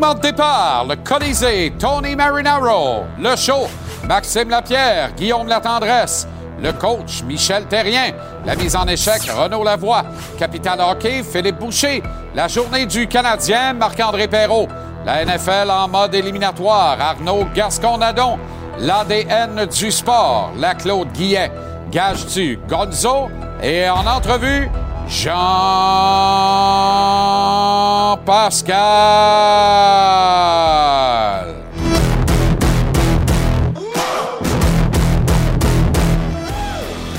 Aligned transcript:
Départ, 0.00 0.86
le 0.88 0.96
Colisée, 0.96 1.74
Tony 1.78 2.16
Marinaro. 2.16 3.04
Le 3.18 3.36
show, 3.36 3.68
Maxime 4.08 4.48
Lapierre, 4.48 5.12
Guillaume 5.14 5.46
Latendresse. 5.46 6.26
Le 6.60 6.72
coach, 6.72 7.22
Michel 7.24 7.66
Terrien. 7.66 8.12
La 8.46 8.56
mise 8.56 8.74
en 8.76 8.86
échec, 8.86 9.30
Renaud 9.30 9.62
Lavoie. 9.62 10.04
Capital 10.38 10.80
hockey, 10.80 11.22
Philippe 11.22 11.58
Boucher. 11.58 12.02
La 12.34 12.48
journée 12.48 12.86
du 12.86 13.06
Canadien, 13.06 13.74
Marc-André 13.74 14.26
Perrault. 14.26 14.68
La 15.04 15.24
NFL 15.24 15.70
en 15.70 15.88
mode 15.88 16.14
éliminatoire, 16.14 16.96
Arnaud 16.98 17.46
Gascon-Nadon. 17.54 18.38
L'ADN 18.78 19.66
du 19.66 19.90
sport, 19.90 20.52
la 20.56 20.74
Claude 20.74 21.12
Guillet. 21.12 21.52
Gage-tu, 21.90 22.58
Gonzo? 22.68 23.28
Et 23.62 23.88
en 23.88 24.06
entrevue, 24.06 24.70
Jean-Pascal. 25.10 25.40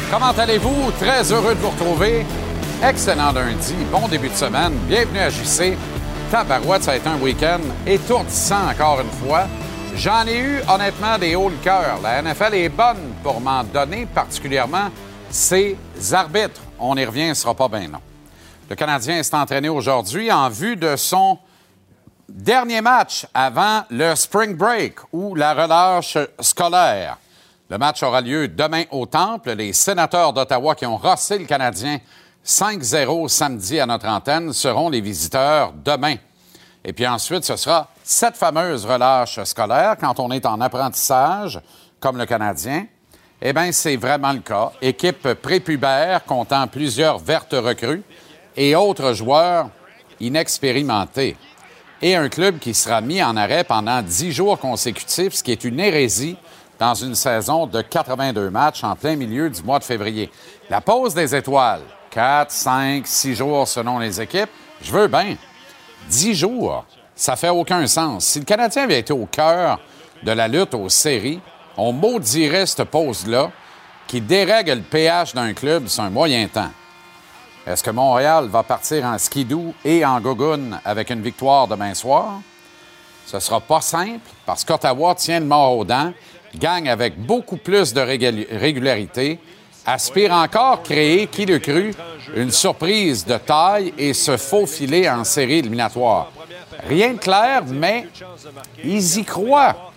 Comment 0.10 0.32
allez-vous? 0.38 0.92
Très 1.00 1.30
heureux 1.34 1.54
de 1.54 1.60
vous 1.60 1.70
retrouver. 1.70 2.26
Excellent 2.82 3.34
lundi, 3.34 3.76
bon 3.92 4.08
début 4.08 4.30
de 4.30 4.36
semaine. 4.36 4.72
Bienvenue 4.88 5.20
à 5.20 5.30
JC. 5.30 5.78
Tabarouette, 6.32 6.84
ça 6.84 6.92
a 6.92 6.96
été 6.96 7.10
un 7.10 7.20
week-end 7.20 7.60
étourdissant 7.86 8.70
encore 8.70 9.02
une 9.02 9.12
fois. 9.28 9.48
J'en 9.98 10.26
ai 10.28 10.38
eu 10.38 10.62
honnêtement 10.74 11.18
des 11.18 11.36
hauts 11.36 11.50
le 11.50 11.58
cœur. 11.62 12.00
La 12.02 12.22
NFL 12.22 12.54
est 12.54 12.70
bonne 12.70 13.16
pour 13.22 13.42
m'en 13.42 13.66
donner, 13.66 14.06
particulièrement 14.06 14.90
ses 15.30 15.76
arbitres. 16.14 16.62
On 16.84 16.98
y 16.98 17.06
revient, 17.06 17.26
ce 17.26 17.30
ne 17.30 17.34
sera 17.36 17.54
pas 17.54 17.68
bien 17.68 17.88
long. 17.88 18.02
Le 18.68 18.76
Canadien 18.76 19.22
s'est 19.22 19.36
entraîné 19.36 19.70
aujourd'hui 19.70 20.32
en 20.32 20.50
vue 20.50 20.76
de 20.76 20.96
son 20.96 21.38
dernier 22.28 22.82
match 22.82 23.28
avant 23.36 23.84
le 23.92 24.16
spring 24.16 24.56
break 24.56 24.96
ou 25.12 25.36
la 25.36 25.54
relâche 25.54 26.18
scolaire. 26.40 27.18
Le 27.70 27.78
match 27.78 28.02
aura 28.02 28.22
lieu 28.22 28.48
demain 28.48 28.86
au 28.90 29.06
Temple. 29.06 29.52
Les 29.52 29.74
sénateurs 29.74 30.34
d'Ottawa 30.34 30.74
qui 30.74 30.88
ont 30.88 30.98
rossé 30.98 31.38
le 31.38 31.46
Canadien 31.46 32.00
5-0 32.44 33.28
samedi 33.28 33.80
à 33.80 33.86
notre 33.86 34.08
antenne 34.08 34.52
seront 34.52 34.90
les 34.90 35.02
visiteurs 35.02 35.74
demain. 35.86 36.16
Et 36.84 36.94
puis 36.94 37.06
ensuite, 37.06 37.46
ce 37.46 37.58
sera 37.58 37.90
cette 38.04 38.38
fameuse 38.38 38.88
relâche 38.88 39.40
scolaire 39.44 39.98
quand 40.00 40.20
on 40.20 40.32
est 40.32 40.48
en 40.48 40.60
apprentissage, 40.60 41.62
comme 42.00 42.18
le 42.18 42.26
Canadien. 42.26 42.88
Eh 43.44 43.54
bien, 43.54 43.72
c'est 43.72 43.96
vraiment 43.96 44.34
le 44.34 44.40
cas. 44.40 44.72
Équipe 44.82 45.34
prépubère 45.34 46.24
comptant 46.26 46.68
plusieurs 46.68 47.18
vertes 47.18 47.56
recrues 47.58 48.04
et 48.56 48.76
autres 48.76 49.14
joueurs 49.14 49.70
inexpérimentés. 50.20 51.36
Et 52.04 52.16
un 52.16 52.30
club 52.30 52.60
qui 52.60 52.76
sera 52.76 53.02
mis 53.02 53.22
en 53.24 53.36
arrêt 53.36 53.64
pendant 53.64 54.04
dix 54.04 54.32
jours 54.32 54.60
consécutifs, 54.60 55.34
ce 55.34 55.44
qui 55.44 55.52
est 55.52 55.64
une 55.64 55.80
hérésie 55.80 56.38
dans 56.78 56.94
une 56.94 57.16
saison 57.16 57.66
de 57.66 57.82
82 57.82 58.52
matchs 58.52 58.84
en 58.84 58.96
plein 58.96 59.16
milieu 59.16 59.50
du 59.50 59.64
mois 59.64 59.80
de 59.80 59.84
février. 59.84 60.32
La 60.70 60.82
pause 60.82 61.16
des 61.16 61.36
étoiles, 61.36 61.82
4, 62.12 62.52
5, 62.52 63.08
6 63.08 63.36
jours 63.36 63.68
selon 63.68 63.98
les 63.98 64.22
équipes, 64.22 64.50
je 64.84 64.92
veux 64.92 65.08
bien. 65.08 65.36
10 66.10 66.36
jours, 66.36 66.86
ça 67.16 67.36
fait 67.36 67.50
aucun 67.50 67.86
sens. 67.88 68.26
Si 68.26 68.40
le 68.40 68.46
Canadien 68.46 68.84
avait 68.84 69.00
été 69.00 69.14
au 69.14 69.26
cœur 69.26 69.80
de 70.24 70.32
la 70.32 70.48
lutte 70.48 70.74
aux 70.74 70.90
séries, 70.90 71.40
on 71.78 71.94
maudirait 71.94 72.66
cette 72.66 72.84
pause-là 72.86 73.52
qui 74.08 74.22
dérègle 74.22 74.74
le 74.74 74.82
pH 74.82 75.34
d'un 75.34 75.54
club 75.54 75.88
sur 75.88 76.04
un 76.04 76.10
moyen 76.10 76.48
temps. 76.48 76.72
Est-ce 77.66 77.84
que 77.84 77.92
Montréal 77.92 78.48
va 78.48 78.64
partir 78.64 79.06
en 79.06 79.18
skidoo 79.18 79.74
et 79.86 80.04
en 80.04 80.20
gogoune 80.20 80.80
avec 80.84 81.10
une 81.12 81.22
victoire 81.22 81.68
demain 81.68 81.94
soir? 81.94 82.42
Ce 83.26 83.40
sera 83.40 83.62
pas 83.62 83.82
simple 83.82 84.28
parce 84.46 84.66
qu'Ottawa 84.66 85.16
tient 85.16 85.40
le 85.40 85.46
mort 85.46 85.78
aux 85.78 85.86
dents, 85.86 86.12
gagne 86.56 86.90
avec 86.90 87.18
beaucoup 87.18 87.58
plus 87.58 87.94
de 87.94 88.02
régularité, 88.02 89.40
aspire 89.86 90.34
encore 90.34 90.84
créer, 90.84 91.28
qui 91.28 91.46
le 91.46 91.60
cru, 91.60 91.94
une 92.36 92.52
surprise 92.52 93.26
de 93.26 93.38
taille 93.38 93.94
et 93.98 94.14
se 94.14 94.38
faufiler 94.38 95.10
en 95.10 95.24
série 95.24 95.60
éliminatoire. 95.60 96.32
Rien 96.88 97.14
de 97.14 97.20
clair, 97.20 97.64
mais 97.68 98.08
ils 98.84 99.20
y 99.20 99.24
croient. 99.24 99.91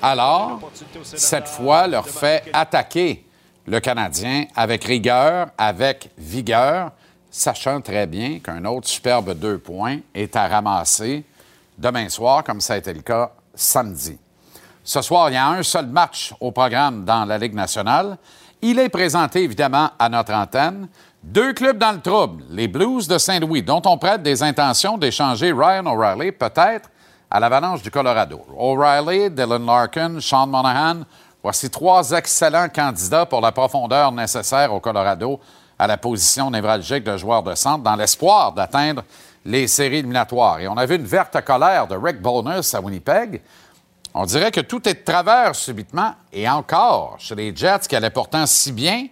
Alors, 0.00 0.60
cette 1.02 1.48
fois, 1.48 1.86
leur 1.86 2.08
fait 2.08 2.44
attaquer 2.52 3.24
le 3.66 3.80
Canadien 3.80 4.44
avec 4.54 4.84
rigueur, 4.84 5.48
avec 5.58 6.10
vigueur, 6.16 6.92
sachant 7.30 7.80
très 7.80 8.06
bien 8.06 8.38
qu'un 8.38 8.64
autre 8.64 8.88
superbe 8.88 9.34
deux 9.34 9.58
points 9.58 9.98
est 10.14 10.34
à 10.36 10.46
ramasser 10.46 11.24
demain 11.76 12.08
soir, 12.08 12.44
comme 12.44 12.60
ça 12.60 12.74
a 12.74 12.76
été 12.78 12.92
le 12.92 13.02
cas 13.02 13.32
samedi. 13.54 14.18
Ce 14.84 15.02
soir, 15.02 15.30
il 15.30 15.34
y 15.34 15.36
a 15.36 15.48
un 15.48 15.62
seul 15.62 15.86
match 15.86 16.32
au 16.40 16.50
programme 16.50 17.04
dans 17.04 17.24
la 17.24 17.36
Ligue 17.36 17.54
nationale. 17.54 18.16
Il 18.62 18.78
est 18.78 18.88
présenté 18.88 19.42
évidemment 19.42 19.90
à 19.98 20.08
notre 20.08 20.32
antenne. 20.32 20.88
Deux 21.22 21.52
clubs 21.52 21.76
dans 21.76 21.92
le 21.92 22.00
trouble, 22.00 22.44
les 22.50 22.68
Blues 22.68 23.06
de 23.06 23.18
Saint-Louis, 23.18 23.62
dont 23.62 23.82
on 23.84 23.98
prête 23.98 24.22
des 24.22 24.42
intentions 24.42 24.96
d'échanger 24.96 25.52
Ryan 25.52 25.86
O'Reilly 25.86 26.32
peut-être 26.32 26.88
à 27.30 27.40
l'Avalanche 27.40 27.82
du 27.82 27.90
Colorado. 27.90 28.44
O'Reilly, 28.56 29.30
Dylan 29.30 29.64
Larkin, 29.64 30.20
Sean 30.20 30.46
Monahan, 30.46 31.02
voici 31.42 31.70
trois 31.70 32.10
excellents 32.12 32.68
candidats 32.68 33.26
pour 33.26 33.40
la 33.40 33.52
profondeur 33.52 34.12
nécessaire 34.12 34.72
au 34.72 34.80
Colorado 34.80 35.38
à 35.78 35.86
la 35.86 35.96
position 35.96 36.50
névralgique 36.50 37.04
de 37.04 37.16
joueur 37.16 37.42
de 37.42 37.54
centre 37.54 37.84
dans 37.84 37.96
l'espoir 37.96 38.52
d'atteindre 38.52 39.04
les 39.44 39.66
séries 39.66 39.98
éliminatoires. 39.98 40.58
Et 40.60 40.68
on 40.68 40.76
a 40.76 40.86
vu 40.86 40.96
une 40.96 41.04
verte 41.04 41.40
colère 41.44 41.86
de 41.86 41.96
Rick 41.96 42.20
Bonus 42.20 42.74
à 42.74 42.80
Winnipeg. 42.80 43.42
On 44.14 44.24
dirait 44.24 44.50
que 44.50 44.60
tout 44.60 44.88
est 44.88 44.94
de 44.94 45.04
travers 45.04 45.54
subitement. 45.54 46.14
Et 46.32 46.48
encore, 46.48 47.16
chez 47.18 47.34
les 47.34 47.54
Jets 47.54 47.86
qui 47.88 47.94
allaient 47.94 48.10
pourtant 48.10 48.46
si 48.46 48.72
bien, 48.72 49.06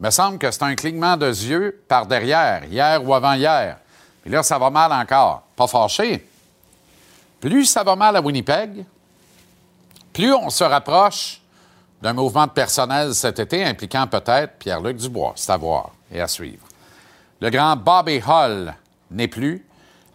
me 0.00 0.10
semble 0.10 0.38
que 0.38 0.50
c'est 0.50 0.62
un 0.62 0.74
clignement 0.74 1.16
de 1.16 1.28
yeux 1.28 1.82
par 1.86 2.06
derrière, 2.06 2.64
hier 2.64 3.06
ou 3.06 3.14
avant-hier. 3.14 3.76
Et 4.24 4.30
là, 4.30 4.42
ça 4.42 4.58
va 4.58 4.70
mal 4.70 4.92
encore. 4.92 5.42
Pas 5.54 5.66
fâché. 5.66 6.26
Plus 7.40 7.64
ça 7.64 7.82
va 7.82 7.96
mal 7.96 8.16
à 8.16 8.20
Winnipeg, 8.20 8.84
plus 10.12 10.34
on 10.34 10.50
se 10.50 10.64
rapproche 10.64 11.40
d'un 12.02 12.12
mouvement 12.12 12.46
de 12.46 12.52
personnel 12.52 13.14
cet 13.14 13.38
été 13.38 13.64
impliquant 13.64 14.06
peut-être 14.06 14.58
Pierre-Luc 14.58 14.96
Dubois. 14.96 15.32
C'est 15.36 15.52
et 16.12 16.20
à 16.20 16.28
suivre. 16.28 16.66
Le 17.40 17.50
grand 17.50 17.76
Bobby 17.76 18.20
Hull 18.26 18.74
n'est 19.10 19.28
plus. 19.28 19.64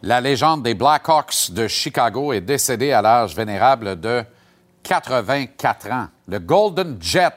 La 0.03 0.22
légende 0.22 0.62
des 0.63 0.75
Blackhawks 0.75 1.52
de 1.52 1.68
Chicago 1.68 2.34
est 2.34 2.41
décédée 2.41 2.91
à 2.91 3.02
l'âge 3.02 3.36
vénérable 3.36 4.00
de 4.00 4.24
84 4.84 5.92
ans. 5.92 6.07
Le 6.28 6.40
Golden 6.40 6.97
Jet, 7.00 7.34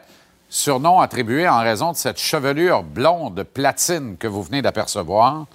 surnom 0.50 1.00
attribué 1.00 1.48
en 1.48 1.60
raison 1.60 1.92
de 1.92 1.96
cette 1.96 2.18
chevelure 2.18 2.82
blonde 2.82 3.42
platine 3.42 4.16
que 4.18 4.26
vous 4.26 4.42
venez 4.42 4.60
d'apercevoir, 4.60 5.46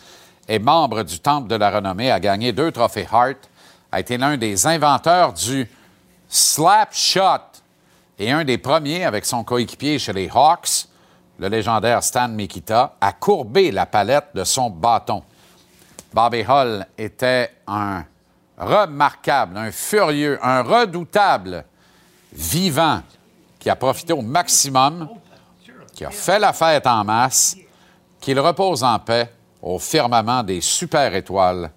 est 0.47 0.59
membre 0.59 1.03
du 1.03 1.19
Temple 1.19 1.47
de 1.47 1.55
la 1.55 1.69
Renommée, 1.69 2.11
a 2.11 2.19
gagné 2.19 2.51
deux 2.51 2.71
trophées 2.71 3.07
Hart, 3.11 3.37
a 3.93 3.99
été 3.99 4.17
l'un 4.17 4.37
des 4.37 4.65
inventeurs 4.65 5.33
du 5.33 5.69
slap 6.27 6.95
shot 6.95 7.61
et 8.17 8.31
un 8.31 8.43
des 8.43 8.57
premiers 8.57 9.05
avec 9.05 9.23
son 9.23 9.43
coéquipier 9.43 9.99
chez 9.99 10.13
les 10.13 10.31
Hawks, 10.33 10.87
le 11.37 11.47
légendaire 11.47 12.01
Stan 12.01 12.27
Mikita, 12.27 12.95
à 12.99 13.13
courber 13.13 13.69
la 13.69 13.85
palette 13.85 14.29
de 14.33 14.43
son 14.43 14.71
bâton. 14.71 15.21
Bobby 16.11 16.41
Hull 16.41 16.87
était 16.97 17.51
un 17.67 18.03
remarquable, 18.57 19.57
un 19.57 19.71
furieux, 19.71 20.39
un 20.41 20.63
redoutable 20.63 21.63
vivant 22.33 23.03
qui 23.59 23.69
a 23.69 23.75
profité 23.75 24.11
au 24.11 24.23
maximum, 24.23 25.07
qui 25.93 26.03
a 26.03 26.09
fait 26.09 26.39
la 26.39 26.51
fête 26.51 26.87
en 26.87 27.03
masse, 27.03 27.57
qu'il 28.19 28.39
repose 28.39 28.83
en 28.83 28.97
paix 28.97 29.31
au 29.61 29.77
firmament 29.77 30.41
des 30.41 30.61
super 30.61 31.13
étoiles 31.13 31.69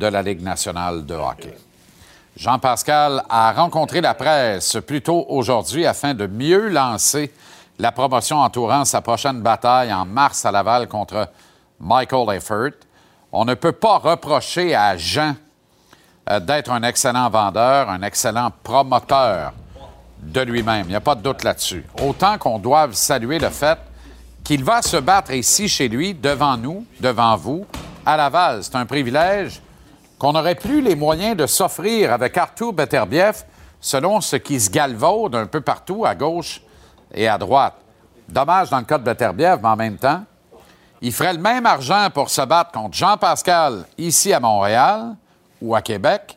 de 0.00 0.06
la 0.06 0.22
Ligue 0.22 0.42
nationale 0.42 1.04
de 1.04 1.14
hockey. 1.14 1.54
Jean-Pascal 2.36 3.22
a 3.28 3.52
rencontré 3.52 4.00
la 4.00 4.14
presse 4.14 4.78
plus 4.86 5.02
tôt 5.02 5.26
aujourd'hui 5.28 5.84
afin 5.84 6.14
de 6.14 6.26
mieux 6.26 6.68
lancer 6.68 7.32
la 7.78 7.92
promotion 7.92 8.38
entourant 8.38 8.84
sa 8.84 9.02
prochaine 9.02 9.42
bataille 9.42 9.92
en 9.92 10.06
mars 10.06 10.44
à 10.46 10.50
Laval 10.50 10.88
contre 10.88 11.28
Michael 11.78 12.34
Effert. 12.36 12.72
On 13.30 13.44
ne 13.44 13.54
peut 13.54 13.72
pas 13.72 13.98
reprocher 13.98 14.74
à 14.74 14.96
Jean 14.96 15.34
euh, 16.30 16.40
d'être 16.40 16.70
un 16.70 16.82
excellent 16.82 17.28
vendeur, 17.28 17.90
un 17.90 18.02
excellent 18.02 18.50
promoteur 18.62 19.52
de 20.22 20.40
lui-même. 20.40 20.86
Il 20.86 20.90
n'y 20.90 20.96
a 20.96 21.00
pas 21.00 21.14
de 21.14 21.22
doute 21.22 21.44
là-dessus. 21.44 21.84
Autant 22.02 22.38
qu'on 22.38 22.58
doive 22.58 22.94
saluer 22.94 23.38
le 23.38 23.50
fait 23.50 23.78
qu'il 24.44 24.64
va 24.64 24.80
se 24.80 24.96
battre 24.96 25.32
ici 25.32 25.68
chez 25.68 25.88
lui, 25.88 26.14
devant 26.14 26.56
nous, 26.56 26.86
devant 27.00 27.36
vous, 27.36 27.66
à 28.04 28.16
Laval. 28.16 28.64
C'est 28.64 28.76
un 28.76 28.86
privilège 28.86 29.60
qu'on 30.20 30.34
n'aurait 30.34 30.54
plus 30.54 30.82
les 30.82 30.94
moyens 30.94 31.34
de 31.34 31.46
s'offrir 31.46 32.12
avec 32.12 32.36
Arthur 32.36 32.74
Beterbiev 32.74 33.42
selon 33.80 34.20
ce 34.20 34.36
qui 34.36 34.60
se 34.60 34.68
galvaude 34.68 35.34
un 35.34 35.46
peu 35.46 35.62
partout, 35.62 36.04
à 36.04 36.14
gauche 36.14 36.60
et 37.14 37.26
à 37.26 37.38
droite. 37.38 37.76
Dommage 38.28 38.68
dans 38.68 38.78
le 38.78 38.84
cas 38.84 38.98
de 38.98 39.02
Beterbiev, 39.02 39.60
mais 39.62 39.68
en 39.68 39.76
même 39.76 39.96
temps, 39.96 40.22
il 41.00 41.10
ferait 41.10 41.32
le 41.32 41.38
même 41.38 41.64
argent 41.64 42.08
pour 42.12 42.28
se 42.28 42.42
battre 42.42 42.70
contre 42.72 42.94
Jean-Pascal 42.94 43.86
ici 43.96 44.30
à 44.34 44.40
Montréal 44.40 45.16
ou 45.62 45.74
à 45.74 45.80
Québec 45.80 46.36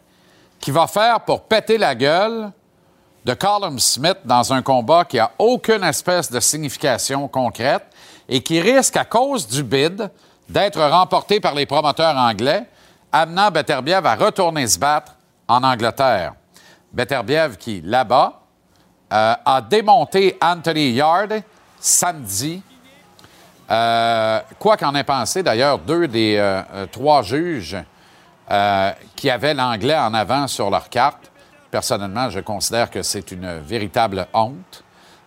qui 0.61 0.71
va 0.71 0.87
faire 0.87 1.19
pour 1.19 1.41
péter 1.41 1.77
la 1.77 1.93
gueule 1.93 2.51
de 3.25 3.33
Callum 3.33 3.79
Smith 3.79 4.19
dans 4.23 4.53
un 4.53 4.61
combat 4.61 5.03
qui 5.03 5.19
a 5.19 5.31
aucune 5.37 5.83
espèce 5.83 6.31
de 6.31 6.39
signification 6.39 7.27
concrète 7.27 7.83
et 8.29 8.41
qui 8.41 8.61
risque, 8.61 8.95
à 8.95 9.03
cause 9.03 9.45
du 9.45 9.61
bid, 9.61 10.09
d'être 10.47 10.81
remporté 10.81 11.41
par 11.41 11.53
les 11.53 11.65
promoteurs 11.65 12.15
anglais, 12.15 12.65
amenant 13.13 13.51
Beterbiev 13.51 14.05
à 14.05 14.15
retourner 14.15 14.67
se 14.67 14.79
battre 14.79 15.13
en 15.47 15.63
Angleterre. 15.63 16.33
Beterbiev 16.91 17.57
qui, 17.57 17.81
là-bas, 17.81 18.41
euh, 19.13 19.35
a 19.45 19.61
démonté 19.61 20.37
Anthony 20.41 20.91
Yard 20.91 21.41
samedi. 21.79 22.61
Euh, 23.69 24.39
quoi 24.59 24.75
qu'en 24.75 24.93
ait 24.95 25.03
pensé, 25.03 25.43
d'ailleurs, 25.43 25.77
deux 25.77 26.07
des 26.07 26.35
euh, 26.37 26.85
trois 26.91 27.21
juges 27.21 27.77
qui 29.15 29.29
avaient 29.31 29.53
l'anglais 29.53 29.97
en 29.97 30.13
avant 30.13 30.47
sur 30.47 30.69
leur 30.69 30.89
carte. 30.89 31.31
Personnellement, 31.71 32.29
je 32.29 32.39
considère 32.41 32.91
que 32.91 33.01
c'est 33.01 33.31
une 33.31 33.59
véritable 33.59 34.27
honte. 34.33 34.83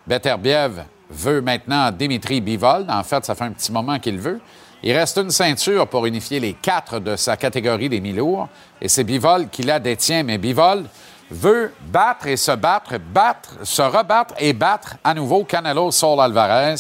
Beterbiev 0.07 0.85
veut 1.11 1.41
maintenant 1.41 1.91
Dimitri 1.91 2.41
Bivol. 2.41 2.87
En 2.89 3.03
fait, 3.03 3.25
ça 3.25 3.35
fait 3.35 3.45
un 3.45 3.53
petit 3.53 3.73
moment 3.73 3.99
qu'il 3.99 4.19
veut. 4.19 4.41
Il 4.89 4.97
reste 4.97 5.17
une 5.17 5.33
ceinture 5.33 5.89
pour 5.89 6.07
unifier 6.07 6.39
les 6.39 6.53
quatre 6.53 7.01
de 7.01 7.17
sa 7.17 7.37
catégorie 7.37 7.89
des 7.89 8.01
mi-lourds. 8.01 8.49
Et 8.81 8.89
c'est 8.89 9.03
Bivol 9.03 9.49
qui 9.49 9.65
la 9.65 9.81
détient. 9.81 10.23
Mais 10.23 10.39
Bivol 10.39 10.85
veut 11.29 11.73
battre 11.89 12.29
et 12.29 12.37
se 12.37 12.53
battre, 12.53 12.97
battre, 12.97 13.49
se 13.65 13.83
rebattre 13.83 14.35
et 14.39 14.53
battre 14.53 14.95
à 15.03 15.13
nouveau 15.13 15.43
Canelo 15.43 15.91
Saul 15.91 16.21
Alvarez, 16.21 16.77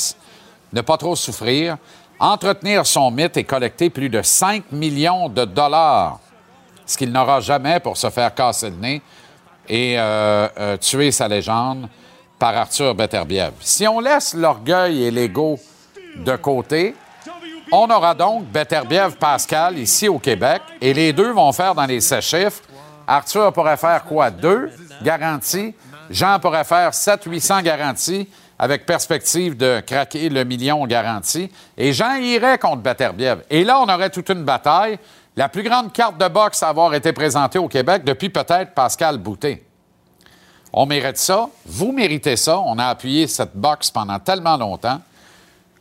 ne 0.73 0.81
pas 0.83 0.97
trop 0.97 1.17
souffrir, 1.17 1.79
entretenir 2.21 2.87
son 2.87 3.11
mythe 3.11 3.39
et 3.39 3.43
collecter 3.43 3.91
plus 3.91 4.09
de 4.09 4.23
5 4.23 4.71
millions 4.71 5.29
de 5.29 5.45
dollars, 5.45 6.21
ce 6.87 6.97
qu'il 6.97 7.11
n'aura 7.11 7.41
jamais 7.41 7.81
pour 7.81 7.97
se 7.97 8.09
faire 8.11 8.33
casser 8.33 8.71
le 8.71 8.77
nez 8.77 9.03
et 9.69 9.99
euh, 9.99 10.49
euh, 10.61 10.77
tuer 10.77 11.11
sa 11.11 11.27
légende 11.27 11.89
par 12.39 12.57
Arthur 12.57 12.95
Beterbiev. 12.95 13.55
Si 13.63 13.85
on 13.89 13.99
laisse 13.99 14.33
l'orgueil 14.33 15.03
et 15.03 15.11
l'ego 15.11 15.59
de 16.25 16.37
côté, 16.37 16.95
on 17.73 17.91
aura 17.91 18.15
donc 18.15 18.45
Beterbiev 18.45 19.17
Pascal 19.17 19.79
ici 19.79 20.09
au 20.09 20.19
Québec 20.19 20.63
et 20.81 20.95
les 20.95 21.13
deux 21.13 21.33
vont 21.33 21.53
faire 21.53 21.75
dans 21.75 21.87
les 21.87 22.01
sept 22.01 22.23
chiffres. 22.23 22.63
Arthur 23.07 23.53
pourrait 23.53 23.77
faire 23.77 24.05
quoi? 24.05 24.31
Deux 24.31 24.71
garanties. 25.03 25.75
Jean 26.11 26.39
pourrait 26.39 26.65
faire 26.65 26.91
700-800 26.91 27.63
garanties 27.63 28.29
avec 28.59 28.87
perspective 28.87 29.57
de 29.57 29.81
craquer 29.81 30.29
le 30.29 30.45
million 30.45 30.87
garanti. 30.87 31.51
Et 31.77 31.93
Jean 31.93 32.15
irait 32.17 32.59
contre 32.59 32.83
Beterbiev. 32.83 33.43
Et 33.51 33.65
là, 33.65 33.81
on 33.81 33.89
aurait 33.89 34.11
toute 34.11 34.31
une 34.31 34.45
bataille. 34.45 34.99
La 35.37 35.49
plus 35.49 35.63
grande 35.63 35.93
carte 35.93 36.17
de 36.17 36.29
boxe 36.29 36.63
à 36.63 36.69
avoir 36.69 36.95
été 36.95 37.13
présentée 37.13 37.59
au 37.59 37.69
Québec 37.69 38.03
depuis 38.05 38.31
peut-être 38.31 38.73
Pascal 38.73 39.19
Boutet. 39.19 39.63
On 40.73 40.87
mérite 40.87 41.19
ça. 41.19 41.49
Vous 41.67 41.93
méritez 41.93 42.37
ça. 42.37 42.59
On 42.61 42.79
a 42.79 42.87
appuyé 42.87 43.27
cette 43.27 43.55
boxe 43.55 43.91
pendant 43.91 44.19
tellement 44.19 44.57
longtemps 44.57 45.01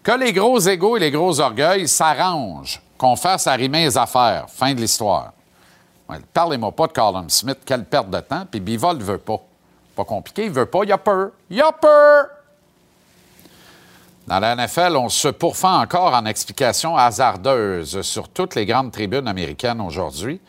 que 0.06 0.12
les 0.12 0.32
gros 0.34 0.60
égaux 0.60 0.98
et 0.98 1.00
les 1.00 1.10
gros 1.10 1.40
orgueils 1.40 1.88
s'arrangent 1.88 2.80
qu'on 2.96 3.16
fasse 3.16 3.48
arrimer 3.48 3.86
les 3.86 3.98
affaires. 3.98 4.46
Fin 4.48 4.76
de 4.76 4.80
l'histoire. 4.80 5.34
Parlez-moi 6.32 6.72
pas 6.72 6.86
de 6.86 6.94
Colin 6.94 7.26
Smith. 7.28 7.58
Quelle 7.66 7.86
perte 7.86 8.12
de 8.12 8.20
temps. 8.20 8.46
Puis 8.50 8.60
Bivol 8.60 9.00
ne 9.00 9.04
veut 9.04 9.18
pas. 9.18 9.42
Pas 9.96 10.06
compliqué. 10.06 10.46
Il 10.46 10.52
veut 10.52 10.68
pas. 10.68 10.82
Il 10.84 10.92
a 10.92 11.00
peur. 11.00 11.32
Il 11.50 11.60
a 11.60 11.72
peur. 11.72 12.28
Dans 14.28 14.40
la 14.40 14.56
NFL, 14.56 14.96
on 14.96 15.10
se 15.10 15.30
pourfend 15.30 15.82
encore 15.82 16.14
en 16.14 16.26
explications 16.26 16.96
hasardeuses 16.96 18.02
sur 18.04 18.30
toutes 18.30 18.54
les 18.54 18.68
grandes 18.68 18.92
tribunes 18.92 19.28
américaines 19.28 19.82
aujourd'hui. 19.82 20.40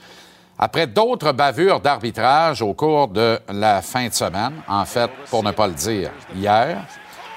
Après 0.59 0.87
d'autres 0.87 1.33
bavures 1.33 1.81
d'arbitrage 1.81 2.61
au 2.61 2.75
cours 2.75 3.09
de 3.09 3.41
la 3.49 3.81
fin 3.81 4.09
de 4.09 4.13
semaine, 4.13 4.63
en 4.69 4.85
fait, 4.85 5.11
pour 5.31 5.43
ne 5.43 5.51
pas 5.53 5.67
le 5.67 5.75
dire, 5.75 6.11
hier, 6.35 6.79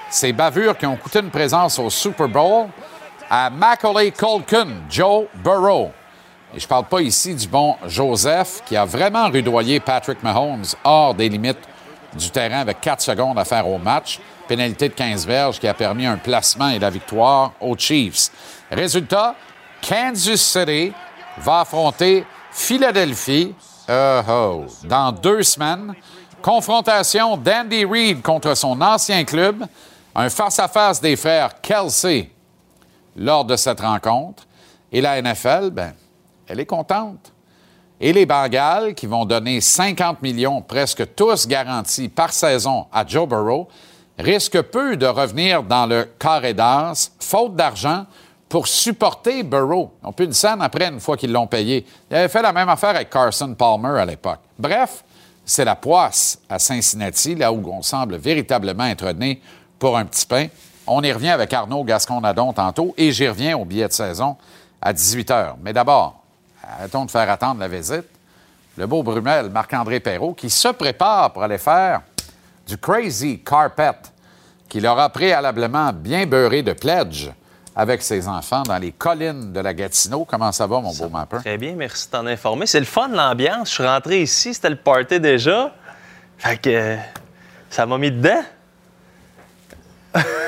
ces 0.09 0.33
bavures 0.33 0.77
qui 0.77 0.85
ont 0.85 0.95
coûté 0.95 1.19
une 1.19 1.29
présence 1.29 1.79
au 1.79 1.89
Super 1.89 2.27
Bowl 2.27 2.67
à 3.29 3.49
Macaulay 3.49 4.11
Culkin, 4.11 4.67
Joe 4.89 5.25
Burrow. 5.35 5.91
Et 6.53 6.59
je 6.59 6.65
ne 6.65 6.69
parle 6.69 6.85
pas 6.85 7.01
ici 7.01 7.35
du 7.35 7.47
bon 7.47 7.75
Joseph 7.85 8.63
qui 8.65 8.75
a 8.75 8.85
vraiment 8.85 9.29
rudoyé 9.29 9.79
Patrick 9.79 10.23
Mahomes 10.23 10.65
hors 10.83 11.13
des 11.13 11.29
limites 11.29 11.59
du 12.17 12.29
terrain 12.31 12.61
avec 12.61 12.81
4 12.81 13.01
secondes 13.01 13.37
à 13.37 13.45
faire 13.45 13.67
au 13.67 13.77
match. 13.77 14.19
Pénalité 14.47 14.89
de 14.89 14.93
15 14.95 15.27
verges 15.27 15.59
qui 15.59 15.67
a 15.67 15.75
permis 15.75 16.07
un 16.07 16.17
placement 16.17 16.69
et 16.69 16.79
la 16.79 16.89
victoire 16.89 17.51
aux 17.61 17.77
Chiefs. 17.77 18.31
Résultat, 18.71 19.35
Kansas 19.87 20.41
City 20.41 20.91
va 21.37 21.59
affronter 21.59 22.25
Philadelphie 22.51 23.53
-oh, 23.87 24.65
dans 24.85 25.11
deux 25.11 25.43
semaines. 25.43 25.93
Confrontation 26.41 27.37
d'Andy 27.37 27.85
Reid 27.85 28.21
contre 28.23 28.55
son 28.55 28.81
ancien 28.81 29.23
club. 29.23 29.65
Un 30.15 30.29
face-à-face 30.29 31.01
des 31.01 31.15
frères 31.15 31.61
Kelsey 31.61 32.29
lors 33.15 33.45
de 33.45 33.55
cette 33.55 33.79
rencontre. 33.79 34.47
Et 34.91 35.01
la 35.01 35.21
NFL, 35.21 35.69
ben, 35.71 35.93
elle 36.47 36.59
est 36.59 36.65
contente. 36.65 37.31
Et 38.01 38.13
les 38.13 38.25
Bengals, 38.25 38.95
qui 38.95 39.07
vont 39.07 39.25
donner 39.25 39.59
50 39.61 40.21
millions, 40.21 40.61
presque 40.61 41.15
tous 41.15 41.47
garantis 41.47 42.07
par 42.07 42.31
saison 42.31 42.85
à 42.91 43.05
Joe 43.05 43.27
Burrow, 43.27 43.67
risquent 44.17 44.61
peu 44.61 44.95
de 44.95 45.05
revenir 45.05 45.63
dans 45.63 45.85
le 45.85 46.07
carré 46.17 46.53
d'as, 46.53 47.11
faute 47.19 47.55
d'argent, 47.55 48.05
pour 48.47 48.67
supporter 48.67 49.43
Burrow. 49.43 49.91
On 50.01 50.11
peut 50.11 50.23
une 50.23 50.33
scène 50.33 50.61
après, 50.61 50.87
une 50.87 50.99
fois 50.99 51.15
qu'ils 51.15 51.31
l'ont 51.31 51.45
payé. 51.45 51.85
Il 52.09 52.15
avait 52.15 52.29
fait 52.29 52.41
la 52.41 52.51
même 52.51 52.69
affaire 52.69 52.91
avec 52.91 53.09
Carson 53.09 53.53
Palmer 53.53 53.99
à 53.99 54.05
l'époque. 54.05 54.39
Bref, 54.57 55.03
c'est 55.45 55.65
la 55.65 55.75
poisse 55.75 56.39
à 56.49 56.57
Cincinnati, 56.57 57.35
là 57.35 57.51
où 57.51 57.63
on 57.71 57.81
semble 57.81 58.17
véritablement 58.17 58.85
être 58.85 59.11
né 59.11 59.41
pour 59.79 59.97
un 59.97 60.05
petit 60.05 60.25
pain. 60.25 60.47
On 60.85 61.01
y 61.01 61.11
revient 61.11 61.29
avec 61.29 61.53
Arnaud 61.53 61.83
Gascon-Nadon 61.83 62.53
tantôt 62.53 62.93
et 62.97 63.11
j'y 63.11 63.27
reviens 63.27 63.57
au 63.57 63.65
billet 63.65 63.87
de 63.87 63.93
saison 63.93 64.37
à 64.81 64.91
18 64.93 65.29
h. 65.29 65.53
Mais 65.61 65.73
d'abord, 65.73 66.23
arrêtons 66.63 67.05
de 67.05 67.11
faire 67.11 67.29
attendre 67.29 67.59
la 67.59 67.67
visite. 67.67 68.05
Le 68.77 68.87
beau 68.87 69.03
Brumel, 69.03 69.49
Marc-André 69.49 69.99
Perrault, 69.99 70.33
qui 70.33 70.49
se 70.49 70.69
prépare 70.69 71.33
pour 71.33 71.43
aller 71.43 71.57
faire 71.57 72.01
du 72.67 72.77
crazy 72.77 73.39
carpet 73.39 73.97
qu'il 74.67 74.85
aura 74.85 75.09
préalablement 75.09 75.91
bien 75.91 76.25
beurré 76.25 76.61
de 76.61 76.73
pledge 76.73 77.29
avec 77.75 78.01
ses 78.01 78.27
enfants 78.27 78.63
dans 78.63 78.77
les 78.77 78.91
collines 78.91 79.51
de 79.53 79.59
la 79.59 79.73
Gatineau. 79.73 80.25
Comment 80.25 80.51
ça 80.51 80.67
va, 80.67 80.79
mon 80.79 80.93
beau 80.93 81.09
mapper? 81.09 81.37
Très 81.37 81.57
bien, 81.57 81.75
merci 81.75 82.07
de 82.07 82.11
t'en 82.11 82.25
informer. 82.25 82.65
C'est 82.65 82.79
le 82.79 82.85
fun, 82.85 83.07
l'ambiance. 83.09 83.69
Je 83.69 83.73
suis 83.75 83.85
rentré 83.85 84.21
ici, 84.21 84.53
c'était 84.53 84.69
le 84.69 84.75
party 84.75 85.19
déjà. 85.19 85.73
Fait 86.37 86.57
que 86.57 86.97
ça 87.69 87.85
m'a 87.85 87.97
mis 87.97 88.11
dedans. 88.11 88.43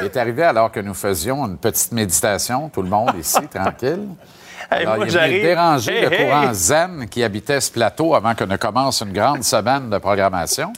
Il 0.02 0.06
est 0.06 0.18
arrivé 0.18 0.44
alors 0.44 0.72
que 0.72 0.80
nous 0.80 0.94
faisions 0.94 1.46
une 1.46 1.58
petite 1.58 1.92
méditation, 1.92 2.70
tout 2.70 2.82
le 2.82 2.90
monde 2.90 3.12
ici, 3.20 3.40
tranquille. 3.54 4.08
Hey, 4.72 4.84
Alors, 4.84 4.98
moi, 4.98 5.06
il 5.06 5.12
j'arrive. 5.12 5.42
dérangé 5.44 5.92
Hey, 5.94 6.06
le 6.06 6.14
hey. 6.14 6.26
courant 6.26 6.54
zen 6.54 7.08
qui 7.10 7.24
habitait 7.24 7.60
ce 7.60 7.70
plateau 7.72 8.16
avant 8.16 8.34
que 8.36 8.44
ne 8.46 8.56
commence 8.58 9.02
une 9.02 9.12
grande 9.12 9.44
semaine 9.44 9.90
de 9.90 9.98
programmation. 9.98 10.72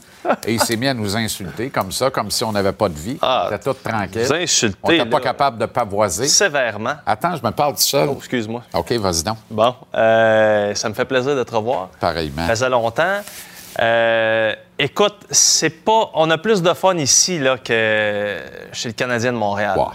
Et 0.48 0.54
il 0.54 0.60
s'est 0.62 0.78
mis 0.78 0.88
à 0.88 0.94
nous 0.94 1.16
insulter 1.18 1.70
comme 1.70 1.92
ça, 1.92 2.10
comme 2.10 2.32
si 2.32 2.44
on 2.46 2.52
n'avait 2.54 2.72
pas 2.72 2.88
de 2.90 2.98
vie. 2.98 3.18
Ah, 3.22 3.48
on 3.52 3.56
était 3.56 3.64
tous 3.64 3.74
tranquilles. 3.84 4.24
vous 4.26 4.34
insulter, 4.34 4.78
On 4.84 4.90
n'était 4.90 5.06
pas 5.06 5.20
capable 5.20 5.58
de 5.58 5.66
pavoiser. 5.66 6.28
Sévèrement. 6.28 6.94
Attends, 7.06 7.36
je 7.36 7.46
me 7.46 7.52
parle 7.52 7.74
tout 7.74 7.82
seul. 7.82 8.08
Oh, 8.10 8.16
excuse-moi. 8.18 8.64
OK, 8.74 8.92
vas-y 8.94 9.24
donc. 9.24 9.38
Bon, 9.52 9.76
euh, 9.94 10.74
ça 10.76 10.90
me 10.90 10.94
fait 10.94 11.06
plaisir 11.06 11.36
de 11.36 11.44
te 11.44 11.54
revoir. 11.54 11.90
Pareillement. 12.00 12.44
Ça 12.48 12.50
faisait 12.50 12.70
longtemps. 12.70 13.20
Euh, 13.80 14.54
écoute, 14.80 15.16
c'est 15.30 15.70
pas. 15.84 16.12
On 16.14 16.30
a 16.30 16.38
plus 16.38 16.62
de 16.62 16.74
fun 16.74 16.96
ici 16.98 17.40
là, 17.40 17.58
que 17.58 18.38
chez 18.72 18.90
le 18.90 18.94
Canadien 18.94 19.34
de 19.34 19.38
Montréal. 19.38 19.78
Ouais. 19.78 19.86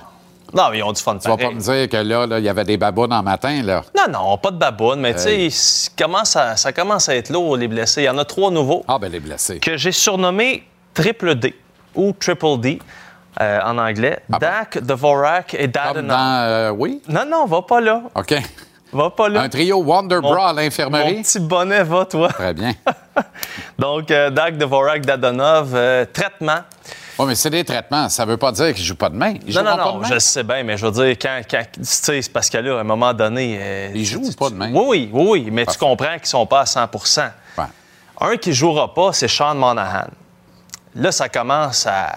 Non, 0.54 0.70
mais 0.70 0.78
ils 0.78 0.82
ont 0.82 0.92
du 0.92 1.02
fun 1.02 1.18
Tu 1.18 1.28
vas 1.28 1.36
pareil. 1.36 1.48
pas 1.48 1.54
me 1.54 1.60
dire 1.60 1.88
que 1.90 1.96
là, 1.98 2.26
là, 2.26 2.38
il 2.38 2.44
y 2.44 2.48
avait 2.48 2.64
des 2.64 2.78
babounes 2.78 3.12
en 3.12 3.22
matin, 3.22 3.62
là. 3.62 3.82
Non, 3.94 4.10
non, 4.10 4.38
pas 4.38 4.50
de 4.50 4.56
baboune, 4.56 5.00
mais 5.00 5.12
tu 5.14 5.20
sais, 5.20 5.50
ça 5.50 5.90
commence 5.98 6.36
à- 6.36 6.56
ça 6.56 6.72
commence 6.72 7.06
à 7.10 7.14
être 7.16 7.28
lourd, 7.30 7.56
les 7.58 7.68
blessés. 7.68 8.00
Il 8.02 8.06
y 8.06 8.08
en 8.08 8.16
a 8.16 8.24
trois 8.24 8.50
nouveaux 8.50 8.82
Ah, 8.88 8.98
ben 8.98 9.12
les 9.12 9.20
blessés. 9.20 9.58
que 9.60 9.76
j'ai 9.76 9.92
surnommés 9.92 10.64
Triple 10.94 11.34
D 11.34 11.54
ou 11.94 12.12
Triple 12.18 12.58
D 12.60 12.78
euh, 13.42 13.60
en 13.62 13.76
anglais. 13.76 14.20
Ah? 14.32 14.38
Dak, 14.38 14.78
Dvorak 14.78 15.52
et 15.54 15.68
dans... 15.68 15.92
euh, 16.08 16.70
oui? 16.70 17.02
Non, 17.08 17.26
non, 17.28 17.44
va 17.44 17.60
pas 17.60 17.82
là. 17.82 18.02
OK. 18.14 18.34
Va 18.92 19.10
pas 19.10 19.28
là. 19.28 19.42
Un 19.42 19.48
trio 19.48 19.82
Wonder 19.82 20.20
Mon- 20.22 20.32
Bra 20.32 20.48
à 20.50 20.52
Mon 20.52 20.60
l'infirmerie? 20.60 21.22
petit 21.22 21.40
bonnet, 21.40 21.82
va, 21.84 22.04
toi. 22.06 22.28
Très 22.28 22.54
bien. 22.54 22.72
Donc, 23.78 24.10
euh, 24.10 24.30
Dak, 24.30 24.56
Dvorak, 24.56 25.04
Dadonov, 25.04 25.72
euh, 25.74 26.04
traitement. 26.12 26.60
Oui, 27.18 27.26
mais 27.26 27.34
c'est 27.34 27.50
des 27.50 27.64
traitements. 27.64 28.08
Ça 28.08 28.24
veut 28.24 28.36
pas 28.36 28.52
dire 28.52 28.72
qu'ils 28.72 28.84
jouent 28.84 28.94
pas 28.94 29.08
de 29.10 29.16
main. 29.16 29.34
Ils 29.46 29.54
Non, 29.54 29.62
non, 29.64 29.76
pas 29.76 29.84
non, 29.86 29.94
de 29.96 30.00
main. 30.02 30.08
je 30.08 30.14
le 30.14 30.20
sais 30.20 30.42
bien, 30.44 30.62
mais 30.62 30.76
je 30.76 30.86
veux 30.86 30.92
dire, 30.92 31.16
quand, 31.20 31.40
quand 31.50 31.62
tu 31.74 31.80
sais, 31.82 32.22
c'est 32.22 32.32
parce 32.32 32.48
que 32.48 32.58
là, 32.58 32.78
à 32.78 32.80
un 32.80 32.84
moment 32.84 33.12
donné. 33.12 33.58
euh, 33.60 33.90
Ils 33.94 34.04
jouent 34.06 34.30
tu- 34.30 34.36
pas 34.36 34.46
tu- 34.46 34.52
de 34.52 34.58
main? 34.58 34.70
Oui, 34.72 35.10
oui, 35.12 35.26
oui, 35.28 35.48
mais 35.50 35.64
Parfait. 35.64 35.78
tu 35.80 35.84
comprends 35.84 36.16
qu'ils 36.16 36.26
sont 36.26 36.46
pas 36.46 36.60
à 36.60 36.66
100 36.66 36.88
Ouais. 37.58 37.64
Un 38.20 38.36
qui 38.36 38.52
jouera 38.52 38.94
pas, 38.94 39.12
c'est 39.12 39.28
Sean 39.28 39.54
Monahan. 39.56 40.06
Là, 40.94 41.12
ça 41.12 41.28
commence 41.28 41.86
à, 41.86 42.08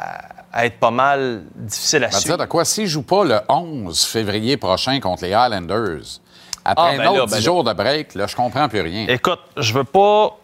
à 0.53 0.65
être 0.65 0.79
pas 0.79 0.91
mal 0.91 1.43
difficile 1.55 2.03
à 2.03 2.07
va 2.07 2.11
suivre. 2.19 2.37
dire 2.37 2.45
de 2.45 2.49
quoi? 2.49 2.63
S'ils 2.63 2.83
ne 2.85 2.89
jouent 2.89 3.01
pas 3.03 3.23
le 3.23 3.39
11 3.49 4.03
février 4.05 4.55
prochain 4.57 4.99
contre 4.99 5.23
les 5.23 5.33
Highlanders, 5.33 6.19
après 6.65 6.89
Ah, 6.89 6.93
un 6.93 6.97
ben 6.97 7.07
autre 7.09 7.19
là, 7.19 7.25
10 7.27 7.31
ben 7.33 7.41
jours 7.41 7.63
de 7.63 7.73
break, 7.73 8.15
là, 8.15 8.27
je 8.27 8.35
comprends 8.35 8.67
plus 8.69 8.81
rien. 8.81 9.05
Écoute, 9.07 9.39
je 9.57 9.73
veux 9.73 9.83
pas 9.83 10.37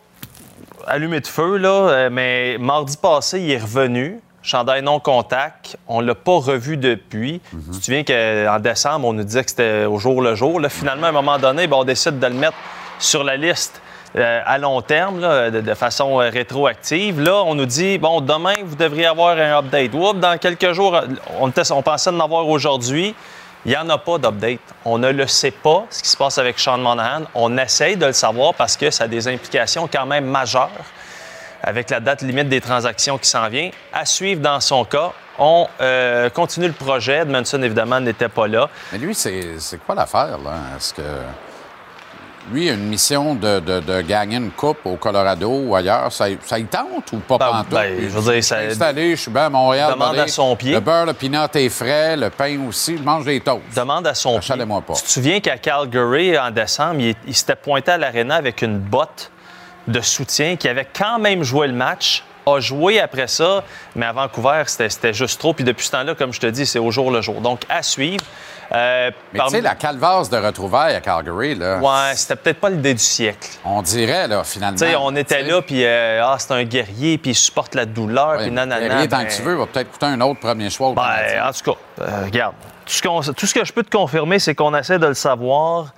allumé 0.87 1.19
de 1.19 1.27
feu, 1.27 1.57
là, 1.57 1.69
euh, 1.69 2.09
mais 2.11 2.57
mardi 2.59 2.97
passé, 2.97 3.39
il 3.41 3.51
est 3.51 3.57
revenu. 3.57 4.19
Chandail 4.41 4.81
non 4.81 4.99
contact. 5.01 5.75
On 5.89 6.01
ne 6.01 6.07
l'a 6.07 6.15
pas 6.15 6.37
revu 6.37 6.77
depuis. 6.77 7.41
Mhm. 7.51 7.63
Tu 7.73 7.79
te 7.79 7.85
souviens 7.85 8.03
qu'en 8.03 8.59
décembre, 8.59 9.07
on 9.07 9.13
nous 9.13 9.23
disait 9.25 9.43
que 9.43 9.49
c'était 9.49 9.85
au 9.85 9.97
jour 9.97 10.21
le 10.21 10.35
jour. 10.35 10.61
Là, 10.61 10.69
finalement, 10.69 11.07
à 11.07 11.09
un 11.09 11.13
moment 11.13 11.37
donné, 11.37 11.67
ben, 11.67 11.75
on 11.77 11.83
décide 11.83 12.19
de 12.19 12.27
le 12.27 12.33
mettre 12.33 12.55
sur 12.97 13.25
la 13.25 13.35
liste 13.35 13.81
euh, 14.15 14.41
à 14.45 14.57
long 14.57 14.81
terme, 14.81 15.19
là, 15.19 15.51
de, 15.51 15.59
de 15.59 15.73
façon 15.73 16.21
euh, 16.21 16.29
rétroactive. 16.29 17.19
Là, 17.19 17.43
on 17.43 17.55
nous 17.55 17.65
dit, 17.65 17.97
bon, 17.97 18.21
demain, 18.21 18.55
vous 18.63 18.77
devriez 18.77 19.07
avoir 19.07 19.37
un 19.37 19.59
update. 19.59 19.93
Oups, 19.93 20.17
dans 20.19 20.37
quelques 20.37 20.71
jours, 20.71 20.97
on, 21.41 21.51
on 21.71 21.81
pensait 21.81 22.09
en 22.09 22.19
avoir 22.21 22.47
aujourd'hui. 22.47 23.13
Il 23.67 23.71
n'y 23.71 23.77
en 23.77 23.89
a 23.89 23.97
pas 23.97 24.17
d'update. 24.17 24.61
On 24.85 24.97
ne 24.97 25.09
le 25.09 25.27
sait 25.27 25.51
pas, 25.51 25.85
ce 25.89 26.01
qui 26.01 26.07
se 26.07 26.15
passe 26.15 26.37
avec 26.37 26.57
Sean 26.57 26.77
Monahan. 26.77 27.23
On 27.35 27.57
essaye 27.57 27.97
de 27.97 28.05
le 28.05 28.13
savoir 28.13 28.53
parce 28.53 28.77
que 28.77 28.89
ça 28.89 29.03
a 29.03 29.07
des 29.09 29.27
implications 29.27 29.89
quand 29.91 30.05
même 30.05 30.23
majeures 30.23 30.71
avec 31.61 31.89
la 31.89 31.99
date 31.99 32.21
limite 32.21 32.47
des 32.47 32.61
transactions 32.61 33.17
qui 33.17 33.27
s'en 33.27 33.49
vient. 33.49 33.69
À 33.91 34.05
suivre 34.05 34.39
dans 34.39 34.61
son 34.61 34.85
cas. 34.85 35.11
On 35.37 35.67
euh, 35.81 36.29
continue 36.29 36.67
le 36.67 36.73
projet. 36.73 37.17
Edmondson, 37.17 37.61
évidemment, 37.61 37.99
n'était 37.99 38.29
pas 38.29 38.47
là. 38.47 38.69
Mais 38.93 38.99
lui, 38.99 39.13
c'est 39.13 39.57
quoi 39.85 39.95
l'affaire, 39.95 40.37
là? 40.37 40.53
Est-ce 40.77 40.93
que. 40.93 41.01
Lui, 42.51 42.69
une 42.69 42.87
mission 42.87 43.35
de, 43.35 43.59
de- 43.59 43.79
de 43.81 44.01
gagner 44.01 44.37
une 44.37 44.51
coupe 44.51 44.85
au 44.85 44.95
Colorado 44.95 45.49
ou 45.49 45.75
ailleurs. 45.75 46.11
Ça, 46.11 46.25
ça 46.45 46.57
y 46.57 46.65
tente 46.65 47.11
ou 47.11 47.17
pas 47.17 47.37
Ben, 47.37 47.51
pantoute? 47.51 47.69
ben, 47.71 47.95
je 48.01 48.07
veux 48.17 48.33
dire, 48.33 48.43
ça- 48.43 48.57
Je 48.57 48.61
suis 48.63 48.71
installé, 48.71 49.15
je 49.15 49.21
suis 49.21 49.31
bien 49.31 49.45
à 49.45 49.49
Montréal. 49.49 49.91
Demande 49.93 50.17
à 50.19 50.27
son 50.27 50.55
pied. 50.55 50.71
Le 50.73 50.79
beurre, 50.79 51.05
le 51.05 51.13
peanut 51.13 51.53
est 51.55 51.69
frais, 51.69 52.15
le 52.15 52.29
pain 52.29 52.57
aussi. 52.67 52.97
Je 52.97 53.03
mange 53.03 53.25
des 53.25 53.39
toasts. 53.41 53.75
demande 53.75 54.07
à 54.07 54.13
son 54.13 54.39
pied. 54.39 54.53
Achalez-moi 54.53 54.81
pas. 54.81 54.93
Tu 54.93 55.03
te 55.03 55.09
souviens 55.09 55.39
qu'à 55.39 55.57
Calgary, 55.57 56.37
en 56.37 56.51
décembre, 56.51 57.01
il, 57.01 57.15
il 57.27 57.35
s'était 57.35 57.55
pointé 57.55 57.91
à 57.91 57.97
l'aréna 57.97 58.35
avec 58.35 58.61
une 58.61 58.77
botte 58.79 59.29
de 59.87 59.99
soutien 60.01 60.55
qui 60.55 60.67
avait 60.67 60.87
quand 60.97 61.19
même 61.19 61.43
joué 61.43 61.67
le 61.67 61.73
match, 61.73 62.23
a 62.55 62.59
joué 62.59 62.99
après 62.99 63.27
ça, 63.27 63.63
mais 63.95 64.05
à 64.05 64.11
Vancouver, 64.13 64.63
c'était 64.67 65.13
juste 65.13 65.39
trop. 65.39 65.53
Puis 65.53 65.63
depuis 65.63 65.85
ce 65.85 65.91
temps-là, 65.91 66.15
comme 66.15 66.33
je 66.33 66.39
te 66.39 66.47
dis, 66.47 66.65
c'est 66.65 66.79
au 66.79 66.91
jour 66.91 67.11
le 67.11 67.21
jour. 67.21 67.41
Donc, 67.41 67.61
à 67.69 67.83
suivre. 67.83 68.23
Euh, 68.73 69.11
Mais 69.31 69.37
parmi- 69.37 69.51
tu 69.51 69.57
sais, 69.57 69.61
la 69.61 69.75
calvasse 69.75 70.29
de 70.29 70.37
retrouvailles 70.37 70.93
à 70.95 70.99
Calgary, 70.99 71.55
là, 71.55 71.77
Ouais, 71.77 72.13
c'était 72.15 72.35
peut-être 72.35 72.59
pas 72.59 72.69
l'idée 72.69 72.93
du 72.93 72.99
siècle. 73.03 73.47
on 73.63 73.81
dirait, 73.81 74.27
là, 74.27 74.43
finalement. 74.43 74.77
Tu 74.77 74.85
sais, 74.85 74.95
on 74.99 75.15
était 75.15 75.41
là, 75.43 75.61
puis 75.61 75.85
euh, 75.85 76.21
ah, 76.25 76.35
c'est 76.37 76.51
un 76.51 76.63
guerrier, 76.65 77.17
puis 77.17 77.31
il 77.31 77.35
supporte 77.35 77.75
la 77.75 77.85
douleur, 77.85 78.31
ouais, 78.31 78.43
puis 78.43 78.51
nanana. 78.51 78.85
Guerrier, 78.89 79.07
tant 79.07 79.19
ben- 79.19 79.25
que 79.25 79.33
tu 79.33 79.41
veux, 79.41 79.55
va 79.55 79.67
peut-être 79.67 79.89
coûter 79.91 80.07
un 80.07 80.19
autre 80.19 80.41
premier 80.41 80.69
choix 80.69 80.89
au 80.89 80.93
Ben, 80.93 81.01
en 81.47 81.51
tout 81.53 81.71
cas, 81.71 81.77
euh, 82.01 82.25
regarde, 82.25 82.55
tout 82.85 82.91
ce, 82.93 83.01
qu'on- 83.01 83.21
tout 83.21 83.45
ce 83.45 83.53
que 83.53 83.63
je 83.63 83.71
peux 83.71 83.83
te 83.83 83.95
confirmer, 83.95 84.37
c'est 84.39 84.53
qu'on 84.53 84.75
essaie 84.75 84.99
de 84.99 85.07
le 85.07 85.13
savoir 85.13 85.93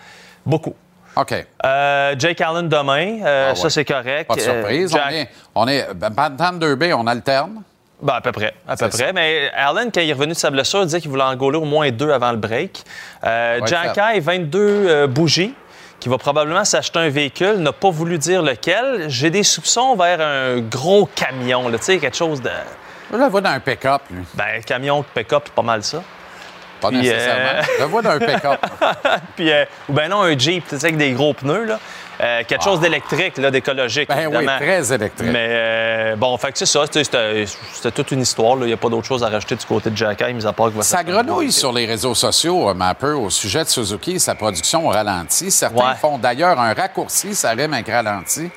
beaucoup. 0.46 0.75
OK. 1.19 1.45
Euh, 1.65 2.15
Jake 2.17 2.39
Allen 2.41 2.69
demain, 2.69 3.19
euh, 3.23 3.47
Ah 3.47 3.49
ouais. 3.49 3.55
ça 3.55 3.69
c'est 3.69 3.85
correct. 3.85 4.27
Pas 4.27 4.35
de 4.35 4.41
Euh, 4.41 4.43
surprise. 4.61 4.91
Jack- 4.91 5.03
On 5.05 5.11
est, 5.11 5.29
on 5.55 5.67
est 5.67 5.93
ben, 5.95 6.09
Bantam 6.09 6.59
2B, 6.59 6.93
on 6.93 7.05
alterne. 7.07 7.61
Ben, 8.01 8.13
à 8.13 8.21
peu 8.21 8.31
près, 8.31 8.53
à 8.67 8.77
peu 8.77 8.89
ça. 8.89 9.03
près. 9.03 9.13
Mais 9.13 9.51
Allen, 9.53 9.91
quand 9.93 9.99
il 9.99 10.09
est 10.09 10.13
revenu 10.13 10.31
de 10.33 10.38
sa 10.38 10.49
blessure, 10.49 10.79
il 10.79 10.85
disait 10.85 11.01
qu'il 11.01 11.09
voulait 11.11 11.23
en 11.23 11.35
gauler 11.35 11.57
au 11.57 11.65
moins 11.65 11.91
deux 11.91 12.11
avant 12.11 12.31
le 12.31 12.38
break. 12.38 12.83
Euh, 13.25 13.59
Jacky, 13.65 14.19
22 14.21 14.59
euh, 14.88 15.07
bougies, 15.07 15.53
qui 15.99 16.07
va 16.07 16.17
probablement 16.17 16.63
s'acheter 16.63 16.99
un 16.99 17.09
véhicule, 17.09 17.55
n'a 17.57 17.73
pas 17.73 17.89
voulu 17.89 18.17
dire 18.17 18.41
lequel. 18.41 19.09
J'ai 19.09 19.29
des 19.29 19.43
soupçons 19.43 19.97
vers 19.97 20.21
un 20.21 20.61
gros 20.61 21.09
camion, 21.13 21.69
tu 21.71 21.77
sais, 21.81 21.97
quelque 21.97 22.15
chose 22.15 22.41
de... 22.41 22.49
Je 23.11 23.17
le 23.17 23.25
vois 23.25 23.41
dans 23.41 23.49
un 23.49 23.59
pick-up, 23.59 24.03
lui. 24.11 24.23
Ben, 24.35 24.61
camion, 24.65 25.03
pick-up, 25.13 25.43
c'est 25.47 25.53
pas 25.53 25.61
mal 25.63 25.83
ça. 25.83 26.01
Pas 26.81 26.89
Puis, 26.89 26.98
nécessairement. 27.00 27.41
euh, 27.59 27.62
Je 27.77 27.81
le 27.83 27.89
vois 27.89 28.01
dans 28.01 28.09
un 28.12 28.19
pick-up. 28.19 28.59
Puis, 29.36 29.51
euh, 29.51 29.65
ou 29.89 29.93
ben 29.93 30.09
non, 30.09 30.21
un 30.24 30.38
Jeep, 30.38 30.67
tu 30.67 30.77
sais, 30.77 30.86
avec 30.86 30.98
des 30.98 31.12
gros 31.12 31.33
pneus, 31.33 31.65
là. 31.65 31.79
Euh, 32.21 32.41
quelque 32.45 32.63
chose 32.65 32.81
d'électrique, 32.81 33.38
là, 33.38 33.50
d'écologique, 33.50 34.09
Ah. 34.12 34.15
Ben 34.15 34.27
oui, 34.39 34.45
très 34.45 34.91
électrique. 34.91 35.29
Mais 35.31 35.48
euh, 35.51 36.15
bon, 36.17 36.38
fait 36.38 36.51
que 36.51 36.57
c'est 36.57 36.65
ça. 36.65 36.83
C'était 36.91 37.91
toute 37.91 38.12
une 38.12 38.19
histoire. 38.21 38.57
là. 38.57 38.63
Il 38.65 38.67
n'y 38.67 38.74
a 38.74 38.77
pas 38.77 38.89
d'autre 38.89 39.07
chose 39.07 39.24
à 39.24 39.29
rajouter 39.29 39.55
du 39.55 39.65
côté 39.65 39.89
de 39.89 39.95
Jacky, 39.95 40.33
mis 40.33 40.45
à 40.45 40.51
part 40.51 40.65
que 40.67 40.75
va 40.75 40.83
Ça 40.83 41.01
grenouille 41.03 41.51
sur 41.53 41.71
les 41.71 41.86
réseaux 41.86 42.15
sociaux, 42.15 42.69
euh, 42.69 42.74
Mapper, 42.74 43.12
au 43.13 43.29
sujet 43.29 43.63
de 43.63 43.69
Suzuki 43.69 44.15
et 44.15 44.19
sa 44.19 44.36
production 44.36 44.86
au 44.88 44.89
ralenti. 44.89 45.50
Certains 45.50 45.75
Ouais. 45.91 45.95
font 46.01 46.17
d'ailleurs 46.17 46.59
un 46.59 46.74
raccourci, 46.74 47.33
ça 47.33 47.51
rime 47.51 47.74
avec 47.74 47.88
ralenti. 47.88 48.50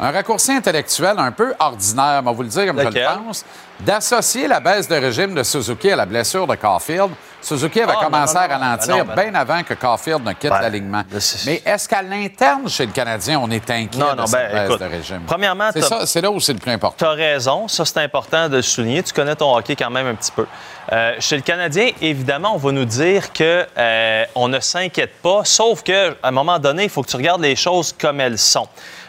Un 0.00 0.12
raccourci 0.12 0.52
intellectuel 0.52 1.14
un 1.18 1.32
peu 1.32 1.54
ordinaire, 1.58 2.20
on 2.22 2.26
va 2.26 2.30
vous 2.30 2.42
le 2.44 2.48
dire 2.48 2.66
comme 2.66 2.78
je 2.80 2.84
le 2.86 3.04
pense, 3.24 3.44
d'associer 3.80 4.46
la 4.46 4.60
baisse 4.60 4.86
de 4.86 4.94
régime 4.94 5.34
de 5.34 5.42
Suzuki 5.42 5.90
à 5.90 5.96
la 5.96 6.06
blessure 6.06 6.46
de 6.46 6.54
Caulfield. 6.54 7.10
Suzuki 7.40 7.80
avait 7.80 7.92
Ah, 7.96 8.04
commencé 8.04 8.34
non, 8.34 8.40
non, 8.40 8.46
à 8.46 8.58
ralentir 8.58 9.04
Ben 9.04 9.14
ben 9.14 9.30
bien 9.30 9.34
avant 9.40 9.62
que 9.62 9.74
Caulfield 9.74 10.24
ne 10.24 10.32
quitte 10.32 10.50
Ben, 10.50 10.60
l'alignement. 10.60 11.02
Mais 11.46 11.62
est-ce 11.64 11.88
qu'à 11.88 12.02
l'interne, 12.02 12.68
chez 12.68 12.86
le 12.86 12.92
Canadien, 12.92 13.38
on 13.42 13.50
est 13.50 13.70
inquiet 13.70 13.98
Non, 13.98 14.14
de 14.14 14.26
cette 14.26 14.32
ben, 14.40 14.52
baisse 14.52 14.64
écoute, 14.68 14.80
de 14.80 14.84
régime? 14.86 15.22
premièrement, 15.26 15.70
c'est 16.04 16.20
là 16.20 16.30
où 16.30 16.40
c'est 16.40 16.52
le 16.52 16.58
plus 16.58 16.72
important. 16.72 16.96
Tu 16.98 17.04
as 17.04 17.14
raison, 17.14 17.68
ça 17.68 17.84
c'est 17.84 18.00
important 18.02 18.48
de 18.48 18.56
le 18.56 18.62
souligner. 18.62 19.02
Tu 19.02 19.12
connais 19.12 19.36
ton 19.36 19.56
hockey 19.56 19.76
quand 19.76 19.90
même 19.90 20.06
un 20.08 20.14
petit 20.14 20.32
peu. 20.32 20.46
Euh, 20.92 21.14
chez 21.20 21.36
le 21.36 21.42
Canadien, 21.42 21.90
évidemment, 22.00 22.54
on 22.54 22.58
va 22.58 22.72
nous 22.72 22.84
dire 22.86 23.32
que 23.32 23.66
euh, 23.76 24.24
on 24.34 24.48
ne 24.48 24.58
s'inquiète 24.60 25.14
pas, 25.22 25.42
sauf 25.44 25.82
que 25.82 26.10
à 26.22 26.28
un 26.28 26.30
moment 26.30 26.58
donné, 26.58 26.84
il 26.84 26.90
faut 26.90 27.02
que 27.02 27.08
tu 27.10 27.16
regardes 27.16 27.42
les 27.42 27.56
choses 27.56 27.94
comme 27.98 28.20
elles 28.20 28.38
sont. 28.38 28.68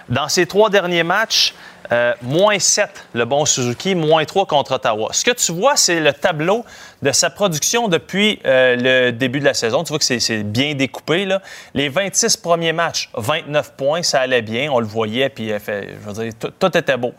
Dans 0.09 0.27
ces 0.27 0.45
trois 0.45 0.69
derniers 0.69 1.03
matchs, 1.03 1.53
euh, 1.91 2.13
moins 2.21 2.59
7 2.59 2.89
le 3.13 3.25
bon 3.25 3.45
Suzuki, 3.45 3.95
moins 3.95 4.23
3 4.25 4.45
contre 4.45 4.73
Ottawa. 4.73 5.09
Ce 5.11 5.23
que 5.25 5.31
tu 5.31 5.51
vois, 5.51 5.75
c'est 5.75 5.99
le 5.99 6.13
tableau 6.13 6.63
de 7.01 7.11
sa 7.11 7.29
production 7.29 7.87
depuis 7.87 8.39
euh, 8.45 8.75
le 9.07 9.11
début 9.11 9.39
de 9.39 9.45
la 9.45 9.53
saison. 9.55 9.83
Tu 9.83 9.89
vois 9.89 9.99
que 9.99 10.05
c'est- 10.05 10.43
bien 10.43 10.75
découpé. 10.75 11.25
Là. 11.25 11.41
Les 11.73 11.89
26 11.89 12.37
premiers 12.37 12.73
matchs, 12.73 13.09
29 13.15 13.73
points, 13.73 14.03
ça 14.03 14.21
allait 14.21 14.41
bien, 14.43 14.71
on 14.71 14.79
le 14.79 14.85
voyait, 14.85 15.29
puis 15.29 15.51
euh, 15.51 15.59
fait, 15.59 15.89
je 16.01 16.09
veux 16.09 16.23
dire, 16.23 16.33
tout, 16.59 16.77
était 16.77 16.97
beau. 16.97 17.13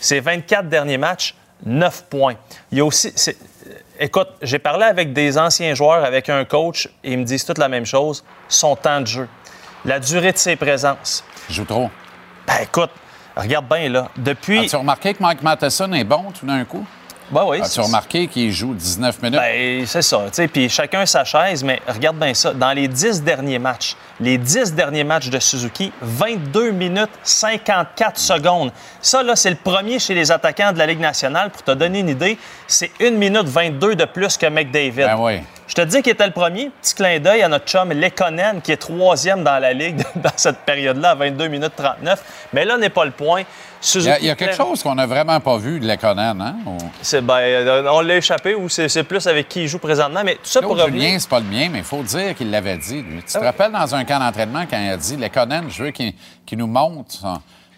Ces 0.00 0.20
24 0.20 0.68
derniers 0.68 0.98
matchs, 0.98 1.34
9 1.64 2.04
points. 2.10 2.34
Il 2.72 2.78
y 2.78 2.80
a 2.80 2.84
aussi. 2.84 3.12
Écoute, 4.00 4.28
j'ai 4.42 4.58
parlé 4.60 4.84
avec 4.84 5.12
des 5.12 5.36
anciens 5.38 5.74
joueurs, 5.74 6.04
avec 6.04 6.28
un 6.28 6.44
coach, 6.44 6.88
et 7.02 7.12
ils 7.12 7.18
me 7.18 7.24
disent 7.24 7.44
toute 7.44 7.58
la 7.58 7.68
même 7.68 7.84
chose 7.86 8.24
son 8.48 8.76
temps 8.76 9.00
de 9.00 9.06
jeu, 9.06 9.28
la 9.84 9.98
durée 9.98 10.32
de 10.32 10.38
ses 10.38 10.54
présences. 10.56 11.24
Il 11.48 11.54
joue 11.56 11.64
trop. 11.64 11.90
Ben 12.46 12.58
écoute, 12.62 12.90
regarde 13.38 13.66
bien 13.68 13.88
là. 13.88 14.08
Depuis. 14.16 14.58
As-tu 14.58 14.76
remarqué 14.76 15.14
que 15.14 15.22
Mike 15.22 15.42
Matheson 15.42 15.92
est 15.92 16.04
bon 16.04 16.24
tout 16.38 16.46
d'un 16.46 16.64
coup? 16.64 16.86
Ben 17.30 17.44
oui, 17.46 17.60
As-tu 17.60 17.80
remarqué 17.80 18.26
qu'il 18.26 18.50
joue 18.50 18.72
19 18.72 19.20
minutes? 19.22 19.38
Ben, 19.38 19.84
c'est 19.86 20.00
ça. 20.00 20.22
tu 20.28 20.28
sais, 20.32 20.48
Puis 20.48 20.68
chacun 20.70 21.04
sa 21.04 21.24
chaise, 21.24 21.62
mais 21.62 21.80
regarde 21.86 22.16
bien 22.16 22.32
ça. 22.32 22.54
Dans 22.54 22.72
les 22.72 22.88
10 22.88 23.22
derniers 23.22 23.58
matchs, 23.58 23.96
les 24.18 24.38
10 24.38 24.72
derniers 24.72 25.04
matchs 25.04 25.28
de 25.28 25.38
Suzuki, 25.38 25.92
22 26.00 26.70
minutes 26.70 27.10
54 27.22 28.18
secondes. 28.18 28.72
Ça, 29.02 29.22
là, 29.22 29.36
c'est 29.36 29.50
le 29.50 29.56
premier 29.56 29.98
chez 29.98 30.14
les 30.14 30.32
attaquants 30.32 30.72
de 30.72 30.78
la 30.78 30.86
Ligue 30.86 31.00
nationale. 31.00 31.50
Pour 31.50 31.62
te 31.62 31.72
donner 31.72 32.00
une 32.00 32.08
idée, 32.08 32.38
c'est 32.66 32.90
1 32.98 33.10
minute 33.10 33.46
22 33.46 33.94
de 33.94 34.04
plus 34.06 34.38
que 34.38 34.46
McDavid. 34.46 35.04
Ben 35.04 35.16
oui. 35.18 35.40
Je 35.68 35.74
te 35.74 35.82
dis 35.82 36.02
qu'il 36.02 36.12
était 36.12 36.26
le 36.26 36.32
premier. 36.32 36.70
Petit 36.82 36.94
clin 36.94 37.20
d'œil 37.20 37.42
à 37.42 37.48
notre 37.48 37.66
chum 37.66 37.92
Lekonen, 37.92 38.60
qui 38.62 38.72
est 38.72 38.76
troisième 38.78 39.44
dans 39.44 39.58
la 39.58 39.72
Ligue 39.74 40.02
dans 40.16 40.30
cette 40.34 40.60
période-là, 40.60 41.10
à 41.10 41.14
22 41.14 41.48
minutes 41.48 41.72
39. 41.76 42.48
Mais 42.54 42.64
là 42.64 42.76
n'est 42.78 42.88
pas 42.88 43.04
le 43.04 43.10
point. 43.10 43.42
Il 43.94 44.02
y 44.02 44.08
a, 44.10 44.18
il 44.18 44.24
y 44.24 44.30
a 44.30 44.34
quelque 44.34 44.56
chose 44.56 44.82
qu'on 44.82 44.94
n'a 44.96 45.06
vraiment 45.06 45.38
pas 45.38 45.56
vu 45.58 45.78
de 45.78 45.86
Lekonen, 45.86 46.40
hein? 46.40 46.56
C'est- 47.00 47.20
ben, 47.20 47.34
euh, 47.38 47.86
on 47.92 48.00
l'a 48.00 48.16
échappé 48.16 48.54
ou 48.56 48.68
c'est 48.68 49.04
plus 49.04 49.24
avec 49.28 49.48
qui 49.48 49.62
il 49.62 49.68
joue 49.68 49.78
présentement. 49.78 50.22
Mais 50.24 50.34
tout 50.34 50.40
ça 50.44 50.60
pour 50.62 50.76
revenir. 50.76 51.20
C'est 51.20 51.28
pas 51.28 51.38
le 51.38 51.46
mien, 51.46 51.68
mais 51.70 51.78
il 51.78 51.84
faut 51.84 52.02
dire 52.02 52.34
qu'il 52.34 52.50
l'avait 52.50 52.76
dit, 52.78 53.02
lui. 53.02 53.18
Tu 53.18 53.32
te 53.32 53.36
Ah 53.36 53.40
oui. 53.40 53.46
rappelles 53.46 53.70
dans 53.72 53.94
un 53.94 54.04
camp 54.04 54.18
d'entraînement 54.18 54.64
quand 54.68 54.78
il 54.80 54.90
a 54.90 54.96
dit 54.96 55.16
Lekonen, 55.16 55.66
je 55.70 55.84
veux 55.84 55.90
qu'il 55.92 56.12
nous 56.58 56.66
montre 56.66 57.14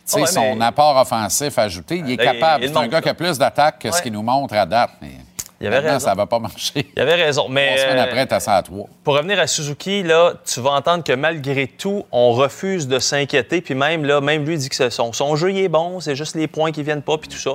son, 0.07 0.61
apport 0.61 0.97
offensif 0.97 1.59
ajouté. 1.59 1.97
Il 1.99 2.13
est 2.13 2.17
Là, 2.17 2.33
il- 2.35 2.39
capable. 2.41 2.65
C'est 2.69 2.77
un 2.79 2.87
gars 2.89 3.03
qui 3.03 3.09
a 3.11 3.15
plus 3.15 3.37
d'attaques 3.37 3.81
que 3.81 3.91
ce 3.91 4.01
qu'il 4.01 4.13
nous 4.13 4.23
montre 4.23 4.55
à 4.55 4.65
date. 4.65 4.91
Mais 5.03 5.11
Il 5.61 5.67
avait 5.67 5.77
maintenant, 5.77 5.93
raison. 5.95 6.05
ça 6.07 6.15
va 6.15 6.27
pas 6.27 6.39
marcher. 6.39 6.87
Il 6.97 7.01
avait 7.03 7.15
raison. 7.17 7.49
Mais 7.49 7.75
Trois 7.77 7.79
semaines 7.91 7.99
après, 7.99 8.27
t'as 8.27 8.41
ça 8.41 8.57
à 8.57 8.63
trois. 8.63 8.87
pour 9.05 9.15
revenir 9.17 9.39
à 9.39 9.47
Suzuki, 9.47 10.03
là, 10.03 10.33
tu 10.45 10.61
vas 10.61 10.71
entendre 10.71 11.05
que 11.05 11.13
malgré 11.13 11.67
tout, 11.67 12.05
on 12.13 12.33
refuse 12.33 12.89
de 12.89 12.99
s'inquiéter. 12.99 13.61
Puis 13.61 13.75
même 13.75 14.05
là, 14.05 14.21
même 14.23 14.45
lui 14.47 14.57
dit 14.57 14.69
que 14.71 14.89
son, 14.89 15.13
son 15.13 15.37
jeu 15.37 15.51
il 15.53 15.59
est 15.59 15.69
bon, 15.69 16.01
c'est 16.01 16.17
juste 16.17 16.35
les 16.35 16.47
points 16.47 16.73
qui 16.73 16.83
viennent 16.83 17.03
pas, 17.03 17.19
puis 17.19 17.29
tout 17.29 17.37
ça. 17.37 17.51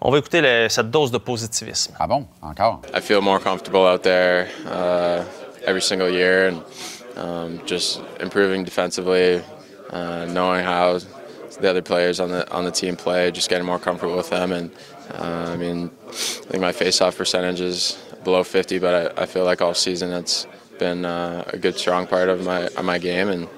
On 0.00 0.10
va 0.10 0.18
écouter 0.18 0.40
le- 0.40 0.68
cette 0.68 0.90
dose 0.90 1.10
de 1.12 1.18
positivisme. 1.18 1.94
Ah 1.98 2.06
bon? 2.08 2.26
Encore? 2.42 2.80
I 2.94 3.00
feel 3.00 3.20
more 3.20 3.38
comfortable 3.40 3.86
out 3.86 4.02
there 4.02 4.48
uh, 4.66 5.22
every 5.66 5.80
single 5.80 6.10
year, 6.10 6.48
and 6.48 6.58
um, 7.16 7.60
just 7.66 8.00
improving 8.20 8.64
defensively, 8.64 9.40
uh, 9.92 10.26
knowing 10.26 10.64
how 10.66 10.98
the 11.60 11.68
other 11.70 11.82
players 11.82 12.18
on 12.20 12.26
the 12.28 12.44
on 12.52 12.64
the 12.64 12.72
team 12.72 12.96
play, 12.96 13.30
just 13.32 13.48
getting 13.48 13.64
more 13.64 13.78
comfortable 13.78 14.16
with 14.16 14.28
them. 14.28 14.50
And 14.52 14.70
uh, 15.10 15.50
I 15.52 15.56
mean, 15.56 15.90
I 16.08 16.12
think 16.12 16.60
my 16.60 16.72
face-off 16.72 17.16
percentage 17.16 17.60
is 17.60 17.98
below 18.24 18.42
50, 18.42 18.78
but 18.78 19.18
I, 19.18 19.22
I 19.22 19.26
feel 19.26 19.44
like 19.44 19.60
all 19.60 19.74
season 19.74 20.12
it's 20.12 20.46
been 20.78 21.04
uh, 21.04 21.44
a 21.52 21.58
good, 21.58 21.76
strong 21.76 22.06
part 22.06 22.28
of 22.28 22.44
my 22.44 22.62
of 22.62 22.84
my 22.84 22.98
game, 22.98 23.28
and 23.28 23.48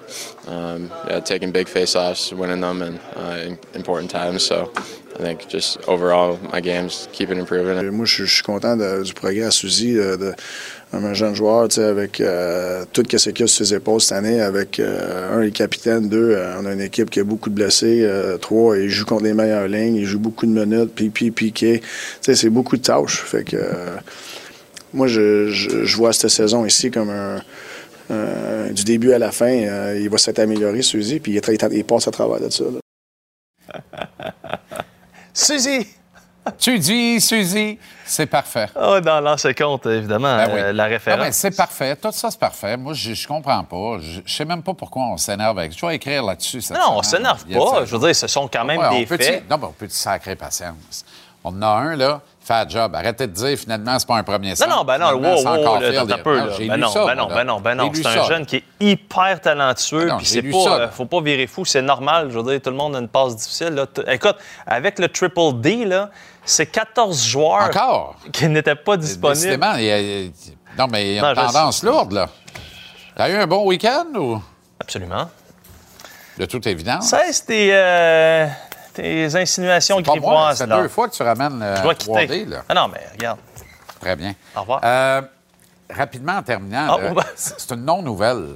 um, 0.46 0.92
yeah, 1.08 1.20
taking 1.20 1.50
big 1.50 1.68
face-offs, 1.68 2.32
winning 2.32 2.60
them, 2.60 2.82
and 2.82 3.00
uh, 3.14 3.40
in 3.42 3.58
important 3.74 4.10
times. 4.10 4.44
So. 4.44 4.72
I 5.18 5.22
think 5.22 5.48
just 5.48 5.78
overall, 5.88 6.38
my 6.52 6.60
game's 6.60 7.08
keeping 7.12 7.38
improving. 7.38 7.90
Moi, 7.90 8.04
je 8.04 8.24
je 8.26 8.34
suis 8.34 8.42
content 8.42 8.76
de- 8.76 9.02
du 9.02 9.14
progrès 9.14 9.44
à 9.44 9.50
Suzy. 9.50 9.96
euh, 9.98 10.16
de- 10.18 10.34
un 10.92 11.14
jeune 11.14 11.34
joueur, 11.34 11.68
tu 11.68 11.76
sais, 11.76 11.84
avec 11.84 12.20
euh, 12.20 12.84
tout 12.92 13.02
ce 13.10 13.30
qu'il 13.30 13.40
y 13.40 13.44
a 13.44 13.46
sur 13.46 13.66
ses 13.66 13.74
épaules 13.74 14.00
cette 14.00 14.12
année, 14.18 14.40
avec 14.40 14.78
euh, 14.78 15.36
un, 15.38 15.40
les 15.42 15.50
capitaines, 15.50 16.08
deux, 16.08 16.30
euh, 16.32 16.56
on 16.60 16.66
a 16.66 16.72
une 16.72 16.80
équipe 16.80 17.10
qui 17.10 17.20
a 17.20 17.24
beaucoup 17.24 17.50
de 17.50 17.54
blessés, 17.54 18.02
euh, 18.04 18.36
trois, 18.38 18.76
il 18.78 18.88
joue 18.88 19.04
contre 19.04 19.24
les 19.24 19.34
meilleures 19.34 19.68
lignes, 19.68 19.96
il 19.96 20.04
joue 20.06 20.18
beaucoup 20.20 20.46
de 20.46 20.52
minutes, 20.52 20.94
pipi, 20.94 21.30
piqué. 21.30 21.80
Tu 21.80 21.86
sais, 22.20 22.34
c'est 22.34 22.50
beaucoup 22.50 22.76
de 22.76 22.82
tâches. 22.82 23.20
Fait 23.22 23.42
que 23.44 23.56
euh, 23.56 23.96
moi, 24.94 25.06
je, 25.06 25.48
je, 25.50 25.84
je 25.84 25.96
vois 25.96 26.12
cette 26.12 26.30
saison 26.30 26.64
ici 26.64 26.90
comme 26.90 27.10
un. 27.10 27.40
euh, 28.10 28.70
du 28.70 28.84
début 28.84 29.12
à 29.12 29.18
la 29.18 29.32
fin, 29.32 29.50
euh, 29.50 29.98
il 30.00 30.08
va 30.08 30.18
s'être 30.18 30.38
amélioré, 30.38 30.82
Suzy, 30.82 31.20
puis 31.20 31.32
il, 31.32 31.36
est- 31.38 31.68
il 31.72 31.84
passe 31.84 32.06
à 32.06 32.10
travers 32.10 32.40
de 32.40 32.48
ça. 32.50 32.64
là. 32.64 32.80
Suzy! 35.36 35.86
Tu 36.58 36.78
dis, 36.78 37.20
Suzy, 37.20 37.76
c'est 38.04 38.26
parfait. 38.26 38.68
Oh, 38.80 39.00
dans 39.00 39.20
l'ancien 39.20 39.52
compte, 39.52 39.84
évidemment, 39.86 40.36
Ben 40.36 40.48
oui. 40.54 40.60
euh, 40.60 40.72
la 40.72 40.84
Ah 40.84 40.86
ben, 40.86 40.92
référence. 40.94 41.34
c'est 41.34 41.56
parfait. 41.56 41.96
Tout 41.96 42.12
ça, 42.12 42.30
c'est 42.30 42.38
parfait. 42.38 42.76
Moi, 42.76 42.94
je, 42.94 43.14
je 43.14 43.26
comprends 43.26 43.64
pas. 43.64 43.98
Je, 44.00 44.20
je 44.24 44.32
sais 44.32 44.44
même 44.44 44.62
pas 44.62 44.72
pourquoi 44.72 45.02
on 45.06 45.16
s'énerve 45.16 45.58
avec. 45.58 45.76
Je 45.76 45.84
vais 45.84 45.96
écrire 45.96 46.22
là-dessus. 46.22 46.60
cette 46.62 46.76
non, 46.76 46.92
on 46.98 47.02
semaine. 47.02 47.22
s'énerve 47.24 47.44
y 47.48 47.56
a 47.56 47.58
pas. 47.58 47.84
Je 47.84 47.96
veux 47.96 48.06
dire, 48.06 48.14
ce 48.14 48.28
sont 48.28 48.46
quand 48.48 48.64
même 48.64 48.78
Ouais, 48.78 48.86
on 48.90 48.98
des 48.98 49.06
faits. 49.06 49.50
Non, 49.50 49.58
mais 49.58 49.64
on 49.66 49.72
peut 49.72 49.88
sacrer 49.90 50.36
patience? 50.36 51.04
On 51.42 51.50
en 51.50 51.62
a 51.62 51.66
un, 51.66 51.96
là, 51.96 52.20
fait 52.46 52.64
le 52.64 52.70
job. 52.70 52.94
Arrêtez 52.94 53.26
de 53.26 53.32
dire, 53.32 53.58
finalement, 53.58 53.98
c'est 53.98 54.06
pas 54.06 54.16
un 54.16 54.22
premier 54.22 54.54
centre. 54.54 54.70
Non, 54.70 54.76
non, 54.78 54.84
ben 54.84 54.98
non, 54.98 55.12
wow, 55.14 55.36
wow, 55.38 55.80
là, 55.80 56.02
un 56.02 56.18
peu, 56.18 56.36
là. 56.36 56.46
Ben 56.58 56.76
non, 56.76 56.88
ça, 56.88 57.04
ben 57.06 57.14
non, 57.14 57.26
ben 57.26 57.44
non, 57.44 57.60
ben 57.60 57.74
non. 57.74 57.90
C'est 57.94 58.06
un 58.06 58.12
ça. 58.14 58.22
jeune 58.24 58.46
qui 58.46 58.56
est 58.56 58.64
hyper 58.80 59.40
talentueux, 59.40 60.06
Ben 60.06 60.16
puis 60.18 60.26
c'est 60.26 60.42
pas, 60.42 60.62
ça, 60.62 60.74
euh, 60.74 60.88
faut 60.88 61.06
pas 61.06 61.20
virer 61.20 61.46
fou, 61.46 61.64
c'est 61.64 61.82
normal. 61.82 62.28
Je 62.30 62.38
veux 62.38 62.50
dire, 62.52 62.62
tout 62.62 62.70
le 62.70 62.76
monde 62.76 62.94
a 62.96 63.00
une 63.00 63.08
passe 63.08 63.34
difficile. 63.36 63.70
là. 63.70 63.86
Écoute, 64.08 64.36
avec 64.66 64.98
le 64.98 65.08
triple 65.08 65.54
D, 65.60 65.84
là, 65.84 66.10
c'est 66.44 66.66
14 66.66 67.24
joueurs 67.26 67.64
Encore? 67.68 68.16
qui 68.32 68.48
n'étaient 68.48 68.76
pas 68.76 68.96
disponibles. 68.96 69.40
Décidément, 69.40 69.74
il 69.74 69.84
y 69.84 69.90
a- 69.90 70.30
non, 70.78 70.86
mais 70.90 71.06
il 71.08 71.14
y 71.14 71.18
a 71.18 71.22
Non, 71.22 71.28
une 71.30 71.34
je 71.48 71.52
tendance 71.52 71.82
lourde, 71.82 72.12
là. 72.12 72.28
T'as 73.16 73.28
eu 73.30 73.34
un 73.34 73.46
bon 73.46 73.64
week-end 73.66 74.06
ou? 74.14 74.40
Absolument. 74.78 75.28
De 76.38 76.44
toute 76.44 76.66
évidence. 76.66 77.08
Cesse 77.08 77.46
tes, 77.46 77.70
euh, 77.72 78.46
tes 78.96 79.36
insinuations 79.36 80.00
grivoises. 80.00 80.58
c'est 80.58 80.66
deux 80.66 80.88
fois 80.88 81.08
que 81.08 81.14
tu 81.14 81.22
ramènes 81.22 81.58
le 81.60 81.76
Je 81.76 81.82
dois 81.82 81.94
3D, 81.94 82.20
quitter. 82.22 82.44
là. 82.46 82.62
Ah 82.68 82.74
non, 82.74 82.88
mais 82.88 83.00
regarde. 83.12 83.38
Très 84.00 84.16
bien. 84.16 84.34
Au 84.56 84.60
revoir. 84.60 84.80
Euh, 84.84 85.22
rapidement, 85.90 86.34
en 86.36 86.42
terminant, 86.42 86.86
Ah, 86.90 86.96
ouais. 86.98 87.22
c'est 87.36 87.70
une 87.72 87.84
non-nouvelle. 87.84 88.54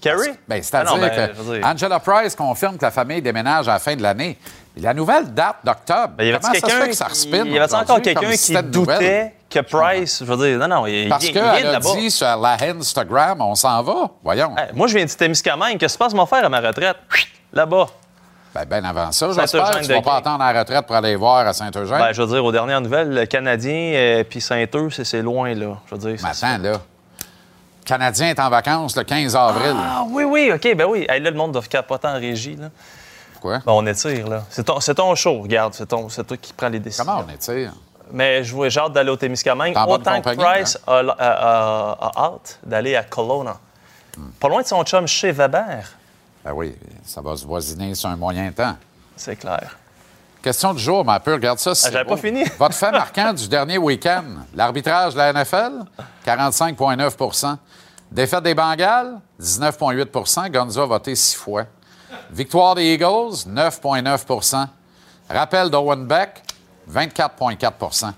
Carrie? 0.00 0.30
Ben, 0.46 0.58
Ah 0.60 0.62
C'est-à-dire 0.62 0.96
ben, 0.98 1.10
que 1.34 1.42
dire- 1.56 1.66
Angela 1.66 1.98
Price 1.98 2.34
confirme 2.36 2.76
que 2.76 2.84
la 2.84 2.90
famille 2.92 3.20
déménage 3.20 3.66
à 3.68 3.72
la 3.74 3.78
fin 3.80 3.96
de 3.96 4.02
l'année. 4.02 4.38
La 4.76 4.94
nouvelle 4.94 5.34
date 5.34 5.56
d'octobre. 5.64 6.14
Ben, 6.16 6.24
y 6.24 6.28
avait 6.28 6.38
Comment 6.38 6.54
ça 6.54 6.60
se 6.60 6.66
quelqu'un 6.66 6.84
fait 6.84 6.90
que 6.90 6.96
ça 6.96 7.08
Il 7.24 7.52
y 7.52 7.58
avait 7.58 7.74
encore 7.74 8.00
quelqu'un 8.00 8.30
qui 8.30 8.62
doutait 8.62 9.34
que 9.50 9.58
Price, 9.60 10.18
je 10.20 10.24
veux 10.32 10.36
dire, 10.48 10.58
non, 10.58 10.68
non, 10.68 10.86
il, 10.86 11.08
Parce 11.08 11.26
qu'elle 11.28 11.34
de 11.64 11.68
a 11.74 11.80
dit 11.96 12.10
sur 12.12 12.26
la 12.36 12.56
Instagram, 12.62 13.40
on 13.40 13.54
s'en 13.56 13.82
va. 13.82 14.10
Voyons. 14.22 14.54
Hey, 14.56 14.66
moi, 14.74 14.86
je 14.86 14.94
viens 14.94 15.04
du 15.06 15.14
Témiscamingue. 15.16 15.78
Qu'est-ce 15.78 15.94
qui 15.94 15.98
se 15.98 15.98
passe, 15.98 16.14
mon 16.14 16.26
frère, 16.26 16.44
à 16.44 16.48
ma 16.48 16.60
retraite? 16.60 16.96
Là-bas. 17.52 17.86
Ben, 18.54 18.64
ben 18.64 18.84
avant 18.84 19.12
ça, 19.12 19.26
j'espère 19.32 19.70
tu 19.80 19.86
de 19.88 19.94
vas 19.94 20.02
pas 20.02 20.16
attendre 20.16 20.38
la 20.44 20.58
retraite 20.60 20.86
pour 20.86 20.96
aller 20.96 21.14
voir 21.16 21.46
à 21.46 21.52
Saint-Eugène. 21.52 21.98
Ben, 21.98 22.12
je 22.12 22.22
veux 22.22 22.28
dire, 22.28 22.44
aux 22.44 22.50
dernières 22.52 22.80
nouvelles, 22.80 23.10
le 23.12 23.26
Canadien 23.26 23.92
euh, 23.94 24.24
puis 24.24 24.40
Saint-Eustache, 24.40 25.02
c'est- 25.04 25.22
loin, 25.22 25.54
là. 25.54 25.76
Je 25.86 25.94
veux 25.94 26.00
dire. 26.12 26.20
Mais 26.22 26.30
attends, 26.30 26.62
là. 26.62 26.72
Le 26.72 27.84
Canadien 27.84 28.28
est 28.28 28.40
en 28.40 28.50
vacances 28.50 28.96
le 28.96 29.04
15 29.04 29.34
avril. 29.36 29.74
Ah, 29.76 30.04
oui, 30.10 30.24
oui, 30.24 30.50
OK, 30.54 30.74
ben 30.76 30.84
oui. 30.86 31.06
Hey, 31.08 31.20
là, 31.20 31.30
le 31.30 31.36
monde 31.36 31.52
doit 31.52 31.62
capoter 31.62 32.06
en 32.08 32.14
régie, 32.14 32.56
là. 32.56 32.68
Pourquoi? 33.32 33.58
Ben, 33.58 33.72
on 33.72 33.86
étire, 33.86 34.28
là. 34.28 34.42
C'est 34.50 34.64
ton, 34.64 35.14
show, 35.14 35.40
regarde. 35.42 35.74
C'est, 35.74 35.86
ton, 35.86 36.08
c'est 36.08 36.24
toi 36.24 36.36
qui 36.36 36.52
prends 36.52 36.68
les 36.68 36.80
décisions. 36.80 37.04
Comment 37.04 37.24
on 37.28 37.32
étire? 37.32 37.72
Mais 38.10 38.42
je 38.42 38.54
vois- 38.54 38.68
j'ai 38.70 38.80
hâte 38.80 38.92
d'aller 38.92 39.10
au 39.10 39.16
Témiscamingue. 39.16 39.76
Autant 39.86 40.12
que 40.12 40.16
compagnie, 40.16 40.42
hein? 40.44 40.52
Price 40.54 40.78
a, 40.86 40.92
a- 40.96 41.02
a- 41.18 41.98
a 42.00 42.24
hâte 42.24 42.58
d'aller 42.64 42.96
à 42.96 43.02
Kelowna. 43.04 43.56
Pas 44.40 44.48
loin 44.48 44.62
de 44.62 44.66
son 44.66 44.82
chum 44.84 45.06
chez 45.06 45.30
Weber. 45.30 45.84
Ben 46.44 46.52
oui, 46.52 46.74
ça 47.04 47.20
va 47.20 47.36
se 47.36 47.46
voisiner 47.46 47.94
sur 47.94 48.08
un 48.08 48.16
moyen 48.16 48.50
temps. 48.52 48.76
C'est 49.16 49.36
clair. 49.36 49.76
Question 50.40 50.72
du 50.72 50.80
jour, 50.82 51.04
mais 51.04 51.12
un 51.12 51.20
peu, 51.20 51.34
regarde 51.34 51.58
ça. 51.58 51.72
Ah, 51.72 51.90
j'avais 51.90 52.04
pas 52.04 52.16
fini. 52.16 52.44
Votre 52.58 52.74
fait 52.74 52.92
marquant 52.92 53.32
du 53.32 53.48
dernier 53.48 53.76
week-end, 53.76 54.24
l'arbitrage 54.54 55.14
de 55.14 55.18
la 55.18 55.32
NFL, 55.32 55.84
45,9% 56.24 57.56
Défaite 58.10 58.42
des 58.42 58.54
Bengals, 58.54 59.20
19,8 59.40 60.50
Gonza 60.50 60.82
a 60.82 60.86
voté 60.86 61.14
six 61.14 61.34
fois. 61.34 61.64
Victoire 62.30 62.74
des 62.74 62.94
Eagles, 62.94 63.44
9,9% 63.46 64.66
Rappel 65.28 65.68
d'Owen 65.68 66.06
Beck, 66.06 66.42
24,4% 66.90 68.12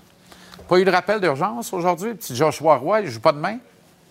Pas 0.69 0.79
eu 0.79 0.85
de 0.85 0.91
rappel 0.91 1.19
d'urgence 1.19 1.73
aujourd'hui? 1.73 2.13
Petit 2.13 2.35
Joshua 2.35 2.77
Roy, 2.77 3.01
il 3.01 3.07
joue 3.09 3.19
pas 3.19 3.33
demain? 3.33 3.57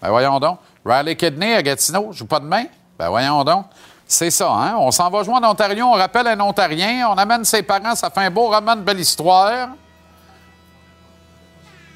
Ben 0.02 0.10
voyons 0.10 0.38
donc. 0.38 0.58
Riley 0.84 1.16
Kidney 1.16 1.54
à 1.54 1.62
Gatineau, 1.62 2.12
joue 2.12 2.26
pas 2.26 2.40
demain? 2.40 2.64
Ben 2.98 3.08
voyons 3.08 3.42
donc. 3.44 3.64
C'est 4.12 4.32
ça, 4.32 4.50
hein? 4.50 4.74
On 4.76 4.90
s'en 4.90 5.08
va 5.08 5.22
jouer 5.22 5.34
en 5.34 5.44
Ontario, 5.44 5.86
on 5.86 5.92
rappelle 5.92 6.26
un 6.26 6.40
Ontarien, 6.40 7.08
on 7.08 7.16
amène 7.16 7.44
ses 7.44 7.62
parents, 7.62 7.94
ça 7.94 8.10
fait 8.10 8.22
un 8.24 8.30
beau 8.30 8.48
roman 8.48 8.74
de 8.74 8.80
belle 8.80 8.98
histoire. 8.98 9.68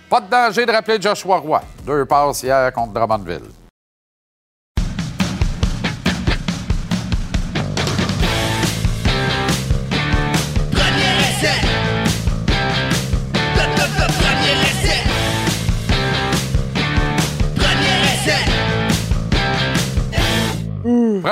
Pas 0.08 0.20
de 0.20 0.30
danger 0.30 0.64
de 0.64 0.70
rappeler 0.70 1.02
Joshua 1.02 1.38
Roy. 1.38 1.60
Deux 1.82 2.04
passes 2.04 2.44
hier 2.44 2.72
contre 2.72 2.92
Drummondville. 2.92 3.63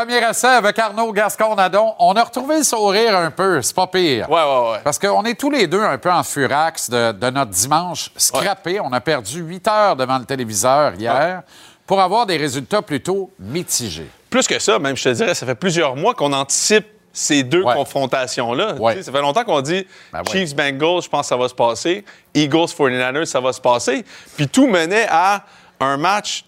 Premier 0.05 0.19
essai 0.29 0.49
avec 0.49 0.77
Arnaud 0.81 1.13
Gascon-Nadon. 1.13 1.95
On 2.01 2.15
a 2.15 2.25
retrouvé 2.25 2.59
le 2.59 2.65
sourire 2.65 3.17
un 3.17 3.31
peu, 3.31 3.63
c'est 3.63 3.75
pas 3.77 3.87
pire. 3.87 4.29
Ouais, 4.29 4.43
ouais, 4.43 4.71
ouais. 4.73 4.79
Parce 4.83 4.99
qu'on 4.99 5.23
est 5.25 5.39
tous 5.39 5.49
les 5.49 5.69
deux 5.69 5.81
un 5.81 5.97
peu 5.97 6.11
en 6.11 6.25
furax 6.25 6.91
de, 6.91 7.13
de 7.13 7.31
notre 7.31 7.53
dimanche 7.53 8.11
scrappé. 8.17 8.81
On 8.81 8.93
a 8.93 9.01
perdu 9.01 9.43
8 9.43 9.69
heures 9.69 9.95
devant 9.97 10.19
le 10.19 10.25
téléviseur 10.25 10.95
hier 10.99 11.43
pour 11.87 12.01
avoir 12.01 12.27
des 12.27 12.37
résultats 12.37 12.83
plutôt 12.83 13.31
mitigés. 13.39 14.11
Plus 14.29 14.49
que 14.49 14.59
ça, 14.59 14.81
même, 14.81 14.97
je 14.97 15.05
te 15.05 15.09
dirais, 15.11 15.35
ça 15.35 15.47
fait 15.47 15.55
plusieurs 15.55 15.95
mois 15.95 16.15
qu'on 16.15 16.33
anticipe 16.33 16.87
ces 17.13 17.45
deux 17.45 17.63
Ouais. 17.63 17.75
confrontations-là. 17.75 18.75
Ouais. 18.81 19.01
Ça 19.05 19.13
fait 19.13 19.21
longtemps 19.21 19.45
qu'on 19.45 19.61
dit 19.61 19.87
Ben 20.13 20.19
ouais. 20.19 20.25
Chiefs-Bengals, 20.33 21.03
je 21.03 21.09
pense 21.09 21.21
que 21.21 21.27
ça 21.29 21.37
va 21.37 21.47
se 21.49 21.55
passer. 21.55 22.05
Eagles-49ers, 22.35 23.25
ça 23.27 23.39
va 23.39 23.53
se 23.53 23.61
passer. 23.61 24.05
Puis 24.37 24.49
tout 24.49 24.67
menait 24.67 25.07
à 25.09 25.45
un 25.79 25.97
match 25.97 26.45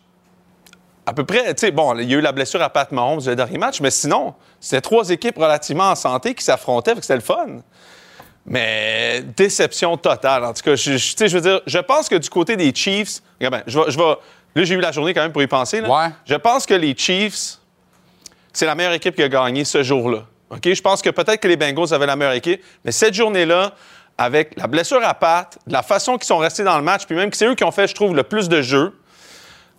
à 1.06 1.12
peu 1.12 1.24
près, 1.24 1.54
tu 1.54 1.60
sais, 1.66 1.70
bon, 1.70 1.96
il 1.98 2.10
y 2.10 2.14
a 2.14 2.18
eu 2.18 2.20
la 2.20 2.32
blessure 2.32 2.62
à 2.62 2.70
Pat 2.70 2.90
Mahomes 2.92 3.20
le 3.26 3.36
dernier 3.36 3.58
match, 3.58 3.80
mais 3.80 3.90
sinon, 3.90 4.34
c'était 4.60 4.80
trois 4.80 5.10
équipes 5.10 5.36
relativement 5.36 5.90
en 5.90 5.94
santé 5.94 6.34
qui 6.34 6.42
s'affrontaient, 6.44 6.94
c'était 7.00 7.14
le 7.16 7.20
fun. 7.20 7.46
Mais 8.46 9.22
déception 9.36 9.96
totale. 9.96 10.44
En 10.44 10.52
tout 10.52 10.62
cas, 10.62 10.76
je, 10.76 10.92
je- 10.96 11.10
tu 11.12 11.16
sais, 11.16 11.28
je 11.28 11.34
veux 11.36 11.40
dire, 11.40 11.60
je 11.66 11.78
pense 11.78 12.08
que 12.08 12.16
du 12.16 12.28
côté 12.28 12.56
des 12.56 12.74
Chiefs, 12.74 13.20
regarde 13.40 13.62
je 13.66 13.78
vais, 13.78 13.90
je 13.90 13.96
vais- 13.98 14.04
là, 14.04 14.64
j'ai 14.64 14.74
eu 14.74 14.80
la 14.80 14.92
journée 14.92 15.14
quand 15.14 15.22
même 15.22 15.32
pour 15.32 15.42
y 15.42 15.46
penser. 15.46 15.80
là. 15.80 15.88
Ouais. 15.88 16.10
Je 16.26 16.34
pense 16.34 16.66
que 16.66 16.74
les 16.74 16.94
Chiefs, 16.96 17.58
c'est 18.52 18.66
la 18.66 18.74
meilleure 18.74 18.92
équipe 18.92 19.14
qui 19.16 19.22
a 19.22 19.28
gagné 19.28 19.64
ce 19.64 19.82
jour-là. 19.82 20.24
OK? 20.50 20.60
Je 20.72 20.82
pense 20.82 21.00
que 21.00 21.08
peut-être 21.10 21.40
que 21.40 21.48
les 21.48 21.56
Bengals 21.56 21.92
avaient 21.94 22.06
la 22.06 22.16
meilleure 22.16 22.34
équipe, 22.34 22.62
mais 22.84 22.92
cette 22.92 23.14
journée-là, 23.14 23.72
avec 24.18 24.56
la 24.58 24.66
blessure 24.68 25.02
à 25.02 25.14
Pat, 25.14 25.58
la 25.66 25.82
façon 25.82 26.16
qu'ils 26.18 26.26
sont 26.26 26.38
restés 26.38 26.64
dans 26.64 26.76
le 26.76 26.84
match, 26.84 27.06
puis 27.06 27.16
même 27.16 27.30
que 27.30 27.36
c'est 27.36 27.46
eux 27.46 27.54
qui 27.54 27.64
ont 27.64 27.72
fait, 27.72 27.88
je 27.88 27.94
trouve, 27.94 28.14
le 28.14 28.22
plus 28.24 28.48
de 28.48 28.60
jeux, 28.62 28.92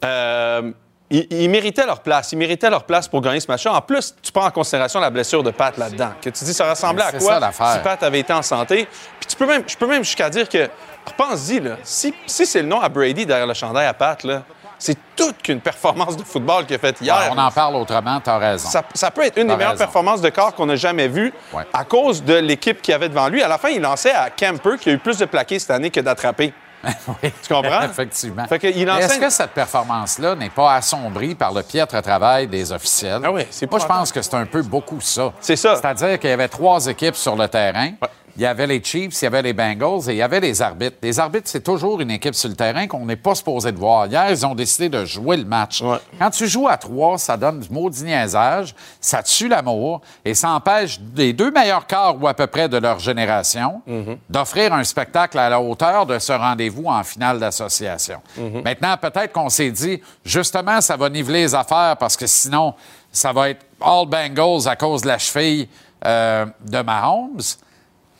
euh, 0.03 0.71
ils, 1.09 1.27
ils 1.31 1.49
méritaient 1.49 1.85
leur 1.85 1.99
place. 2.01 2.31
Ils 2.31 2.37
méritaient 2.37 2.69
leur 2.69 2.83
place 2.83 3.07
pour 3.07 3.21
gagner 3.21 3.39
ce 3.39 3.47
match-là. 3.47 3.73
En 3.73 3.81
plus, 3.81 4.15
tu 4.21 4.31
prends 4.31 4.45
en 4.45 4.51
considération 4.51 4.99
la 4.99 5.09
blessure 5.09 5.43
de 5.43 5.51
Pat 5.51 5.77
là-dedans. 5.77 6.11
Que 6.21 6.29
tu 6.29 6.43
dis, 6.43 6.53
ça 6.53 6.69
ressemblait 6.69 7.03
à 7.03 7.11
quoi 7.11 7.39
ça, 7.51 7.73
si 7.75 7.79
Pat 7.79 8.01
avait 8.03 8.19
été 8.19 8.33
en 8.33 8.41
santé? 8.41 8.87
Puis 9.19 9.27
tu 9.27 9.35
peux 9.35 9.45
même, 9.45 9.63
je 9.67 9.75
peux 9.77 9.87
même 9.87 10.03
jusqu'à 10.03 10.29
dire 10.29 10.49
que, 10.49 10.67
repense-y, 11.05 11.59
là, 11.59 11.77
si, 11.83 12.13
si 12.25 12.45
c'est 12.45 12.61
le 12.61 12.67
nom 12.67 12.81
à 12.81 12.89
Brady 12.89 13.25
derrière 13.25 13.47
le 13.47 13.53
chandail 13.53 13.85
à 13.87 13.93
Pat, 13.93 14.23
là, 14.23 14.43
c'est 14.77 14.97
toute 15.15 15.41
qu'une 15.41 15.61
performance 15.61 16.17
de 16.17 16.23
football 16.23 16.65
qu'il 16.65 16.75
a 16.75 16.79
faite 16.79 16.97
hier. 16.99 17.15
on 17.31 17.37
en 17.37 17.49
parle 17.49 17.75
autrement, 17.77 18.19
t'as 18.19 18.37
raison. 18.37 18.67
Ça, 18.67 18.83
ça 18.93 19.09
peut 19.09 19.23
être 19.23 19.37
une 19.37 19.47
des 19.47 19.55
meilleures 19.55 19.71
raison. 19.71 19.83
performances 19.85 20.19
de 20.21 20.29
corps 20.29 20.53
qu'on 20.53 20.67
a 20.69 20.75
jamais 20.75 21.07
vues 21.07 21.33
Ouais. 21.53 21.63
à 21.71 21.85
cause 21.85 22.21
de 22.23 22.33
l'équipe 22.33 22.81
qu'il 22.81 22.91
y 22.91 22.95
avait 22.95 23.07
devant 23.07 23.29
lui. 23.29 23.41
À 23.41 23.47
la 23.47 23.57
fin, 23.57 23.69
il 23.69 23.79
lançait 23.81 24.11
à 24.11 24.29
Camper, 24.29 24.77
qui 24.79 24.89
a 24.89 24.93
eu 24.93 24.97
plus 24.97 25.17
de 25.17 25.25
plaqués 25.25 25.59
cette 25.59 25.71
année 25.71 25.91
que 25.91 26.01
d'attrapés. 26.01 26.53
Oui. 27.23 27.31
Tu 27.41 27.53
comprends? 27.53 27.81
Effectivement. 27.83 28.45
Fait 28.47 28.59
enseigne- 28.89 28.89
Est-ce 29.05 29.19
que 29.19 29.29
cette 29.29 29.51
performance-là 29.51 30.35
n'est 30.35 30.49
pas 30.49 30.75
assombrie 30.75 31.35
par 31.35 31.53
le 31.53 31.61
piètre 31.63 32.01
travail 32.01 32.47
des 32.47 32.71
officiels? 32.71 33.21
Ah 33.23 33.31
oui, 33.31 33.45
c'est 33.49 33.69
Moi, 33.69 33.79
je 33.79 33.85
pense 33.85 34.11
que 34.11 34.21
c'est 34.21 34.35
un 34.35 34.45
peu 34.45 34.61
beaucoup 34.61 35.01
ça. 35.01 35.31
C'est 35.39 35.55
ça. 35.55 35.75
C'est-à-dire 35.75 36.19
qu'il 36.19 36.29
y 36.29 36.33
avait 36.33 36.47
trois 36.47 36.85
équipes 36.87 37.15
sur 37.15 37.35
le 37.35 37.47
terrain. 37.47 37.91
Il 38.35 38.41
y 38.41 38.45
avait 38.45 38.67
les 38.67 38.83
Chiefs, 38.83 39.21
il 39.21 39.25
y 39.25 39.27
avait 39.27 39.41
les 39.41 39.53
Bengals 39.53 40.09
et 40.09 40.13
il 40.13 40.17
y 40.17 40.21
avait 40.21 40.39
les 40.39 40.61
arbitres. 40.61 40.97
Les 41.01 41.19
arbitres, 41.19 41.49
c'est 41.49 41.63
toujours 41.63 42.01
une 42.01 42.11
équipe 42.11 42.35
sur 42.35 42.49
le 42.49 42.55
terrain 42.55 42.85
qu'on 42.87 43.05
n'est 43.05 43.15
pas 43.15 43.35
supposé 43.35 43.71
de 43.71 43.77
voir. 43.77 44.07
Hier, 44.07 44.29
ils 44.29 44.45
ont 44.45 44.55
décidé 44.55 44.89
de 44.89 45.05
jouer 45.05 45.37
le 45.37 45.45
match. 45.45 45.81
Ouais. 45.81 45.97
Quand 46.19 46.29
tu 46.29 46.47
joues 46.47 46.67
à 46.67 46.77
trois, 46.77 47.17
ça 47.17 47.37
donne 47.37 47.61
du 47.61 47.69
maudit 47.69 48.03
niaisage, 48.03 48.75
ça 48.99 49.23
tue 49.23 49.47
l'amour 49.47 50.01
et 50.25 50.33
ça 50.33 50.49
empêche 50.51 50.99
les 51.15 51.33
deux 51.33 51.51
meilleurs 51.51 51.87
corps 51.87 52.17
ou 52.21 52.27
à 52.27 52.33
peu 52.33 52.47
près 52.47 52.67
de 52.67 52.77
leur 52.77 52.99
génération 52.99 53.81
d'offrir 54.29 54.73
un 54.73 54.83
spectacle 54.83 55.39
à 55.39 55.49
la 55.49 55.61
hauteur 55.61 56.05
de 56.05 56.19
ce 56.19 56.33
rendez-vous 56.33 56.85
en 56.87 57.03
finale 57.03 57.39
d'association. 57.39 58.21
Maintenant, 58.63 58.97
peut-être 58.97 59.31
qu'on 59.31 59.49
s'est 59.49 59.71
dit, 59.71 60.01
justement, 60.23 60.81
ça 60.81 60.97
va 60.97 61.09
niveler 61.09 61.43
les 61.43 61.55
affaires 61.55 61.95
parce 61.97 62.17
que 62.17 62.27
sinon, 62.27 62.73
ça 63.11 63.31
va 63.31 63.49
être 63.49 63.65
all 63.81 64.07
Bengals 64.07 64.67
à 64.67 64.75
cause 64.75 65.01
de 65.03 65.07
la 65.07 65.17
cheville 65.17 65.67
euh, 66.05 66.45
de 66.65 66.81
Mahomes. 66.81 67.39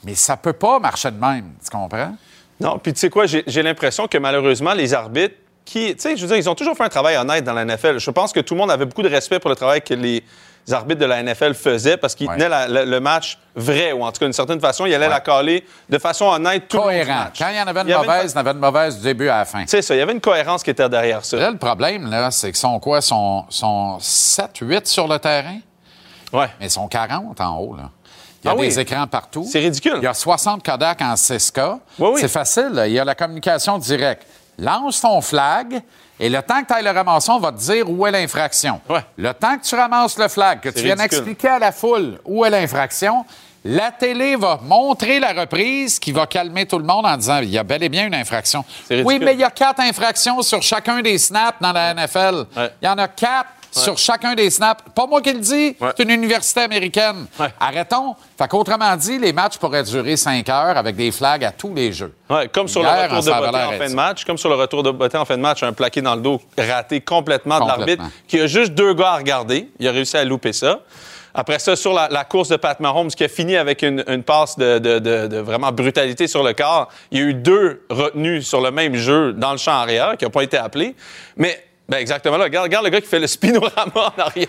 Mais 0.06 0.16
ça 0.16 0.38
peut 0.38 0.54
pas 0.54 0.80
marcher 0.80 1.12
de 1.12 1.20
même, 1.20 1.54
tu 1.64 1.70
comprends? 1.70 2.16
Non, 2.60 2.80
puis 2.80 2.94
tu 2.94 3.00
sais 3.00 3.10
quoi, 3.10 3.26
j'ai 3.26 3.64
l'impression 3.64 4.08
que 4.08 4.18
malheureusement, 4.18 4.74
les 4.74 4.94
arbitres 4.94 5.36
qui, 5.66 5.96
tu 5.96 6.02
sais, 6.02 6.16
je 6.16 6.22
veux 6.22 6.28
dire, 6.28 6.38
ils 6.38 6.50
ont 6.50 6.56
toujours 6.56 6.78
fait 6.78 6.84
un 6.84 6.90
travail 6.90 7.18
honnête 7.18 7.44
dans 7.44 7.54
la 7.54 7.66
NFL. 7.66 7.98
Je 8.00 8.12
pense 8.12 8.32
que 8.32 8.40
tout 8.40 8.54
le 8.54 8.60
monde 8.62 8.72
avait 8.72 8.86
beaucoup 8.86 9.02
de 9.02 9.10
respect 9.10 9.40
pour 9.40 9.50
le 9.50 9.56
travail 9.56 9.82
que 9.82 9.96
les 9.96 10.24
arbitres 10.72 11.02
de 11.02 11.06
la 11.06 11.22
NFL 11.24 11.54
faisaient 11.56 11.98
parce 11.98 12.14
qu'ils 12.16 12.28
Ouais. 12.28 12.36
tenaient 12.38 12.50
la- 12.50 12.68
le, 12.68 12.86
le 12.86 13.00
match 13.00 13.40
vrai, 13.56 13.92
ou 13.92 14.04
en 14.04 14.12
tout 14.12 14.20
cas, 14.20 14.26
d'une 14.26 14.34
certaine 14.34 14.60
façon, 14.60 14.86
ils 14.86 14.94
allaient 14.94 15.06
Ouais. 15.08 15.12
la 15.12 15.20
caler 15.22 15.66
de 15.90 15.98
façon 15.98 16.26
honnête 16.26 16.68
tout 16.68 16.78
le 16.78 16.84
long 16.84 16.90
Cohérent. 16.90 17.26
Quand 17.38 17.50
il 17.50 17.58
y 17.58 17.62
en 17.62 17.68
avait 17.68 17.82
une 17.82 17.88
Il 17.90 17.96
mauvaise, 17.96 18.32
il 18.32 18.36
y 18.36 18.38
en 18.38 18.42
avait 18.42 18.52
une 18.52 18.60
mauvaise 18.60 18.98
du 18.98 19.04
début 19.04 19.28
à 19.28 19.40
la 19.40 19.46
fin. 19.46 19.64
C'est 19.68 19.82
ça, 19.82 19.96
il 19.96 19.98
y 19.98 20.02
avait 20.02 20.14
une 20.14 20.22
cohérence 20.22 20.64
qui 20.64 20.70
était 20.70 20.88
derrière 20.88 21.26
ça. 21.26 21.38
Là, 21.38 21.50
le 21.52 21.58
problème, 21.58 22.10
là, 22.10 22.30
c'est 22.32 22.48
qu'ils 22.48 22.56
sont 22.58 22.80
quoi? 22.80 23.00
Ils 23.00 23.02
sont, 23.02 23.46
sont 23.50 23.98
7, 24.00 24.52
8 24.62 24.88
sur 24.88 25.08
le 25.08 25.18
terrain, 25.20 25.58
Ouais. 26.32 26.48
mais 26.60 26.68
ils 26.68 26.72
sont 26.72 26.88
40 26.88 27.42
en 27.42 27.58
haut, 27.58 27.76
là. 27.76 27.90
Il 28.46 28.48
y 28.48 28.50
a 28.50 28.52
Ah 28.52 28.60
oui. 28.60 28.68
des 28.68 28.80
écrans 28.80 29.08
partout. 29.08 29.48
C'est 29.52 29.60
ridicule. 29.60 29.96
Il 29.98 30.04
y 30.04 30.08
a 30.08 30.14
60 30.14 30.64
Kodak 30.64 31.02
en 31.02 31.16
6K. 31.16 31.80
Oui, 32.00 32.10
oui. 32.14 32.22
C'est 32.22 32.28
facile. 32.28 32.84
Il 32.86 32.94
y 32.94 33.00
a 33.00 33.04
la 33.06 33.16
communication 33.16 33.78
directe. 33.80 34.26
Lance 34.60 35.02
ton 35.02 35.20
flag 35.20 35.82
et 36.20 36.30
le 36.30 36.42
temps 36.44 36.62
que 36.62 36.68
tu 36.68 36.74
ailles 36.74 36.84
le 36.84 36.92
ramasser, 36.92 37.32
on 37.32 37.40
va 37.40 37.52
te 37.52 37.58
dire 37.58 37.90
où 37.90 38.06
est 38.06 38.12
l'infraction. 38.12 38.80
Ouais. 38.90 39.02
Le 39.18 39.34
temps 39.34 39.58
que 39.58 39.64
tu 39.64 39.76
ramasses 39.76 40.18
le 40.18 40.28
flag, 40.30 40.62
que 40.62 40.70
tu 40.70 40.84
viennes 40.84 41.00
ridicule. 41.00 41.18
expliquer 41.18 41.48
à 41.50 41.60
la 41.60 41.72
foule 41.74 42.20
où 42.24 42.46
est 42.46 42.50
l'infraction, 42.50 43.26
la 43.66 43.92
télé 43.92 44.36
va 44.36 44.60
montrer 44.62 45.20
la 45.20 45.34
reprise 45.34 45.98
qui 46.00 46.12
va 46.12 46.28
calmer 46.28 46.68
tout 46.68 46.78
le 46.78 46.86
monde 46.86 47.06
en 47.06 47.18
disant 47.18 47.40
il 47.40 47.50
y 47.50 47.58
a 47.58 47.64
bel 47.64 47.82
et 47.84 47.90
bien 47.90 48.06
une 48.06 48.14
infraction. 48.16 48.64
Oui, 48.92 49.18
mais 49.20 49.34
il 49.34 49.40
y 49.40 49.44
a 49.44 49.50
quatre 49.50 49.80
infractions 49.82 50.42
sur 50.44 50.62
chacun 50.62 51.02
des 51.02 51.18
snaps 51.18 51.58
dans 51.60 51.74
la 51.74 51.94
NFL. 51.96 52.46
Ouais. 52.56 52.72
Il 52.82 52.86
y 52.86 52.88
en 52.88 52.98
a 53.00 53.08
quatre 53.08 53.50
sur 53.80 53.98
chacun 53.98 54.36
des 54.36 54.50
snaps. 54.50 54.84
Pas 54.96 55.06
moi 55.06 55.22
qui 55.22 55.34
le 55.34 55.40
dis, 55.40 55.76
c'est 55.80 56.04
une 56.04 56.10
université 56.12 56.62
américaine. 56.62 57.26
Arrêtons. 57.60 58.16
Fait 58.38 58.48
qu'autrement 58.48 58.96
dit, 58.96 59.18
les 59.20 59.34
matchs 59.34 59.58
pourraient 59.58 59.84
durer 59.84 60.18
cinq 60.18 60.50
heures 60.50 60.78
avec 60.78 60.96
des 60.96 61.12
flags 61.12 61.44
à 61.44 61.52
tous 61.52 61.74
les 61.74 61.92
jeux. 61.94 62.14
Ouais, 62.30 62.48
comme 62.48 62.68
sur 62.68 62.82
Hier, 62.82 63.10
le 63.12 63.18
retour 63.18 63.34
de 63.36 63.42
beauté 63.42 63.64
en 63.64 63.72
fin 63.78 63.90
de 63.90 63.94
match, 63.96 64.26
comme 64.26 64.38
sur 64.38 64.50
le 64.50 64.56
retour 64.56 64.84
de 64.84 64.92
beauté 64.92 65.18
en 65.18 65.26
fin 65.26 65.38
de 65.38 65.42
match, 65.42 65.64
un 65.64 65.74
plaqué 65.74 66.02
dans 66.02 66.16
le 66.16 66.22
dos 66.22 66.42
raté 66.58 67.02
complètement, 67.02 67.56
de 67.56 67.70
Complètement. 67.72 67.86
l'arbitre, 68.04 68.04
qui 68.28 68.40
a 68.40 68.48
juste 68.48 68.74
deux 68.74 68.94
gars 68.94 69.12
à 69.12 69.18
regarder. 69.18 69.70
Il 69.80 69.88
a 69.88 69.92
réussi 69.92 70.18
à 70.18 70.24
louper 70.26 70.54
ça. 70.54 70.80
Après 71.38 71.60
ça, 71.60 71.76
sur 71.76 71.92
la, 71.94 72.08
la 72.10 72.24
course 72.24 72.48
de 72.48 72.56
Pat 72.56 72.80
Mahomes, 72.80 73.10
qui 73.10 73.24
a 73.26 73.28
fini 73.28 73.58
avec 73.58 73.82
une, 73.82 74.04
une 74.08 74.24
passe 74.24 74.58
de, 74.58 74.80
de- 74.80 75.00
de- 75.00 75.28
de 75.28 75.38
vraiment 75.38 75.70
brutalité 75.74 76.28
sur 76.28 76.44
le 76.44 76.54
corps, 76.54 76.88
il 77.12 77.20
y 77.20 77.22
a 77.22 77.26
eu 77.26 77.34
deux 77.34 77.86
retenues 77.90 78.42
sur 78.42 78.62
le 78.62 78.72
même 78.72 78.96
jeu 78.96 79.34
dans 79.34 79.52
le 79.52 79.58
champ 79.58 79.74
arrière 79.74 80.16
qui 80.18 80.24
n'ont 80.24 80.32
pas 80.32 80.44
été 80.44 80.56
appelés. 80.58 80.96
Mais 81.36 81.62
ben 81.88 81.98
exactement 81.98 82.38
là, 82.38 82.46
regarde, 82.46 82.66
regarde 82.66 82.86
le 82.86 82.90
gars 82.92 83.00
qui 83.02 83.08
fait 83.08 83.20
le 83.20 83.28
spinorama 83.28 84.14
en 84.18 84.22
arrière. 84.22 84.48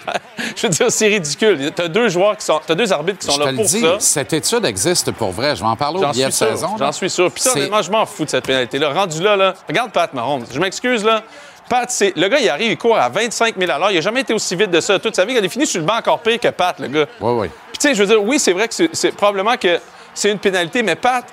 Je 0.56 0.62
veux 0.62 0.68
dire, 0.70 0.86
c'est 0.90 1.06
ridicule. 1.08 1.70
T'as 1.74 1.88
deux 1.88 2.08
joueurs 2.08 2.36
qui 2.36 2.44
sont, 2.46 2.60
t'as 2.66 2.74
deux 2.74 2.90
arbitres 2.92 3.18
qui 3.18 3.26
sont 3.26 3.32
Je 3.32 3.38
là 3.40 3.44
te 3.46 3.50
le 3.50 3.56
pour 3.56 3.64
dis, 3.66 3.80
ça. 3.80 3.96
cette 4.00 4.32
étude 4.32 4.64
existe 4.64 5.10
pour 5.12 5.32
vrai. 5.32 5.54
Je 5.54 5.60
vais 5.60 5.66
en 5.68 5.76
parler 5.76 5.98
au 6.02 6.08
billet 6.10 6.26
de 6.26 6.30
saison. 6.30 6.76
J'en 6.78 6.92
suis 6.92 7.10
sûr. 7.10 7.30
Puis 7.30 7.42
ça, 7.42 7.52
honnêtement, 7.52 7.82
je 7.82 7.90
m'en 7.90 8.06
fous 8.06 8.24
de 8.24 8.30
cette 8.30 8.46
pénalité-là. 8.46 8.90
Rendu 8.90 9.22
là, 9.22 9.36
là, 9.36 9.54
regarde 9.68 9.92
Pat 9.92 10.12
Mahomes. 10.14 10.44
Je 10.50 10.58
m'excuse, 10.58 11.04
là. 11.04 11.22
Pat, 11.68 11.90
c'est... 11.90 12.16
le 12.16 12.28
gars, 12.28 12.38
il 12.38 12.48
arrive, 12.48 12.70
il 12.70 12.78
court 12.78 12.96
à 12.96 13.08
25 13.08 13.56
000 13.58 13.70
à 13.70 13.78
l'heure. 13.78 13.90
Il 13.90 13.96
n'a 13.96 14.00
jamais 14.00 14.20
été 14.20 14.32
aussi 14.32 14.54
vite 14.56 14.70
de 14.70 14.80
ça. 14.80 14.98
Toute 14.98 15.16
sa 15.16 15.24
vie, 15.24 15.34
il 15.34 15.44
a 15.44 15.48
fini 15.48 15.66
sur 15.66 15.80
le 15.80 15.86
banc 15.86 15.96
encore 15.96 16.20
pire 16.20 16.38
que 16.40 16.48
Pat, 16.48 16.78
le 16.78 16.86
gars. 16.88 17.06
Oui, 17.20 17.32
oui. 17.40 17.48
Puis, 17.72 17.78
tu 17.78 17.88
sais, 17.88 17.94
je 17.94 18.02
veux 18.02 18.08
dire, 18.08 18.22
oui, 18.22 18.38
c'est 18.38 18.52
vrai 18.52 18.68
que 18.68 18.74
c'est, 18.74 18.88
c'est 18.94 19.10
probablement 19.12 19.56
que 19.56 19.78
c'est 20.14 20.30
une 20.30 20.38
pénalité, 20.38 20.82
mais 20.84 20.94
Pat, 20.94 21.24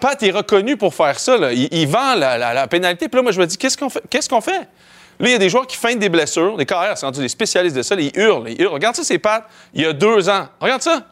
Pat 0.00 0.20
est 0.22 0.30
reconnu 0.32 0.76
pour 0.76 0.92
faire 0.92 1.18
ça. 1.18 1.38
Là. 1.38 1.52
Il, 1.52 1.68
il 1.70 1.86
vend 1.86 2.14
la, 2.16 2.36
la- 2.36 2.52
la 2.52 2.66
pénalité. 2.66 3.08
Puis 3.08 3.16
là, 3.16 3.22
moi, 3.22 3.30
je 3.32 3.40
me 3.40 3.46
dis, 3.46 3.56
qu'est-ce 3.56 3.78
qu'on 3.78 3.88
fait? 3.88 4.02
Qu'est-ce 4.10 4.28
qu'on 4.28 4.40
fait? 4.40 4.68
Là, 5.18 5.28
il 5.28 5.32
y 5.32 5.34
a 5.34 5.38
des 5.38 5.48
joueurs 5.48 5.66
qui 5.66 5.76
feignent 5.76 5.98
des 5.98 6.08
blessures, 6.08 6.56
des 6.56 6.66
carrières, 6.66 6.96
c'est 6.98 7.06
rendu 7.06 7.20
des 7.20 7.28
spécialistes 7.28 7.76
de 7.76 7.82
ça. 7.82 7.94
là, 7.96 8.02
ils 8.02 8.12
hurlent, 8.18 8.48
ils 8.48 8.60
hurlent. 8.60 8.74
Regarde 8.74 8.94
ça, 8.96 9.02
c'est 9.04 9.18
Pat, 9.18 9.44
il 9.72 9.82
y 9.82 9.86
a 9.86 9.92
deux 9.92 10.28
ans. 10.28 10.46
Regarde 10.60 10.82
ça. 10.82 11.02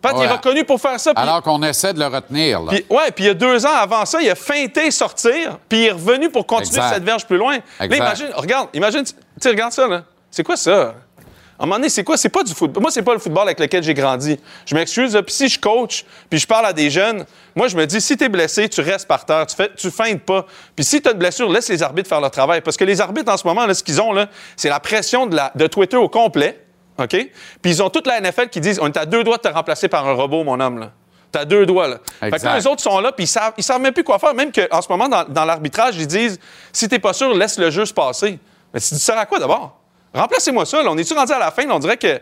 Pat, 0.00 0.14
il 0.16 0.22
est 0.22 0.28
reconnu 0.28 0.64
pour 0.64 0.80
faire 0.80 1.00
ça. 1.00 1.10
Alors 1.16 1.42
qu'on 1.42 1.60
essaie 1.64 1.92
de 1.92 1.98
le 1.98 2.06
retenir. 2.06 2.60
Là. 2.62 2.66
puis, 2.70 2.84
ouais, 2.88 3.10
puis 3.10 3.24
il 3.24 3.26
y 3.26 3.30
a 3.30 3.34
deux 3.34 3.66
ans 3.66 3.74
avant 3.74 4.04
ça, 4.06 4.22
il 4.22 4.30
a 4.30 4.36
feinté 4.36 4.90
sortir, 4.92 5.58
puis 5.68 5.80
il 5.80 5.86
est 5.86 5.90
revenu 5.90 6.30
pour 6.30 6.46
continuer 6.46 6.76
Exact. 6.78 6.94
cette 6.94 7.02
verge 7.04 7.26
plus 7.26 7.36
loin. 7.36 7.56
Là, 7.56 7.84
Exact. 7.86 7.96
imagine, 7.96 8.28
regarde, 8.36 8.68
imagine, 8.74 9.02
tu 9.04 9.12
sais, 9.40 9.48
regarde 9.48 9.72
ça, 9.72 9.88
là. 9.88 10.04
C'est 10.30 10.44
quoi 10.44 10.56
ça? 10.56 10.94
À 11.58 11.64
un 11.64 11.66
moment 11.66 11.76
donné, 11.76 11.88
c'est 11.88 12.04
quoi? 12.04 12.16
C'est 12.16 12.28
pas 12.28 12.44
du 12.44 12.54
football. 12.54 12.80
Moi, 12.80 12.92
c'est 12.92 13.02
pas 13.02 13.14
le 13.14 13.18
football 13.18 13.42
avec 13.42 13.58
lequel 13.58 13.82
j'ai 13.82 13.94
grandi. 13.94 14.38
Je 14.64 14.76
m'excuse, 14.76 15.20
puis 15.26 15.34
si 15.34 15.48
je 15.48 15.58
coach, 15.58 16.04
puis 16.30 16.38
je 16.38 16.46
parle 16.46 16.66
à 16.66 16.72
des 16.72 16.88
jeunes, 16.88 17.24
moi, 17.56 17.66
je 17.66 17.76
me 17.76 17.84
dis, 17.84 18.00
si 18.00 18.16
t'es 18.16 18.28
blessé, 18.28 18.68
tu 18.68 18.80
restes 18.80 19.08
par 19.08 19.24
terre, 19.24 19.44
tu, 19.44 19.56
fais, 19.56 19.70
tu 19.76 19.90
feintes 19.90 20.22
pas. 20.22 20.46
Puis 20.76 20.84
si 20.84 21.02
t'as 21.02 21.12
une 21.12 21.18
blessure, 21.18 21.50
laisse 21.50 21.68
les 21.68 21.82
arbitres 21.82 22.08
faire 22.08 22.20
leur 22.20 22.30
travail. 22.30 22.60
Parce 22.60 22.76
que 22.76 22.84
les 22.84 23.00
arbitres, 23.00 23.32
en 23.32 23.36
ce 23.36 23.44
moment, 23.44 23.66
là, 23.66 23.74
ce 23.74 23.82
qu'ils 23.82 24.00
ont, 24.00 24.12
là, 24.12 24.28
c'est 24.56 24.68
la 24.68 24.78
pression 24.78 25.26
de, 25.26 25.34
la, 25.34 25.50
de 25.56 25.66
Twitter 25.66 25.96
au 25.96 26.08
complet, 26.08 26.64
OK? 26.96 27.08
Puis 27.10 27.30
ils 27.64 27.82
ont 27.82 27.90
toute 27.90 28.06
la 28.06 28.20
NFL 28.20 28.50
qui 28.50 28.60
disent, 28.60 28.78
on 28.80 28.86
est 28.86 28.96
à 28.96 29.04
deux 29.04 29.24
doigts 29.24 29.38
de 29.38 29.42
te 29.42 29.48
remplacer 29.48 29.88
par 29.88 30.06
un 30.06 30.12
robot, 30.12 30.44
mon 30.44 30.60
homme, 30.60 30.78
là. 30.78 30.92
T'as 31.32 31.44
deux 31.44 31.66
doigts, 31.66 31.88
là. 31.88 31.98
Fait 32.20 32.30
que 32.30 32.36
Exact. 32.36 32.48
là, 32.54 32.60
eux 32.60 32.68
autres 32.68 32.82
sont 32.82 33.00
là, 33.00 33.10
puis 33.12 33.24
ils 33.24 33.28
savent, 33.28 33.52
ils 33.58 33.64
savent 33.64 33.80
même 33.80 33.92
plus 33.92 34.04
quoi 34.04 34.18
faire. 34.18 34.32
Même 34.32 34.50
qu'en 34.52 34.80
ce 34.80 34.88
moment, 34.88 35.08
dans, 35.08 35.24
dans 35.24 35.44
l'arbitrage, 35.44 35.96
ils 35.96 36.06
disent 36.06 36.38
si 36.72 36.88
t'es 36.88 37.00
pas 37.00 37.12
sûr, 37.12 37.34
laisse 37.34 37.58
le 37.58 37.70
jeu 37.70 37.84
se 37.84 37.92
passer. 37.92 38.38
Mais 38.72 38.80
tu 38.80 38.94
sers 38.94 39.18
à 39.18 39.26
quoi 39.26 39.38
d'abord? 39.38 39.77
Remplacez-moi 40.14 40.64
ça, 40.66 40.82
là. 40.82 40.90
On 40.90 40.96
est-tu 40.98 41.14
rendu 41.14 41.32
à 41.32 41.38
la 41.38 41.50
fin? 41.50 41.66
là? 41.66 41.74
On 41.74 41.78
dirait 41.78 41.96
que. 41.96 42.20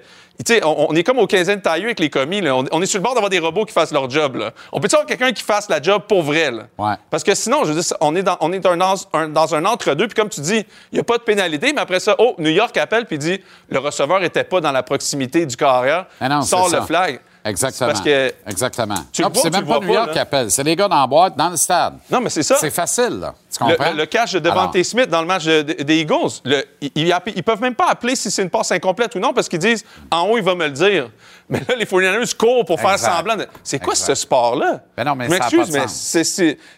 On, 0.64 0.88
on 0.90 0.94
est 0.94 1.02
comme 1.02 1.18
au 1.18 1.26
15e 1.26 1.62
tailleux 1.62 1.86
avec 1.86 1.98
les 1.98 2.10
commis. 2.10 2.42
là. 2.42 2.54
On, 2.54 2.64
on 2.70 2.82
est 2.82 2.86
sur 2.86 2.98
le 2.98 3.02
bord 3.02 3.14
d'avoir 3.14 3.30
des 3.30 3.38
robots 3.38 3.64
qui 3.64 3.72
fassent 3.72 3.92
leur 3.92 4.10
job. 4.10 4.36
Là. 4.36 4.50
On 4.70 4.80
peut-tu 4.80 4.94
avoir 4.94 5.06
quelqu'un 5.06 5.32
qui 5.32 5.42
fasse 5.42 5.68
la 5.70 5.80
job 5.80 6.02
pour 6.06 6.22
vrai? 6.22 6.50
Là? 6.50 6.64
Ouais. 6.76 6.94
Parce 7.10 7.24
que 7.24 7.34
sinon, 7.34 7.64
je 7.64 7.72
veux 7.72 7.80
dire, 7.80 7.96
on 8.02 8.14
est 8.14 8.22
dans, 8.22 8.36
on 8.40 8.52
est 8.52 8.58
dans, 8.58 8.72
un, 8.72 8.94
un- 9.14 9.28
dans 9.30 9.54
un 9.54 9.64
entre-deux. 9.64 10.08
Puis 10.08 10.14
comme 10.14 10.28
tu 10.28 10.42
dis, 10.42 10.66
il 10.92 10.94
n'y 10.96 11.00
a 11.00 11.04
pas 11.04 11.16
de 11.16 11.22
pénalité. 11.22 11.72
Mais 11.72 11.80
après 11.80 12.00
ça, 12.00 12.16
oh, 12.18 12.34
New 12.38 12.50
York 12.50 12.76
appelle 12.76 13.06
puis 13.06 13.16
dit 13.18 13.40
le 13.70 13.78
receveur 13.78 14.20
n'était 14.20 14.44
pas 14.44 14.60
dans 14.60 14.72
la 14.72 14.82
proximité 14.82 15.46
du 15.46 15.56
carrière. 15.56 16.04
Non, 16.20 16.42
Sort 16.42 16.66
le 16.66 16.72
ça. 16.72 16.82
flag. 16.82 17.20
Exactement. 17.46 17.88
Parce 17.92 18.00
que. 18.02 18.34
Exactement. 18.46 18.94
Tu 19.12 19.22
non, 19.22 19.30
c'est 19.34 19.50
même 19.52 19.66
pas 19.66 19.78
New 19.78 19.92
York 19.92 20.12
qui 20.12 20.18
appelle. 20.18 20.50
C'est 20.50 20.62
les 20.64 20.74
gars 20.76 20.88
dans 20.88 21.00
la 21.00 21.06
boîte, 21.06 21.36
dans 21.36 21.48
le 21.50 21.56
stade. 21.56 21.94
Non, 22.10 22.20
mais 22.20 22.30
c'est 22.30 22.42
ça. 22.42 22.56
C'est 22.60 22.70
facile, 22.70 23.20
là. 23.20 23.34
Tu 23.50 23.62
Le, 23.64 23.74
comprends? 23.76 23.90
le- 23.92 23.96
le 23.98 24.06
catch 24.06 24.32
de 24.32 24.38
Devante 24.40 24.74
Alors, 24.74 24.84
Smith 24.86 25.08
dans 25.08 25.20
le 25.20 25.26
match 25.26 25.44
de- 25.44 25.62
de- 25.62 25.82
des 25.82 25.98
Eagles, 26.00 26.40
le- 26.44 26.64
ils, 26.80 26.90
ils 27.36 27.42
peuvent 27.42 27.60
même 27.60 27.74
pas 27.74 27.88
appeler 27.90 28.16
si 28.16 28.30
c'est 28.30 28.42
une 28.42 28.50
passe 28.50 28.72
incomplète 28.72 29.14
ou 29.14 29.18
non 29.18 29.32
parce 29.32 29.48
qu'ils 29.48 29.58
disent 29.60 29.84
en 30.10 30.22
haut, 30.28 30.36
il 30.36 30.42
va 30.44 30.54
me 30.54 30.64
le 30.66 30.72
dire. 30.72 31.10
Mais 31.48 31.60
là, 31.60 31.76
les 31.76 31.84
49ers 31.86 32.34
courent 32.36 32.64
pour 32.64 32.80
faire 32.80 32.98
semblant. 32.98 33.36
de- 33.36 33.46
C'est 33.62 33.78
quoi 33.78 33.92
Exact. 33.94 34.06
ce 34.08 34.14
sport-là? 34.22 34.80
Ben 34.96 35.04
non, 35.04 35.14
mais 35.14 35.26
Je 35.26 35.30
m'excuse, 35.30 35.70
mais 35.70 35.86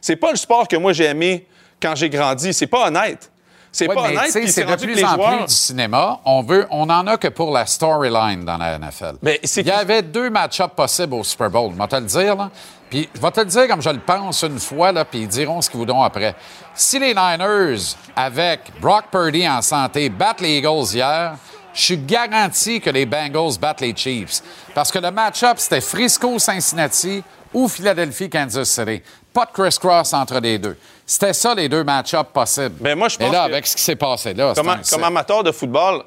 c'est 0.01 0.17
pas 0.17 0.31
le 0.31 0.37
sport 0.37 0.69
que 0.69 0.77
moi 0.77 0.93
j'ai 0.93 1.05
aimé 1.07 1.47
quand 1.81 1.95
j'ai 1.97 2.11
grandi. 2.11 2.53
C'est 2.53 2.67
pas 2.67 2.89
honnête. 2.89 3.31
C'est 3.79 3.89
Ouais, 3.89 3.95
pas 3.95 4.03
honnête. 4.03 4.31
c'est 4.33 4.65
de 4.65 4.75
plus 4.77 5.05
en 5.05 5.15
joueurs- 5.15 5.37
plus 5.39 5.47
du 5.47 5.55
cinéma. 5.55 6.19
On 6.25 6.43
veut, 6.43 6.67
on 6.71 6.91
en 6.91 7.07
a 7.07 7.17
que 7.17 7.29
pour 7.29 7.53
la 7.53 7.65
storyline 7.67 8.45
dans 8.45 8.57
la 8.57 8.75
NFL. 8.79 9.15
Mais 9.23 9.41
Il 9.57 9.67
y 9.67 9.71
avait 9.71 10.03
deux 10.03 10.31
match-ups 10.31 10.75
possibles 10.75 11.15
au 11.15 11.23
Super 11.23 11.49
Bowl. 11.51 11.73
Je 11.75 11.79
vais 11.81 11.87
te 11.89 11.97
le 11.97 12.03
dire, 12.03 12.35
là. 12.37 12.51
Puis 12.91 13.09
je 13.15 13.21
vais 13.21 13.31
te 13.31 13.41
le 13.41 13.47
dire 13.47 13.69
comme 13.69 13.83
je 13.83 13.91
le 13.91 13.99
pense 14.01 14.43
une 14.43 14.59
fois, 14.59 14.91
là, 14.93 15.05
puis 15.05 15.21
ils 15.21 15.29
diront 15.29 15.61
ce 15.61 15.69
qu'ils 15.71 15.79
voudront 15.79 16.03
après. 16.03 16.35
Si 16.75 16.99
les 16.99 17.15
Niners, 17.15 17.79
avec 18.17 18.61
Brock 18.81 19.05
Purdy 19.13 19.49
en 19.49 19.61
santé, 19.63 20.09
battent 20.09 20.41
les 20.41 20.57
Eagles 20.59 20.95
hier, 20.95 21.35
je 21.75 21.81
suis 21.83 21.99
garanti 21.99 22.81
que 22.81 22.91
les 22.91 23.05
Bengals 23.07 23.59
battent 23.61 23.83
les 23.83 23.95
Chiefs. 23.95 24.41
Parce 24.75 24.91
que 24.91 24.99
le 24.99 25.11
match-up, 25.11 25.59
c'était 25.59 25.81
Frisco-Cincinnati 25.83 27.23
ou 27.53 27.69
Philadelphie-Kansas 27.69 28.69
City. 28.69 29.03
Pas 29.33 29.45
de 29.47 29.51
criss-cross 29.53 30.13
entre 30.15 30.41
les 30.41 30.59
deux. 30.59 30.77
C'était 31.07 31.33
ça, 31.33 31.55
les 31.55 31.69
deux 31.69 31.85
match-ups 31.85 32.31
possibles. 32.33 32.77
Ben, 32.81 32.97
moi, 32.99 33.09
je 33.09 33.17
Et 33.17 33.19
pense 33.19 33.33
là, 33.33 33.47
que- 33.47 33.53
avec 33.53 33.67
ce 33.67 33.77
qui 33.77 33.83
s'est 33.83 33.97
passé 33.97 34.35
là, 34.35 34.53
Comme, 34.55 34.69
un- 34.69 34.81
comme 34.91 35.05
amateur 35.05 35.43
de 35.43 35.53
football, 35.53 36.03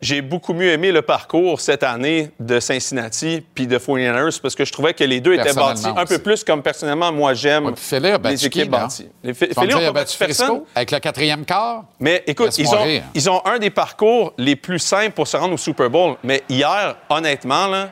j'ai 0.00 0.20
beaucoup 0.20 0.52
mieux 0.52 0.70
aimé 0.72 0.90
le 0.90 1.02
parcours 1.02 1.60
cette 1.60 1.84
année 1.84 2.32
de 2.40 2.58
Cincinnati 2.58 3.44
puis 3.54 3.68
de 3.68 3.78
49ers 3.78 4.40
parce 4.40 4.56
que 4.56 4.64
je 4.64 4.72
trouvais 4.72 4.94
que 4.94 5.04
les 5.04 5.20
deux 5.20 5.34
étaient 5.34 5.52
bâtis 5.54 5.86
un 5.86 6.04
peu 6.06 6.18
plus 6.18 6.42
comme 6.42 6.60
personnellement 6.60 7.12
moi 7.12 7.34
j'aime 7.34 7.66
Ouais, 7.66 7.72
Philly 7.76 8.10
les 8.24 8.34
qui, 8.36 8.46
équipes 8.46 8.72
là? 8.72 8.78
bâties. 8.78 9.08
Les 9.22 9.32
Philly 9.32 9.74
ont 9.74 9.92
battu 9.92 10.18
personne. 10.18 10.46
Frisco 10.46 10.66
avec 10.74 10.90
le 10.90 10.98
quatrième 10.98 11.44
quart? 11.44 11.84
Mais 12.00 12.24
écoute, 12.26 12.48
ont, 12.66 13.00
ils 13.14 13.30
ont 13.30 13.46
un 13.46 13.60
des 13.60 13.70
parcours 13.70 14.32
les 14.38 14.56
plus 14.56 14.80
simples 14.80 15.12
pour 15.12 15.28
se 15.28 15.36
rendre 15.36 15.54
au 15.54 15.58
Super 15.58 15.88
Bowl. 15.88 16.16
Mais 16.24 16.42
hier, 16.48 16.96
honnêtement, 17.08 17.68
là, 17.68 17.90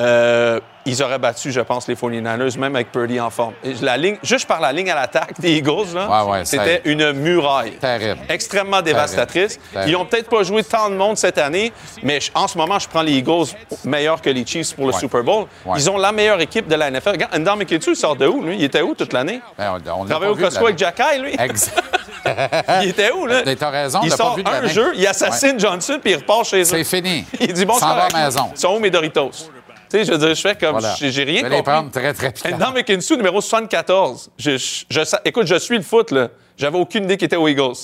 euh, 0.00 0.60
ils 0.86 1.02
auraient 1.02 1.18
battu, 1.18 1.50
je 1.52 1.60
pense, 1.60 1.88
les 1.88 1.94
49ers, 1.94 2.58
même 2.58 2.74
avec 2.76 2.92
Purdy 2.92 3.20
en 3.20 3.30
forme. 3.30 3.54
Et 3.64 3.74
La 3.82 3.96
ligne, 3.96 4.16
juste 4.22 4.46
par 4.46 4.60
la 4.60 4.72
ligne 4.72 4.90
à 4.90 4.94
l'attaque 4.94 5.40
des 5.40 5.52
Eagles, 5.56 5.94
là, 5.94 6.24
Ouais, 6.24 6.30
ouais, 6.32 6.44
c'était 6.44 6.82
une 6.84 7.12
muraille. 7.12 7.72
Terrible. 7.72 8.20
Extrêmement 8.28 8.82
dévastatrice. 8.82 9.58
Terrible. 9.72 9.90
Ils 9.90 9.96
ont 9.96 10.04
peut-être 10.04 10.28
pas 10.28 10.42
joué 10.42 10.62
tant 10.64 10.90
de 10.90 10.94
monde 10.94 11.16
cette 11.16 11.38
année, 11.38 11.72
mais 12.02 12.18
en 12.34 12.46
ce 12.48 12.56
moment, 12.58 12.78
je 12.78 12.88
prends 12.88 13.02
les 13.02 13.12
Eagles 13.12 13.46
meilleurs 13.84 14.20
que 14.20 14.30
les 14.30 14.44
Chiefs 14.46 14.74
pour 14.74 14.86
le 14.86 14.92
Ouais. 14.92 15.00
Super 15.00 15.22
Bowl. 15.22 15.46
Ils 15.76 15.90
ont 15.90 15.96
la 15.98 16.12
meilleure 16.12 16.40
équipe 16.40 16.68
de 16.68 16.74
la 16.74 16.90
NFL. 16.90 17.10
Regarde, 17.10 17.38
Ndam 17.38 17.62
il 17.68 17.96
sort 17.96 18.16
de 18.16 18.26
où, 18.26 18.42
lui? 18.42 18.56
Il 18.56 18.64
était 18.64 18.82
où 18.82 18.94
toute 18.94 19.12
l'année? 19.12 19.40
Ben, 19.58 19.78
on- 19.86 20.04
au 20.04 20.06
pas 20.06 20.34
Costco 20.42 20.66
avec. 20.66 20.78
Jacky, 20.78 21.18
lui? 21.20 21.34
Exact. 21.38 21.82
Il 22.82 22.88
était 22.88 23.10
où, 23.12 23.26
là? 23.26 23.42
Mais 23.44 23.54
t'as 23.56 23.70
raison, 23.70 23.98
on 24.00 24.04
Il 24.04 24.10
pas 24.10 24.16
sort 24.16 24.36
vu 24.36 24.42
de 24.42 24.48
un 24.48 24.66
jeu, 24.66 24.92
il 24.96 25.06
assassine 25.06 25.60
Johnson, 25.60 25.98
puis 26.02 26.12
il 26.12 26.16
repart 26.16 26.44
chez 26.46 26.62
eux. 26.62 26.64
C'est 26.64 26.84
fini. 26.84 27.24
Il 27.38 27.52
dit 27.52 27.64
bon, 27.66 27.74
c'est 27.78 28.16
maison. 28.16 28.50
Ils 28.54 28.58
sont 28.60 28.74
où 28.76 28.78
mes 28.78 28.90
Doritos? 28.90 29.30
Sais, 29.94 30.04
je 30.04 30.10
veux 30.12 30.18
dire, 30.18 30.34
je 30.34 30.40
fais 30.40 30.56
comme. 30.56 30.72
Voilà. 30.72 30.94
J'ai 30.98 31.06
rien 31.22 31.38
Je 31.38 31.42
vais 31.44 31.48
les 31.50 31.56
compris. 31.58 31.62
prendre 31.62 31.90
très, 31.92 32.12
très 32.12 32.32
piquants. 32.32 32.58
Dans 32.58 32.72
McKinsey, 32.72 33.16
numéro 33.16 33.40
74. 33.40 34.30
Je, 34.36 34.56
je- 34.56 34.84
je 34.90 35.04
sa- 35.04 35.20
écoute, 35.24 35.46
je 35.46 35.54
suis 35.56 35.76
le 35.76 35.82
foot, 35.84 36.10
là. 36.10 36.28
J'avais 36.56 36.78
aucune 36.78 37.04
idée 37.04 37.16
qu'il 37.16 37.26
était 37.26 37.36
aux 37.36 37.46
Eagles. 37.46 37.74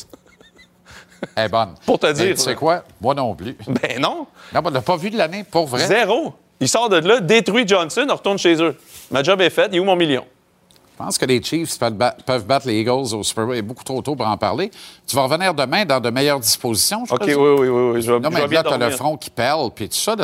Elle 1.36 1.44
est 1.44 1.48
bonne. 1.48 1.74
Pour 1.86 1.98
te 1.98 2.06
Mais 2.06 2.12
dire, 2.14 2.34
Tu 2.34 2.40
sais 2.42 2.54
quoi? 2.54 2.82
Moi 3.00 3.14
non 3.14 3.34
plus. 3.34 3.56
Ben 3.66 4.00
non. 4.00 4.26
Non, 4.52 4.60
on 4.64 4.70
l'a 4.70 4.80
pas 4.80 4.96
vu 4.96 5.10
de 5.10 5.18
l'année, 5.18 5.44
pour 5.48 5.66
vrai. 5.66 5.86
Zéro. 5.86 6.34
Il 6.58 6.68
sort 6.68 6.88
de 6.88 6.96
là, 6.96 7.20
détruit 7.20 7.66
Johnson, 7.66 8.06
on 8.10 8.14
retourne 8.14 8.38
chez 8.38 8.60
eux. 8.62 8.76
Ma 9.10 9.22
job 9.22 9.40
est 9.40 9.50
faite. 9.50 9.68
Il 9.72 9.76
est 9.76 9.80
où 9.80 9.84
mon 9.84 9.96
million? 9.96 10.24
Je 11.00 11.04
pense 11.06 11.16
que 11.16 11.24
les 11.24 11.42
Chiefs 11.42 11.78
peuvent, 11.78 11.94
ba- 11.94 12.14
peuvent 12.26 12.44
battre 12.44 12.66
les 12.66 12.78
Eagles 12.80 13.14
au 13.14 13.22
Super 13.22 13.46
Bowl. 13.46 13.54
Il 13.54 13.58
est 13.60 13.62
beaucoup 13.62 13.84
trop 13.84 14.02
tôt 14.02 14.14
pour 14.14 14.26
en 14.26 14.36
parler. 14.36 14.70
Tu 15.06 15.16
vas 15.16 15.22
revenir 15.22 15.54
demain 15.54 15.86
dans 15.86 15.98
de 15.98 16.10
meilleures 16.10 16.40
dispositions, 16.40 17.06
je 17.06 17.14
OK, 17.14 17.22
oui, 17.26 17.34
oui, 17.34 17.68
oui. 17.68 17.90
oui. 17.94 18.02
Je 18.02 18.12
vais, 18.12 18.20
Non, 18.20 18.28
je 18.28 18.34
mais 18.34 18.40
vais 18.42 18.48
bien 18.48 18.62
là, 18.62 18.68
t'as 18.68 18.76
le 18.76 18.80
dormir. 18.80 18.96
front 18.98 19.16
qui 19.16 19.30
pèle, 19.30 19.70
puis 19.74 19.88
tout 19.88 19.96
ça. 19.96 20.14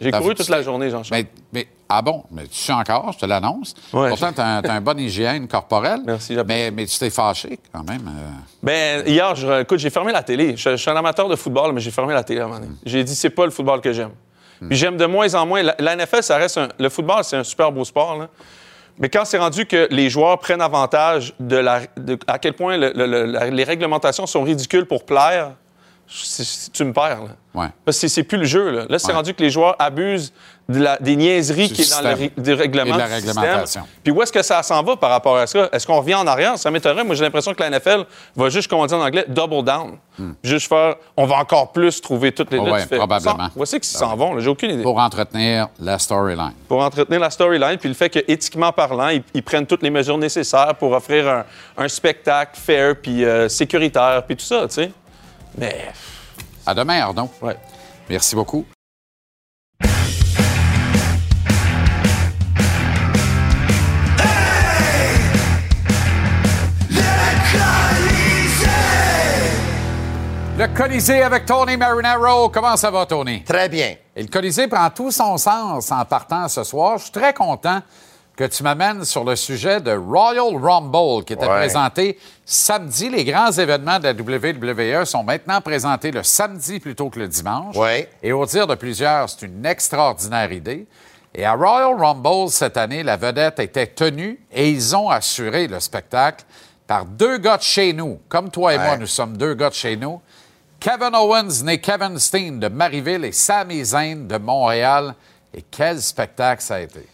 J'ai 0.00 0.10
couru 0.10 0.34
toute 0.34 0.48
la 0.48 0.62
journée, 0.62 0.88
Jean-Charles. 0.88 1.24
Mais, 1.52 1.68
ah 1.90 2.00
bon? 2.00 2.24
Mais 2.30 2.44
tu 2.46 2.56
sais 2.58 2.72
encore, 2.72 3.12
je 3.12 3.18
te 3.18 3.26
l'annonce. 3.26 3.74
Ouais. 3.92 4.08
Pourtant, 4.08 4.32
tu 4.32 4.40
as, 4.40 4.62
un 4.72 4.80
bonne 4.80 4.98
hygiène 4.98 5.46
corporelle. 5.46 6.00
Merci, 6.06 6.36
mais, 6.46 6.70
mais 6.70 6.86
tu 6.86 6.98
t'es 6.98 7.10
fâché 7.10 7.58
quand 7.70 7.84
même. 7.86 8.08
euh. 8.08 8.30
Ben, 8.62 9.06
hier, 9.06 9.34
je, 9.36 9.60
écoute, 9.60 9.78
j'ai 9.78 9.90
fermé 9.90 10.10
la 10.10 10.22
télé. 10.22 10.56
Je, 10.56 10.70
je 10.70 10.76
suis 10.76 10.90
un 10.90 10.96
amateur 10.96 11.28
de 11.28 11.36
football, 11.36 11.72
mais 11.74 11.82
j'ai 11.82 11.90
fermé 11.90 12.14
la 12.14 12.24
télé 12.24 12.40
à 12.40 12.44
un 12.44 12.46
moment 12.46 12.60
donné. 12.60 12.72
J'ai 12.86 13.04
dit, 13.04 13.14
c'est 13.14 13.28
pas 13.28 13.44
le 13.44 13.50
football 13.50 13.82
que 13.82 13.92
j'aime. 13.92 14.12
Puis 14.66 14.78
j'aime 14.78 14.96
de 14.96 15.04
moins 15.04 15.34
en 15.34 15.44
moins. 15.44 15.62
La, 15.62 15.74
la 15.78 15.96
NFL, 15.96 16.22
ça 16.22 16.38
reste 16.38 16.56
un. 16.56 16.68
Le 16.78 16.88
football, 16.88 17.22
c'est 17.24 17.36
un 17.36 17.44
super 17.44 17.70
beau 17.70 17.84
sport, 17.84 18.16
là. 18.16 18.28
Mais 18.98 19.08
quand 19.08 19.24
c'est 19.24 19.38
rendu 19.38 19.66
que 19.66 19.88
les 19.90 20.08
joueurs 20.08 20.38
prennent 20.38 20.60
avantage 20.62 21.34
de, 21.40 21.56
la, 21.56 21.80
de- 21.96 22.18
à 22.26 22.38
quel 22.38 22.52
point 22.52 22.76
le- 22.76 22.92
le- 22.94 23.06
le- 23.06 23.24
la- 23.24 23.50
les 23.50 23.64
réglementations 23.64 24.26
sont 24.26 24.42
ridicules 24.42 24.86
pour 24.86 25.04
plaire, 25.04 25.52
tu 26.72 26.84
me 26.84 26.92
perds. 26.92 27.22
Là. 27.24 27.60
Ouais. 27.60 27.68
Parce 27.84 27.96
que 27.96 28.00
c'est- 28.02 28.08
c'est 28.08 28.22
plus 28.24 28.38
le 28.38 28.44
jeu. 28.44 28.70
Là, 28.70 28.84
Là, 28.88 28.98
c'est 28.98 29.08
Ouais. 29.08 29.14
rendu 29.14 29.34
que 29.34 29.42
les 29.42 29.50
joueurs 29.50 29.74
abusent 29.78 30.32
de 30.68 30.82
la- 30.82 30.96
des 30.98 31.14
niaiseries 31.16 31.68
Du 31.68 31.74
qui 31.74 31.82
est 31.82 31.90
dans 31.90 32.00
le, 32.00 32.54
règlement. 32.54 32.96
La 32.96 33.08
système. 33.20 33.36
réglementation. 33.38 33.82
Puis 34.02 34.12
où 34.12 34.22
est-ce 34.22 34.32
que 34.32 34.42
ça 34.42 34.62
s'en 34.62 34.82
va 34.82 34.96
par 34.96 35.10
rapport 35.10 35.36
à 35.36 35.46
ça? 35.46 35.68
Est-ce 35.72 35.86
qu'on 35.86 35.98
revient 35.98 36.14
en 36.14 36.26
arrière? 36.26 36.56
Ça 36.58 36.70
m'étonnerait. 36.70 37.04
Moi, 37.04 37.14
j'ai 37.14 37.24
l'impression 37.24 37.52
que 37.52 37.62
la 37.62 37.68
NFL 37.68 38.04
va 38.34 38.48
juste, 38.48 38.68
comme 38.68 38.78
on 38.80 38.86
dit 38.86 38.94
en 38.94 39.02
anglais, 39.02 39.26
double 39.28 39.62
down. 39.62 39.98
Juste 40.42 40.68
faire, 40.68 40.94
on 41.16 41.26
va 41.26 41.36
encore 41.36 41.72
plus 41.72 42.00
trouver 42.00 42.32
toutes 42.32 42.50
les... 42.52 42.58
Oh 42.58 42.66
tu 42.78 42.86
fais, 42.86 42.96
probablement. 42.96 43.48
Voici 43.54 43.74
qu'ils 43.80 43.84
s'en 43.98 44.14
vont. 44.16 44.38
J'ai 44.40 44.48
aucune 44.48 44.70
idée. 44.70 44.82
pour 44.82 44.98
entretenir 44.98 45.68
la 45.78 45.98
storyline. 45.98 46.52
Pour 46.68 46.80
entretenir 46.82 47.20
la 47.20 47.30
storyline, 47.30 47.76
puis 47.78 47.88
le 47.88 47.94
fait 47.94 48.08
que, 48.08 48.20
éthiquement 48.26 48.72
parlant, 48.72 49.08
ils, 49.08 49.22
ils 49.34 49.42
prennent 49.42 49.66
toutes 49.66 49.82
les 49.82 49.90
mesures 49.90 50.16
nécessaires 50.18 50.74
pour 50.78 50.92
offrir 50.92 51.28
un, 51.28 51.44
un 51.76 51.88
spectacle 51.88 52.52
fair, 52.58 52.94
puis 53.02 53.24
euh, 53.24 53.48
sécuritaire, 53.48 54.22
puis 54.26 54.36
tout 54.36 54.44
ça, 54.44 54.62
tu 54.68 54.74
sais. 54.74 54.92
Mais, 55.58 55.88
À 56.64 56.74
demain, 56.74 57.00
Arnaud. 57.02 57.28
ouais. 57.42 57.56
Merci 58.08 58.34
beaucoup. 58.34 58.64
Le 70.56 70.68
Colisée 70.68 71.22
avec 71.22 71.46
Tony 71.46 71.76
Marinaro. 71.76 72.48
Comment 72.48 72.76
ça 72.76 72.90
va, 72.90 73.06
Tony? 73.06 73.42
Très 73.42 73.68
bien. 73.68 73.96
Et 74.14 74.22
le 74.22 74.28
Colisée 74.28 74.68
prend 74.68 74.88
tout 74.90 75.10
son 75.10 75.36
sens 75.36 75.90
en 75.90 76.04
partant 76.04 76.46
ce 76.48 76.62
soir. 76.62 76.98
Je 76.98 77.04
suis 77.04 77.12
très 77.12 77.34
content 77.34 77.80
que 78.36 78.44
tu 78.44 78.62
m'amènes 78.62 79.04
sur 79.04 79.24
le 79.24 79.34
sujet 79.36 79.80
de 79.80 79.92
Royal 79.96 80.56
Rumble 80.56 81.24
qui 81.24 81.32
était 81.32 81.46
Ouais. 81.46 81.56
présenté 81.56 82.18
samedi. 82.44 83.08
Les 83.08 83.24
grands 83.24 83.50
événements 83.50 83.98
de 83.98 84.04
la 84.04 84.12
WWE 84.12 85.04
sont 85.04 85.24
maintenant 85.24 85.60
présentés 85.60 86.12
le 86.12 86.22
samedi 86.22 86.78
plutôt 86.78 87.10
que 87.10 87.18
le 87.18 87.28
dimanche. 87.28 87.76
Ouais. 87.76 88.08
Et 88.22 88.32
au 88.32 88.46
dire 88.46 88.66
de 88.68 88.74
plusieurs, 88.76 89.28
c'est 89.28 89.42
une 89.46 89.64
extraordinaire 89.66 90.52
idée. 90.52 90.86
Et 91.34 91.44
à 91.44 91.54
Royal 91.54 91.96
Rumble 91.98 92.48
cette 92.50 92.76
année, 92.76 93.02
la 93.02 93.16
vedette 93.16 93.58
était 93.58 93.88
tenue 93.88 94.38
et 94.52 94.70
ils 94.70 94.94
ont 94.94 95.08
assuré 95.10 95.66
le 95.66 95.80
spectacle 95.80 96.44
par 96.86 97.04
deux 97.06 97.38
gars 97.38 97.56
de 97.56 97.62
chez 97.62 97.92
nous. 97.92 98.20
Comme 98.28 98.50
toi 98.50 98.72
et 98.74 98.78
moi, 98.78 98.96
nous 98.96 99.06
sommes 99.08 99.36
deux 99.36 99.54
gars 99.54 99.70
de 99.70 99.74
chez 99.74 99.96
nous. 99.96 100.20
Kevin 100.84 101.14
Owens, 101.14 101.62
né 101.62 101.78
Kevin 101.78 102.18
Steen 102.18 102.60
de 102.60 102.68
Marieville 102.68 103.24
et 103.24 103.32
Sami 103.32 103.82
Zayn 103.82 104.28
de 104.28 104.36
Montréal. 104.36 105.14
Et 105.54 105.64
quel 105.70 105.98
spectacle 106.02 106.60
ça 106.60 106.74
a 106.74 106.80
été. 106.80 107.08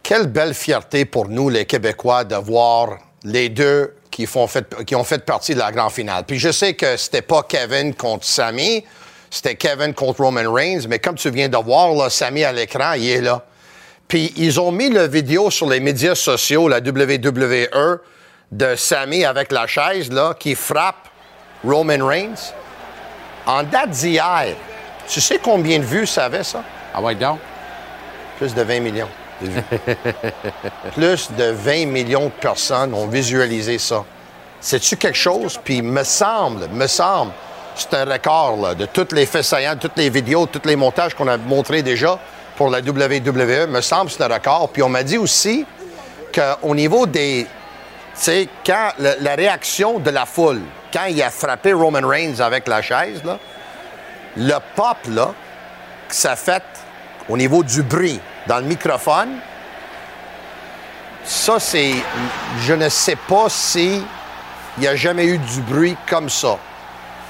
Quelle 0.00 0.28
belle 0.28 0.54
fierté 0.54 1.04
pour 1.04 1.28
nous, 1.28 1.48
les 1.48 1.64
Québécois, 1.64 2.22
de 2.22 2.36
voir 2.36 2.98
les 3.24 3.48
deux 3.48 3.96
qui, 4.12 4.28
ont 4.36 4.46
fait 4.46 5.24
partie 5.24 5.54
de 5.54 5.58
la 5.58 5.72
grande 5.72 5.90
finale. 5.90 6.22
Puis 6.24 6.38
je 6.38 6.52
sais 6.52 6.74
que 6.74 6.96
c'était 6.96 7.20
pas 7.20 7.42
Kevin 7.42 7.96
contre 7.96 8.24
Sammy, 8.24 8.84
c'était 9.28 9.56
Kevin 9.56 9.92
contre 9.92 10.22
Roman 10.22 10.52
Reigns, 10.52 10.86
mais 10.88 11.00
comme 11.00 11.16
tu 11.16 11.30
viens 11.30 11.48
de 11.48 11.56
voir, 11.56 11.92
là, 11.94 12.08
Sammy 12.08 12.44
à 12.44 12.52
l'écran, 12.52 12.92
il 12.92 13.08
est 13.08 13.22
là. 13.22 13.44
Puis 14.06 14.32
ils 14.36 14.60
ont 14.60 14.70
mis 14.70 14.88
la 14.88 15.08
vidéo 15.08 15.50
sur 15.50 15.68
les 15.68 15.80
médias 15.80 16.14
sociaux, 16.14 16.68
la 16.68 16.78
WWE, 16.78 17.98
de 18.52 18.76
Sammy 18.76 19.24
avec 19.24 19.50
la 19.50 19.66
chaise, 19.66 20.12
là, 20.12 20.32
qui 20.38 20.54
frappe 20.54 21.08
Roman 21.64 22.06
Reigns. 22.06 22.52
En 23.48 23.62
date 23.62 23.90
d'hier, 23.90 24.54
tu 25.08 25.22
sais 25.22 25.38
combien 25.42 25.78
de 25.78 25.84
vues 25.84 26.06
ça 26.06 26.26
avait, 26.26 26.44
ça? 26.44 26.62
Ah 26.92 27.00
ouais, 27.00 27.14
donc? 27.14 27.38
Plus 28.36 28.54
de 28.54 28.60
20 28.60 28.80
millions 28.80 29.08
de 29.40 29.48
vues. 29.48 29.62
Plus 30.94 31.30
de 31.32 31.44
20 31.44 31.86
millions 31.86 32.26
de 32.26 32.40
personnes 32.40 32.92
ont 32.92 33.06
visualisé 33.06 33.78
ça. 33.78 34.04
C'est-tu 34.60 34.98
quelque 34.98 35.16
chose? 35.16 35.58
Puis 35.64 35.80
me 35.80 36.04
semble, 36.04 36.68
me 36.68 36.86
semble, 36.86 37.32
c'est 37.74 37.94
un 37.94 38.04
record 38.04 38.58
là, 38.60 38.74
de 38.74 38.84
toutes 38.84 39.12
les 39.12 39.24
faits 39.24 39.44
saillants, 39.44 39.76
toutes 39.80 39.96
les 39.96 40.10
vidéos, 40.10 40.44
tous 40.44 40.68
les 40.68 40.76
montages 40.76 41.14
qu'on 41.14 41.28
a 41.28 41.38
montrés 41.38 41.82
déjà 41.82 42.18
pour 42.54 42.68
la 42.68 42.80
WWE. 42.80 43.66
Me 43.66 43.80
semble 43.80 44.10
c'est 44.10 44.22
un 44.22 44.28
record. 44.28 44.68
Puis 44.70 44.82
on 44.82 44.90
m'a 44.90 45.02
dit 45.02 45.16
aussi 45.16 45.64
qu'au 46.34 46.74
niveau 46.74 47.06
des... 47.06 47.46
Tu 48.14 48.24
sais, 48.24 48.48
quand 48.66 48.90
la 48.98 49.34
réaction 49.36 50.00
de 50.00 50.10
la 50.10 50.26
foule, 50.26 50.60
quand 50.92 51.04
il 51.06 51.22
a 51.22 51.30
frappé 51.30 51.72
Roman 51.72 52.06
Reigns 52.06 52.40
avec 52.40 52.66
la 52.68 52.80
chaise, 52.82 53.22
là, 53.24 53.38
le 54.36 54.54
pop, 54.74 54.96
là, 55.08 55.32
que 56.08 56.14
ça 56.14 56.36
fait 56.36 56.62
au 57.28 57.36
niveau 57.36 57.62
du 57.62 57.82
bruit 57.82 58.20
dans 58.46 58.58
le 58.58 58.64
microphone, 58.64 59.36
ça, 61.24 61.58
c'est. 61.60 61.92
Je 62.60 62.72
ne 62.74 62.88
sais 62.88 63.16
pas 63.16 63.46
si 63.48 64.02
il 64.78 64.80
n'y 64.80 64.86
a 64.86 64.96
jamais 64.96 65.26
eu 65.26 65.38
du 65.38 65.60
bruit 65.60 65.96
comme 66.08 66.28
ça. 66.30 66.56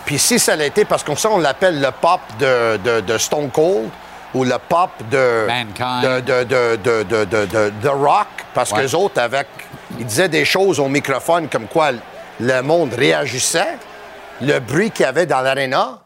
Puis 0.04 0.18
si 0.18 0.38
ça 0.38 0.54
l'était, 0.56 0.84
parce 0.84 1.02
qu'on 1.02 1.16
ça, 1.16 1.30
on 1.30 1.38
l'appelle 1.38 1.80
le 1.80 1.90
pop 1.90 2.20
de, 2.38 2.76
de- 2.78 3.00
de 3.00 3.18
Stone 3.18 3.50
Cold 3.50 3.88
ou 4.34 4.44
le 4.44 4.56
pop 4.58 4.90
de. 5.10 5.46
Mankind. 5.48 6.24
De, 6.24 7.88
Rock, 7.88 8.28
parce 8.54 8.70
Ouais. 8.70 8.78
que 8.78 8.82
les 8.82 8.94
autres, 8.94 9.20
avec. 9.20 9.48
Ils 9.98 10.06
disaient 10.06 10.28
des 10.28 10.44
choses 10.44 10.78
au 10.78 10.86
microphone 10.88 11.48
comme 11.48 11.66
quoi 11.66 11.90
le 12.40 12.60
monde 12.62 12.92
réagissait, 12.94 13.76
le 14.40 14.58
bruit 14.60 14.90
qu'il 14.90 15.04
y 15.04 15.06
avait 15.08 15.26
dans 15.26 15.40
l'aréna, 15.40 16.02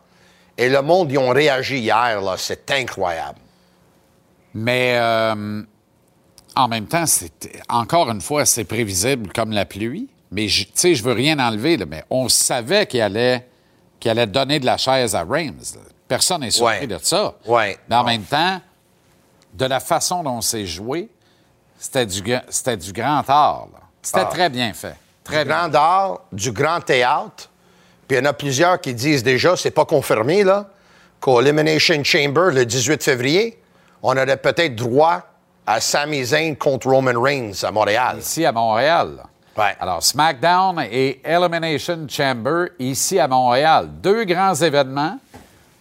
et 0.59 0.69
le 0.69 0.83
monde, 0.83 1.11
ils 1.11 1.19
ont 1.19 1.31
réagi 1.31 1.79
hier, 1.79 2.21
là. 2.21 2.35
C'est 2.37 2.71
incroyable. 2.71 3.39
Mais 4.55 4.97
euh, 4.99 5.63
en 6.55 6.69
même 6.69 6.87
temps, 6.87 7.07
c'est 7.07 7.33
encore 7.69 8.11
une 8.11 8.21
fois, 8.21 8.45
c'est 8.45 8.65
prévisible 8.65 9.33
comme 9.33 9.53
la 9.53 9.65
pluie. 9.65 10.09
Mais 10.31 10.49
je- 10.49 10.65
tu 10.65 10.71
sais, 10.75 10.95
je 10.95 11.03
veux 11.03 11.13
rien 11.13 11.39
enlever, 11.39 11.77
là, 11.77 11.87
mais 11.87 12.05
on 12.11 12.29
savait 12.29 12.87
qu'il 12.87 13.01
allait, 13.01 13.47
qu'il 14.01 14.11
allait 14.11 14.27
donner 14.27 14.59
de 14.61 14.67
la 14.67 14.77
chaise 14.77 15.15
à 15.15 15.25
Reims. 15.25 15.75
là. 15.77 15.83
Personne 16.09 16.43
n'est 16.43 16.51
surpris 16.51 16.81
Ouais. 16.81 16.87
de 16.87 16.99
ça. 17.03 17.35
Ouais. 17.47 17.79
Mais 17.89 17.97
en 17.97 18.05
Ouais. 18.05 18.13
même 18.13 18.25
temps, 18.25 18.61
de 19.55 19.65
la 19.65 19.81
façon 19.81 20.23
dont 20.23 20.41
c'est 20.43 20.67
joué, 20.67 21.09
c'était 21.79 22.05
du, 22.07 22.23
grand 22.93 23.23
art. 23.29 23.69
C'était 24.03 24.21
Ah. 24.21 24.25
très 24.27 24.49
bien 24.51 24.73
fait. 24.75 24.97
Très 25.25 25.45
du 25.45 25.49
bien. 25.49 25.69
grand 25.69 25.75
art, 25.75 26.21
du 26.33 26.53
grand 26.53 26.81
théâtre. 26.81 27.49
Puis 28.09 28.17
il 28.17 28.25
y 28.25 28.27
en 28.27 28.31
a 28.31 28.33
plusieurs 28.33 28.81
qui 28.81 28.95
disent 28.95 29.23
déjà, 29.23 29.57
c'est 29.57 29.71
pas 29.71 29.85
confirmé, 29.85 30.45
là, 30.45 30.67
qu'au 31.21 31.41
Elimination 31.41 32.03
Chamber, 32.03 32.51
le 32.53 32.67
18 32.67 33.03
février, 33.03 33.61
on 34.03 34.17
aurait 34.17 34.37
peut-être 34.37 34.75
droit 34.75 35.23
à 35.67 35.81
Sami 35.81 36.25
Zayn 36.25 36.57
contre 36.57 36.89
Roman 36.89 37.21
Reigns 37.21 37.63
à 37.63 37.71
Montréal. 37.71 38.17
Ici 38.19 38.45
à 38.45 38.51
Montréal. 38.53 39.23
Ouais. 39.57 39.77
Alors, 39.79 40.03
SmackDown 40.03 40.81
et 40.91 41.21
Elimination 41.25 42.07
Chamber 42.09 42.69
ici 42.79 43.19
à 43.21 43.29
Montréal. 43.29 43.89
Deux 44.03 44.25
grands 44.25 44.55
événements, 44.55 45.19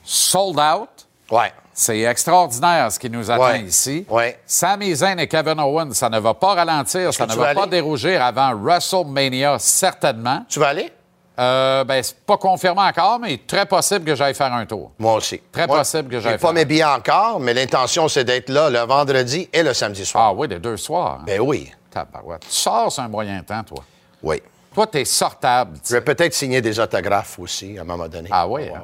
sold 0.04 0.60
out. 0.60 0.90
Ouais. 1.32 1.52
C'est 1.74 2.00
extraordinaire 2.02 2.92
ce 2.92 3.00
qui 3.00 3.10
nous 3.10 3.32
attend 3.32 3.44
Ouais. 3.44 3.62
ici. 3.62 4.06
Ouais. 4.10 4.40
Sami 4.46 4.94
Zayn 4.96 5.18
et 5.20 5.28
Kevin 5.28 5.60
Owens, 5.60 5.94
ça 5.94 6.10
ne 6.10 6.20
va 6.20 6.34
pas 6.34 6.54
ralentir, 6.56 7.14
ça 7.14 7.26
ne 7.26 7.34
va 7.34 7.54
pas 7.54 7.62
aller? 7.64 7.72
dérougir 7.72 8.22
avant 8.24 8.54
WrestleMania, 8.56 9.58
certainement. 9.60 10.46
Tu 10.50 10.60
vas 10.60 10.68
aller? 10.70 10.92
Euh, 11.40 11.84
ben, 11.86 12.04
c'est 12.04 12.20
pas 12.20 12.38
confirmé 12.38 12.82
encore, 12.82 13.18
mais 13.20 13.40
très 13.48 13.66
possible 13.66 14.04
que 14.06 14.14
j'aille 14.16 14.36
faire 14.36 14.54
un 14.54 14.66
tour. 14.66 14.92
Moi 15.00 15.14
aussi. 15.16 15.42
Très 15.52 15.66
Moi, 15.66 15.78
possible 15.78 16.10
que 16.10 16.20
j'aille 16.20 16.34
J'ai 16.34 16.38
pas 16.38 16.48
faire. 16.50 16.54
mes 16.54 16.66
billets 16.66 16.84
encore, 16.84 17.40
mais 17.40 17.54
l'intention, 17.54 18.08
c'est 18.10 18.26
d'être 18.26 18.50
là 18.50 18.70
le 18.70 18.80
vendredi 18.80 19.50
et 19.52 19.64
le 19.64 19.74
samedi 19.74 20.06
soir. 20.06 20.28
Ah 20.28 20.34
oui, 20.34 20.48
les 20.50 20.60
deux 20.60 20.78
soirs. 20.78 21.20
hein. 21.22 21.24
Ben 21.26 21.40
oui. 21.40 21.72
Tabarouette. 21.90 22.42
Tu 22.42 22.52
sors 22.52 22.92
sur 22.92 23.02
un 23.04 23.08
moyen 23.08 23.42
temps, 23.44 23.64
toi. 23.64 23.84
Oui. 24.22 24.42
Toi, 24.74 24.88
t'es 24.88 25.04
sortable. 25.04 25.78
Je 25.86 25.96
vais 25.96 26.02
peut-être 26.02 26.34
signer 26.34 26.62
des 26.62 26.80
autographes 26.80 27.38
aussi, 27.40 27.78
à 27.78 27.82
un 27.82 27.84
moment 27.84 28.08
donné. 28.08 28.30
Ah 28.32 28.48
oui, 28.48 28.70
hein? 28.70 28.82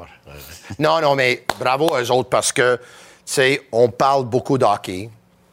Non, 0.78 1.00
non, 1.00 1.16
mais 1.16 1.46
bravo 1.60 1.88
aux 1.90 2.12
autres 2.12 2.30
parce 2.30 2.52
que, 2.52 2.76
tu 2.76 2.82
sais, 3.26 3.62
on 3.72 3.90
parle 3.90 4.26
beaucoup 4.26 4.58
de 4.58 4.66
hockey, 4.66 5.10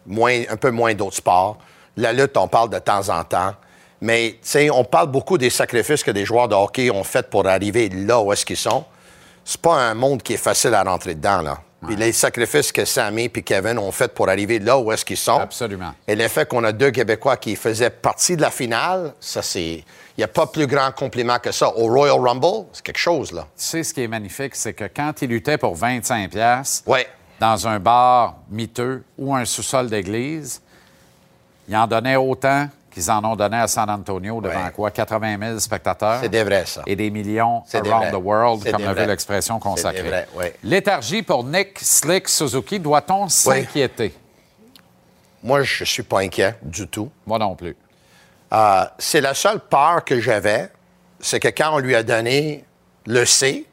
moins, 0.07 0.42
un 0.49 0.57
peu 0.57 0.73
moins 0.73 0.92
d'autres 0.94 1.16
sports. 1.16 1.59
La 1.97 2.12
lutte, 2.12 2.37
on 2.37 2.49
parle 2.49 2.70
de 2.70 2.81
temps 2.81 3.09
en 3.11 3.23
temps. 3.23 3.55
Mais, 4.01 4.33
tu 4.33 4.38
sais, 4.42 4.70
on 4.70 4.85
parle 4.85 5.07
beaucoup 5.07 5.38
des 5.38 5.51
sacrifices 5.51 6.03
que 6.03 6.11
des 6.11 6.25
joueurs 6.25 6.49
de 6.49 6.55
hockey 6.57 6.90
ont 6.90 7.05
fait 7.05 7.31
pour 7.31 7.47
arriver 7.47 7.88
là 7.88 8.20
où 8.20 8.33
est-ce 8.33 8.44
qu'ils 8.44 8.57
sont. 8.57 8.85
C'est 9.44 9.61
pas 9.61 9.77
un 9.77 9.94
monde 9.94 10.20
qui 10.23 10.35
est 10.35 10.38
facile 10.38 10.75
à 10.75 10.83
rentrer 10.83 11.14
dedans, 11.14 11.42
là. 11.42 11.61
Puis 11.87 11.97
les 11.97 12.12
sacrifices 12.12 12.73
que 12.73 12.85
Sammy 12.85 13.25
et 13.35 13.42
Kevin 13.42 13.79
ont 13.79 13.92
fait 13.92 14.12
pour 14.12 14.29
arriver 14.29 14.59
là 14.59 14.79
où 14.79 14.90
est-ce 14.92 15.05
qu'ils 15.05 15.16
sont. 15.16 15.38
Absolument. 15.38 15.92
Et 16.09 16.14
le 16.14 16.27
fait 16.29 16.49
qu'on 16.49 16.64
a 16.64 16.73
deux 16.73 16.90
Québécois 16.90 17.37
qui 17.37 17.57
faisaient 17.57 17.90
partie 17.90 18.37
de 18.37 18.42
la 18.42 18.51
finale, 18.51 19.14
ça, 19.20 19.42
c'est. 19.42 19.85
Il 20.16 20.20
n'y 20.20 20.25
a 20.25 20.29
pas 20.29 20.47
plus 20.47 20.66
grand 20.68 20.92
compliment 20.92 21.38
que 21.40 21.51
ça. 21.51 21.77
Au 21.77 21.88
Royal 21.92 22.18
Rumble, 22.20 22.66
c'est 22.73 22.85
quelque 22.85 22.99
chose, 22.99 23.33
là. 23.33 23.42
Tu 23.57 23.64
sais, 23.64 23.83
ce 23.83 23.92
qui 23.92 24.03
est 24.03 24.09
magnifique, 24.09 24.55
c'est 24.55 24.73
que 24.73 24.85
quand 24.94 25.12
il 25.23 25.29
luttait 25.31 25.59
pour 25.59 25.75
25 25.75 26.31
pièces 26.31 26.85
Ouais. 26.87 27.09
dans 27.40 27.66
un 27.66 27.81
bar 27.81 28.37
miteux 28.49 29.03
ou 29.18 29.35
un 29.35 29.44
sous-sol 29.44 29.90
d'église, 29.90 30.62
il 31.68 31.77
en 31.77 31.87
donnait 31.88 32.14
autant 32.16 32.68
qu'ils 32.95 33.11
en 33.11 33.23
ont 33.25 33.35
donné 33.37 33.57
à 33.59 33.67
San 33.67 33.91
Antonio 33.91 34.41
devant 34.41 34.55
Ouais. 34.65 34.71
quoi? 34.71 34.91
80 34.91 35.37
000 35.49 35.59
spectateurs? 35.59 36.21
C'est 36.23 36.29
des 36.29 36.45
vrais, 36.45 36.65
ça. 36.65 36.83
Et 36.87 36.95
des 36.97 37.11
millions 37.11 37.63
des 37.73 37.79
around 37.91 38.11
the 38.13 38.15
world, 38.25 38.65
comme 38.65 38.83
avait 38.83 38.93
vrais. 38.95 39.07
l'expression 39.09 39.59
consacrée. 39.59 40.03
Vrais, 40.03 40.29
oui. 40.37 40.47
Léthargie 40.63 41.23
pour 41.23 41.43
Nick 41.45 41.79
Slick 41.81 42.29
Suzuki, 42.29 42.79
doit-on 42.79 43.29
s'inquiéter? 43.29 44.15
Moi, 45.43 45.63
je 45.63 45.85
suis 45.85 46.03
pas 46.05 46.21
inquiet 46.21 46.55
du 46.63 46.87
tout. 46.89 47.11
Moi 47.27 47.39
non 47.39 47.55
plus. 47.55 47.77
Euh, 48.53 48.85
c'est 48.99 49.21
la 49.21 49.35
seule 49.35 49.59
peur 49.61 50.05
que 50.05 50.21
j'avais, 50.21 50.71
c'est 51.21 51.41
que 51.41 51.49
quand 51.49 51.75
on 51.75 51.79
lui 51.79 51.95
a 51.95 52.03
donné 52.03 52.65
le 53.07 53.25
C, 53.27 53.67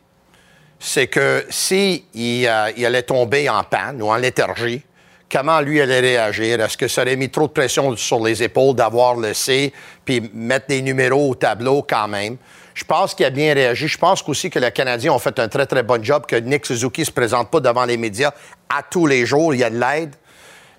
c'est 0.80 1.08
que 1.08 1.46
si 1.50 2.06
il, 2.16 2.48
euh, 2.48 2.72
il 2.76 2.86
allait 2.86 3.04
tomber 3.04 3.48
en 3.50 3.64
panne 3.64 4.02
ou 4.02 4.10
en 4.10 4.16
léthargie, 4.16 4.84
comment 5.32 5.62
lui 5.62 5.80
allait 5.82 6.00
réagir? 6.00 6.60
Est-ce 6.60 6.78
que 6.78 6.88
ça 6.88 7.02
aurait 7.04 7.16
mis 7.16 7.30
trop 7.30 7.48
de 7.48 7.54
pression 7.54 7.96
sur 7.96 8.24
les 8.24 8.44
épaules 8.44 8.76
d'avoir 8.76 9.16
le 9.16 9.34
C 9.34 9.72
puis 10.04 10.30
mettre 10.34 10.68
des 10.68 10.82
numéros 10.82 11.30
au 11.32 11.36
tableau 11.36 11.86
quand 11.88 12.08
même? 12.08 12.38
Je 12.74 12.84
pense 12.84 13.14
qu'il 13.14 13.26
a 13.26 13.30
bien 13.30 13.54
réagi. 13.54 13.88
Je 13.88 13.98
pense 13.98 14.24
aussi 14.28 14.50
que 14.50 14.60
les 14.60 14.72
Canadiens 14.72 15.14
ont 15.14 15.20
fait 15.20 15.38
un 15.40 15.48
très, 15.48 15.66
très 15.66 15.84
bon 15.84 16.04
job, 16.04 16.26
que 16.26 16.36
Nick 16.36 16.66
Suzuki 16.66 17.06
se 17.06 17.12
présente 17.12 17.50
pas 17.50 17.60
devant 17.60 17.86
les 17.86 17.98
médias 17.98 18.32
à 18.70 18.82
tous 18.84 19.06
les 19.06 19.26
jours. 19.26 19.54
Il 19.54 19.60
y 19.60 19.64
a 19.64 19.70
de 19.70 19.80
l'aide. 19.80 20.16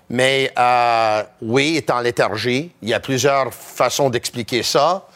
Mais 0.09 0.51
euh, 0.57 1.23
oui, 1.41 1.71
il 1.71 1.77
est 1.77 2.03
léthargie. 2.03 2.71
Il 2.81 2.89
y 2.89 2.93
a 2.93 2.99
plusieurs 2.99 3.53
façons 3.53 4.09
d'expliquer 4.09 4.63
ça. 4.63 5.07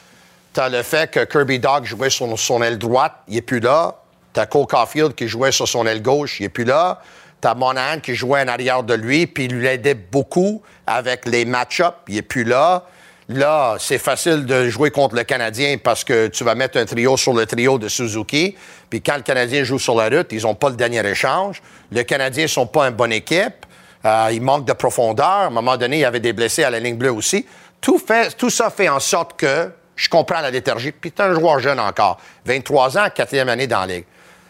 Tu 0.54 0.60
as 0.60 0.70
le 0.70 0.82
fait 0.82 1.12
que 1.12 1.24
Kirby 1.24 1.60
Dog 1.60 1.86
jouait 1.86 2.10
sur 2.10 2.38
son 2.40 2.64
aile 2.64 2.78
droite, 2.78 3.14
il 3.28 3.36
n'est 3.36 3.42
plus 3.42 3.60
là. 3.60 3.96
Tu 4.34 4.40
as 4.40 4.46
Cole 4.46 4.66
Caulfield 4.66 5.14
qui 5.14 5.28
jouait 5.28 5.52
sur 5.52 5.68
son 5.68 5.86
aile 5.86 6.02
gauche, 6.02 6.40
il 6.40 6.44
n'est 6.44 6.50
plus 6.50 6.64
là. 6.64 7.02
Tu 7.48 7.52
as 7.52 7.56
Monahan 7.56 8.02
qui 8.02 8.14
jouait 8.14 8.42
en 8.42 8.50
arrière 8.50 8.84
de 8.84 8.94
lui, 8.94 9.26
puis 9.26 9.46
il 9.46 9.54
lui 9.54 9.68
aidait 9.68 9.94
beaucoup 9.94 10.62
avec 10.86 11.26
les 11.26 11.46
match-ups, 11.46 11.96
il 12.10 12.16
n'est 12.16 12.22
plus 12.22 12.44
là. 12.44 12.84
Là, 13.30 13.78
c'est 13.80 14.00
facile 14.00 14.46
de 14.46 14.68
jouer 14.68 14.92
contre 14.92 15.16
le 15.16 15.24
Canadien 15.24 15.78
parce 15.82 16.04
que 16.04 16.28
tu 16.28 16.44
vas 16.44 16.56
mettre 16.56 16.78
un 16.78 16.84
trio 16.84 17.16
sur 17.16 17.32
le 17.32 17.46
trio 17.46 17.80
de 17.80 17.88
Suzuki. 17.88 18.58
Puis 18.90 19.02
quand 19.02 19.16
le 19.16 19.22
Canadien 19.22 19.64
joue 19.64 19.80
sur 19.80 19.96
la 19.96 20.10
route, 20.10 20.28
ils 20.32 20.42
n'ont 20.42 20.56
pas 20.56 20.70
le 20.70 20.76
dernier 20.76 21.06
échange. 21.08 21.62
Le 21.90 22.04
Canadien 22.04 22.44
ne 22.44 22.48
sont 22.48 22.68
pas 22.68 22.90
une 22.90 22.96
bonne 22.96 23.14
équipe. 23.14 23.66
Euh, 24.04 24.30
il 24.34 24.42
manque 24.42 24.66
de 24.66 24.74
profondeur. 24.74 25.26
À 25.26 25.46
un 25.46 25.50
moment 25.50 25.78
donné, 25.78 25.98
il 25.98 26.02
y 26.02 26.06
avait 26.06 26.20
des 26.20 26.34
blessés 26.34 26.66
à 26.66 26.70
la 26.70 26.82
ligne 26.82 26.98
bleue 26.98 27.14
aussi. 27.14 27.46
Tout, 27.80 27.98
fait, 27.98 28.36
tout 28.36 28.50
ça 28.50 28.70
fait 28.70 28.90
en 28.90 29.00
sorte 29.00 29.40
que 29.40 29.72
je 29.96 30.10
comprends 30.10 30.42
la 30.42 30.52
léthargie. 30.52 30.92
Puis 30.92 31.14
tu 31.14 31.22
un 31.22 31.34
joueur 31.34 31.60
jeune 31.60 31.80
encore. 31.80 32.20
23 32.46 32.98
ans, 32.98 33.08
quatrième 33.16 33.48
année 33.48 33.68
dans 33.68 33.82
la 33.82 33.88
Ligue. 33.88 34.06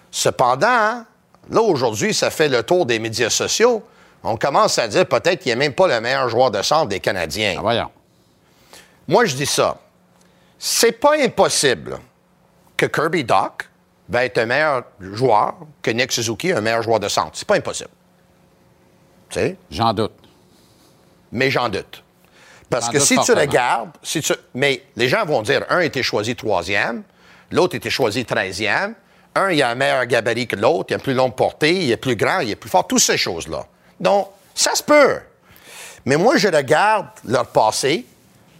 Cependant, 0.10 1.04
là, 1.50 1.62
aujourd'hui, 1.62 2.14
ça 2.14 2.30
fait 2.30 2.50
le 2.50 2.64
tour 2.64 2.86
des 2.86 3.00
médias 3.00 3.30
sociaux. 3.30 3.84
On 4.24 4.36
commence 4.38 4.78
à 4.80 4.88
dire 4.88 5.06
peut-être 5.06 5.42
qu'il 5.42 5.52
n'est 5.52 5.56
même 5.58 5.74
pas 5.74 5.88
le 5.88 6.02
meilleur 6.02 6.28
joueur 6.30 6.52
de 6.52 6.62
centre 6.62 6.88
des 6.88 7.00
Canadiens. 7.00 7.56
Ah, 7.58 7.62
voyons. 7.62 7.92
Moi, 9.08 9.26
je 9.26 9.36
dis 9.36 9.46
ça. 9.46 9.78
C'est 10.60 10.92
pas 10.94 11.16
impossible 11.22 12.00
que 12.76 12.86
Kirby 12.88 13.24
Doc 13.24 13.70
va 14.10 14.26
être 14.26 14.38
un 14.40 14.46
meilleur 14.46 14.84
joueur 15.00 15.56
que 15.82 15.92
Nick 15.92 16.12
Suzuki, 16.12 16.52
un 16.52 16.62
meilleur 16.62 16.82
joueur 16.82 17.00
de 17.00 17.08
centre. 17.08 17.32
C'est 17.34 17.48
pas 17.48 17.56
impossible. 17.56 17.90
Tu 19.30 19.40
sais? 19.40 19.58
J'en 19.72 19.94
doute. 19.94 20.14
mais 21.32 21.52
j'en 21.52 21.68
doute. 21.70 22.04
Parce 22.70 22.90
que 22.90 23.00
si 23.00 23.16
tu 23.20 23.32
regardes, 23.34 23.92
si 24.04 24.22
tu- 24.22 24.34
mais 24.54 24.84
les 24.96 25.08
gens 25.10 25.26
vont 25.26 25.42
dire, 25.42 25.66
un 25.70 25.80
était 25.80 26.04
choisi 26.04 26.36
troisième, 26.36 27.04
l'autre 27.52 27.76
était 27.76 27.90
choisi 27.90 28.26
treizième, 28.26 28.96
un, 29.38 29.52
il 29.52 29.62
a 29.62 29.70
un 29.70 29.76
meilleur 29.76 30.06
gabarit 30.06 30.48
que 30.48 30.56
l'autre, 30.56 30.88
il 30.90 30.94
a 30.94 30.98
une 30.98 31.04
plus 31.04 31.14
longue 31.14 31.36
portée, 31.36 31.84
il 31.84 31.92
est 31.92 31.98
plus 31.98 32.16
grand, 32.16 32.40
il 32.40 32.52
est 32.52 32.56
plus 32.56 32.70
fort, 32.70 32.88
toutes 32.88 33.00
ces 33.00 33.18
choses-là. 33.18 33.66
Donc, 34.00 34.30
ça 34.54 34.76
se 34.76 34.84
peut. 34.84 35.20
Mais 36.06 36.16
moi, 36.16 36.38
je 36.38 36.48
regarde 36.48 37.08
leur 37.26 37.48
passé. 37.48 38.06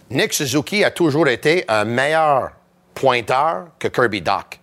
Nick 0.10 0.34
Suzuki 0.34 0.84
a 0.84 0.92
toujours 0.92 1.28
été 1.28 1.66
un 1.68 1.86
meilleur 1.86 2.52
pointeur 2.94 3.68
que 3.80 3.88
Kirby 3.88 4.22
Doc. 4.22 4.60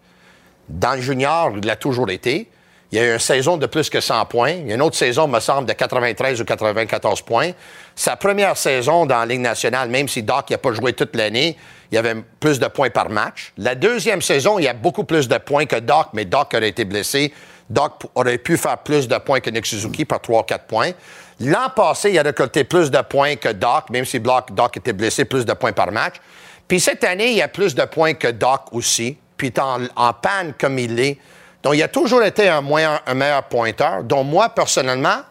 Dans 0.68 0.94
le 0.94 1.00
junior, 1.00 1.53
il 1.57 1.66
l'a 1.66 1.77
toujours 1.77 2.11
été. 2.11 2.50
Il 2.90 2.98
y 2.98 3.00
a 3.00 3.07
eu 3.07 3.12
une 3.12 3.18
saison 3.18 3.57
de 3.57 3.66
plus 3.66 3.90
que 3.90 4.00
100 4.00 4.27
points. 4.27 4.50
Il 4.50 4.68
y 4.68 4.72
a 4.72 4.74
une 4.77 4.83
autre 4.83 4.96
saison, 4.96 5.27
me 5.27 5.40
semble, 5.40 5.66
de 5.66 5.72
93 5.72 6.40
ou 6.40 6.44
94 6.44 7.22
points. 7.22 7.50
Sa 7.96 8.16
première 8.16 8.57
saison 8.57 9.07
dans 9.07 9.20
la 9.20 9.26
Ligue 9.26 9.40
nationale, 9.40 9.88
même 9.88 10.09
si 10.09 10.22
Doc 10.22 10.50
n'a 10.50 10.59
pas 10.59 10.72
joué 10.72 10.92
toute 10.92 11.14
l'année, 11.14 11.57
il 11.90 11.94
y 11.94 11.98
avait 11.98 12.16
plus 12.40 12.59
de 12.59 12.66
points 12.66 12.90
par 12.90 13.09
match. 13.09 13.52
La 13.57 13.74
deuxième 13.74 14.20
saison, 14.20 14.59
il 14.59 14.64
y 14.64 14.68
a 14.68 14.74
beaucoup 14.74 15.04
plus 15.04 15.28
de 15.28 15.38
points 15.38 15.66
que 15.66 15.76
Doc, 15.76 16.09
mais 16.12 16.24
Doc 16.24 16.52
aurait 16.54 16.68
été 16.68 16.85
blessé. 16.85 17.33
Doc 17.70 18.02
aurait 18.14 18.38
pu 18.38 18.57
faire 18.57 18.78
plus 18.78 19.07
de 19.07 19.16
points 19.18 19.40
que 19.40 19.50
Nick 19.50 19.64
Suzuki 19.64 20.04
par 20.04 20.18
3-4 20.18 20.59
points. 20.66 20.90
L'an 21.40 21.70
passé, 21.74 22.11
il 22.11 22.18
a 22.18 22.22
récolté 22.22 22.64
plus 22.64 22.90
de 22.90 23.00
points 23.00 23.37
que 23.37 23.50
Doc, 23.50 23.90
même 23.90 24.04
si 24.04 24.18
Doc, 24.18 24.52
Doc 24.52 24.76
était 24.76 24.92
blessé, 24.92 25.24
plus 25.24 25.44
de 25.46 25.52
points 25.52 25.72
par 25.72 25.92
match. 25.92 26.16
Puis 26.66 26.80
cette 26.80 27.04
année, 27.04 27.30
il 27.30 27.37
y 27.37 27.42
a 27.42 27.48
plus 27.48 27.74
de 27.74 27.85
points 27.85 28.14
que 28.14 28.28
Doc 28.28 28.72
aussi. 28.72 29.16
Puis 29.37 29.48
il 29.48 29.52
est 29.52 29.61
en, 29.61 30.12
panne 30.14 30.54
comme 30.59 30.78
il 30.78 30.98
est. 30.98 31.18
Donc, 31.62 31.74
il 31.74 31.83
a 31.83 31.88
toujours 31.88 32.22
été 32.22 32.48
un 32.48 32.61
meilleur 32.61 33.44
pointeur, 33.44 34.04
dont 34.04 34.22
moi, 34.22 34.48
personnellement, 34.50 35.22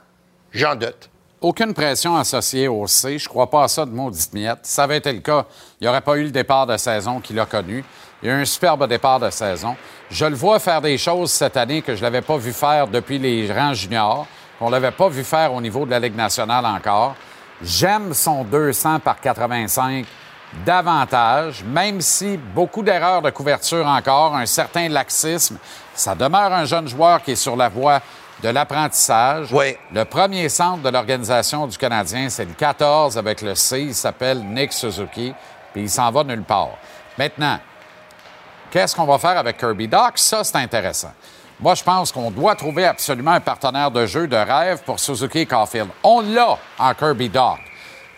j'en 0.52 0.76
doute. 0.76 1.10
Aucune 1.43 1.73
pression 1.73 2.15
associée 2.15 2.69
au 2.69 2.88
C. 2.88 3.19
Je 3.19 3.27
crois 3.27 3.49
pas 3.49 3.65
à 3.65 3.67
ça 3.67 3.86
de 3.86 3.91
maudite 3.91 4.34
miette. 4.34 4.60
Ça 4.62 4.86
avait 4.86 4.99
été 4.99 5.12
le 5.12 5.19
cas, 5.19 5.45
il 5.77 5.84
n'y 5.84 5.89
aurait 5.89 5.99
pas 5.99 6.15
eu 6.15 6.23
le 6.23 6.32
départ 6.32 6.65
de 6.65 6.77
saison 6.77 7.19
qu'il 7.19 7.38
a 7.38 7.45
connu. 7.45 7.84
Il 8.21 8.29
y 8.29 8.32
a 8.32 8.36
eu 8.36 8.41
un 8.43 8.45
superbe 8.45 8.88
départ 8.88 9.19
de 9.19 9.29
saison. 9.29 9.75
Je 10.10 10.23
le 10.23 10.36
vois 10.36 10.60
faire 10.60 10.79
des 10.79 10.97
choses 10.97 11.34
cette 11.34 11.58
année 11.58 11.82
que 11.82 11.95
je 11.95 11.99
ne 11.99 12.03
l'avais 12.03 12.21
pas 12.21 12.38
vu 12.38 12.53
faire 12.53 12.88
depuis 12.88 13.19
les 13.19 13.51
rangs 13.51 13.73
juniors, 13.73 14.25
qu'on 14.58 14.67
ne 14.67 14.71
l'avait 14.71 14.91
pas 14.91 15.10
vu 15.10 15.25
faire 15.25 15.53
au 15.53 15.60
niveau 15.60 15.86
de 15.86 15.91
la 15.91 15.99
Ligue 15.99 16.15
nationale 16.15 16.65
encore. 16.65 17.13
J'aime 17.62 18.13
son 18.13 18.45
200 18.45 18.99
par 18.99 19.19
85 19.19 20.06
davantage, 20.65 21.62
même 21.65 21.99
si 21.99 22.38
beaucoup 22.38 22.84
d'erreurs 22.84 23.21
de 23.21 23.32
couverture 23.32 23.86
encore, 23.86 24.34
un 24.34 24.45
certain 24.45 24.88
laxisme. 24.88 25.58
Ça 25.93 26.15
demeure 26.15 26.53
un 26.53 26.63
jeune 26.63 26.88
joueur 26.88 27.21
qui 27.21 27.32
est 27.32 27.36
sur 27.36 27.58
la 27.58 27.67
voie 27.67 27.99
de 28.43 28.49
l'apprentissage. 28.49 29.47
Oui. 29.53 29.77
Le 29.93 30.03
premier 30.03 30.49
centre 30.49 30.84
de 30.84 30.89
l'organisation 30.89 31.65
du 31.65 31.77
Canadien, 31.77 32.27
c'est 32.29 32.43
le 32.43 32.53
14 32.53 33.17
avec 33.17 33.41
le 33.41 33.56
C. 33.56 33.82
Il 33.84 33.95
s'appelle 33.95 34.43
Nick 34.43 34.73
Suzuki, 34.73 35.33
puis 35.71 35.83
il 35.83 35.89
s'en 35.89 36.12
va 36.12 36.25
nulle 36.25 36.44
part. 36.44 36.77
Maintenant, 37.17 37.58
qu'est-ce 38.69 38.94
qu'on 38.94 39.06
va 39.06 39.17
faire 39.17 39.37
avec 39.37 39.58
Kirby 39.58 39.87
Doc? 39.87 40.17
Ça, 40.17 40.44
c'est 40.44 40.58
intéressant. 40.58 41.13
Moi, 41.58 41.73
je 41.75 41.83
pense 41.83 42.12
qu'on 42.12 42.29
doit 42.31 42.56
trouver 42.56 42.85
absolument 42.85 43.31
un 43.31 43.39
partenaire 43.39 43.89
de 43.89 44.06
jeu 44.06 44.27
de 44.27 44.35
rêve 44.35 44.81
pour 44.83 45.00
Suzuki 45.00 45.39
et 45.39 45.46
Caulfield. 45.46 45.87
On 46.04 46.19
l'a 46.19 46.58
en 46.77 46.94
Kirby 46.94 47.29
Doc. 47.29 47.60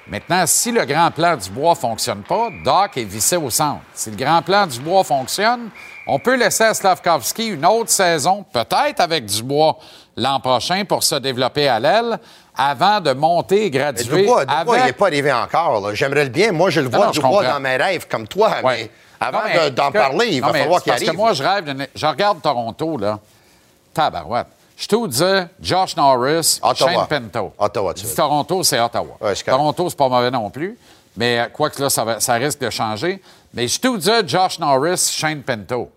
Maintenant, 0.07 0.43
si 0.47 0.71
le 0.71 0.85
grand 0.85 1.11
plan 1.11 1.35
du 1.35 1.51
bois 1.51 1.73
ne 1.73 1.79
fonctionne 1.79 2.23
pas, 2.23 2.49
Doc 2.63 2.97
est 2.97 3.03
vissé 3.03 3.37
au 3.37 3.51
centre. 3.51 3.81
Si 3.93 4.09
le 4.09 4.17
grand 4.17 4.41
plan 4.41 4.65
du 4.65 4.79
bois 4.79 5.03
fonctionne, 5.03 5.69
on 6.07 6.19
peut 6.19 6.35
laisser 6.35 6.63
à 6.63 6.73
Slavkovski 6.73 7.47
une 7.47 7.65
autre 7.65 7.89
saison, 7.89 8.45
peut-être 8.51 8.99
avec 8.99 9.25
Dubois 9.25 9.77
l'an 10.17 10.39
prochain 10.39 10.83
pour 10.85 11.03
se 11.03 11.15
développer 11.15 11.67
à 11.67 11.79
l'aile, 11.79 12.19
avant 12.57 13.01
de 13.01 13.11
monter 13.13 13.61
et 13.61 13.63
Mais 13.65 13.69
graduer 13.71 14.03
Dubois, 14.03 14.45
Dubois, 14.45 14.59
avec... 14.75 14.83
il 14.83 14.85
n'est 14.85 14.93
pas 14.93 15.07
arrivé 15.07 15.33
encore. 15.33 15.93
J'aimerais 15.93 16.23
le 16.23 16.29
bien. 16.29 16.51
Moi, 16.51 16.69
je 16.69 16.79
le 16.81 16.89
vois, 16.89 17.07
non, 17.07 17.11
Dubois, 17.11 17.43
dans 17.43 17.59
mes 17.59 17.75
rêves, 17.75 18.07
comme 18.09 18.27
toi. 18.27 18.51
Ouais. 18.63 18.83
Mais 18.83 18.91
avant 19.19 19.39
de- 19.65 19.69
d'en 19.69 19.87
que- 19.91 19.97
parler, 19.97 20.27
il 20.31 20.41
non, 20.41 20.47
va 20.47 20.53
mais 20.53 20.59
falloir 20.61 20.81
qu'il 20.83 20.91
parce 20.91 21.01
arrive. 21.01 21.11
que 21.11 21.17
moi, 21.17 21.33
je 21.33 21.43
rêve 21.43 21.65
d'une- 21.65 21.87
Je 21.93 22.05
regarde 22.05 22.41
Toronto, 22.41 22.97
là. 22.97 23.19
Tabarouette. 23.93 24.47
Je 24.77 24.87
te 24.87 25.07
dis 25.07 25.47
Josh 25.61 25.95
Norris, 25.95 26.59
Ottawa. 26.61 26.91
Shane 26.91 27.07
Pinto. 27.07 27.53
Ottawa, 27.57 27.93
tu. 27.93 28.05
Toronto, 28.13 28.61
c'est 28.63 28.79
Ottawa. 28.79 29.15
Ouais. 29.21 29.33
Toronto, 29.35 29.89
c'est 29.89 29.97
pas 29.97 30.09
mauvais 30.09 30.31
non 30.31 30.49
plus. 30.49 30.77
Mais 31.17 31.39
euh, 31.39 31.45
quoi 31.47 31.69
que 31.69 31.81
là, 31.81 31.89
ça, 31.89 32.03
va- 32.03 32.19
ça 32.19 32.33
risque 32.33 32.59
de 32.59 32.69
changer. 32.69 33.21
Mais 33.53 33.69
je 33.69 33.79
te 33.79 33.97
dis 33.97 34.27
Josh 34.27 34.59
Norris, 34.59 35.11
Shane 35.13 35.41
Pinto. 35.43 35.89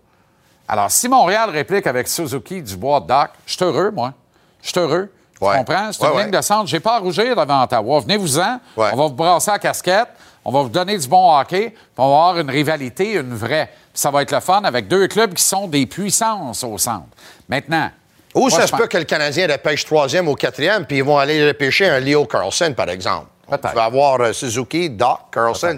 Alors, 0.69 0.91
si 0.91 1.07
Montréal 1.09 1.49
réplique 1.49 1.87
avec 1.87 2.07
Suzuki, 2.07 2.61
Dubois, 2.61 2.99
Doc, 3.01 3.29
je 3.45 3.53
suis 3.55 3.65
heureux, 3.65 3.89
moi. 3.91 4.13
Je 4.61 4.69
suis 4.69 4.79
heureux. 4.79 5.11
Tu 5.37 5.43
Ouais. 5.43 5.57
comprends? 5.57 5.91
C'est 5.91 6.05
une 6.05 6.11
ouais. 6.13 6.23
ligne 6.23 6.31
de 6.31 6.41
centre. 6.41 6.67
J'ai 6.67 6.79
pas 6.79 6.97
à 6.97 6.99
rougir 6.99 7.35
devant 7.35 7.63
Ottawa. 7.63 7.99
Venez-vous-en. 8.01 8.59
On 8.77 8.81
va 8.83 8.91
vous 8.95 9.09
brasser 9.09 9.49
la 9.51 9.57
casquette. 9.59 10.09
On 10.45 10.51
va 10.51 10.61
vous 10.61 10.69
donner 10.69 10.97
du 10.97 11.07
bon 11.07 11.37
hockey. 11.39 11.69
Puis 11.71 11.77
on 11.97 12.07
va 12.09 12.15
avoir 12.15 12.37
une 12.39 12.49
rivalité, 12.51 13.13
une 13.13 13.33
vraie. 13.35 13.67
Puis 13.91 14.01
ça 14.01 14.11
va 14.11 14.21
être 14.21 14.31
le 14.31 14.39
fun 14.41 14.61
avec 14.63 14.87
deux 14.87 15.07
clubs 15.07 15.33
qui 15.33 15.43
sont 15.43 15.67
des 15.67 15.85
puissances 15.87 16.63
au 16.63 16.77
centre. 16.77 17.07
Maintenant. 17.47 17.89
Ou 18.35 18.41
moi, 18.41 18.51
ça 18.51 18.67
se 18.67 18.71
pense- 18.71 18.81
peut 18.81 18.87
que 18.87 18.97
le 18.97 19.05
Canadien 19.05 19.47
repêche 19.47 19.85
troisième 19.85 20.27
ou 20.27 20.35
quatrième, 20.35 20.85
puis 20.85 20.97
ils 20.97 21.03
vont 21.03 21.17
aller 21.17 21.47
repêcher 21.47 21.89
un 21.89 21.99
Leo 21.99 22.25
Carlson, 22.25 22.73
par 22.77 22.89
exemple. 22.89 23.25
Peut-être. 23.49 23.69
Tu 23.71 23.75
vas 23.75 23.85
avoir 23.85 24.21
euh, 24.21 24.33
Suzuki, 24.33 24.91
Doc, 24.91 25.19
Carlson. 25.31 25.77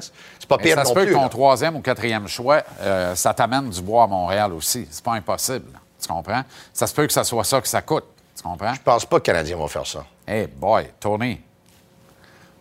Pas 0.58 0.64
pire 0.64 0.76
ça 0.76 0.84
non 0.84 0.90
se 0.90 0.94
peut 0.94 1.02
plus. 1.02 1.10
que 1.12 1.16
ton 1.16 1.24
là. 1.24 1.30
troisième 1.30 1.76
ou 1.76 1.82
quatrième 1.82 2.28
choix, 2.28 2.62
euh, 2.82 3.16
ça 3.16 3.34
t'amène 3.34 3.70
du 3.70 3.82
bois 3.82 4.04
à 4.04 4.08
Montréal 4.08 4.54
aussi. 4.54 4.88
C'est 4.92 5.04
pas 5.04 5.14
impossible. 5.14 5.80
Tu 6.02 6.08
comprends? 6.08 6.44
Ça 6.74 6.88
se 6.88 6.94
peut 6.94 7.06
que 7.08 7.14
ça 7.14 7.24
soit 7.24 7.44
ça 7.44 7.62
que 7.62 7.68
ça 7.68 7.82
coûte. 7.82 8.06
Tu 8.36 8.44
comprends? 8.44 8.74
Je 8.74 8.82
pense 8.82 9.06
pas 9.06 9.18
que 9.20 9.32
le 9.32 9.36
Canadien 9.36 9.58
va 9.58 9.68
faire 9.68 9.86
ça. 9.86 10.04
Hey 10.28 10.48
boy, 10.48 10.90
Tony. 11.00 11.40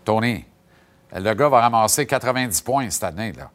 Tony, 0.05 0.45
le 1.15 1.35
gars 1.35 1.49
va 1.49 1.61
ramasser 1.61 2.07
90 2.07 2.61
points 2.63 2.91
cette 2.91 3.05
année. 3.05 3.33
Là. 3.33 3.51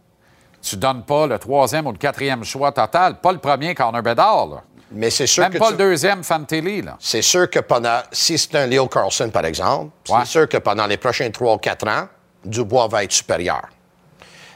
Tu 0.61 0.77
donnes 0.77 1.03
pas 1.03 1.27
le 1.27 1.37
troisième 1.37 1.85
ou 1.87 1.91
le 1.91 1.97
quatrième 1.97 2.43
choix 2.43 2.71
total, 2.71 3.19
pas 3.19 3.31
le 3.31 3.37
premier 3.39 3.75
Corner 3.75 4.01
Bedard. 4.01 4.47
Là. 4.47 4.61
Mais 4.91 5.09
c'est 5.09 5.27
sûr 5.27 5.43
Même 5.43 5.53
que 5.53 5.57
pas 5.57 5.65
tu- 5.67 5.71
le 5.73 5.77
deuxième 5.77 6.23
Fantilli. 6.23 6.81
Là. 6.81 6.95
C'est 6.99 7.21
sûr 7.21 7.49
que 7.49 7.59
pendant. 7.59 7.99
Si 8.11 8.37
c'est 8.37 8.55
un 8.55 8.67
Leo 8.67 8.87
Carlson, 8.87 9.29
par 9.31 9.45
exemple, 9.45 9.91
Ouais. 10.09 10.19
c'est 10.21 10.25
sûr 10.31 10.49
que 10.49 10.57
pendant 10.57 10.85
les 10.87 10.97
prochains 10.97 11.29
3 11.29 11.55
ou 11.55 11.57
4 11.57 11.87
ans, 11.87 12.07
Dubois 12.43 12.87
va 12.87 13.03
être 13.03 13.11
supérieur. 13.11 13.63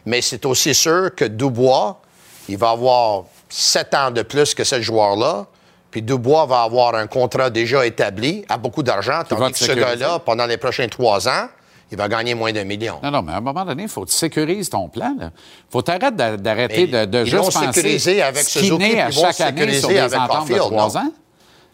Mais 0.09 0.21
c'est 0.21 0.43
aussi 0.47 0.73
sûr 0.73 1.13
que 1.15 1.25
Dubois, 1.25 2.01
il 2.47 2.57
va 2.57 2.71
avoir 2.71 3.25
7 3.47 3.93
ans 3.93 4.09
de 4.11 4.23
plus 4.23 4.55
que 4.55 4.63
ce 4.63 4.81
joueur-là. 4.81 5.45
Puis 5.91 6.01
Dubois 6.01 6.47
va 6.47 6.63
avoir 6.63 6.95
un 6.95 7.05
contrat 7.05 7.51
déjà 7.51 7.85
établi 7.85 8.43
à 8.49 8.57
beaucoup 8.57 8.81
d'argent, 8.81 9.21
tandis 9.27 9.51
que 9.51 9.57
ce 9.59 9.65
gars-là, 9.99 10.19
pendant 10.19 10.47
les 10.47 10.57
prochains 10.57 10.87
3 10.87 11.27
ans, 11.27 11.47
il 11.91 11.97
va 11.97 12.07
gagner 12.07 12.33
moins 12.33 12.51
d'un 12.51 12.63
million. 12.63 12.95
Non, 13.03 13.11
non, 13.11 13.21
mais 13.21 13.33
à 13.33 13.37
un 13.37 13.41
moment 13.41 13.65
donné, 13.65 13.83
il 13.83 13.89
faut 13.89 14.01
que 14.05 14.09
tu 14.09 14.15
sécurises 14.15 14.69
ton 14.69 14.87
plan. 14.89 15.15
Il 15.19 15.29
faut 15.71 15.81
t'arrêter 15.83 16.11
d'a- 16.11 16.37
d'arrêter 16.37 16.87
de, 16.87 17.05
de 17.05 17.23
ils 17.25 17.31
l'ont 17.35 17.43
juste 17.43 17.53
penser 17.59 17.73
sécurisé 17.81 18.21
avec 18.23 18.43
Suzuki, 18.43 18.83
à 18.99 19.09
ils 19.09 19.15
vont 19.15 19.21
chaque 19.21 19.41
année 19.41 19.57
sécuriser 19.59 19.79
sur 19.79 19.89
des 19.89 19.97
avec 19.99 20.19
ententes 20.19 20.47
de 20.47 20.53
Caulfield, 20.53 20.71
trois 20.71 20.97
ans. 20.97 21.11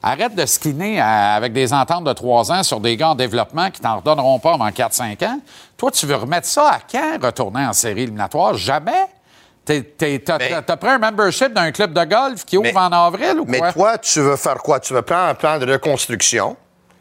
Arrête 0.08 0.36
de 0.36 0.46
skinner 0.46 1.00
à- 1.02 1.34
avec 1.34 1.52
des 1.52 1.74
ententes 1.74 2.04
de 2.04 2.14
trois 2.14 2.52
ans 2.52 2.62
sur 2.62 2.80
des 2.80 2.96
gars 2.96 3.10
en 3.10 3.16
développement 3.16 3.72
qui 3.72 3.82
t'en 3.82 3.98
redonneront 3.98 4.38
pas 4.38 4.54
avant 4.54 4.70
4-5 4.70 5.24
ans. 5.24 5.40
Toi, 5.76 5.90
tu 5.90 6.06
veux 6.06 6.16
remettre 6.16 6.46
ça 6.48 6.70
à 6.74 6.80
quand, 6.80 7.18
retourner 7.24 7.66
en 7.66 7.74
série 7.74 8.04
éliminatoire? 8.04 8.54
Jamais? 8.54 8.92
T'as 9.66 9.80
Mais- 10.38 10.62
pris 10.78 10.90
un 10.90 11.00
membership 11.00 11.52
d'un 11.54 11.72
club 11.72 11.92
de 11.92 12.04
golf 12.04 12.46
qui 12.46 12.56
ouvre 12.56 12.68
Mais- 12.72 12.78
en 12.78 12.92
avril 12.92 13.40
ou 13.40 13.46
Mais 13.48 13.58
quoi? 13.58 13.74
toi, 13.74 13.98
tu 13.98 14.20
veux 14.22 14.36
faire 14.36 14.58
quoi? 14.60 14.80
Tu 14.80 14.94
veux 14.94 15.02
prendre 15.02 15.30
un 15.30 15.34
plan 15.34 15.58
de 15.58 15.72
reconstruction. 15.72 16.56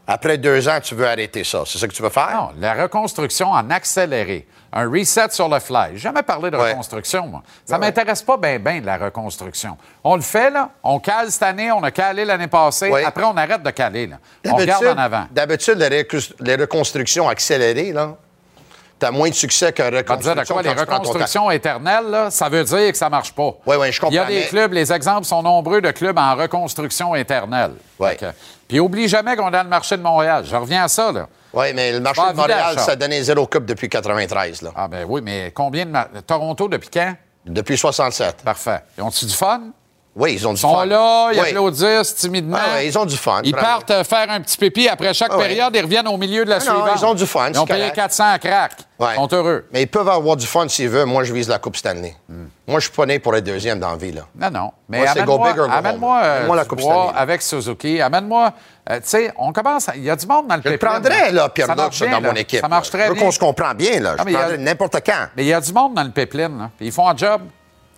Après 0.07 0.36
deux 0.36 0.68
ans, 0.68 0.78
tu 0.82 0.94
veux 0.94 1.07
arrêter 1.09 1.44
ça. 1.44 1.62
C'est 1.66 1.78
ça 1.78 1.88
que 1.88 1.92
tu 1.94 2.02
veux 2.02 2.11
faire? 2.11 2.30
Non, 2.34 2.50
la 2.61 2.74
reconstruction 2.74 3.50
en 3.50 3.70
accéléré. 3.70 4.46
Un 4.72 4.90
reset 4.90 5.30
sur 5.30 5.48
le 5.48 5.59
fly. 5.61 5.90
J'ai 5.92 5.98
Jamais 5.98 6.22
parlé 6.22 6.50
de 6.50 6.57
Ouais. 6.57 6.70
reconstruction, 6.72 7.26
moi. 7.26 7.42
Ça 7.64 7.74
Ouais. 7.74 7.80
m'intéresse 7.86 8.22
pas 8.22 8.36
bien, 8.36 8.59
bien, 8.59 8.80
la 8.82 8.98
reconstruction. 8.98 9.78
On 10.02 10.16
le 10.16 10.20
fait, 10.22 10.50
là. 10.50 10.70
On 10.82 10.98
cale 10.98 11.30
cette 11.30 11.44
année, 11.44 11.70
on 11.72 11.82
a 11.82 11.90
calé 11.90 12.24
l'année 12.24 12.48
passée. 12.48 12.90
Ouais. 12.90 13.05
Après, 13.05 13.24
on 13.24 13.36
arrête 13.36 13.62
de 13.62 13.70
caler, 13.70 14.09
là. 14.09 14.16
On 14.46 14.57
regarde 14.57 14.84
en 14.86 14.98
avant. 14.98 15.24
D'habitude, 15.30 15.78
les 16.40 16.55
reconstructions 16.57 17.28
accélérées, 17.28 17.92
là, 17.92 18.16
tu 19.05 19.09
as 19.09 19.11
moins 19.11 19.28
de 19.28 19.34
succès 19.34 19.72
qu'une 19.72 19.84
On 19.86 20.16
disait 20.16 20.34
de 20.34 20.40
reconstruction. 20.40 20.55
quoi, 20.55 20.62
les 20.62 20.72
reconstructions 20.80 21.50
éternelles, 21.50 22.07
là, 22.11 22.30
ça 22.30 22.48
veut 22.48 22.64
dire 22.64 22.90
que 22.92 22.96
ça 22.98 23.09
marche 23.11 23.32
pas. 23.32 23.55
Oui, 23.66 23.76
oui, 23.78 23.92
je 23.92 24.00
comprends, 24.00 24.12
Il 24.12 24.16
y 24.16 24.18
a 24.18 24.24
des 24.24 24.40
mais- 24.40 24.46
clubs, 24.46 24.72
les 24.72 24.92
exemples 24.92 25.24
sont 25.24 25.42
nombreux 25.42 25.80
de 25.80 25.90
clubs 25.90 26.18
en 26.18 26.34
reconstruction 26.34 27.14
éternelle. 27.14 27.72
Que- 27.98 28.26
Puis 28.68 28.80
oublie 28.80 29.09
jamais 29.09 29.36
qu'on 29.36 29.48
est 29.48 29.52
dans 29.52 29.62
le 29.62 29.68
marché 29.68 29.96
de 29.96 30.02
Montréal. 30.02 30.44
Je 30.48 30.57
reviens 30.57 30.84
à 30.84 30.88
ça, 30.88 31.12
là. 31.12 31.26
Oui, 31.52 31.66
mais 31.74 31.92
le 31.92 32.00
marché 32.00 32.20
de 32.30 32.36
Montréal, 32.36 32.78
ça. 32.78 32.96
donné 32.96 33.22
zéro 33.22 33.46
coupe 33.46 33.64
depuis 33.66 33.88
93, 33.88 34.62
là. 34.62 34.70
Ah 34.74 34.88
ben 34.88 35.05
oui, 35.09 35.20
mais 35.22 35.52
combien 35.55 35.86
de... 35.86 36.20
Toronto 36.26 36.66
depuis 36.68 36.88
quand? 36.92 37.14
Depuis 37.46 37.76
67. 37.78 38.36
Parfait. 38.44 38.80
Ils 38.98 39.02
ont-tu 39.05 39.26
du 39.26 39.34
fun? 39.34 39.61
Oui, 40.16 40.34
ils 40.34 40.46
ont 40.46 40.52
du 40.52 40.58
Ils 40.58 40.60
sont 40.60 40.72
fun. 40.74 40.86
là, 40.86 41.30
ils 41.32 41.40
Oui. 41.40 41.48
applaudissent 41.48 42.14
timidement. 42.14 42.56
Ah 42.60 42.74
ouais, 42.76 42.86
ils 42.86 42.96
ont 42.96 43.04
du 43.04 43.16
fun, 43.16 43.40
Ils 43.42 43.50
vraiment. 43.50 43.66
partent 43.68 43.90
euh, 43.90 44.04
faire 44.04 44.30
un 44.30 44.40
petit 44.40 44.56
pipi 44.56 44.88
après 44.88 45.12
chaque 45.12 45.30
Ah 45.32 45.38
ouais. 45.38 45.48
période, 45.48 45.74
ils 45.74 45.82
reviennent 45.82 46.06
au 46.06 46.16
milieu 46.16 46.44
de 46.44 46.50
la 46.50 46.56
Ah 46.56 46.58
non, 46.60 46.64
suivante. 46.82 46.90
ils 47.00 47.04
ont 47.04 47.14
du 47.14 47.26
fun, 47.26 47.48
Ils 47.52 47.58
ont 47.58 47.66
payé 47.66 47.80
correct. 47.80 47.96
400 47.96 48.24
à 48.32 48.38
crack. 48.38 48.72
Ouais. 49.00 49.08
Ils 49.10 49.16
sont 49.16 49.28
heureux. 49.32 49.66
Mais 49.72 49.82
ils 49.82 49.88
peuvent 49.88 50.08
avoir 50.08 50.36
du 50.36 50.46
fun 50.46 50.68
s'ils 50.68 50.88
veulent. 50.88 51.06
Moi, 51.08 51.24
je 51.24 51.32
vise 51.32 51.48
la 51.48 51.58
Coupe 51.58 51.76
Stanley. 51.76 52.14
Hmm. 52.28 52.44
Moi, 52.68 52.78
je 52.78 52.84
suis 52.84 52.94
pas 52.94 53.06
né 53.06 53.18
pour 53.18 53.34
être 53.34 53.42
deuxième 53.42 53.80
dans 53.80 53.90
la 53.90 53.96
vie, 53.96 54.12
là. 54.12 54.22
Non, 54.36 54.50
non. 54.50 54.70
Mais 54.88 54.98
Moi, 54.98 55.08
amène-moi 55.08 55.50
home. 55.58 55.70
amène-moi, 55.72 56.20
euh, 56.22 56.54
la 56.54 56.64
Coupe 56.64 56.80
Stanley, 56.80 57.12
avec 57.16 57.42
Suzuki. 57.42 58.00
Amène-moi... 58.00 58.52
euh, 58.90 58.96
tu 58.98 59.02
sais, 59.08 59.32
on 59.36 59.52
commence... 59.52 59.88
Il 59.96 60.04
y 60.04 60.10
a 60.10 60.14
du 60.14 60.26
monde 60.28 60.46
dans 60.46 60.54
le 60.54 60.62
Je 60.64 60.68
le 60.68 60.78
prendrais, 60.78 61.32
là, 61.32 61.48
Pierre 61.48 61.74
bien, 61.74 61.88
dans 62.12 62.20
mon 62.20 62.34
équipe. 62.34 62.60
Ça 62.60 62.68
marche 62.68 62.88
très 62.90 63.02
Je 63.06 63.08
veux 63.08 63.14
bien. 63.14 63.24
qu'on 63.24 63.30
se 63.32 63.38
comprend 63.40 63.74
bien, 63.74 63.98
là. 63.98 64.14
Ah, 64.16 64.22
Je 64.28 64.32
prendrais 64.32 64.58
n'importe 64.58 64.96
quand. 65.04 65.26
Mais 65.36 65.42
il 65.44 65.48
y 65.48 65.52
a 65.52 65.60
du 65.60 65.72
monde 65.72 65.94
dans 65.94 66.04
le 66.04 66.10
pipeline. 66.10 66.70
Ils 66.80 66.92
font 66.92 67.08
un 67.08 67.16
job. 67.16 67.42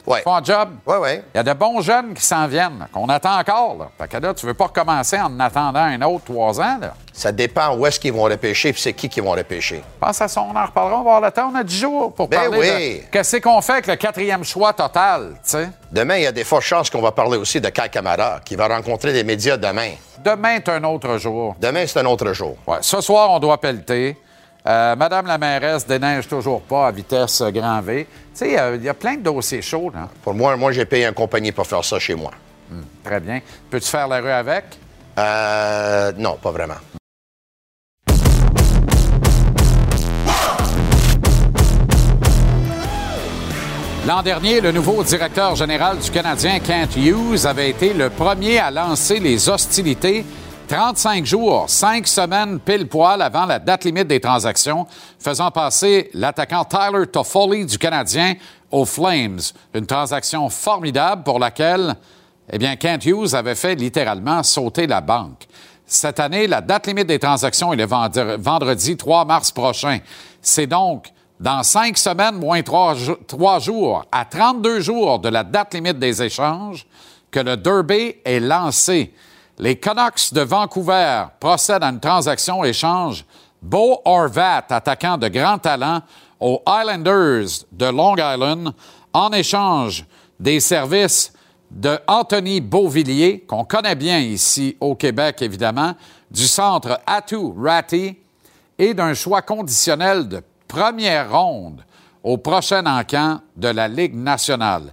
Ouais. 0.07 0.21
Ils 0.21 0.23
font 0.23 0.35
un 0.37 0.45
job. 0.45 0.69
Ouais, 0.87 0.97
ouais. 0.99 1.25
Il 1.35 1.39
y 1.39 1.41
a 1.41 1.43
de 1.43 1.53
bons 1.53 1.81
jeunes 1.81 2.15
qui 2.15 2.23
s'en 2.25 2.47
viennent, 2.47 2.87
qu'on 2.93 3.07
attend 3.09 3.39
encore. 3.39 3.77
Là. 3.79 3.89
Fait 3.99 4.09
que 4.09 4.17
là, 4.19 4.33
tu 4.35 4.47
veux 4.47 4.55
pas 4.55 4.67
recommencer 4.67 5.19
en 5.19 5.27
en 5.37 5.41
attendant 5.41 5.81
un 5.81 6.01
autre 6.03 6.25
trois 6.27 6.61
ans. 6.61 6.79
Là. 6.81 6.95
Ça 7.13 7.33
dépend 7.33 7.75
où 7.77 7.85
est-ce 7.87 7.99
qu'ils 7.99 8.13
vont 8.13 8.23
repêcher 8.25 8.73
puis 8.73 8.81
c'est 8.81 8.93
qui 8.93 9.09
qui 9.09 9.21
vont 9.21 9.33
repêcher. 9.33 9.83
Pense 9.99 10.21
à 10.21 10.29
ça, 10.29 10.43
on 10.43 10.55
en 10.57 10.65
reparlera, 10.67 11.01
on 11.01 11.05
va 11.05 11.17
avoir 11.17 11.21
le 11.23 11.31
temps. 11.33 11.51
On 11.53 11.57
a 11.57 11.65
10 11.65 11.77
jours 11.79 12.15
pour 12.15 12.29
Ben 12.29 12.43
parler 12.43 12.59
oui. 12.59 12.99
de 13.01 13.11
qu'est-ce 13.11 13.39
qu'on 13.39 13.61
fait 13.61 13.73
avec 13.73 13.87
le 13.87 13.97
quatrième 13.97 14.45
choix 14.45 14.73
total, 14.73 15.31
tu 15.43 15.51
sais. 15.51 15.69
Demain, 15.91 16.17
il 16.17 16.23
y 16.23 16.27
a 16.27 16.33
des 16.33 16.45
fortes 16.45 16.63
chances 16.65 16.89
qu'on 16.91 17.01
va 17.03 17.11
parler 17.13 17.37
aussi 17.37 17.61
de 17.61 17.69
Kai 17.69 17.89
Kamara, 17.91 18.41
qui 18.45 18.55
va 18.55 18.69
rencontrer 18.69 19.13
les 19.13 19.25
médias 19.25 19.57
demain. 19.57 19.91
Demain 20.25 20.57
est 20.57 20.69
un 20.69 20.83
autre 20.85 21.19
jour. 21.19 21.57
Demain, 21.61 21.85
c'est 21.87 21.99
un 22.01 22.07
autre 22.07 22.33
jour. 22.33 22.57
Ouais, 22.67 22.79
ce 22.81 23.01
soir, 23.01 23.31
on 23.31 23.39
doit 23.39 23.59
pelleter. 23.59 24.17
Euh, 24.67 24.97
Madame 24.97 25.27
la 25.27 25.39
mairesse 25.39 25.87
déneige 25.87 26.27
toujours 26.27 26.61
pas 26.63 26.89
à 26.89 26.91
vitesse 26.91 27.41
grand 27.53 27.81
V. 27.81 28.05
Tu 28.05 28.11
sais, 28.35 28.59
euh, 28.59 28.75
il 28.77 28.83
y 28.83 28.89
a 28.89 28.95
plein 28.95 29.15
de 29.15 29.23
dossiers 29.23 29.63
chauds, 29.63 29.91
là. 29.95 30.09
Pour 30.25 30.35
moi, 30.35 30.57
moi, 30.57 30.73
j'ai 30.73 30.85
payé 30.85 31.07
une 31.07 31.15
compagnie 31.15 31.53
pour 31.53 31.67
faire 31.67 31.85
ça 31.85 32.01
chez 32.01 32.17
moi. 32.17 32.33
Très 33.05 33.21
bien. 33.21 33.41
Peux-tu 33.71 33.89
faire 33.89 34.09
la 34.09 34.21
rue 34.21 34.31
avec? 34.31 34.65
Euh, 35.19 36.13
non, 36.19 36.37
pas 36.43 36.51
vraiment. 36.51 36.75
L'an 44.05 44.23
dernier, 44.23 44.61
le 44.61 44.73
nouveau 44.73 45.03
directeur 45.03 45.57
général 45.57 45.99
du 45.99 46.11
Canadien, 46.11 46.59
Kent 46.61 46.97
Hughes, 46.97 47.45
avait 47.45 47.71
été 47.71 47.93
le 47.93 48.11
premier 48.11 48.59
à 48.59 48.71
lancer 48.71 49.21
les 49.21 49.49
hostilités 49.49 50.25
35 50.67 51.25
jours, 51.25 51.65
5 51.69 52.07
semaines 52.07 52.59
pile 52.59 52.89
poil 52.89 53.23
avant 53.23 53.47
la 53.47 53.59
date 53.59 53.85
limite 53.85 54.09
des 54.09 54.21
transactions, 54.21 54.87
faisant 55.19 55.51
passer 55.51 56.11
l'attaquant 56.13 56.65
Tyler 56.65 57.07
Toffoli 57.07 57.65
du 57.67 57.79
Canadien 57.79 58.35
aux 58.71 58.85
Flames. 58.85 59.39
Une 59.75 59.87
transaction 59.87 60.49
formidable 60.49 61.23
pour 61.23 61.39
laquelle, 61.39 61.95
eh 62.53 62.59
bien, 62.59 62.75
Kent 62.77 63.05
Hughes 63.07 63.35
avait 63.35 63.55
fait 63.55 63.75
littéralement 63.77 64.43
sauter 64.43 64.87
la 64.87 65.01
banque. 65.01 65.47
Cette 65.87 66.19
année, 66.19 66.49
la 66.49 66.61
date 66.61 66.89
limite 66.89 67.07
des 67.07 67.21
transactions 67.21 67.73
est 67.73 67.77
le 67.77 67.87
vendre- 67.87 68.37
vendredi 68.39 68.97
3 68.97 69.25
mars 69.25 69.53
prochain. 69.53 70.01
C'est 70.43 70.67
donc 70.67 71.07
dans 71.39 71.63
cinq 71.63 71.97
semaines, 71.99 72.37
moins 72.37 72.63
trois 72.63 73.59
jours, 73.61 74.05
à 74.11 74.25
32 74.25 74.81
jours 74.81 75.19
de 75.21 75.29
la 75.29 75.45
date 75.45 75.75
limite 75.75 75.99
des 75.99 76.23
échanges, 76.23 76.87
que 77.31 77.41
le 77.41 77.57
Derby 77.57 78.17
est 78.25 78.41
lancé. 78.41 79.13
Les 79.59 79.77
Canucks 79.77 80.35
de 80.35 80.43
Vancouver 80.43 81.25
procèdent 81.41 81.83
à 81.83 81.89
une 81.89 82.01
transaction 82.01 82.63
échange 82.63 83.25
Beau 83.63 84.03
Horvat, 84.05 84.67
attaquant 84.69 85.17
de 85.17 85.29
grand 85.29 85.59
talent, 85.59 86.03
aux 86.39 86.63
Islanders 86.69 87.65
de 87.73 87.87
Long 87.87 88.17
Island, 88.17 88.75
en 89.15 89.33
échange 89.33 90.05
des 90.39 90.61
services 90.61 91.33
de 91.71 91.99
Anthony 92.07 92.61
Beauvillier, 92.61 93.47
qu'on 93.49 93.65
connaît 93.65 93.95
bien 93.95 94.19
ici 94.19 94.77
au 94.79 94.95
Québec, 94.95 95.41
évidemment, 95.41 95.95
du 96.31 96.47
centre 96.47 97.01
Atu 97.07 97.39
Ratti 97.59 98.19
et 98.79 98.93
d'un 98.93 99.15
choix 99.15 99.41
conditionnel 99.41 100.29
de 100.29 100.43
première 100.69 101.33
ronde 101.33 101.83
au 102.23 102.37
prochain 102.37 102.85
encamp 102.85 103.41
de 103.57 103.69
la 103.69 103.89
Ligue 103.89 104.15
nationale. 104.15 104.93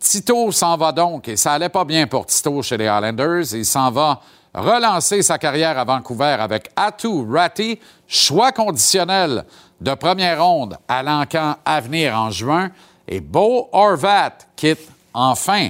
Tito 0.00 0.50
s'en 0.50 0.76
va 0.78 0.92
donc, 0.92 1.28
et 1.28 1.36
ça 1.36 1.52
allait 1.52 1.68
pas 1.68 1.84
bien 1.84 2.06
pour 2.06 2.24
Tito 2.24 2.62
chez 2.62 2.78
les 2.78 2.86
Islanders. 2.86 3.52
Il 3.52 3.66
s'en 3.66 3.90
va 3.90 4.20
relancer 4.54 5.22
sa 5.22 5.38
carrière 5.38 5.78
à 5.78 5.84
Vancouver 5.84 6.36
avec 6.40 6.70
Atu 6.74 7.24
Ratti, 7.30 7.78
choix 8.08 8.50
conditionnel 8.50 9.44
de 9.80 9.94
première 9.94 10.42
ronde 10.42 10.78
à 10.88 11.02
l'encamp 11.02 11.56
à 11.64 11.80
venir 11.80 12.16
en 12.16 12.30
juin. 12.30 12.70
Et 13.06 13.20
Beau 13.20 13.68
Horvat 13.72 14.38
quitte 14.56 14.88
enfin 15.12 15.68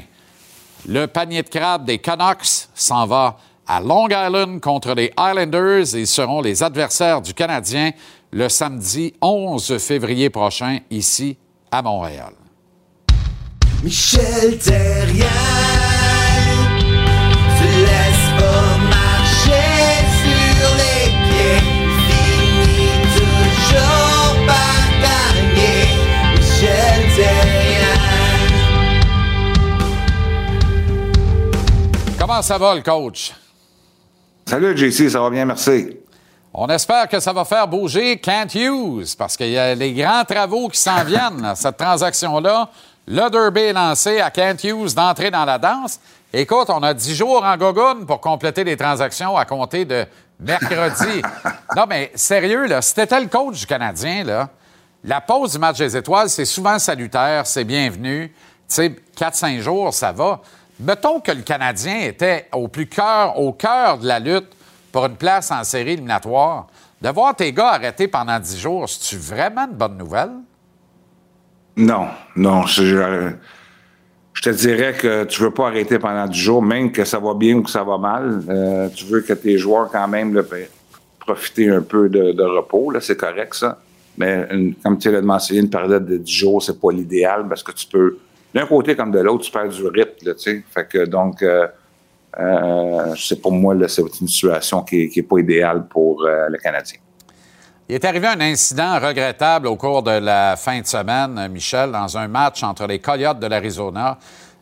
le 0.87 1.07
panier 1.07 1.43
de 1.43 1.49
crabe 1.49 1.85
des 1.85 1.99
Canucks 1.99 2.69
s'en 2.75 3.07
va 3.07 3.37
à 3.67 3.81
Long 3.81 4.09
Island 4.09 4.61
contre 4.61 4.95
les 4.95 5.13
Islanders. 5.19 5.95
Ils 5.95 6.07
seront 6.07 6.41
les 6.41 6.63
adversaires 6.63 7.21
du 7.21 7.35
Canadien 7.35 7.91
le 8.33 8.49
samedi 8.49 9.13
11 9.21 9.79
février 9.79 10.31
prochain 10.31 10.79
ici 10.91 11.37
à 11.71 11.83
Montréal. 11.83 12.40
Michel 13.83 14.59
Terrien, 14.59 15.25
se 17.57 17.65
laisse 17.81 18.29
pas 18.39 18.77
marcher 18.91 20.05
sur 20.21 20.69
les 20.77 21.09
pieds, 21.25 21.61
finit 22.07 23.01
toujours 23.17 24.35
par 24.47 24.85
gagner. 25.01 25.81
Michel 26.37 27.01
Terrien. 27.17 27.97
Comment 32.19 32.43
ça 32.43 32.59
va, 32.59 32.75
le 32.75 32.83
coach? 32.83 33.33
Salut 34.45 34.77
JC, 34.77 35.09
ça 35.09 35.21
va 35.21 35.31
bien, 35.31 35.47
merci. 35.47 35.97
On 36.53 36.67
espère 36.67 37.09
que 37.09 37.21
ça 37.21 37.33
va 37.33 37.45
faire 37.45 37.67
bouger 37.67 38.19
Kent 38.19 38.57
Hughes 38.57 39.15
parce 39.17 39.37
qu'il 39.37 39.51
y 39.51 39.57
a 39.59 39.75
les 39.75 39.95
grands 39.95 40.25
travaux 40.25 40.69
qui 40.69 40.81
s'en 40.81 41.03
viennent. 41.05 41.53
Cette 41.55 41.77
transaction-là, 41.77 42.69
le 43.13 43.29
derby 43.29 43.61
est 43.63 43.73
lancé 43.73 44.21
à 44.21 44.31
Kent 44.31 44.63
Hughes 44.63 44.95
d'entrer 44.95 45.33
dans 45.33 45.45
la 45.45 45.59
danse. 45.59 45.99
Écoute, 46.33 46.69
on 46.69 46.81
a 46.85 46.95
10 46.95 47.17
jours 47.17 47.45
en 47.45 47.57
gogoune 47.57 48.07
pour 48.07 48.21
compléter 48.21 48.63
les 48.63 48.77
transactions 48.77 49.37
à 49.37 49.45
compter 49.45 49.85
de 49.85 50.07
mercredi. 50.39 51.21
non, 51.77 51.87
mais 51.89 52.13
sérieux, 52.15 52.67
là, 52.67 52.81
si 52.81 52.95
t'étais 52.95 53.21
le 53.21 53.27
coach 53.27 53.59
du 53.59 53.67
Canadien, 53.67 54.23
là, 54.23 54.49
la 55.03 55.21
pause 55.21 55.55
du 55.55 55.59
match 55.59 55.79
des 55.79 55.97
étoiles, 55.97 56.31
c'est 56.31 56.45
souvent 56.45 56.79
salutaire, 56.79 57.49
c'est 57.49 57.65
bienvenu. 57.65 58.29
Tu 58.29 58.37
sais, 58.69 58.97
4-5 59.19 59.59
jours, 59.59 59.93
ça 59.93 60.13
va. 60.13 60.41
Mettons 60.79 61.19
que 61.19 61.33
le 61.33 61.43
Canadien 61.43 62.03
était 62.03 62.49
au 62.53 62.69
plus 62.69 62.87
cœur, 62.87 63.37
au 63.41 63.53
cœur 63.53 63.99
de 63.99 64.07
la 64.07 64.21
lutte 64.21 64.53
pour 64.93 65.07
une 65.07 65.17
place 65.17 65.51
en 65.51 65.65
série 65.65 65.95
éliminatoire. 65.95 66.69
De 67.03 67.09
voir 67.09 67.35
tes 67.35 67.53
gars 67.53 67.71
arrêtés 67.71 68.07
pendant 68.07 68.39
10 68.39 68.57
jours, 68.57 68.89
c'est-tu 68.89 69.17
vraiment 69.17 69.65
une 69.65 69.77
bonne 69.77 69.97
nouvelle? 69.97 70.31
Non, 71.77 72.09
non, 72.37 72.67
je, 72.67 73.33
te 74.43 74.51
dirais 74.51 74.95
que 74.95 75.25
tu 75.25 75.43
veux 75.43 75.51
pas 75.51 75.69
arrêter 75.69 75.99
pendant 75.99 76.27
10 76.27 76.39
jours, 76.39 76.63
même 76.63 76.93
que 76.93 77.05
ça 77.05 77.19
va 77.19 77.35
bien 77.35 77.57
ou 77.57 77.63
que 77.63 77.71
ça 77.71 77.85
va 77.85 77.97
mal. 77.99 78.43
Euh, 78.49 78.89
tu 78.95 79.05
veux 79.07 79.21
que 79.21 79.33
tes 79.33 79.57
joueurs, 79.57 79.91
quand 79.91 80.09
même, 80.09 80.33
ben, 80.33 80.67
profiter 81.19 81.71
un 81.71 81.83
peu 81.83 82.09
de, 82.09 82.43
repos, 82.43 82.93
c'est 83.01 83.17
correct, 83.17 83.55
ça. 83.55 83.79
Mais 84.19 84.47
comme 84.83 84.99
tu 84.99 85.11
l'as 85.11 85.23
mentionné, 85.23 85.61
une 85.61 85.71
période 85.71 86.05
de 86.05 86.17
10 86.19 86.33
jours, 86.33 86.63
c'est 86.63 86.79
pas 86.79 86.91
l'idéal 86.93 87.47
parce 87.49 87.63
que 87.63 87.73
tu 87.73 87.87
peux, 87.87 88.19
d'un 88.53 88.67
côté 88.67 88.97
comme 88.97 89.13
de 89.13 89.21
l'autre, 89.21 89.45
tu 89.45 89.51
perds 89.51 89.69
du 89.69 89.87
rythme, 89.87 90.27
là. 90.27 90.33
Fait 90.37 90.89
que 90.89 91.05
donc, 91.07 91.43
euh, 91.43 91.67
euh, 92.39 93.15
c'est 93.17 93.41
pour 93.41 93.53
moi, 93.53 93.75
c'est 93.89 94.03
une 94.21 94.29
situation 94.29 94.83
qui, 94.83 95.03
est- 95.03 95.09
qui 95.09 95.21
est 95.21 95.25
pas 95.25 95.39
idéale 95.39 95.87
pour 95.89 96.25
euh, 96.25 96.49
le 96.49 96.59
Canadien. 96.59 96.99
Il 97.91 97.95
est 97.95 98.05
arrivé 98.05 98.29
un 98.29 98.41
incident 98.41 99.01
regrettable 99.01 99.67
au 99.67 99.75
cours 99.75 100.05
de 100.05 100.13
la 100.13 100.55
fin 100.55 100.81
de 100.81 100.87
semaine, 100.87 101.49
Michel, 101.49 101.91
dans 101.91 102.17
un 102.17 102.29
match 102.29 102.63
entre 102.63 102.87
les 102.87 103.01
Coyotes 103.01 103.41
de 103.41 103.49
l'Arizona 103.49 104.17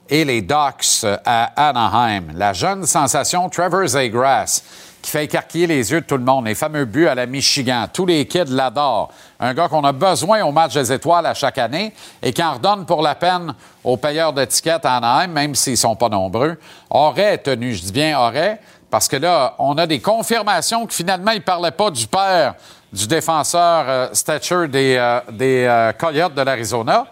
et 0.08 0.24
les 0.24 0.40
Ducks 0.40 1.04
à 1.26 1.68
Anaheim. 1.68 2.28
La 2.36 2.54
jeune 2.54 2.86
sensation 2.86 3.50
Trevor 3.50 3.86
Zegras, 3.86 4.62
qui 5.02 5.10
fait 5.10 5.24
écarquiller 5.26 5.66
les 5.66 5.92
yeux 5.92 6.00
de 6.00 6.06
tout 6.06 6.16
le 6.16 6.24
monde, 6.24 6.46
les 6.46 6.54
fameux 6.54 6.86
buts 6.86 7.06
à 7.06 7.14
la 7.14 7.26
Michigan. 7.26 7.84
Tous 7.92 8.06
les 8.06 8.26
kids 8.26 8.44
l'adorent. 8.48 9.10
Un 9.38 9.52
gars 9.52 9.68
qu'on 9.68 9.84
a 9.84 9.92
besoin 9.92 10.42
au 10.44 10.50
match 10.50 10.72
des 10.72 10.90
étoiles 10.90 11.26
à 11.26 11.34
chaque 11.34 11.58
année 11.58 11.92
et 12.22 12.32
qui 12.32 12.42
en 12.42 12.54
redonne 12.54 12.86
pour 12.86 13.02
la 13.02 13.14
peine 13.14 13.52
aux 13.84 13.98
payeurs 13.98 14.32
d'étiquettes 14.32 14.86
à 14.86 14.96
Anaheim, 14.96 15.32
même 15.32 15.54
s'ils 15.54 15.76
sont 15.76 15.96
pas 15.96 16.08
nombreux, 16.08 16.58
aurait 16.88 17.36
tenu, 17.36 17.74
je 17.74 17.82
dis 17.82 17.92
bien 17.92 18.18
aurait, 18.18 18.58
parce 18.90 19.06
que 19.06 19.16
là, 19.16 19.54
on 19.58 19.76
a 19.76 19.86
des 19.86 20.00
confirmations 20.00 20.86
que 20.86 20.94
finalement, 20.94 21.32
il 21.32 21.42
parlait 21.42 21.72
pas 21.72 21.90
du 21.90 22.06
père 22.06 22.54
du 22.92 23.06
défenseur 23.06 23.84
euh, 23.88 24.08
Stetcher 24.12 24.68
des, 24.68 24.96
euh, 24.96 25.20
des 25.30 25.64
euh, 25.68 25.92
Coyotes 25.92 26.34
de 26.34 26.42
l'Arizona. 26.42 27.06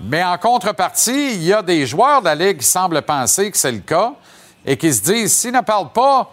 Mais 0.00 0.22
en 0.22 0.38
contrepartie, 0.38 1.34
il 1.34 1.42
y 1.42 1.52
a 1.52 1.62
des 1.62 1.86
joueurs 1.86 2.20
de 2.20 2.26
la 2.26 2.34
Ligue 2.34 2.58
qui 2.58 2.66
semblent 2.66 3.02
penser 3.02 3.50
que 3.50 3.56
c'est 3.56 3.72
le 3.72 3.78
cas 3.80 4.12
et 4.64 4.76
qui 4.76 4.92
se 4.92 5.02
disent 5.02 5.34
s'il 5.34 5.52
ne 5.52 5.60
parle 5.60 5.88
pas, 5.90 6.30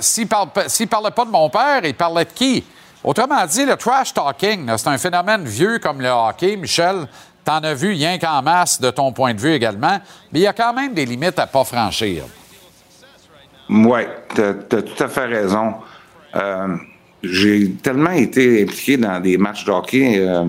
s'il 0.00 0.26
parle, 0.26 0.50
pas- 0.50 0.68
s'il 0.68 0.88
parlait 0.88 1.12
pas 1.12 1.24
de 1.24 1.30
mon 1.30 1.48
père, 1.48 1.84
il 1.84 1.94
parlait 1.94 2.24
de 2.24 2.30
qui? 2.30 2.64
Autrement 3.04 3.46
dit, 3.46 3.64
le 3.64 3.76
trash 3.76 4.12
talking, 4.12 4.68
c'est 4.76 4.88
un 4.88 4.98
phénomène 4.98 5.44
vieux 5.44 5.78
comme 5.78 6.00
le 6.00 6.08
hockey. 6.08 6.56
Michel, 6.56 7.06
t'en 7.44 7.58
as 7.62 7.74
vu 7.74 7.90
rien 7.90 8.18
qu'en 8.18 8.42
masse 8.42 8.80
de 8.80 8.90
ton 8.90 9.12
point 9.12 9.32
de 9.32 9.40
vue 9.40 9.52
également, 9.52 10.00
mais 10.32 10.40
il 10.40 10.42
y 10.42 10.46
a 10.48 10.52
quand 10.52 10.72
même 10.72 10.92
des 10.92 11.06
limites 11.06 11.38
à 11.38 11.46
pas 11.46 11.64
franchir. 11.64 12.24
Oui, 13.68 14.00
tu 14.34 14.42
as, 14.42 14.54
tout 14.82 15.04
à 15.04 15.08
fait 15.08 15.26
raison. 15.26 15.74
J'ai 17.22 17.72
tellement 17.82 18.12
été 18.12 18.62
impliqué 18.62 18.96
dans 18.96 19.20
des 19.20 19.36
matchs 19.36 19.64
de 19.64 19.70
hockey 19.70 20.18
euh, 20.18 20.44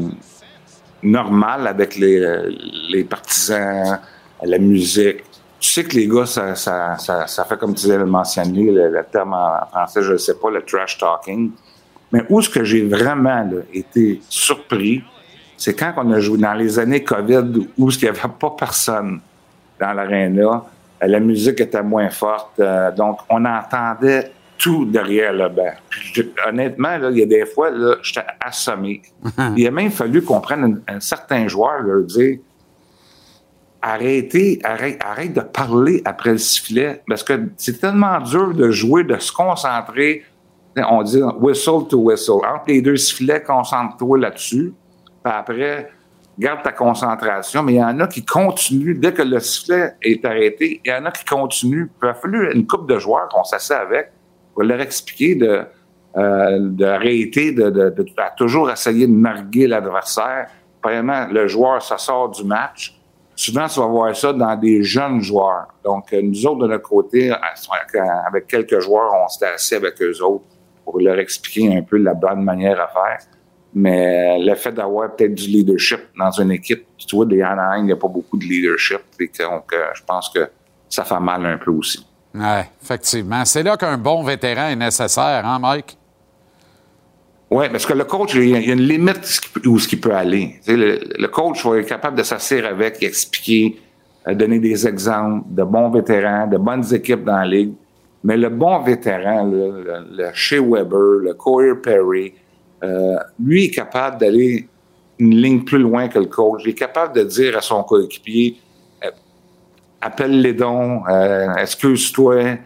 normal 1.03 1.67
avec 1.67 1.97
les, 1.97 3.03
partisans, 3.09 3.99
la 4.41 4.57
musique. 4.57 5.23
Tu 5.59 5.69
sais 5.69 5.83
que 5.83 5.95
les 5.95 6.07
gars, 6.07 6.25
ça, 6.25 6.55
ça, 6.55 6.97
ça, 6.97 7.45
fait 7.45 7.57
comme 7.57 7.75
tu 7.75 7.81
disais 7.81 7.97
le 7.97 8.05
mentionner, 8.05 8.71
le, 8.71 9.03
terme 9.11 9.33
en 9.33 9.65
français, 9.67 10.01
je 10.01 10.13
ne 10.13 10.17
sais 10.17 10.35
pas, 10.35 10.49
le 10.49 10.61
trash 10.63 10.97
talking. 10.97 11.51
Mais 12.11 12.23
où 12.29 12.39
est-ce 12.39 12.49
que 12.49 12.63
j'ai 12.63 12.83
vraiment 12.83 13.47
été 13.73 14.21
surpris, 14.27 15.03
c'est 15.57 15.75
quand 15.75 15.93
on 15.97 16.11
a 16.11 16.19
joué 16.19 16.39
dans 16.39 16.53
les 16.53 16.79
années 16.79 17.03
COVID 17.03 17.67
où 17.77 17.89
il 17.89 17.97
n'y 18.01 18.07
avait 18.07 18.19
pas 18.39 18.55
personne 18.57 19.19
dans 19.79 19.93
l'aréna. 19.93 20.63
La 21.01 21.19
musique 21.19 21.59
était 21.61 21.81
moins 21.81 22.09
forte. 22.09 22.59
euh, 22.59 22.91
donc, 22.91 23.19
on 23.29 23.43
entendait 23.45 24.31
tout 24.61 24.85
derrière 24.85 25.33
le 25.33 25.49
banc. 25.49 25.73
Je- 26.13 26.21
honnêtement, 26.47 26.97
là, 26.97 27.09
il 27.09 27.17
y 27.17 27.23
a 27.23 27.25
des 27.25 27.45
fois, 27.45 27.71
j'étais 28.03 28.25
assommé. 28.39 29.01
il 29.57 29.65
a 29.67 29.71
même 29.71 29.91
fallu 29.91 30.21
qu'on 30.21 30.39
prenne 30.39 30.81
un, 30.87 30.95
un 30.95 30.99
certain 30.99 31.47
joueur, 31.47 31.81
leur 31.81 32.03
dire 32.03 32.37
arrêtez, 33.81 34.59
arrête, 34.63 34.99
arrête 35.03 35.33
de 35.33 35.41
parler 35.41 36.01
après 36.05 36.33
le 36.33 36.37
sifflet, 36.37 37.01
parce 37.07 37.23
que 37.23 37.47
c'est 37.57 37.79
tellement 37.79 38.19
dur 38.19 38.53
de 38.53 38.69
jouer, 38.69 39.03
de 39.03 39.17
se 39.17 39.31
concentrer. 39.31 40.23
On 40.77 41.01
dit 41.01 41.21
whistle 41.39 41.87
to 41.89 41.97
whistle. 41.97 42.45
Entre 42.47 42.65
les 42.67 42.81
deux 42.81 42.95
sifflets, 42.95 43.41
concentre-toi 43.41 44.19
là-dessus. 44.19 44.73
Puis 45.23 45.33
après, 45.33 45.91
garde 46.37 46.61
ta 46.63 46.71
concentration. 46.71 47.63
Mais 47.63 47.73
il 47.73 47.79
y 47.79 47.83
en 47.83 47.99
a 47.99 48.07
qui 48.07 48.23
continuent, 48.23 48.97
dès 48.99 49.13
que 49.13 49.23
le 49.23 49.39
sifflet 49.39 49.95
est 50.01 50.23
arrêté, 50.23 50.79
il 50.85 50.89
y 50.89 50.93
en 50.93 51.05
a 51.05 51.11
qui 51.11 51.25
continuent. 51.25 51.87
Puis 51.99 52.07
il 52.07 52.09
a 52.09 52.13
fallu 52.13 52.53
une 52.53 52.65
couple 52.67 52.93
de 52.93 52.99
joueurs 52.99 53.27
qu'on 53.29 53.43
s'assied 53.43 53.75
avec 53.75 54.11
pour 54.53 54.63
leur 54.63 54.81
expliquer 54.81 55.35
de, 55.35 55.63
euh, 56.17 56.59
de, 56.59 57.69
de, 57.69 57.89
de- 57.89 58.05
à 58.17 58.31
toujours 58.31 58.69
essayer 58.69 59.07
de 59.07 59.13
narguer 59.13 59.67
l'adversaire. 59.67 60.47
Premièrement, 60.81 61.27
le 61.31 61.47
joueur, 61.47 61.81
ça 61.81 61.97
sort 61.97 62.29
du 62.29 62.43
match. 62.43 62.97
Souvent, 63.35 63.67
tu 63.67 63.79
vas 63.79 63.87
voir 63.87 64.15
ça 64.15 64.33
dans 64.33 64.55
des 64.55 64.83
jeunes 64.83 65.21
joueurs. 65.21 65.67
Donc, 65.83 66.11
euh, 66.13 66.21
nous 66.21 66.45
autres, 66.45 66.63
de 66.63 66.67
notre 66.67 66.87
côté, 66.87 67.31
avec 68.27 68.47
quelques 68.47 68.79
joueurs, 68.79 69.11
on 69.23 69.27
s'était 69.27 69.53
assis 69.53 69.75
avec 69.75 70.01
eux 70.01 70.21
autres 70.23 70.45
pour 70.83 70.99
leur 70.99 71.17
expliquer 71.17 71.75
un 71.75 71.81
peu 71.81 71.97
la 71.97 72.13
bonne 72.13 72.43
manière 72.43 72.79
à 72.79 72.87
faire. 72.87 73.19
Mais 73.73 74.37
euh, 74.37 74.45
le 74.45 74.55
fait 74.55 74.73
d'avoir 74.73 75.15
peut-être 75.15 75.33
du 75.33 75.47
leadership 75.47 76.01
dans 76.19 76.29
une 76.31 76.51
équipe, 76.51 76.85
tu 76.97 77.15
vois, 77.15 77.25
des 77.25 77.41
Anaheim, 77.41 77.79
il 77.83 77.85
n'y 77.85 77.91
a 77.93 77.95
pas 77.95 78.09
beaucoup 78.09 78.37
de 78.37 78.43
leadership. 78.43 78.99
Donc, 79.39 79.73
je 79.93 80.03
pense 80.05 80.29
que 80.29 80.49
ça 80.89 81.05
fait 81.05 81.19
mal 81.19 81.45
un 81.45 81.57
peu 81.57 81.71
aussi. 81.71 82.05
Oui, 82.33 82.61
effectivement. 82.81 83.43
C'est 83.45 83.63
là 83.63 83.75
qu'un 83.77 83.97
bon 83.97 84.23
vétéran 84.23 84.67
est 84.69 84.75
nécessaire, 84.75 85.45
hein, 85.45 85.59
Mike? 85.59 85.97
Oui, 87.49 87.65
parce 87.69 87.85
que 87.85 87.93
le 87.93 88.05
coach, 88.05 88.33
il 88.35 88.47
y 88.47 88.55
a 88.55 88.59
une 88.59 88.81
limite 88.81 89.41
où 89.65 89.77
ce 89.77 89.85
qu'il 89.85 89.99
peut 89.99 90.15
aller. 90.15 90.55
Le, 90.67 91.27
coach 91.27 91.65
va 91.65 91.79
être 91.79 91.87
capable 91.87 92.17
de 92.17 92.23
s'asseoir 92.23 92.65
avec, 92.65 93.03
expliquer, 93.03 93.77
euh, 94.25 94.33
donner 94.33 94.59
des 94.59 94.87
exemples 94.87 95.43
de 95.49 95.63
bons 95.63 95.89
vétérans, 95.89 96.47
de 96.47 96.57
bonnes 96.57 96.85
équipes 96.93 97.25
dans 97.25 97.39
la 97.39 97.45
ligue. 97.45 97.73
Mais 98.23 98.37
le 98.37 98.47
bon 98.47 98.79
vétéran, 98.79 99.43
le, 99.43 100.05
le, 100.11 100.29
Shea 100.33 100.61
Weber, 100.61 101.19
le 101.23 101.33
Corey 101.33 101.75
Perry, 101.75 102.33
euh, 102.83 103.17
lui 103.43 103.65
est 103.65 103.71
capable 103.71 104.17
d'aller 104.19 104.67
une 105.19 105.35
ligne 105.35 105.63
plus 105.65 105.79
loin 105.79 106.07
que 106.07 106.19
le 106.19 106.27
coach. 106.27 106.61
Il 106.63 106.69
est 106.69 106.73
capable 106.73 107.15
de 107.15 107.23
dire 107.23 107.57
à 107.57 107.61
son 107.61 107.83
coéquipier, 107.83 108.55
appelle 110.01 110.41
les 110.41 110.53
dons, 110.53 111.03
euh, 111.07 111.53
excuse-toi, 111.55 112.57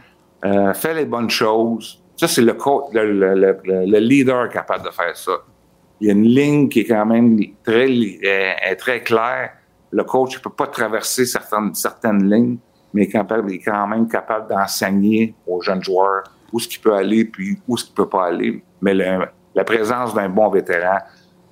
euh, 0.46 0.74
fais 0.74 0.94
les 0.94 1.06
bonnes 1.06 1.30
choses. 1.30 2.02
Ça, 2.18 2.28
c'est 2.28 2.42
le, 2.42 2.54
co- 2.54 2.90
le, 2.94 3.12
le- 3.12 3.36
le- 3.36 3.58
le- 3.64 3.86
le 3.86 4.00
leader 4.00 4.50
capable 4.50 4.86
de 4.86 4.90
faire 4.92 5.16
ça. 5.16 5.34
Il 6.00 6.08
y 6.08 6.10
a 6.10 6.14
une 6.14 6.24
ligne 6.24 6.70
qui 6.70 6.82
est 6.82 6.86
quand 6.86 7.06
même 7.06 7.38
très, 7.64 7.88
euh, 7.90 8.76
très 8.78 9.02
claire. 9.02 9.52
Le 9.92 10.04
coach 10.04 10.36
ne 10.38 10.42
peut 10.42 10.50
pas 10.50 10.68
traverser 10.68 11.26
certaines, 11.26 11.74
certaines 11.74 12.30
lignes, 12.30 12.58
mais 12.94 13.04
il 13.06 13.54
est, 13.54 13.60
quand 13.60 13.88
même 13.88 14.08
capable 14.08 14.50
d'enseigner 14.50 15.34
aux 15.48 15.62
jeunes 15.62 15.84
joueurs 15.84 16.24
où 16.52 16.60
ce 16.60 16.68
qu'il 16.68 16.82
peut 16.82 16.94
aller 16.94 17.26
puis 17.26 17.58
où 17.68 17.76
ce 17.78 17.86
qu'il 17.86 17.94
peut 17.94 18.08
pas 18.10 18.28
aller. 18.28 18.64
Mais 18.82 18.94
la 18.94 19.64
présence 19.64 20.14
d'un 20.14 20.30
bon 20.30 20.50
vétéran 20.50 20.98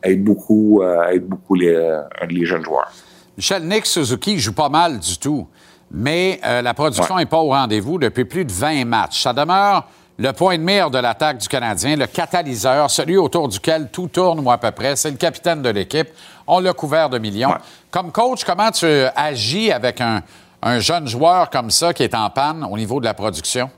aide 0.01 0.23
beaucoup, 0.23 0.81
aide 1.09 1.25
beaucoup 1.25 1.55
les, 1.55 2.01
les 2.29 2.45
jeunes 2.45 2.63
joueurs. 2.63 2.91
Michel, 3.37 3.63
Nick 3.63 3.85
Suzuki 3.85 4.37
joue 4.39 4.53
pas 4.53 4.69
mal 4.69 4.99
du 4.99 5.17
tout. 5.17 5.47
Mais 5.93 6.39
euh, 6.43 6.61
la 6.61 6.73
production 6.73 7.17
n'est 7.17 7.27
pas 7.27 7.37
au 7.37 7.49
rendez-vous 7.49 7.99
depuis 7.99 8.25
plus 8.25 8.45
de 8.45 8.51
20 8.51 8.85
matchs. 8.85 9.21
Ça 9.21 9.31
demeure 9.31 9.87
le 10.17 10.31
point 10.31 10.57
de 10.57 10.63
mire 10.63 10.89
de 10.89 10.97
l'attaque 10.97 11.37
du 11.37 11.47
Canadien, 11.47 11.95
le 11.95 12.07
catalyseur, 12.07 12.89
celui 12.89 13.17
autour 13.17 13.47
duquel 13.47 13.89
tout 13.91 14.07
tourne 14.07 14.39
ou 14.39 14.51
à 14.51 14.57
peu 14.57 14.71
près. 14.71 14.95
C'est 14.95 15.11
le 15.11 15.17
capitaine 15.17 15.61
de 15.61 15.69
l'équipe. 15.69 16.07
On 16.47 16.59
l'a 16.59 16.73
couvert 16.73 17.09
de 17.09 17.19
millions. 17.19 17.49
Ouais. 17.49 17.57
Comme 17.91 18.11
coach, 18.11 18.43
comment 18.43 18.71
tu 18.71 18.85
agis 19.15 19.71
avec 19.71 20.01
un, 20.01 20.21
un 20.61 20.79
jeune 20.79 21.07
joueur 21.07 21.49
comme 21.49 21.69
ça 21.69 21.93
qui 21.93 22.03
est 22.03 22.15
en 22.15 22.29
panne 22.29 22.65
au 22.69 22.77
niveau 22.77 22.99
de 22.99 23.05
la 23.05 23.13
production? 23.13 23.69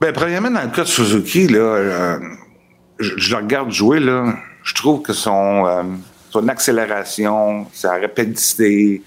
Ben, 0.00 0.12
premièrement, 0.12 0.50
dans 0.50 0.62
le 0.62 0.68
cas 0.68 0.82
de 0.82 0.88
Suzuki, 0.88 1.48
là, 1.48 1.58
euh, 1.58 2.18
je, 2.98 3.12
je 3.16 3.30
le 3.30 3.42
regarde 3.42 3.70
jouer, 3.70 3.98
là, 3.98 4.34
je 4.62 4.74
trouve 4.74 5.00
que 5.00 5.14
son, 5.14 5.64
euh, 5.66 5.82
son 6.30 6.48
accélération, 6.48 7.66
sa 7.72 7.98
rapidité, 7.98 9.02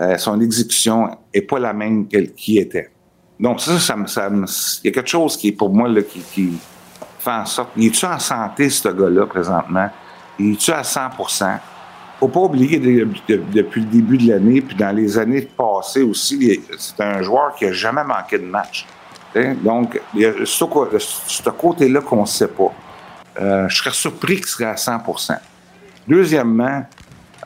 euh, 0.00 0.16
son 0.18 0.40
exécution 0.40 1.16
est 1.32 1.42
pas 1.42 1.58
la 1.58 1.72
même 1.72 2.06
qu'elle 2.08 2.32
qui 2.32 2.58
était. 2.58 2.90
Donc, 3.38 3.60
ça, 3.60 3.78
ça 3.78 3.96
ça 4.06 4.28
il 4.30 4.86
y 4.86 4.88
a 4.88 4.92
quelque 4.92 5.08
chose 5.08 5.36
qui 5.36 5.48
est 5.48 5.52
pour 5.52 5.70
moi, 5.70 5.88
là, 5.88 6.02
qui, 6.02 6.20
qui 6.20 6.52
fait 7.18 7.30
en 7.30 7.46
sorte. 7.46 7.70
Il 7.76 7.86
est-tu 7.86 8.04
en 8.06 8.18
santé, 8.18 8.68
ce 8.70 8.88
gars-là, 8.88 9.26
présentement? 9.26 9.88
Il 10.38 10.52
est-tu 10.52 10.72
à 10.72 10.82
100% 10.82 11.58
faut 12.18 12.28
pas 12.28 12.40
oublier 12.40 12.78
de- 12.78 13.08
de- 13.28 13.42
depuis 13.50 13.80
le 13.80 13.86
début 13.86 14.18
de 14.18 14.28
l'année, 14.28 14.60
puis 14.60 14.76
dans 14.76 14.94
les 14.94 15.16
années 15.16 15.40
passées 15.40 16.02
aussi, 16.02 16.60
c'est 16.78 17.00
un 17.02 17.22
joueur 17.22 17.54
qui 17.54 17.64
a 17.64 17.72
jamais 17.72 18.04
manqué 18.04 18.38
de 18.38 18.44
match. 18.44 18.86
Donc, 19.64 19.98
il 20.14 20.20
y 20.20 20.26
a 20.26 20.32
ce 20.44 21.48
côté-là 21.48 22.00
qu'on 22.02 22.20
ne 22.20 22.26
sait 22.26 22.48
pas. 22.48 22.72
Euh, 23.40 23.66
je 23.70 23.76
serais 23.78 23.92
surpris 23.92 24.36
qu'il 24.36 24.44
serait 24.48 24.66
à 24.66 24.74
100% 24.74 25.38
Deuxièmement, 26.06 26.84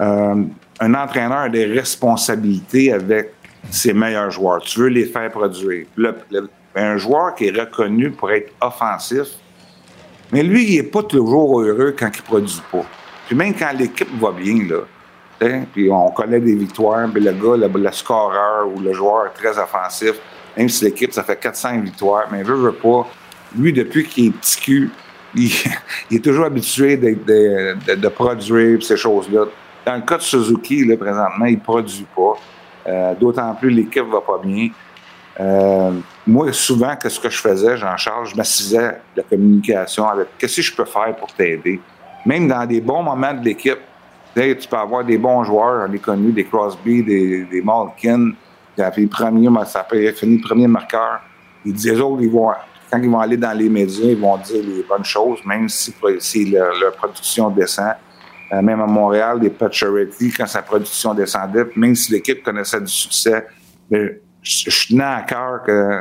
euh, 0.00 0.42
un 0.80 0.94
entraîneur 0.94 1.38
a 1.38 1.48
des 1.48 1.66
responsabilités 1.66 2.92
avec 2.92 3.32
ses 3.70 3.92
meilleurs 3.92 4.30
joueurs. 4.30 4.60
Tu 4.62 4.80
veux 4.80 4.88
les 4.88 5.06
faire 5.06 5.30
produire. 5.30 5.86
Un 6.74 6.96
joueur 6.96 7.34
qui 7.34 7.46
est 7.46 7.58
reconnu 7.58 8.10
pour 8.10 8.30
être 8.32 8.52
offensif, 8.60 9.26
mais 10.32 10.42
lui, 10.42 10.64
il 10.64 10.76
n'est 10.76 10.88
pas 10.88 11.02
toujours 11.02 11.60
heureux 11.60 11.94
quand 11.96 12.10
il 12.12 12.20
ne 12.20 12.26
produit 12.26 12.62
pas. 12.72 12.84
Puis 13.26 13.36
même 13.36 13.54
quand 13.54 13.70
l'équipe 13.78 14.08
va 14.20 14.32
bien, 14.32 14.66
là, 14.68 14.80
puis 15.72 15.90
on 15.90 16.10
connaît 16.10 16.40
des 16.40 16.54
victoires, 16.54 17.08
puis 17.12 17.22
le 17.22 17.32
gars, 17.32 17.68
le, 17.68 17.92
scoreur 17.92 18.68
ou 18.68 18.80
le 18.80 18.92
joueur 18.92 19.32
très 19.32 19.58
offensif, 19.58 20.14
même 20.56 20.68
si 20.68 20.84
l'équipe, 20.84 21.12
ça 21.12 21.22
fait 21.22 21.38
400 21.38 21.80
victoires, 21.80 22.26
mais 22.30 22.42
veut, 22.42 22.54
veut 22.54 22.72
pas, 22.72 23.06
lui, 23.56 23.72
depuis 23.72 24.04
qu'il 24.04 24.28
est 24.28 24.30
petit 24.30 24.60
cul, 24.60 24.90
il, 25.34 25.50
il 26.10 26.16
est 26.18 26.24
toujours 26.24 26.44
habitué 26.44 26.96
de, 26.96 28.08
produire 28.08 28.82
ces 28.82 28.96
choses-là. 28.96 29.46
Dans 29.84 29.96
le 29.96 30.02
cas 30.02 30.16
de 30.16 30.22
Suzuki, 30.22 30.84
là, 30.84 30.96
présentement, 30.96 31.46
il 31.46 31.56
ne 31.56 31.60
produit 31.60 32.06
pas. 32.14 32.34
Euh, 32.86 33.14
D'autant 33.14 33.54
plus, 33.54 33.70
l'équipe 33.70 34.06
va 34.10 34.20
pas 34.20 34.38
bien. 34.42 34.68
Euh, 35.40 35.92
moi, 36.26 36.52
souvent, 36.52 36.94
qu'est-ce 36.96 37.18
que 37.20 37.28
je 37.28 37.38
faisais, 37.38 37.76
Jean-Charles, 37.76 38.26
je 38.26 38.36
m'assisais 38.36 38.98
la 39.16 39.22
communication 39.22 40.08
avec 40.08 40.28
qu'est-ce 40.38 40.56
que 40.56 40.62
je 40.62 40.74
peux 40.74 40.84
faire 40.84 41.14
pour 41.16 41.32
t'aider. 41.32 41.80
Même 42.24 42.48
dans 42.48 42.64
des 42.64 42.80
bons 42.80 43.02
moments 43.02 43.34
de 43.34 43.44
l'équipe, 43.44 43.80
tu 44.34 44.68
peux 44.68 44.76
avoir 44.76 45.04
des 45.04 45.18
bons 45.18 45.44
joueurs, 45.44 45.86
on 45.88 45.92
les 45.92 45.98
connus, 45.98 46.32
des 46.32 46.44
Crosby, 46.44 47.02
des, 47.02 47.62
Malkin, 47.62 48.32
qui 48.74 48.82
a 48.82 48.90
fait 48.90 49.02
le 49.02 49.08
premier, 49.08 49.48
ça 49.66 49.86
le 49.92 50.40
premier 50.40 50.66
marqueur. 50.66 51.20
Ils 51.64 51.72
disaient, 51.72 51.94
eux 51.94 52.02
autres, 52.02 52.22
ils 52.22 52.30
vont, 52.30 52.50
quand 52.90 52.98
ils 52.98 53.10
vont 53.10 53.20
aller 53.20 53.36
dans 53.36 53.56
les 53.56 53.68
médias, 53.68 54.06
ils 54.06 54.18
vont 54.18 54.36
dire 54.38 54.62
les 54.62 54.82
bonnes 54.88 55.04
choses, 55.04 55.40
même 55.44 55.68
si, 55.68 55.94
si 56.18 56.50
leur, 56.50 56.74
leur 56.78 56.92
production 56.94 57.50
descend. 57.50 57.94
Euh, 58.54 58.62
même 58.62 58.80
à 58.80 58.86
Montréal, 58.86 59.40
des 59.40 59.50
Pacioretty, 59.50 60.30
quand 60.30 60.46
sa 60.46 60.62
production 60.62 61.14
descendait, 61.14 61.64
même 61.76 61.94
si 61.94 62.12
l'équipe 62.12 62.42
connaissait 62.42 62.80
du 62.80 62.92
succès, 62.92 63.46
je, 63.90 64.88
tenais 64.88 65.02
à 65.02 65.22
cœur 65.22 65.62
que, 65.64 66.00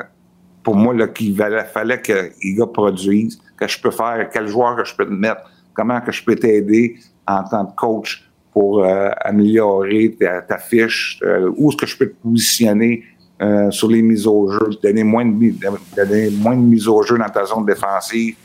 pour 0.62 0.76
moi, 0.76 0.94
là, 0.94 1.08
qu'il 1.08 1.36
fallait 1.74 2.02
que 2.02 2.32
les 2.44 2.56
que 3.58 3.68
je 3.68 3.82
peux 3.82 3.92
faire, 3.92 4.30
quel 4.32 4.48
joueur 4.48 4.76
que 4.76 4.84
je 4.84 4.96
peux 4.96 5.06
te 5.06 5.12
mettre, 5.12 5.42
comment 5.74 6.02
que 6.02 6.12
je 6.12 6.24
peux 6.24 6.36
t'aider 6.36 6.98
en 7.28 7.44
tant 7.44 7.66
que 7.66 7.76
coach 7.76 8.30
pour 8.52 8.84
euh, 8.84 9.10
améliorer 9.22 10.16
ta, 10.48 10.58
fiche, 10.58 11.20
euh, 11.24 11.52
où 11.58 11.70
est-ce 11.70 11.78
que 11.78 11.86
je 11.86 11.98
peux 11.98 12.10
te 12.10 12.22
positionner 12.22 13.04
sur 13.72 13.90
les 13.90 14.02
mises 14.02 14.26
au 14.26 14.50
jeu, 14.50 14.70
donner 14.82 15.04
moins 15.04 15.26
de, 15.26 15.54
donner 15.98 16.30
moins 16.30 16.56
de 16.56 16.62
mises 16.62 16.88
au 16.88 17.04
jeu 17.04 17.18
dans 17.18 17.28
ta 17.28 17.44
zone 17.44 17.66
défensive, 17.66 18.36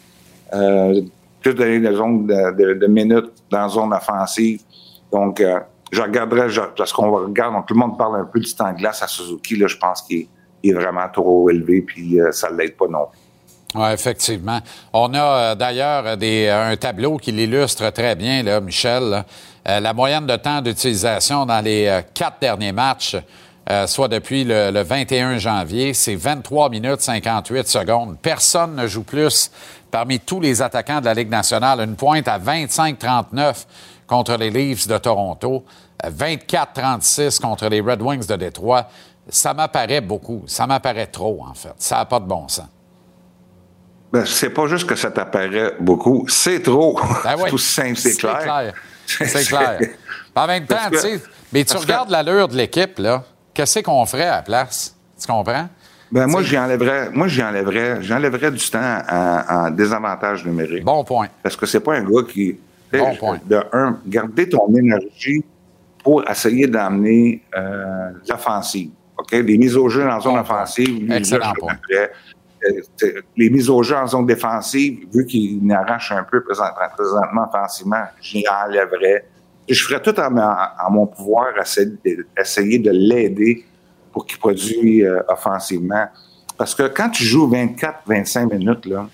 de, 1.55 1.93
zone 1.95 2.27
de, 2.27 2.75
de- 2.75 2.87
minutes 2.87 3.33
dans 3.51 3.63
la 3.63 3.69
zone 3.69 3.93
offensive. 3.93 4.61
Donc, 5.13 5.41
euh, 5.41 5.61
je 5.93 6.03
regarderais, 6.03 6.49
je- 6.49 6.61
parce 6.77 6.93
qu'on 6.93 7.11
regarde, 7.11 7.55
donc 7.55 7.67
tout 7.67 7.75
le 7.75 7.81
monde 7.81 7.97
parle 7.99 8.21
un 8.21 8.25
peu 8.25 8.41
du 8.41 8.55
temps 8.55 8.73
de 8.73 8.79
glace 8.79 9.03
à 9.03 9.07
Suzuki, 9.07 9.57
là, 9.57 9.67
je 9.67 9.77
pense 9.77 10.03
qu'il 10.03 10.27
est, 10.65 10.73
vraiment 10.73 11.09
trop 11.13 11.49
élevé, 11.51 11.83
puis 11.83 12.21
euh, 12.21 12.31
ça 12.33 12.51
ne 12.51 12.57
l'aide 12.57 12.77
pas 12.77 12.87
non 12.89 13.07
plus. 13.11 13.19
Oui, 13.75 13.89
effectivement. 13.93 14.61
On 14.93 15.13
a 15.15 15.23
euh, 15.23 15.55
d'ailleurs 15.55 16.07
un 16.07 16.77
tableau 16.77 17.17
qui 17.19 17.33
l'illustre 17.33 17.91
très 17.91 18.15
bien, 18.15 18.43
là, 18.43 18.61
Michel. 18.61 19.25
la 19.67 19.93
moyenne 19.93 20.27
de 20.27 20.37
temps 20.37 20.63
d'utilisation 20.63 21.45
dans 21.45 21.61
les 21.63 22.01
quatre 22.15 22.41
derniers 22.41 22.73
matchs, 22.73 23.17
soit 23.87 24.09
depuis 24.09 24.45
le 24.45 24.81
21 24.83 25.37
janvier, 25.37 25.93
c'est 25.93 26.15
23 26.15 26.71
minutes 26.71 27.03
58 27.03 27.69
secondes. 27.69 28.17
Personne 28.23 28.75
ne 28.75 28.87
joue 28.87 29.03
plus 29.03 29.51
parmi 29.91 30.21
tous 30.21 30.41
les 30.41 30.61
attaquants 30.63 31.01
de 31.01 31.07
la 31.07 31.15
Ligue 31.15 31.31
nationale. 31.31 31.81
Une 31.81 31.97
pointe 31.97 32.29
à 32.29 32.39
25-39 32.39 33.67
contre 34.07 34.37
les 34.37 34.51
Leafs 34.51 34.87
de 34.87 34.99
Toronto, 34.99 35.65
euh, 36.05 36.11
24-36 36.11 37.41
contre 37.41 37.67
les 37.69 37.81
Red 37.81 38.01
Wings 38.03 38.27
de 38.27 38.37
Détroit. 38.37 38.87
Ça 39.29 39.53
m'apparaît 39.55 40.01
beaucoup. 40.01 40.43
Ça 40.47 40.67
m'apparaît 40.67 41.07
trop, 41.09 41.45
en 41.47 41.55
fait. 41.55 41.75
Ça 41.79 41.97
n'a 41.97 42.05
pas 42.07 42.21
de 42.21 42.27
bon 42.27 42.49
sens. 42.49 42.67
Ben, 44.11 44.25
c'est 44.25 44.51
pas 44.51 44.67
juste 44.67 44.87
que 44.89 44.95
ça 44.97 45.11
t'apparaît 45.11 45.75
beaucoup, 45.81 46.25
c'est 46.29 46.63
trop. 46.63 46.99
Ben 47.25 47.35
oui. 47.37 47.43
c'est 47.49 47.53
aussi 47.53 47.71
simple, 47.75 47.97
c'est 47.97 48.17
clair. 48.17 48.73
C'est 49.07 49.45
clair. 49.47 49.79
En 50.35 50.47
même 50.47 50.67
temps, 50.67 50.77
que- 50.91 51.21
mais 51.53 51.65
tu 51.65 51.75
que- 51.75 51.81
regardes 51.81 52.11
l'allure 52.11 52.47
de 52.47 52.57
l'équipe, 52.57 52.99
là. 53.01 53.25
Qu'est-ce 53.53 53.81
qu'on 53.81 54.07
ferait 54.07 54.27
à 54.29 54.37
la 54.37 54.43
place? 54.43 54.95
Tu 55.21 55.27
comprends? 55.27 55.69
Ben, 56.11 56.27
moi, 56.27 56.41
T'sais- 56.41 56.51
j'y 56.51 56.59
enlèverais, 56.59 57.11
moi, 57.11 57.29
j'y 57.29 57.43
enlèverais, 57.43 58.03
j'enlèverais 58.03 58.51
du 58.51 58.71
temps 58.71 58.99
en, 59.11 59.71
désavantage 59.71 60.45
numérique. 60.47 60.85
Bon 60.85 61.05
point. 61.05 61.29
Parce 61.43 61.55
que 61.57 61.67
c'est 61.67 61.81
pas 61.81 61.97
un 61.97 62.03
gars 62.05 62.23
qui. 62.29 62.59
Bon 62.93 63.15
point. 63.17 63.39
De 63.45 63.61
un, 63.73 63.99
garder 64.07 64.49
ton 64.49 64.75
énergie 64.75 65.45
pour 66.03 66.29
essayer 66.29 66.67
d'amener 66.67 67.43
euh, 67.57 68.11
l'offensive. 68.29 68.91
OK? 69.19 69.33
Les 69.33 69.59
mises 69.59 69.77
au 69.77 69.89
jeu 69.89 70.09
en 70.09 70.19
zone 70.21 70.35
Bon 70.35 70.41
offensive, 70.41 70.89
lui, 71.05 71.13
Excellent 71.15 71.53
point. 71.59 71.75
Euh, 71.95 72.07
Les 73.37 73.51
mises 73.51 73.69
au 73.71 73.83
jeu 73.83 73.95
en 73.97 74.07
zone 74.07 74.27
défensive, 74.27 75.07
vu 75.15 75.27
qu'il 75.27 75.65
n'arrache 75.65 76.11
un 76.13 76.25
peu 76.25 76.43
présent- 76.43 76.65
présentement 76.97 77.47
offensivement, 77.53 78.03
j'y 78.21 78.45
enlèverais. 78.49 79.27
Je 79.69 79.81
ferais 79.85 80.01
tout 80.01 80.19
en, 80.19 80.37
en- 80.37 80.57
en 80.87 80.91
mon 80.91 81.07
pouvoir 81.07 81.49
essayer 81.61 81.87
de, 82.05 82.27
essayer 82.41 82.79
de 82.79 82.91
l'aider 82.91 83.65
pour 84.13 84.27
qu'il 84.27 84.39
produise 84.39 85.05
euh, 85.05 85.21
offensivement. 85.29 86.07
Parce 86.57 86.75
que 86.75 86.85
quand 86.89 87.11
tu 87.11 87.25
joues 87.25 87.49
24-25 87.51 88.53
minutes, 88.59 88.87
là, 88.87 89.07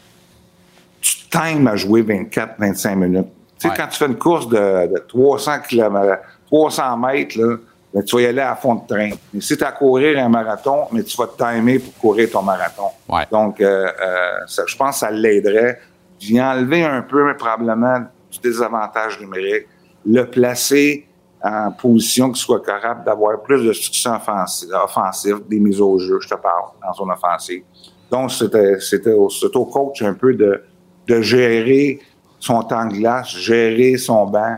tu 1.00 1.28
t'aimes 1.28 1.66
à 1.66 1.76
jouer 1.76 2.02
24-25 2.02 2.94
minutes. 2.96 3.26
Tu 3.58 3.62
sais, 3.62 3.68
Ouais. 3.68 3.74
quand 3.76 3.86
tu 3.88 3.98
fais 3.98 4.06
une 4.06 4.16
course 4.18 4.48
de, 4.48 4.92
de 4.94 4.98
300 5.06 5.60
km, 5.68 6.18
300 6.46 6.96
mètres, 6.96 7.38
là, 7.38 7.56
ben, 7.92 8.02
tu 8.02 8.16
vas 8.16 8.22
y 8.22 8.26
aller 8.26 8.40
à 8.40 8.56
fond 8.56 8.74
de 8.76 8.86
train. 8.86 9.10
Mais 9.32 9.40
si 9.40 9.56
tu 9.56 9.62
as 9.64 9.68
à 9.68 9.72
courir 9.72 10.18
un 10.18 10.28
marathon, 10.28 10.86
mais 10.90 11.02
tu 11.02 11.16
vas 11.16 11.26
te 11.26 11.36
timer 11.36 11.78
pour 11.78 11.94
courir 11.94 12.30
ton 12.30 12.42
marathon. 12.42 12.88
Ouais. 13.08 13.22
Donc, 13.30 13.60
euh, 13.60 13.86
euh, 13.86 14.30
ça- 14.48 14.64
je 14.66 14.76
pense 14.76 14.94
que 14.96 15.00
ça 15.00 15.10
l'aiderait. 15.10 15.78
J'y 16.18 16.40
enlever 16.40 16.82
un 16.84 17.02
peu, 17.02 17.24
mais 17.26 17.34
probablement, 17.34 18.00
du 18.32 18.38
désavantage 18.40 19.20
numérique. 19.20 19.66
Le 20.06 20.24
placer 20.24 21.06
en 21.44 21.70
position 21.72 22.32
qui 22.32 22.40
soit 22.40 22.64
capable 22.64 23.04
d'avoir 23.04 23.42
plus 23.42 23.62
de 23.64 23.72
succès 23.72 24.08
offensif, 24.08 25.34
des 25.46 25.60
mises 25.60 25.80
au 25.80 25.98
jeu, 25.98 26.18
je 26.20 26.28
te 26.28 26.34
parle, 26.34 26.70
dans 26.82 26.92
son 26.94 27.08
offensive. 27.10 27.62
Donc, 28.10 28.30
c'était, 28.32 29.12
au, 29.12 29.28
au 29.28 29.64
coach 29.66 30.02
un 30.02 30.14
peu 30.14 30.32
de, 30.34 30.62
de 31.06 31.20
gérer 31.20 32.00
son 32.40 32.62
temps 32.62 32.86
de 32.86 32.94
glace, 32.94 33.28
gérer 33.28 33.98
son 33.98 34.26
banc 34.26 34.56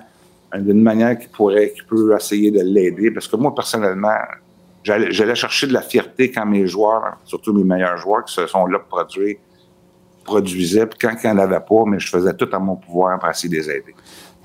d'une 0.54 0.82
manière 0.82 1.18
qui 1.18 1.28
pourrait, 1.28 1.72
qui 1.72 1.82
peut 1.82 2.14
essayer 2.14 2.50
de 2.50 2.60
l'aider. 2.60 3.10
Parce 3.10 3.26
que 3.26 3.36
moi, 3.36 3.54
personnellement, 3.54 4.16
j'allais, 4.84 5.34
chercher 5.34 5.66
de 5.66 5.72
la 5.72 5.82
fierté 5.82 6.30
quand 6.30 6.46
mes 6.46 6.66
joueurs, 6.66 7.18
surtout 7.24 7.52
mes 7.52 7.64
meilleurs 7.64 7.96
joueurs 7.98 8.24
qui 8.24 8.34
se 8.34 8.46
sont 8.46 8.66
là 8.66 8.78
pour 8.78 8.98
produire, 8.98 9.36
produisaient. 10.24 10.86
Puis 10.86 10.98
quand 11.00 11.14
il 11.22 11.30
n'y 11.30 11.32
en 11.32 11.38
avait 11.38 11.60
pas, 11.60 11.84
mais 11.86 11.98
je 11.98 12.08
faisais 12.08 12.34
tout 12.34 12.48
à 12.52 12.58
mon 12.58 12.76
pouvoir 12.76 13.18
pour 13.18 13.28
essayer 13.28 13.48
de 13.48 13.62
les 13.62 13.70
aider. 13.70 13.94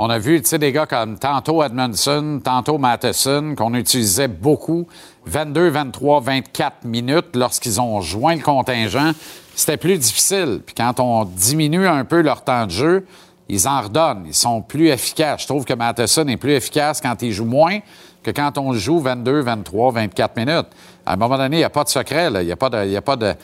On 0.04 0.10
a 0.10 0.18
vu, 0.18 0.42
des 0.42 0.72
gars 0.72 0.88
comme 0.88 1.20
tantôt 1.20 1.62
Edmondson, 1.62 2.42
tantôt 2.44 2.80
Matheson, 2.80 3.54
qu'on 3.56 3.76
utilisait 3.76 4.28
beaucoup, 4.28 4.88
22, 5.28 5.70
23, 5.70 6.22
24 6.22 6.86
minutes 6.86 7.36
lorsqu'ils 7.36 7.80
ont 7.80 8.02
joint 8.02 8.34
le 8.34 8.42
contingent. 8.42 9.12
C'était 9.54 9.78
plus 9.78 10.00
difficile. 10.00 10.62
Puis 10.66 10.74
quand 10.74 11.00
on 11.00 11.26
diminue 11.26 11.88
un 11.88 12.04
peu 12.04 12.22
leur 12.22 12.44
temps 12.44 12.66
de 12.66 12.72
jeu, 12.72 13.06
ils 13.48 13.68
en 13.68 13.80
redonnent. 13.82 14.24
Ils 14.26 14.34
sont 14.34 14.64
plus 14.64 14.88
efficaces. 14.88 15.44
Je 15.44 15.48
trouve 15.48 15.66
que 15.66 15.76
Matheson 15.76 16.28
est 16.30 16.38
plus 16.38 16.54
efficace 16.54 17.00
quand 17.00 17.22
il 17.22 17.32
joue 17.32 17.46
moins, 17.46 17.78
que 18.24 18.32
quand 18.32 18.58
on 18.58 18.74
joue 18.74 19.00
22, 19.02 19.42
23, 19.42 19.92
24 19.92 20.36
minutes. 20.36 20.68
À 21.06 21.14
un 21.14 21.16
moment 21.16 21.38
donné, 21.38 21.58
il 21.58 21.60
n'y 21.60 21.64
a 21.64 21.70
pas 21.70 21.84
de 21.84 21.90
secret, 21.90 22.32
il 22.40 22.46
n'y 22.48 22.52
a, 22.52 22.56
pas 22.56 22.72
de- 22.72 22.96
a, 22.98 23.02
pas 23.04 23.16
de- 23.18 23.36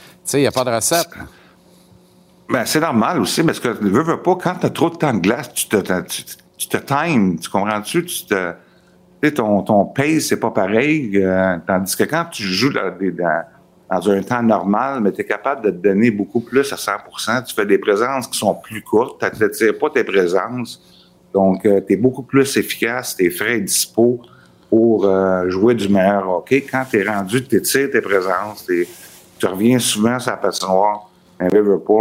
a 0.48 0.52
pas 0.52 0.64
de 0.64 0.72
recette. 0.72 1.10
Ben, 2.50 2.66
c'est 2.66 2.80
normal 2.80 3.20
aussi, 3.22 3.44
parce 3.44 3.60
que 3.60 3.68
veux, 3.68 4.02
veux 4.02 4.22
pas, 4.24 4.36
quand 4.42 4.56
tu 4.60 4.66
as 4.66 4.70
trop 4.72 4.90
de 4.90 4.96
temps 4.96 5.14
de 5.14 5.20
glace, 5.20 5.54
tu 5.54 5.68
te, 5.68 5.76
tu 6.58 6.68
te 6.68 6.78
times, 6.78 7.40
tu 7.40 7.50
comprends-tu? 7.50 8.06
Tu 8.06 8.26
te, 8.26 8.52
tu 8.52 9.30
sais, 9.30 9.34
ton, 9.34 9.62
ton 9.64 9.86
pace, 9.86 10.24
c'est 10.30 10.40
pas 10.40 10.52
pareil. 10.52 11.12
euh, 11.18 11.58
tandis 11.66 11.96
que 11.96 12.04
quand 12.04 12.26
tu 12.32 12.44
joues 12.44 12.74
dans, 12.74 12.92
dans- 12.92 14.10
un 14.12 14.22
temps 14.22 14.44
normal, 14.44 15.02
mais 15.02 15.12
tu 15.12 15.22
es 15.22 15.26
capable 15.26 15.64
de 15.66 15.70
te 15.72 15.78
donner 15.88 16.12
beaucoup 16.12 16.42
plus 16.42 16.72
à 16.74 16.76
100% 16.78 17.42
Tu 17.44 17.54
fais 17.56 17.66
des 17.66 17.78
présences 17.78 18.28
qui 18.28 18.38
sont 18.38 18.54
plus 18.56 18.82
courtes, 18.82 19.24
tu 19.34 19.42
n'attires 19.42 19.78
pas 19.78 19.90
tes 19.90 20.04
présences. 20.04 20.82
Donc, 21.34 21.62
tu 21.64 21.94
es 21.94 21.96
beaucoup 21.96 22.24
plus 22.24 22.58
efficace, 22.58 23.16
tu 23.16 23.26
es 23.26 23.30
frais 23.30 23.58
et 23.58 23.62
dispo 23.62 24.20
pour 24.70 25.06
euh, 25.06 25.50
jouer 25.50 25.76
du 25.76 25.88
meilleur 25.88 26.30
hockey. 26.30 26.62
Quand 26.70 26.84
tu 26.90 26.98
es 27.00 27.08
rendu, 27.10 27.44
tu 27.46 27.56
étires 27.56 27.90
tes 27.92 28.02
présences, 28.02 28.66
t'es- 28.66 28.88
tu 29.40 29.46
reviens 29.46 29.80
souvent 29.80 30.20
sur 30.20 30.32
la 30.32 30.38
patinoire, 30.38 31.10
mais 31.40 31.50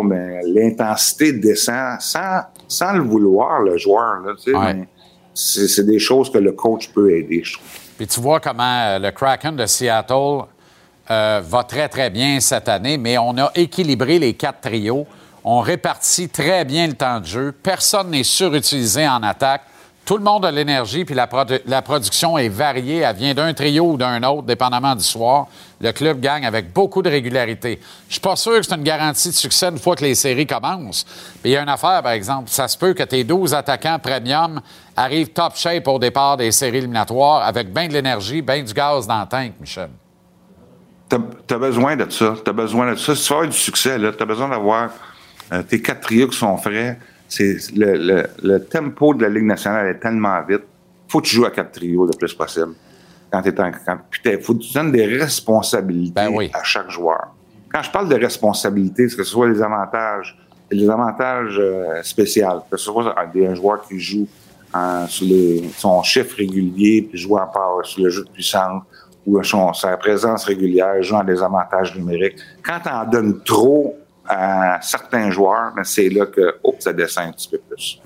mais 0.05 0.41
l'intensité 0.47 1.33
descend 1.33 2.01
sans, 2.01 2.41
sans 2.69 2.93
le 2.93 3.03
vouloir, 3.03 3.61
le 3.63 3.77
joueur. 3.79 4.21
Là, 4.25 4.33
tu 4.37 4.51
sais, 4.51 4.57
Ouais. 4.57 4.75
mais 4.75 4.89
c'est 5.35 5.69
c'est 5.69 5.85
des 5.85 5.99
choses 5.99 6.31
que 6.31 6.39
le 6.39 6.53
coach 6.53 6.89
peut 6.93 7.11
aider, 7.17 7.43
je 7.45 7.55
trouve. 7.55 7.67
Puis 7.97 8.07
tu 8.07 8.21
vois 8.21 8.41
comment 8.41 8.63
euh, 8.87 8.99
le 8.99 9.11
Kraken 9.11 9.57
de 9.57 9.67
Seattle 9.67 10.43
euh, 11.11 11.41
va 11.45 11.63
très, 11.65 11.89
très 11.89 12.11
bien 12.11 12.41
cette 12.41 12.69
année, 12.69 12.99
mais 12.99 13.17
on 13.19 13.37
a 13.39 13.51
équilibré 13.55 14.19
les 14.19 14.35
quatre 14.35 14.61
trios. 14.61 15.07
On 15.45 15.61
répartit 15.61 16.29
très 16.29 16.65
bien 16.65 16.89
le 16.89 16.95
temps 16.95 17.21
de 17.21 17.25
jeu. 17.27 17.53
Personne 17.53 18.11
n'est 18.11 18.25
surutilisé 18.25 19.07
en 19.09 19.23
attaque. 19.23 19.63
Tout 20.07 20.19
le 20.19 20.23
monde 20.23 20.45
a 20.45 20.53
l'énergie, 20.53 21.05
puis 21.05 21.17
la, 21.17 21.27
produ- 21.27 21.61
la 21.67 21.83
production 21.83 22.39
est 22.39 22.49
variée. 22.49 22.99
Elle 22.99 23.17
vient 23.17 23.35
d'un 23.35 23.53
trio 23.53 23.91
ou 23.91 23.97
d'un 23.97 24.23
autre, 24.23 24.45
dépendamment 24.45 24.95
du 24.95 25.03
soir. 25.03 25.49
Le 25.81 25.91
club 25.91 26.21
gagne 26.21 26.47
avec 26.47 26.73
beaucoup 26.73 27.03
de 27.03 27.11
régularité. 27.11 27.81
Je 28.07 28.13
suis 28.13 28.21
pas 28.21 28.37
sûr 28.37 28.53
que 28.55 28.63
c'est 28.63 28.77
une 28.77 28.85
garantie 28.85 29.31
de 29.31 29.35
succès 29.35 29.67
une 29.69 29.79
fois 29.81 29.97
que 29.97 30.05
les 30.05 30.15
séries 30.15 30.47
commencent. 30.47 31.03
Puis 31.43 31.51
il 31.51 31.51
y 31.51 31.57
a 31.57 31.63
une 31.63 31.69
affaire, 31.69 32.05
par 32.05 32.13
exemple. 32.13 32.49
Ça 32.51 32.69
se 32.69 32.79
peut 32.79 32.95
que 32.95 33.03
tes 33.03 33.25
12 33.25 33.53
attaquants 33.53 33.99
premium 33.99 34.61
arrivent 34.97 35.31
top 35.31 35.57
shape 35.57 35.89
au 35.89 35.99
départ 35.99 36.37
des 36.37 36.53
séries 36.53 36.79
éliminatoires 36.79 37.43
avec 37.45 37.73
bien 37.75 37.89
de 37.89 37.93
l'énergie, 37.93 38.43
bien 38.43 38.63
du 38.63 38.73
gaz 38.73 39.09
dans 39.09 39.21
le 39.23 39.27
tank, 39.27 39.55
Michel. 39.61 39.91
Tu 41.11 41.17
as 41.55 41.59
besoin 41.59 41.97
de 41.97 42.09
ça. 42.13 42.37
Tu 42.45 42.49
as 42.49 42.53
besoin 42.53 42.93
de 42.93 42.97
ça. 42.97 43.17
Si 43.17 43.27
tu 43.27 43.35
veux 43.35 43.47
du 43.49 43.57
succès, 43.57 43.99
tu 43.99 44.23
as 44.23 44.27
besoin 44.27 44.49
d'avoir 44.51 44.91
euh, 45.53 45.65
tes 45.65 45.83
quatre 45.83 46.03
trios 46.03 46.29
qui 46.29 46.39
sont 46.39 46.57
frais. 46.59 46.97
C'est 47.29 47.57
le, 47.75 47.97
le- 47.97 48.27
le 48.43 48.65
tempo 48.65 49.15
de 49.15 49.23
la 49.23 49.29
Ligue 49.29 49.45
nationale 49.45 49.89
est 49.89 49.99
tellement 50.01 50.41
vite. 50.43 50.63
faut 51.09 51.21
que 51.21 51.27
tu 51.27 51.37
joues 51.37 51.45
à 51.47 51.51
quatre 51.51 51.73
trios 51.73 52.07
le 52.07 52.13
plus 52.17 52.33
possible. 52.35 52.73
Quand 53.31 53.43
tu 53.43 53.51
en. 53.51 53.73
Quand, 53.85 53.99
t'as- 54.23 54.39
faut 54.41 54.55
que 54.55 54.61
tu 54.63 54.73
donnes 54.73 54.93
des 54.93 55.05
responsabilités 55.07 56.13
Ben 56.15 56.31
oui. 56.33 56.51
à 56.55 56.63
chaque 56.63 56.91
joueur. 56.91 57.29
Quand 57.73 57.83
je 57.83 57.91
parle 57.91 58.09
de 58.09 58.15
responsabilités, 58.15 59.09
c'est 59.09 59.17
que 59.17 59.25
ce 59.25 59.31
soit 59.31 59.49
les 59.49 59.61
avantages, 59.61 60.37
les 60.71 60.89
avantages 60.89 61.57
euh, 61.59 62.03
spéciaux, 62.03 62.63
que 62.71 62.77
ce 62.77 62.85
soit 62.85 63.15
un, 63.19 63.55
joueur 63.55 63.83
qui 63.87 63.99
joue 63.99 64.27
en- 64.73 65.07
sur 65.09 65.27
les- 65.27 65.69
son 65.77 66.03
chiffre 66.03 66.37
régulier, 66.37 67.03
puis 67.09 67.19
joue 67.19 67.37
en 67.37 67.47
power 67.47 67.83
sur 67.85 68.05
le 68.05 68.11
jeu 68.11 68.25
de 68.25 68.31
puissance, 68.31 68.83
ou 69.27 69.43
son, 69.43 69.73
sa 69.73 69.97
présence 69.97 70.45
régulière, 70.45 71.03
joue 71.03 71.17
en 71.17 71.25
des 71.25 71.43
avantages 71.43 71.97
numériques. 71.97 72.37
Quand 72.65 72.79
tu 72.83 72.89
en 72.89 73.05
donnes 73.05 73.43
trop 73.43 73.97
à 74.29 74.79
certains 74.83 75.31
joueurs, 75.31 75.73
ben, 75.75 75.85
c'est 75.85 76.09
là 76.09 76.27
que 76.27 76.57
oh, 76.63 76.75
ça 76.79 76.93
descend 76.93 77.29
un 77.29 77.33
petit 77.33 77.49
peu 77.49 77.59
plus. 77.59 78.01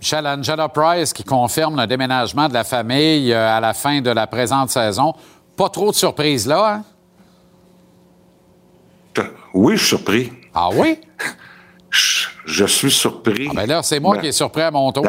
Michel 0.00 0.26
Angela 0.26 0.68
Price 0.68 1.12
qui 1.12 1.24
confirme 1.24 1.80
le 1.80 1.86
déménagement 1.86 2.48
de 2.48 2.54
la 2.54 2.64
famille 2.64 3.32
euh, 3.32 3.56
à 3.56 3.60
la 3.60 3.72
fin 3.74 4.00
de 4.00 4.10
la 4.10 4.26
présente 4.26 4.70
saison. 4.70 5.14
Pas 5.56 5.68
trop 5.68 5.90
de 5.90 5.96
surprises 5.96 6.46
là, 6.46 6.74
hein? 6.76 6.84
Oui, 9.54 9.76
je 9.76 9.84
suis 9.84 9.96
surpris. 9.96 10.32
Ah 10.54 10.68
oui? 10.72 10.98
Je, 11.90 12.26
je 12.44 12.64
suis 12.64 12.90
surpris. 12.90 13.48
Ben 13.54 13.66
là, 13.66 13.80
c'est 13.84 14.00
moi 14.00 14.16
Ben, 14.16 14.22
qui 14.22 14.26
est 14.26 14.32
surpris 14.32 14.62
à 14.62 14.70
mon 14.72 14.90
tour. 14.90 15.04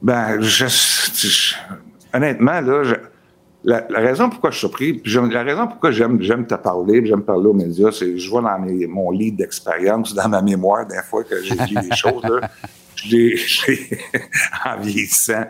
Ben, 0.00 0.40
je, 0.40 0.66
je- 0.66 1.54
honnêtement, 2.14 2.62
là, 2.62 2.82
je- 2.82 2.94
la, 3.64 3.86
raison 4.00 4.28
pourquoi 4.28 4.50
je 4.50 4.58
suis 4.58 4.66
surpris, 4.66 5.02
la 5.30 5.42
raison 5.42 5.66
pourquoi 5.68 5.90
j'aime, 5.92 6.20
j'aime 6.20 6.46
te 6.46 6.54
parler, 6.54 7.04
j'aime 7.06 7.22
parler 7.22 7.46
aux 7.46 7.54
médias, 7.54 7.92
c'est 7.92 8.06
que 8.06 8.16
je 8.16 8.28
vois 8.28 8.42
dans 8.42 8.58
mon 8.88 9.10
livre 9.10 9.36
d'expérience, 9.36 10.14
dans 10.16 10.28
ma 10.28 10.42
mémoire, 10.42 10.86
des 10.86 11.02
fois 11.08 11.22
que 11.24 11.42
j'ai 11.42 11.54
dit 11.54 11.74
des 11.74 11.94
choses, 11.94 12.22
là, 12.24 12.50
je 12.96 13.16
l'ai- 13.16 14.00
en 14.66 14.80
vieillissant. 14.80 15.44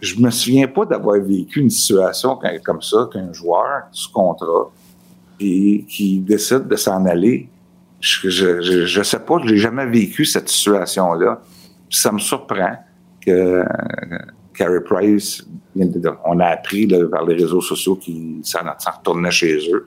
Je 0.00 0.20
me 0.20 0.30
souviens 0.30 0.68
pas 0.68 0.86
d'avoir 0.86 1.20
vécu 1.20 1.60
une 1.60 1.70
situation 1.70 2.38
comme 2.64 2.80
ça, 2.80 3.08
qu'un 3.12 3.32
joueur 3.32 3.88
sous 3.90 4.12
contrat, 4.12 4.70
et 5.40 5.84
qui 5.88 6.20
décide 6.20 6.66
de 6.66 6.76
s'en 6.76 7.04
aller. 7.04 7.48
Je, 8.00 8.30
je, 8.30 8.62
je, 8.62 8.86
je 8.86 9.02
sais 9.02 9.18
pas, 9.18 9.38
je 9.44 9.52
n'ai 9.52 9.58
jamais 9.58 9.86
vécu 9.86 10.24
cette 10.24 10.48
situation-là. 10.48 11.42
Ça 11.90 12.12
me 12.12 12.18
surprend 12.18 12.76
que 13.20 13.30
euh, 13.30 13.64
Carey 14.54 14.80
Price, 14.84 15.44
on 16.24 16.40
a 16.40 16.46
appris 16.46 16.86
là, 16.86 17.06
par 17.10 17.24
les 17.24 17.34
réseaux 17.34 17.60
sociaux 17.60 17.96
qu'il 17.96 18.40
s'en 18.42 18.60
retournait 18.98 19.30
chez 19.30 19.70
eux. 19.72 19.86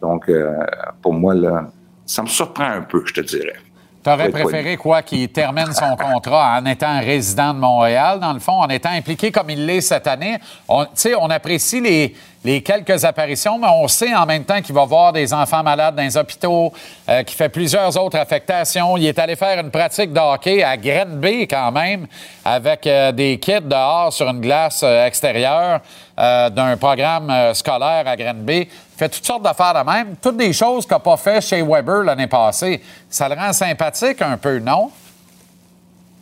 Donc, 0.00 0.28
euh, 0.28 0.52
pour 1.00 1.14
moi, 1.14 1.34
là, 1.34 1.70
ça 2.04 2.22
me 2.22 2.28
surprend 2.28 2.64
un 2.64 2.82
peu, 2.82 3.02
je 3.06 3.14
te 3.14 3.20
dirais. 3.20 3.56
T'aurais 4.02 4.28
préféré 4.28 4.76
quoi? 4.76 5.00
Qu'il 5.02 5.30
termine 5.30 5.72
son 5.72 5.96
contrat 6.12 6.58
en 6.60 6.66
étant 6.66 7.00
résident 7.00 7.54
de 7.54 7.58
Montréal, 7.58 8.20
dans 8.20 8.34
le 8.34 8.38
fond, 8.38 8.52
en 8.52 8.68
étant 8.68 8.90
impliqué 8.90 9.32
comme 9.32 9.48
il 9.48 9.64
l'est 9.64 9.80
cette 9.80 10.06
année. 10.06 10.36
On, 10.68 10.84
tu 10.84 10.90
sais, 10.94 11.14
on 11.14 11.30
apprécie 11.30 11.80
les, 11.80 12.14
les 12.44 12.60
quelques 12.60 13.04
apparitions, 13.04 13.58
mais 13.58 13.68
on 13.68 13.88
sait 13.88 14.14
en 14.14 14.26
même 14.26 14.44
temps 14.44 14.60
qu'il 14.60 14.74
va 14.74 14.84
voir 14.84 15.12
des 15.14 15.32
enfants 15.32 15.62
malades 15.62 15.96
dans 15.96 16.02
les 16.02 16.16
hôpitaux, 16.16 16.72
euh, 17.08 17.22
qu'il 17.22 17.36
fait 17.36 17.48
plusieurs 17.48 17.98
autres 17.98 18.18
affectations. 18.18 18.98
Il 18.98 19.06
est 19.06 19.18
allé 19.18 19.34
faire 19.34 19.58
une 19.58 19.70
pratique 19.70 20.12
de 20.12 20.20
hockey 20.20 20.62
à 20.62 20.76
Grenby 20.76 21.48
quand 21.48 21.72
même, 21.72 22.06
avec 22.44 22.86
euh, 22.86 23.12
des 23.12 23.38
kits 23.38 23.62
dehors 23.62 24.12
sur 24.12 24.28
une 24.28 24.40
glace 24.40 24.82
euh, 24.84 25.06
extérieure 25.06 25.80
d'un 26.16 26.76
programme 26.76 27.52
scolaire 27.54 28.04
à 28.06 28.14
Grenby. 28.14 28.58
Il 28.60 28.68
fait 28.96 29.08
toutes 29.08 29.26
sortes 29.26 29.42
d'affaires 29.42 29.74
de 29.74 29.90
même, 29.90 30.14
toutes 30.22 30.36
des 30.36 30.52
choses 30.52 30.86
qu'il 30.86 30.92
n'a 30.92 31.00
pas 31.00 31.16
fait 31.16 31.40
chez 31.40 31.60
Weber 31.60 32.04
l'année 32.04 32.28
passée. 32.28 32.80
Ça 33.10 33.28
le 33.28 33.34
rend 33.34 33.52
sympathique 33.52 34.22
un 34.22 34.36
peu, 34.36 34.60
non? 34.60 34.92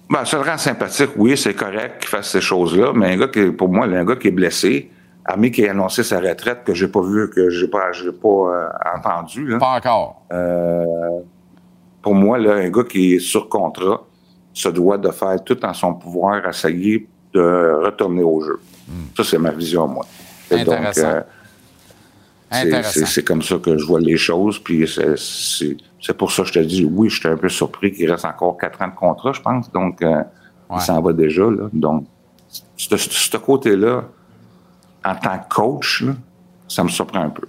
Ben, 0.09 0.25
ça 0.25 0.39
le 0.39 0.45
rend 0.45 0.57
sympathique, 0.57 1.11
oui, 1.17 1.37
c'est 1.37 1.53
correct 1.53 2.01
qu'il 2.01 2.09
fasse 2.09 2.31
ces 2.31 2.41
choses-là, 2.41 2.93
mais 2.95 3.13
un 3.13 3.19
gars 3.19 3.29
qui, 3.29 3.51
pour 3.51 3.69
moi, 3.69 3.85
un 3.85 4.05
gars 4.05 4.17
qui 4.17 4.29
est 4.29 4.31
blessé, 4.31 4.89
Armé 5.25 5.51
qui 5.53 5.67
a 5.67 5.71
annoncé 5.71 6.03
sa 6.03 6.19
retraite, 6.21 6.65
que 6.65 6.75
j'ai 6.75 6.89
pas 6.89 7.01
vu, 7.01 7.31
que 7.31 7.49
j'ai 7.51 7.69
pas, 7.69 7.93
j'ai 7.93 8.11
pas 8.13 8.29
euh, 8.29 8.69
entendu, 8.97 9.47
là. 9.47 9.59
Pas 9.59 9.77
encore. 9.77 10.23
Euh, 10.33 10.85
pour 12.03 12.15
moi, 12.15 12.39
là, 12.39 12.55
un 12.55 12.71
gars 12.71 12.83
qui 12.85 13.15
est 13.15 13.19
sur 13.21 13.49
contrat 13.49 14.03
se 14.53 14.69
doit 14.69 14.99
de 14.99 15.11
faire 15.11 15.43
tout 15.45 15.65
en 15.65 15.73
son 15.73 15.95
pouvoir, 15.95 16.47
essayer 16.49 17.09
de 17.33 17.85
retourner 17.85 18.23
au 18.25 18.41
jeu. 18.43 18.61
Ça, 19.17 19.23
c'est 19.25 19.39
ma 19.39 19.53
vision, 19.53 19.87
moi. 19.87 20.05
Et 20.51 20.57
Hmm. 20.57 20.61
Intéressant. 20.61 21.07
euh, 21.07 22.83
c'est- 23.07 23.25
comme 23.25 23.41
ça 23.41 23.57
que 23.57 23.79
je 23.79 23.87
vois 23.87 24.01
les 24.01 24.17
choses. 24.19 24.59
Puis 24.59 24.87
c'est- 24.87 26.13
pour 26.19 26.31
ça 26.33 26.43
que 26.43 26.49
je 26.49 26.53
te 26.55 26.59
dis, 26.59 26.85
oui, 26.85 27.09
je 27.09 27.21
suis 27.21 27.29
un 27.29 27.37
peu 27.37 27.49
surpris 27.49 27.93
qu'il 27.93 28.11
reste 28.11 28.25
encore 28.27 28.57
quatre 28.59 28.83
ans 28.83 28.89
de 28.89 28.95
contrat, 28.95 29.33
je 29.33 29.41
pense. 29.41 29.71
Donc, 29.73 30.03
euh, 30.03 30.17
Ouais. 30.17 30.25
il 30.77 30.81
s'en 30.81 31.01
va 31.01 31.13
déjà. 31.15 31.45
Là. 31.45 31.69
Donc, 31.73 32.05
ce 32.77 32.97
ce 32.99 33.37
côté-là, 33.39 34.05
en 35.05 35.15
tant 35.15 35.39
que 35.39 35.49
coach, 35.49 36.03
là, 36.03 36.13
ça 36.69 36.85
me 36.85 36.89
surprend 36.89 37.23
un 37.23 37.31
peu. 37.31 37.49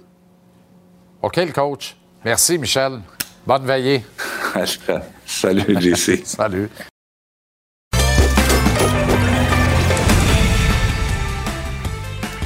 OK, 1.22 1.36
le 1.36 1.52
coach. 1.52 1.96
Merci, 2.24 2.58
Michel. 2.58 3.00
Bonne 3.46 3.64
veillée. 3.64 4.04
Salut, 5.26 5.80
JC. 5.80 6.22
Salut. 6.24 6.68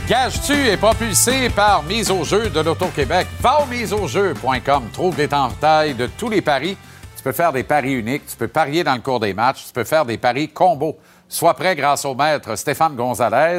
Gage-tu 0.09 0.55
est 0.55 0.79
propulsé 0.79 1.51
par 1.51 1.83
Mise 1.83 2.11
au 2.11 2.25
jeu 2.25 2.49
de 2.49 2.61
l'Auto-Québec. 2.61 3.27
Va 3.41 3.61
au 3.61 3.67
miseaujeu.com. 3.67 4.85
Trouve 4.91 5.15
des 5.15 5.29
tailles 5.29 5.93
de 5.93 6.07
tous 6.07 6.31
les 6.31 6.41
paris. 6.41 6.79
Tu 7.15 7.23
peux 7.23 7.33
faire 7.33 7.53
des 7.53 7.63
paris 7.63 7.93
uniques. 7.93 8.25
Tu 8.27 8.37
peux 8.37 8.49
parier 8.49 8.83
dans 8.83 8.95
le 8.95 9.01
cours 9.03 9.21
des 9.21 9.35
matchs. 9.35 9.67
Tu 9.67 9.73
peux 9.73 9.85
faire 9.85 10.07
des 10.07 10.17
paris 10.17 10.49
combos. 10.49 10.97
Sois 11.29 11.53
prêt 11.53 11.77
grâce 11.77 12.07
au 12.07 12.15
maître 12.15 12.57
Stéphane 12.57 12.97
Gonzalez. 12.97 13.59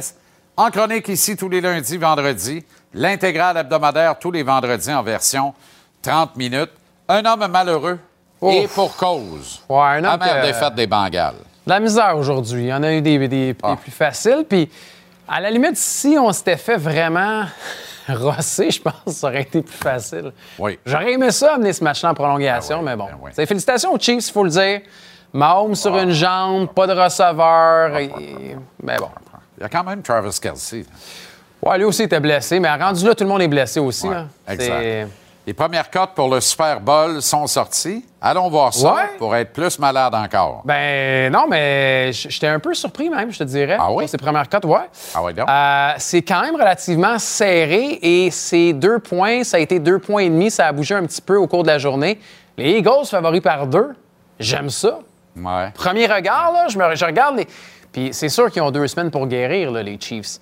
En 0.59 0.69
chronique 0.71 1.07
ici 1.07 1.37
tous 1.37 1.47
les 1.47 1.61
lundis, 1.61 1.95
vendredis. 1.95 2.65
L'intégrale 2.93 3.55
hebdomadaire 3.55 4.19
tous 4.19 4.29
les 4.29 4.43
vendredis 4.43 4.91
en 4.91 5.01
version 5.01 5.53
30 6.01 6.35
minutes. 6.35 6.71
Un 7.07 7.23
homme 7.23 7.47
malheureux 7.47 7.97
et 8.41 8.67
pour 8.67 8.93
cause. 8.97 9.61
Ouais, 9.69 9.79
un 9.79 9.97
homme 10.03 10.21
Amère 10.21 10.41
que- 10.41 10.47
défaite 10.47 10.75
des 10.75 10.85
Bengales. 10.85 11.35
De 11.65 11.71
la 11.71 11.79
misère 11.79 12.17
aujourd'hui. 12.17 12.63
Il 12.63 12.67
y 12.67 12.73
en 12.73 12.83
a 12.83 12.91
eu 12.91 13.01
des, 13.01 13.17
des- 13.19 13.27
des 13.29 13.55
Ah. 13.63 13.77
plus 13.81 13.91
faciles. 13.91 14.43
Puis, 14.49 14.69
à 15.29 15.39
la 15.39 15.49
limite, 15.49 15.77
si 15.77 16.17
on 16.19 16.29
s'était 16.33 16.57
fait 16.57 16.75
vraiment 16.75 17.45
rosser, 18.09 18.69
je 18.69 18.81
pense 18.81 18.93
que 19.05 19.11
ça 19.11 19.27
aurait 19.27 19.43
été 19.43 19.61
plus 19.61 19.77
facile. 19.77 20.33
Oui. 20.57 20.77
J'aurais 20.85 21.13
aimé 21.13 21.31
ça 21.31 21.53
amener 21.53 21.71
ce 21.71 21.81
match-là 21.85 22.09
en 22.11 22.13
prolongation, 22.13 22.83
Ben 22.83 22.83
oui, 22.83 22.89
mais 22.89 22.95
bon. 22.97 23.05
ben 23.05 23.31
oui. 23.37 23.45
Félicitations 23.47 23.93
aux 23.93 23.99
Chiefs, 23.99 24.27
il 24.27 24.31
faut 24.33 24.43
le 24.43 24.49
dire. 24.49 24.81
Mahomes 25.31 25.75
sur 25.75 25.95
une 25.97 26.11
jambe, 26.11 26.67
pas 26.73 26.85
de 26.85 26.93
receveur. 26.99 27.95
et- 27.97 28.11
Ben 28.83 28.97
bon. 28.99 29.07
Il 29.59 29.63
y 29.63 29.65
a 29.65 29.69
quand 29.69 29.83
même 29.83 30.01
Travis 30.01 30.39
Kelsey. 30.41 30.85
Ouais, 31.61 31.77
lui 31.77 31.83
aussi 31.83 32.03
était 32.03 32.21
blessé, 32.21 32.59
mais 32.61 32.73
rendu 32.73 33.05
là, 33.05 33.13
tout 33.13 33.25
le 33.25 33.29
monde 33.29 33.41
est 33.41 33.47
blessé 33.49 33.79
aussi. 33.81 34.07
Ouais, 34.07 34.23
exact. 34.47 35.09
Les 35.45 35.53
premières 35.53 35.89
cotes 35.89 36.11
pour 36.15 36.29
le 36.33 36.39
Super 36.39 36.79
Bowl 36.79 37.21
sont 37.21 37.45
sorties. 37.47 38.05
Allons 38.21 38.49
voir 38.49 38.73
ça 38.73 38.93
Ouais. 38.93 39.01
pour 39.17 39.35
être 39.35 39.51
plus 39.51 39.79
malade 39.79 40.13
encore. 40.15 40.61
Ben 40.63 41.31
non, 41.33 41.45
mais 41.49 42.11
j'étais 42.13 42.47
un 42.47 42.59
peu 42.59 42.73
surpris 42.73 43.09
même, 43.09 43.31
je 43.31 43.39
te 43.39 43.43
dirais. 43.43 43.77
Ah 43.79 43.91
oui? 43.91 44.07
Ces 44.07 44.17
premières 44.17 44.47
cotes, 44.47 44.65
ouais. 44.65 44.77
Ah 45.15 45.23
oui, 45.23 45.33
donc? 45.33 45.49
Euh, 45.49 45.91
c'est 45.97 46.21
quand 46.21 46.41
même 46.41 46.55
relativement 46.55 47.17
serré 47.17 47.97
et 48.01 48.29
c'est 48.31 48.73
deux 48.73 48.99
points. 48.99 49.43
Ça 49.43 49.57
a 49.57 49.59
été 49.59 49.79
deux 49.79 49.97
points 49.99 50.21
et 50.23 50.29
demi. 50.29 50.51
Ça 50.51 50.67
a 50.67 50.71
bougé 50.71 50.95
un 50.95 51.03
petit 51.05 51.21
peu 51.21 51.35
au 51.37 51.47
cours 51.47 51.63
de 51.63 51.67
la 51.69 51.79
journée. 51.79 52.19
Les 52.57 52.77
Eagles 52.77 53.05
favoris 53.09 53.41
par 53.41 53.65
deux. 53.65 53.95
J'aime 54.39 54.69
ça. 54.69 54.99
Ouais. 55.35 55.71
Premier 55.73 56.05
regard, 56.05 56.51
là, 56.53 56.67
je, 56.69 56.77
me, 56.77 56.95
je 56.95 57.05
regarde 57.05 57.37
les. 57.37 57.47
Puis 57.91 58.09
c'est 58.11 58.29
sûr 58.29 58.51
qu'ils 58.51 58.61
ont 58.61 58.71
deux 58.71 58.87
semaines 58.87 59.11
pour 59.11 59.27
guérir, 59.27 59.71
là, 59.71 59.83
les 59.83 59.99
Chiefs. 59.99 60.39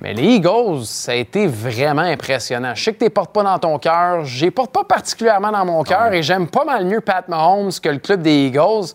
Mais 0.00 0.12
les 0.12 0.36
Eagles, 0.36 0.84
ça 0.84 1.12
a 1.12 1.14
été 1.14 1.46
vraiment 1.46 2.02
impressionnant. 2.02 2.74
Je 2.74 2.84
sais 2.84 2.92
que 2.92 2.98
tu 2.98 3.04
les 3.04 3.10
portes 3.10 3.32
pas 3.32 3.42
dans 3.42 3.58
ton 3.58 3.78
cœur. 3.78 4.24
Je 4.24 4.44
les 4.44 4.50
porte 4.50 4.72
pas 4.72 4.84
particulièrement 4.84 5.50
dans 5.50 5.64
mon 5.64 5.82
cœur 5.84 6.12
et 6.12 6.22
j'aime 6.22 6.48
pas 6.48 6.64
mal 6.64 6.84
mieux 6.84 7.00
Pat 7.00 7.26
Mahomes 7.28 7.72
que 7.82 7.88
le 7.88 7.98
club 7.98 8.20
des 8.20 8.46
Eagles. 8.46 8.92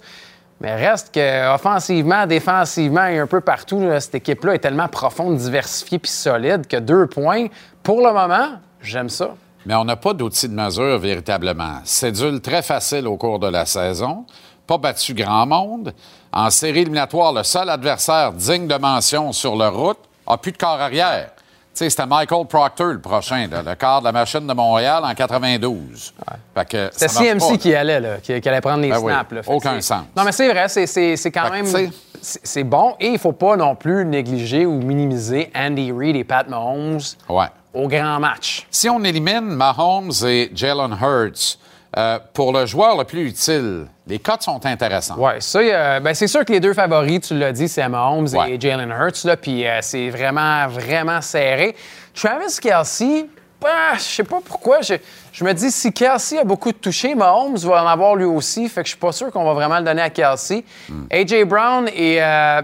Mais 0.60 0.76
reste 0.76 1.12
que 1.12 1.56
offensivement, 1.56 2.28
défensivement 2.28 3.08
et 3.08 3.18
un 3.18 3.26
peu 3.26 3.42
partout, 3.42 3.80
là, 3.80 4.00
cette 4.00 4.14
équipe-là 4.14 4.54
est 4.54 4.60
tellement 4.60 4.88
profonde, 4.88 5.38
diversifiée 5.38 5.98
puis 5.98 6.12
solide 6.12 6.68
que 6.68 6.78
deux 6.78 7.08
points, 7.08 7.48
pour 7.82 8.06
le 8.06 8.14
moment, 8.14 8.60
j'aime 8.80 9.10
ça. 9.10 9.34
Mais 9.66 9.74
on 9.74 9.86
n'a 9.86 9.96
pas 9.96 10.14
d'outil 10.14 10.48
de 10.48 10.54
mesure 10.54 11.00
véritablement. 11.00 11.80
Cédule 11.84 12.42
très 12.42 12.62
facile 12.62 13.08
au 13.08 13.18
cours 13.18 13.40
de 13.40 13.48
la 13.48 13.66
saison. 13.66 14.26
Pas 14.72 14.78
battu 14.78 15.14
grand 15.14 15.46
monde. 15.46 15.94
En 16.32 16.50
série 16.50 16.80
éliminatoire, 16.80 17.34
le 17.34 17.44
seul 17.44 17.70
adversaire 17.70 18.32
digne 18.32 18.68
de 18.68 18.76
mention 18.76 19.34
sur 19.34 19.58
leur 19.58 19.76
route 19.76 19.98
a 20.26 20.38
plus 20.38 20.54
de 20.54 20.58
corps 20.58 20.80
arrière. 20.80 21.32
C'était 21.74 22.06
Michael 22.06 22.46
Proctor 22.48 22.88
le 22.94 23.02
prochain, 23.02 23.48
là, 23.52 23.64
le 23.64 23.76
quart 23.76 24.00
de 24.00 24.06
la 24.06 24.14
machine 24.14 24.48
de 24.48 24.54
Montréal 24.54 25.04
en 25.04 25.14
92. 25.14 26.14
Fait 26.56 26.66
que 26.70 26.90
C'était 26.94 27.10
CMC 27.10 27.50
pas. 27.52 27.58
qui 27.58 27.76
allait, 27.76 28.00
là, 28.00 28.18
qui, 28.24 28.40
qui 28.40 28.48
allait 28.48 28.62
prendre 28.62 28.80
les 28.82 28.92
Ben 28.92 29.00
oui, 29.00 29.12
snaps. 29.12 29.32
là. 29.34 29.42
Aucun 29.48 29.82
sens. 29.82 30.04
Non, 30.16 30.24
mais 30.24 30.32
c'est 30.32 30.48
vrai, 30.50 30.70
c'est- 30.70 31.32
quand 31.32 31.48
Fait 31.52 31.64
même. 31.64 31.92
c'est 32.22 32.64
bon. 32.64 32.96
Et 33.02 33.08
il 33.08 33.14
ne 33.14 33.18
faut 33.18 33.34
pas 33.34 33.58
non 33.58 33.76
plus 33.76 34.06
négliger 34.06 34.66
ou 34.66 34.80
minimiser 34.82 35.52
Andy 35.54 35.92
Reid 35.92 36.16
et 36.16 36.24
Pat 36.24 36.48
Mahomes 36.48 37.00
Ouais. 37.28 37.48
au 37.74 37.90
grand 37.90 38.22
match. 38.22 38.66
Si 38.72 38.88
on 38.90 39.04
élimine 39.04 39.42
Mahomes 39.42 40.14
et 40.26 40.50
Jalen 40.56 40.98
Hurts, 41.02 41.58
euh, 41.98 42.20
pour 42.34 42.54
le 42.54 42.66
joueur 42.66 42.98
le 42.98 43.04
plus 43.04 43.28
utile, 43.28 43.88
les 44.08 44.20
cotes 44.20 44.44
sont 44.44 44.66
intéressantes. 44.66 45.18
Oui, 45.20 45.34
ça, 45.40 45.60
euh, 45.60 46.00
ben, 46.00 46.14
c'est 46.14 46.28
sûr 46.28 46.46
que 46.46 46.54
les 46.54 46.60
deux 46.62 46.74
favoris, 46.74 47.20
tu 47.22 47.38
l'as 47.38 47.52
dit, 47.52 47.68
c'est 47.68 47.88
Mahomes 47.90 48.28
Ouais. 48.34 48.54
et 48.54 48.60
Jalen 48.62 48.90
Hurts, 48.90 49.26
là, 49.26 49.36
puis 49.36 49.68
euh, 49.68 49.80
c'est 49.82 50.10
vraiment, 50.10 50.68
vraiment 50.68 51.20
serré. 51.22 51.76
Travis 52.16 52.58
Kelsey, 52.62 53.28
bah, 53.62 53.96
je 53.96 54.02
sais 54.02 54.24
pas 54.24 54.40
pourquoi, 54.44 54.82
je, 54.82 54.94
je 55.34 55.44
me 55.44 55.54
dis, 55.54 55.70
si 55.70 55.92
Kelsey 55.92 56.40
a 56.40 56.46
beaucoup 56.46 56.72
de 56.72 56.78
touchés, 56.78 57.14
Mahomes 57.14 57.58
va 57.58 57.84
en 57.84 57.88
avoir 57.88 58.16
lui 58.16 58.26
aussi, 58.26 58.70
fait 58.70 58.82
que 58.84 58.88
je 58.88 58.92
suis 58.92 59.00
pas 59.00 59.12
sûr 59.12 59.30
qu'on 59.30 59.44
va 59.44 59.54
vraiment 59.54 59.78
le 59.80 59.84
donner 59.84 60.02
à 60.02 60.10
Kelsey. 60.10 60.64
Hmm. 60.88 61.08
A.J. 61.12 61.44
Brown 61.44 61.90
et, 61.90 62.22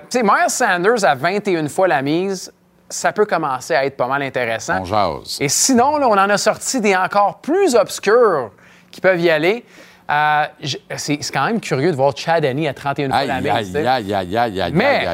tu 0.09 0.19
sais, 0.19 0.23
Miles 0.23 0.49
Sanders 0.49 1.03
à 1.03 1.15
21 1.15 1.67
fois 1.67 1.89
la 1.89 2.01
mise, 2.01 2.51
ça 2.89 3.11
peut 3.11 3.25
commencer 3.25 3.75
à 3.75 3.86
être 3.86 3.97
pas 3.97 4.07
mal 4.07 4.21
intéressant. 4.21 4.80
On 4.82 4.86
jase. 4.86 5.38
Et 5.41 5.49
sinon, 5.49 5.97
là, 5.97 6.07
on 6.07 6.13
en 6.13 6.30
a 6.30 6.38
sorti 6.38 6.80
des 6.80 6.95
encore 6.95 7.39
plus 7.39 7.75
obscurs 7.75 8.51
qui 8.98 9.02
peuvent 9.02 9.22
y 9.22 9.30
aller. 9.30 9.64
Euh, 10.10 10.45
c'est 10.95 11.18
quand 11.32 11.45
même 11.45 11.60
curieux 11.60 11.91
de 11.91 11.95
voir 11.95 12.14
Chad 12.18 12.43
Henne 12.43 12.66
à 12.66 12.74
31 12.74 13.10
fois 13.10 13.18
Aïe, 13.20 13.28
la 13.28 13.41
mise. 13.41 13.76
aïe, 13.76 14.14
aïe, 14.62 14.72
Mais 14.74 15.06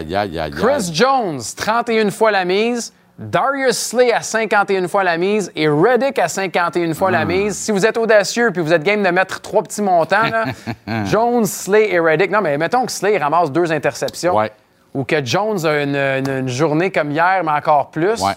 Chris. 0.52 0.92
Jones, 0.94 1.42
31 1.58 2.10
fois 2.12 2.32
la 2.32 2.46
mise. 2.46 2.94
Darius 3.20 3.78
Slay 3.78 4.12
à 4.14 4.22
51 4.22 4.88
fois 4.88 5.04
la 5.04 5.18
mise 5.18 5.52
et 5.56 5.68
Reddick 5.68 6.18
à 6.18 6.28
51 6.28 6.94
fois 6.94 7.10
Hmm. 7.10 7.14
la 7.14 7.26
mise. 7.26 7.58
Si 7.58 7.72
vous 7.72 7.86
êtes 7.86 7.98
audacieux 7.98 8.52
puis 8.52 8.62
vous 8.62 8.72
êtes 8.74 8.84
game 8.84 9.04
de 9.04 9.10
mettre 9.10 9.42
trois 9.42 9.62
petits 9.64 9.82
montants, 9.82 10.30
là, 10.32 10.46
Jones, 11.06 11.46
Slay 11.46 11.92
et 11.94 12.00
Reddick. 12.00 12.32
Non, 12.32 12.42
mais 12.42 12.58
mettons 12.58 12.86
que 12.86 12.92
Slay 12.92 13.18
ramasse 13.18 13.52
deux 13.52 13.72
interceptions. 13.72 14.36
Ouais. 14.36 14.52
Ou 14.94 15.04
que 15.04 15.24
Jones 15.26 15.64
a 15.66 15.82
une, 15.84 15.96
une- 15.96 16.30
une 16.40 16.48
journée 16.48 16.92
comme 16.92 17.12
hier, 17.12 17.42
mais 17.44 17.52
encore 17.52 17.90
plus. 17.92 18.22
Ouais. 18.22 18.34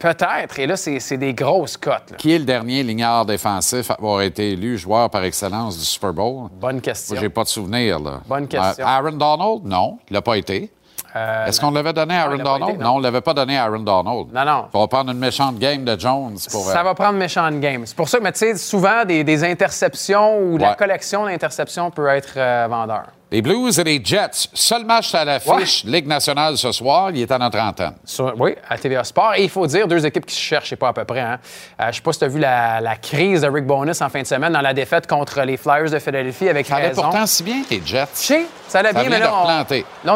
Peut-être. 0.00 0.58
Et 0.58 0.66
là, 0.66 0.76
c'est 0.76 0.98
c'est 0.98 1.18
des 1.18 1.34
grosses 1.34 1.76
cotes. 1.76 2.10
là. 2.10 2.16
Qui 2.16 2.34
est 2.34 2.38
le 2.38 2.44
dernier 2.44 2.82
lignard 2.82 3.26
défensif 3.26 3.90
à 3.90 3.94
avoir 3.94 4.22
été 4.22 4.52
élu 4.52 4.76
joueur 4.78 5.10
par 5.10 5.22
excellence 5.22 5.78
du 5.78 5.84
Super 5.84 6.12
Bowl? 6.12 6.48
Bonne 6.60 6.80
question. 6.80 7.16
J'ai 7.20 7.28
pas 7.28 7.44
de 7.44 7.48
souvenir, 7.48 8.00
là. 8.00 8.20
Bonne 8.26 8.48
question. 8.48 8.84
Euh, 8.84 8.88
Aaron 8.88 9.12
Donald? 9.12 9.60
Non, 9.64 9.98
il 10.08 10.14
l'a 10.14 10.22
pas 10.22 10.36
été. 10.36 10.72
Euh, 11.16 11.46
Est-ce 11.46 11.60
qu'on 11.60 11.70
l'avait 11.72 11.92
donné 11.92 12.14
à 12.14 12.22
Aaron 12.22 12.38
Donald? 12.38 12.74
été, 12.76 12.82
non. 12.84 12.94
on 12.94 12.98
l'avait 13.00 13.20
pas 13.20 13.34
donné 13.34 13.58
à 13.58 13.64
Aaron 13.64 13.80
Donald. 13.80 14.28
Non, 14.32 14.44
non. 14.44 14.66
On 14.72 14.80
va 14.80 14.86
prendre 14.86 15.10
une 15.10 15.18
méchante 15.18 15.58
game 15.58 15.84
de 15.84 15.98
Jones 15.98 16.36
pour... 16.50 16.64
Ça 16.64 16.80
euh, 16.80 16.82
va 16.82 16.94
prendre 16.94 17.18
méchant 17.18 17.50
game. 17.50 17.84
C'est 17.84 17.96
pour 17.96 18.08
ça 18.08 18.18
que, 18.18 18.22
mais 18.22 18.32
tu 18.32 18.38
sais, 18.38 18.56
souvent, 18.56 19.04
des, 19.04 19.24
des 19.24 19.44
interceptions 19.44 20.38
ou 20.38 20.56
la 20.56 20.74
collection 20.74 21.24
d'interceptions 21.26 21.90
peut 21.90 22.06
être 22.08 22.34
euh, 22.36 22.66
vendeur. 22.70 23.06
Les 23.32 23.42
Blues 23.42 23.78
et 23.78 23.84
les 23.84 24.00
Jets. 24.04 24.48
Seul 24.54 24.84
match 24.84 25.14
à 25.14 25.24
l'affiche 25.24 25.84
Ligue 25.84 26.08
nationale 26.08 26.56
ce 26.58 26.72
soir. 26.72 27.10
Il 27.12 27.20
est 27.22 27.30
à 27.30 27.38
notre 27.38 27.60
antenne. 27.60 27.94
Sur- 28.04 28.34
oui, 28.40 28.56
à 28.68 28.76
TVA 28.76 29.04
Sport. 29.04 29.34
Et 29.36 29.44
il 29.44 29.48
faut 29.48 29.64
dire, 29.68 29.86
deux 29.86 30.04
équipes 30.04 30.26
qui 30.26 30.34
se 30.34 30.40
cherchent, 30.40 30.70
c'est 30.70 30.76
pas 30.76 30.88
à 30.88 30.92
peu 30.92 31.04
près. 31.04 31.20
Hein. 31.20 31.38
Euh, 31.80 31.86
je 31.92 31.96
sais 31.96 32.02
pas 32.02 32.12
si 32.12 32.18
tu 32.18 32.24
as 32.24 32.28
vu 32.28 32.40
la, 32.40 32.80
la 32.80 32.96
crise 32.96 33.42
de 33.42 33.48
Rick 33.48 33.66
Bonus 33.66 34.00
en 34.02 34.08
fin 34.08 34.22
de 34.22 34.26
semaine 34.26 34.52
dans 34.52 34.60
la 34.60 34.74
défaite 34.74 35.06
contre 35.06 35.42
les 35.42 35.56
Flyers 35.56 35.90
de 35.90 35.98
Philadelphie 36.00 36.48
avec 36.48 36.66
Ça 36.66 36.74
allait 36.76 36.88
raison. 36.88 37.02
pourtant 37.02 37.26
si 37.26 37.44
bien, 37.44 37.62
les 37.70 37.80
Jets. 37.84 38.06
Je 38.14 38.18
sais, 38.20 38.46
ça 38.66 38.80
allait 38.80 38.92
Ça 38.92 39.00
bien, 39.00 39.10
mais 39.10 39.20
là 39.20 39.32
on, 39.32 39.46
là, 39.46 39.64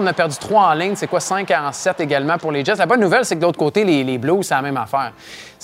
on 0.00 0.06
a 0.08 0.12
perdu 0.12 0.36
trois 0.36 0.62
en 0.70 0.74
ligne. 0.74 0.96
C'est 0.96 1.06
quoi, 1.06 1.20
5 1.20 1.48
en 1.52 1.70
7 1.70 2.00
également 2.00 2.36
pour 2.38 2.50
les 2.50 2.64
Jets? 2.64 2.74
La 2.76 2.86
bonne 2.86 3.00
nouvelle, 3.00 3.24
c'est 3.24 3.36
que 3.36 3.40
de 3.40 3.46
l'autre 3.46 3.58
côté, 3.58 3.84
les, 3.84 4.02
les 4.02 4.18
Blues, 4.18 4.44
c'est 4.44 4.54
la 4.54 4.62
même 4.62 4.76
affaire. 4.76 5.12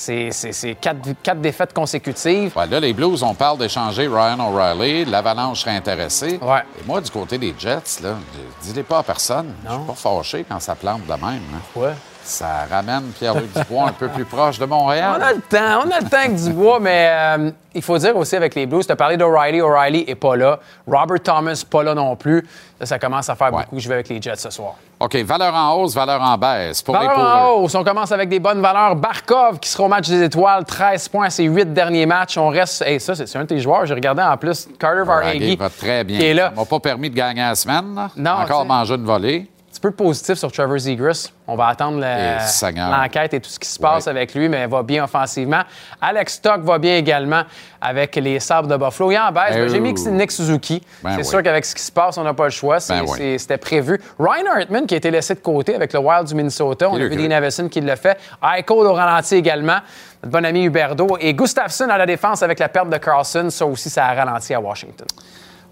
C'est 0.02 0.76
quatre, 0.80 1.00
quatre 1.22 1.40
défaites 1.42 1.74
consécutives. 1.74 2.56
Ouais, 2.56 2.66
là, 2.66 2.80
les 2.80 2.94
Blues, 2.94 3.22
on 3.22 3.34
parle 3.34 3.58
d'échanger 3.58 4.08
Ryan 4.08 4.40
O'Reilly. 4.40 5.04
L'Avalanche 5.04 5.60
serait 5.60 5.76
intéressé. 5.76 6.38
Ouais. 6.40 6.62
Et 6.80 6.86
moi, 6.86 7.02
du 7.02 7.10
côté 7.10 7.36
des 7.36 7.54
Jets, 7.58 8.00
là, 8.02 8.14
dis-les 8.62 8.82
pas 8.82 9.00
à 9.00 9.02
personne. 9.02 9.54
Je 9.62 9.70
suis 9.74 9.84
pas 9.86 9.94
fâché 9.94 10.46
quand 10.48 10.58
ça 10.58 10.74
plante 10.74 11.02
de 11.04 11.12
même. 11.12 11.22
hein. 11.54 11.60
Ouais. 11.76 11.92
Ça 12.22 12.66
ramène 12.70 13.02
Pierre-Luc 13.18 13.52
Dubois 13.52 13.88
un 13.88 13.92
peu 13.92 14.08
plus 14.08 14.24
proche 14.24 14.58
de 14.58 14.64
Montréal. 14.64 15.16
On 15.18 15.22
a 15.22 15.32
le 15.32 15.40
temps, 15.40 15.84
on 15.84 15.90
a 15.90 15.98
le 16.00 16.08
temps 16.08 16.18
avec 16.18 16.36
Dubois, 16.36 16.78
mais 16.80 17.08
euh, 17.10 17.50
il 17.74 17.82
faut 17.82 17.98
dire 17.98 18.16
aussi 18.16 18.36
avec 18.36 18.54
les 18.54 18.66
Blues, 18.66 18.86
tu 18.86 18.92
as 18.92 18.96
parlé 18.96 19.16
d'O'Reilly, 19.16 19.60
O'Reilly 19.60 20.04
est 20.06 20.14
pas 20.14 20.36
là. 20.36 20.60
Robert 20.86 21.20
Thomas, 21.22 21.64
pas 21.68 21.82
là 21.82 21.94
non 21.94 22.14
plus. 22.16 22.46
Là, 22.78 22.86
ça 22.86 22.98
commence 22.98 23.28
à 23.28 23.34
faire 23.34 23.52
Ouais. 23.52 23.62
beaucoup. 23.64 23.78
Je 23.80 23.88
vais 23.88 23.94
avec 23.94 24.08
les 24.08 24.22
Jets 24.22 24.36
ce 24.36 24.50
soir. 24.50 24.74
OK, 25.00 25.16
valeur 25.16 25.54
en 25.54 25.74
hausse, 25.74 25.94
valeur 25.94 26.20
en 26.22 26.36
baisse. 26.38 26.82
Pour 26.82 26.96
les 26.98 27.06
Valeur 27.06 27.18
en 27.18 27.50
hausse, 27.62 27.74
on 27.74 27.82
commence 27.82 28.12
avec 28.12 28.28
des 28.28 28.38
bonnes 28.38 28.60
valeurs. 28.60 28.94
Barkov 28.96 29.58
qui 29.58 29.68
sera 29.68 29.84
au 29.84 29.88
match 29.88 30.08
des 30.08 30.22
étoiles, 30.22 30.64
13 30.64 31.08
points 31.08 31.26
à 31.26 31.30
ses 31.30 31.44
8 31.44 31.72
derniers 31.72 32.06
matchs. 32.06 32.36
On 32.38 32.48
reste. 32.48 32.82
Hey, 32.82 33.00
ça, 33.00 33.14
c'est 33.14 33.36
un 33.36 33.42
de 33.42 33.46
tes 33.46 33.58
joueurs. 33.60 33.86
J'ai 33.86 33.94
regardé 33.94 34.22
en 34.22 34.36
plus 34.36 34.68
Carter 34.78 35.02
Varhegi. 35.04 35.56
va 35.56 35.70
très 35.70 36.04
bien. 36.04 36.18
Qui 36.18 36.26
est 36.26 36.34
là. 36.34 36.50
Ça 36.54 36.60
m'a 36.60 36.66
pas 36.66 36.80
permis 36.80 37.08
de 37.10 37.14
gagner 37.16 37.40
la 37.42 37.54
semaine. 37.54 38.08
Non, 38.16 38.30
Encore 38.30 38.64
manger 38.66 38.94
une 38.94 39.04
volée. 39.04 39.48
Petit 39.80 39.86
peu 39.86 39.90
de 39.92 39.96
positif 39.96 40.34
sur 40.34 40.52
Trevor 40.52 40.76
Zegras. 40.78 41.30
On 41.46 41.54
va 41.56 41.68
attendre 41.68 42.00
le- 42.00 42.90
l'enquête 42.90 43.32
et 43.32 43.40
tout 43.40 43.48
ce 43.48 43.58
qui 43.58 43.66
se 43.66 43.78
passe 43.78 44.04
Ouais. 44.04 44.10
avec 44.10 44.34
lui, 44.34 44.46
mais 44.50 44.60
il 44.64 44.68
va 44.68 44.82
bien 44.82 45.04
offensivement. 45.04 45.62
Alex 46.02 46.34
Stock 46.34 46.60
va 46.60 46.76
bien 46.78 46.96
également 46.98 47.44
avec 47.80 48.14
les 48.16 48.38
Sabres 48.40 48.68
de 48.68 48.76
Buffalo. 48.76 49.10
Il 49.10 49.16
en 49.16 49.32
baisse. 49.32 49.54
Eh 49.56 49.68
J'ai 49.70 49.80
mis. 49.80 49.94
Nick 49.94 50.32
Suzuki. 50.32 50.82
Ben 51.02 51.12
c'est 51.12 51.16
oui. 51.20 51.24
sûr 51.24 51.42
qu'avec 51.42 51.64
ce 51.64 51.74
qui 51.74 51.80
se 51.82 51.90
passe, 51.90 52.18
on 52.18 52.24
n'a 52.24 52.34
pas 52.34 52.44
le 52.44 52.50
choix. 52.50 52.76
Ben 52.90 53.04
oui. 53.08 53.38
C'était 53.38 53.56
prévu. 53.56 53.98
Ryan 54.18 54.44
Hartman 54.54 54.86
qui 54.86 54.92
a 54.92 54.98
été 54.98 55.10
laissé 55.10 55.34
de 55.34 55.40
côté 55.40 55.74
avec 55.74 55.94
le 55.94 55.98
Wild 56.00 56.26
du 56.26 56.34
Minnesota. 56.34 56.90
On 56.90 56.96
a 56.96 56.98
le 56.98 57.08
vu. 57.08 57.16
Dean 57.16 57.30
Avison 57.30 57.66
qui 57.70 57.80
l'a 57.80 57.96
fait. 57.96 58.18
Eichel 58.42 58.64
au 58.76 58.92
ralenti 58.92 59.36
également. 59.36 59.78
Notre 60.22 60.30
bon 60.32 60.44
ami 60.44 60.64
Huberdo. 60.64 61.16
Et 61.20 61.32
Gustafsson 61.32 61.88
à 61.88 61.96
la 61.96 62.04
défense 62.04 62.42
avec 62.42 62.58
la 62.58 62.68
perte 62.68 62.90
de 62.90 62.98
Carlson. 62.98 63.48
Ça 63.48 63.64
aussi, 63.64 63.88
ça 63.88 64.04
a 64.04 64.12
ralenti 64.14 64.52
à 64.52 64.60
Washington. 64.60 65.06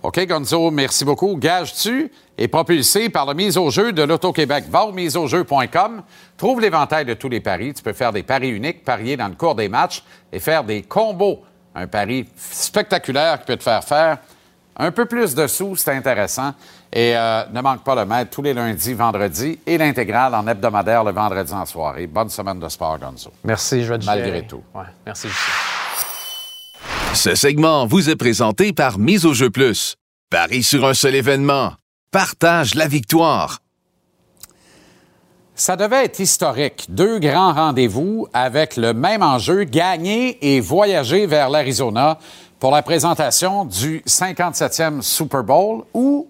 OK, 0.09 0.27
Gonzo, 0.27 0.71
merci 0.71 1.05
beaucoup. 1.05 1.37
Gage-tu 1.37 2.11
est 2.39 2.49
propulsé 2.49 3.11
par 3.11 3.27
la 3.27 3.35
mise 3.35 3.59
au 3.59 3.69
jeu 3.69 3.93
de 3.93 4.03
l'Auto-Québec. 4.03 4.65
Va 4.71 4.87
au 4.87 4.93
miseaujeu.com, 4.93 6.03
trouve 6.35 6.63
l'éventail 6.63 7.05
de 7.05 7.13
tous 7.13 7.29
les 7.29 7.41
paris. 7.41 7.75
Tu 7.75 7.83
peux 7.83 7.93
faire 7.93 8.11
des 8.11 8.23
paris 8.23 8.49
uniques, 8.49 8.85
parier 8.85 9.19
dans 9.19 9.29
le 9.29 9.35
cours 9.35 9.55
des 9.55 9.69
matchs 9.69 10.03
et 10.33 10.41
faire 10.41 10.65
des 10.65 10.81
combos. 10.81 11.43
Un 11.75 11.89
pari 11.89 12.27
spectaculaire 12.39 13.41
qui 13.41 13.45
peut 13.49 13.59
te 13.59 13.63
faire 13.63 13.85
faire 13.85 14.17
un 14.79 14.91
peu 14.93 15.05
plus 15.05 15.35
de 15.35 15.47
sous, 15.47 15.77
c'est 15.77 15.95
intéressant. 15.95 16.55
Et 16.91 17.15
euh, 17.15 17.45
ne 17.53 17.61
manque 17.61 17.85
pas 17.85 17.95
le 17.95 18.07
maître 18.07 18.31
tous 18.31 18.41
les 18.41 18.55
lundis, 18.55 18.95
vendredis 18.95 19.59
et 19.67 19.77
l'intégrale 19.77 20.35
en 20.35 20.47
hebdomadaire 20.47 21.05
le 21.05 21.13
vendredi 21.13 21.53
en 21.53 21.67
soirée. 21.67 22.07
Bonne 22.07 22.31
semaine 22.31 22.59
de 22.59 22.69
sport, 22.71 22.99
Gonzo. 22.99 23.31
Merci, 23.45 23.85
je 23.85 23.93
vais 23.93 23.99
te 23.99 24.07
Malgré 24.07 24.25
gérer. 24.25 24.47
tout. 24.47 24.63
Ouais, 24.75 24.87
merci, 25.05 25.29
Justin. 25.29 25.53
Ce 27.15 27.35
segment 27.35 27.87
vous 27.87 28.11
est 28.11 28.17
présenté 28.17 28.73
par 28.73 28.99
Mise 28.99 29.27
au 29.27 29.33
jeu 29.33 29.51
plus. 29.51 29.97
Paris 30.31 30.63
sur 30.63 30.87
un 30.87 30.95
seul 30.95 31.15
événement. 31.15 31.73
Partage 32.11 32.75
la 32.75 32.87
victoire. 32.87 33.59
Ça 35.55 35.75
devait 35.75 36.05
être 36.05 36.21
historique. 36.21 36.87
Deux 36.91 37.19
grands 37.19 37.53
rendez-vous 37.53 38.29
avec 38.33 38.77
le 38.77 38.93
même 38.93 39.23
enjeu, 39.23 39.65
gagner 39.65 40.39
et 40.41 40.61
voyager 40.61 41.27
vers 41.27 41.51
l'Arizona 41.51 42.19
pour 42.61 42.71
la 42.71 42.83
présentation 42.83 43.65
du 43.65 44.01
57e 44.07 45.03
Super 45.03 45.43
Bowl 45.43 45.85
ou 45.95 46.29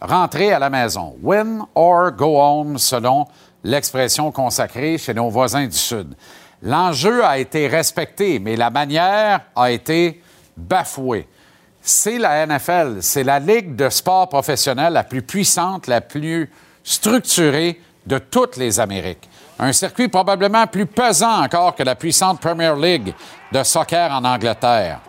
rentrer 0.00 0.52
à 0.52 0.58
la 0.58 0.70
maison. 0.70 1.16
Win 1.22 1.62
or 1.74 2.12
go 2.12 2.40
home 2.40 2.78
selon 2.78 3.26
l'expression 3.64 4.30
consacrée 4.30 4.98
chez 4.98 5.14
nos 5.14 5.30
voisins 5.30 5.66
du 5.66 5.76
Sud. 5.76 6.14
L'enjeu 6.62 7.24
a 7.24 7.38
été 7.38 7.66
respecté, 7.66 8.38
mais 8.38 8.54
la 8.54 8.70
manière 8.70 9.40
a 9.56 9.70
été 9.70 10.22
bafouée. 10.56 11.26
C'est 11.80 12.18
la 12.18 12.46
NFL, 12.46 12.98
c'est 13.00 13.24
la 13.24 13.40
ligue 13.40 13.74
de 13.74 13.88
sport 13.88 14.28
professionnel 14.28 14.92
la 14.92 15.02
plus 15.02 15.22
puissante, 15.22 15.88
la 15.88 16.00
plus 16.00 16.48
structurée 16.84 17.80
de 18.06 18.18
toutes 18.18 18.56
les 18.56 18.78
Amériques. 18.78 19.28
Un 19.58 19.72
circuit 19.72 20.08
probablement 20.08 20.66
plus 20.68 20.86
pesant 20.86 21.42
encore 21.42 21.74
que 21.74 21.82
la 21.82 21.96
puissante 21.96 22.40
Premier 22.40 22.74
League 22.76 23.12
de 23.50 23.62
soccer 23.64 24.12
en 24.12 24.24
Angleterre. 24.24 25.00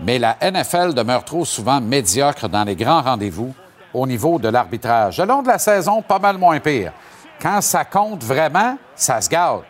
Mais 0.00 0.18
la 0.18 0.36
NFL 0.40 0.94
demeure 0.94 1.24
trop 1.24 1.44
souvent 1.44 1.80
médiocre 1.80 2.48
dans 2.48 2.64
les 2.64 2.76
grands 2.76 3.02
rendez-vous 3.02 3.54
au 3.92 4.06
niveau 4.06 4.38
de 4.38 4.48
l'arbitrage. 4.48 5.18
Le 5.18 5.26
long 5.26 5.42
de 5.42 5.48
la 5.48 5.58
saison, 5.58 6.00
pas 6.02 6.18
mal 6.18 6.38
moins 6.38 6.60
pire. 6.60 6.92
Quand 7.40 7.60
ça 7.60 7.84
compte 7.84 8.24
vraiment, 8.24 8.78
ça 8.94 9.20
se 9.20 9.28
gâte. 9.28 9.64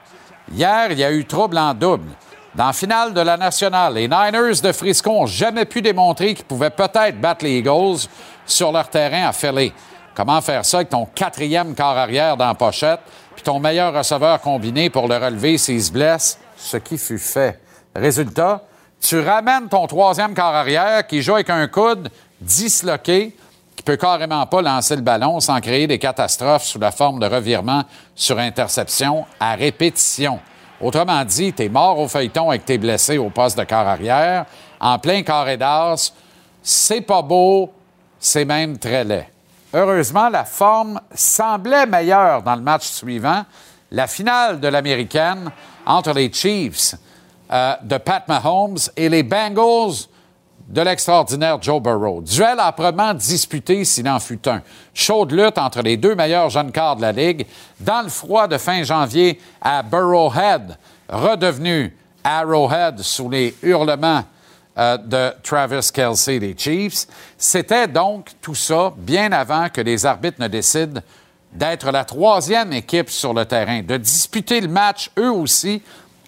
Hier, 0.54 0.92
il 0.92 0.98
y 0.98 1.04
a 1.04 1.12
eu 1.12 1.24
trouble 1.24 1.58
en 1.58 1.74
double. 1.74 2.10
Dans 2.54 2.66
la 2.66 2.72
finale 2.72 3.12
de 3.12 3.20
la 3.20 3.36
nationale, 3.36 3.94
les 3.94 4.08
Niners 4.08 4.60
de 4.62 4.72
Frisco 4.72 5.10
n'ont 5.10 5.26
jamais 5.26 5.66
pu 5.66 5.82
démontrer 5.82 6.34
qu'ils 6.34 6.46
pouvaient 6.46 6.70
peut-être 6.70 7.20
battre 7.20 7.44
les 7.44 7.58
Eagles 7.58 8.08
sur 8.46 8.72
leur 8.72 8.88
terrain 8.88 9.28
à 9.28 9.32
Philly. 9.32 9.72
Comment 10.14 10.40
faire 10.40 10.64
ça 10.64 10.78
avec 10.78 10.88
ton 10.88 11.06
quatrième 11.06 11.74
quart 11.74 11.96
arrière 11.96 12.36
dans 12.36 12.54
pochette, 12.54 13.00
puis 13.34 13.44
ton 13.44 13.60
meilleur 13.60 13.94
receveur 13.94 14.40
combiné 14.40 14.90
pour 14.90 15.06
le 15.06 15.16
relever 15.16 15.58
s'il 15.58 15.82
se 15.82 15.92
blesse? 15.92 16.38
Ce 16.56 16.78
qui 16.78 16.98
fut 16.98 17.18
fait. 17.18 17.60
Résultat, 17.94 18.62
tu 19.00 19.20
ramènes 19.20 19.68
ton 19.68 19.86
troisième 19.86 20.34
quart 20.34 20.54
arrière 20.54 21.06
qui 21.06 21.22
joue 21.22 21.34
avec 21.34 21.50
un 21.50 21.68
coude 21.68 22.08
disloqué, 22.40 23.36
qui 23.78 23.84
peut 23.84 23.96
carrément 23.96 24.44
pas 24.44 24.60
lancer 24.60 24.96
le 24.96 25.02
ballon 25.02 25.38
sans 25.38 25.60
créer 25.60 25.86
des 25.86 26.00
catastrophes 26.00 26.64
sous 26.64 26.80
la 26.80 26.90
forme 26.90 27.20
de 27.20 27.26
revirement 27.26 27.84
sur 28.12 28.36
interception 28.36 29.24
à 29.38 29.54
répétition. 29.54 30.40
Autrement 30.80 31.24
dit, 31.24 31.52
tu 31.52 31.62
es 31.62 31.68
mort 31.68 31.96
au 31.96 32.08
feuilleton 32.08 32.50
avec 32.50 32.64
tes 32.64 32.76
blessés 32.76 33.18
au 33.18 33.30
poste 33.30 33.56
de 33.56 33.62
quart 33.62 33.86
arrière, 33.86 34.46
en 34.80 34.98
plein 34.98 35.22
carré 35.22 35.56
d'as. 35.56 36.12
C'est 36.60 37.02
pas 37.02 37.22
beau, 37.22 37.72
c'est 38.18 38.44
même 38.44 38.78
très 38.78 39.04
laid. 39.04 39.28
Heureusement, 39.72 40.28
la 40.28 40.44
forme 40.44 41.00
semblait 41.14 41.86
meilleure 41.86 42.42
dans 42.42 42.56
le 42.56 42.62
match 42.62 42.84
suivant, 42.84 43.44
la 43.92 44.08
finale 44.08 44.58
de 44.58 44.66
l'américaine 44.66 45.52
entre 45.86 46.14
les 46.14 46.32
Chiefs 46.32 46.96
euh, 47.52 47.74
de 47.82 47.96
Pat 47.98 48.26
Mahomes 48.26 48.78
et 48.96 49.08
les 49.08 49.22
Bengals 49.22 50.08
de 50.68 50.82
l'extraordinaire 50.82 51.60
Joe 51.60 51.82
Burrow. 51.82 52.20
Duel 52.20 52.60
âprement 52.60 53.14
disputé 53.14 53.84
s'il 53.84 54.08
en 54.08 54.20
fut 54.20 54.46
un. 54.48 54.62
Chaude 54.92 55.32
lutte 55.32 55.58
entre 55.58 55.80
les 55.80 55.96
deux 55.96 56.14
meilleurs 56.14 56.50
jeunes 56.50 56.72
quarts 56.72 56.96
de 56.96 57.02
la 57.02 57.12
Ligue. 57.12 57.46
Dans 57.80 58.02
le 58.02 58.10
froid 58.10 58.46
de 58.46 58.58
fin 58.58 58.82
janvier 58.82 59.40
à 59.62 59.82
Burrowhead, 59.82 60.76
redevenu 61.08 61.96
Arrowhead 62.22 63.00
sous 63.00 63.30
les 63.30 63.56
hurlements 63.62 64.24
euh, 64.76 64.98
de 64.98 65.32
Travis 65.42 65.90
Kelsey 65.92 66.38
des 66.38 66.54
Chiefs. 66.56 67.06
C'était 67.38 67.88
donc 67.88 68.30
tout 68.42 68.54
ça 68.54 68.92
bien 68.96 69.32
avant 69.32 69.68
que 69.70 69.80
les 69.80 70.04
arbitres 70.04 70.40
ne 70.40 70.48
décident 70.48 71.00
d'être 71.50 71.90
la 71.90 72.04
troisième 72.04 72.74
équipe 72.74 73.08
sur 73.08 73.32
le 73.32 73.46
terrain, 73.46 73.82
de 73.82 73.96
disputer 73.96 74.60
le 74.60 74.68
match 74.68 75.10
eux 75.18 75.32
aussi, 75.32 75.82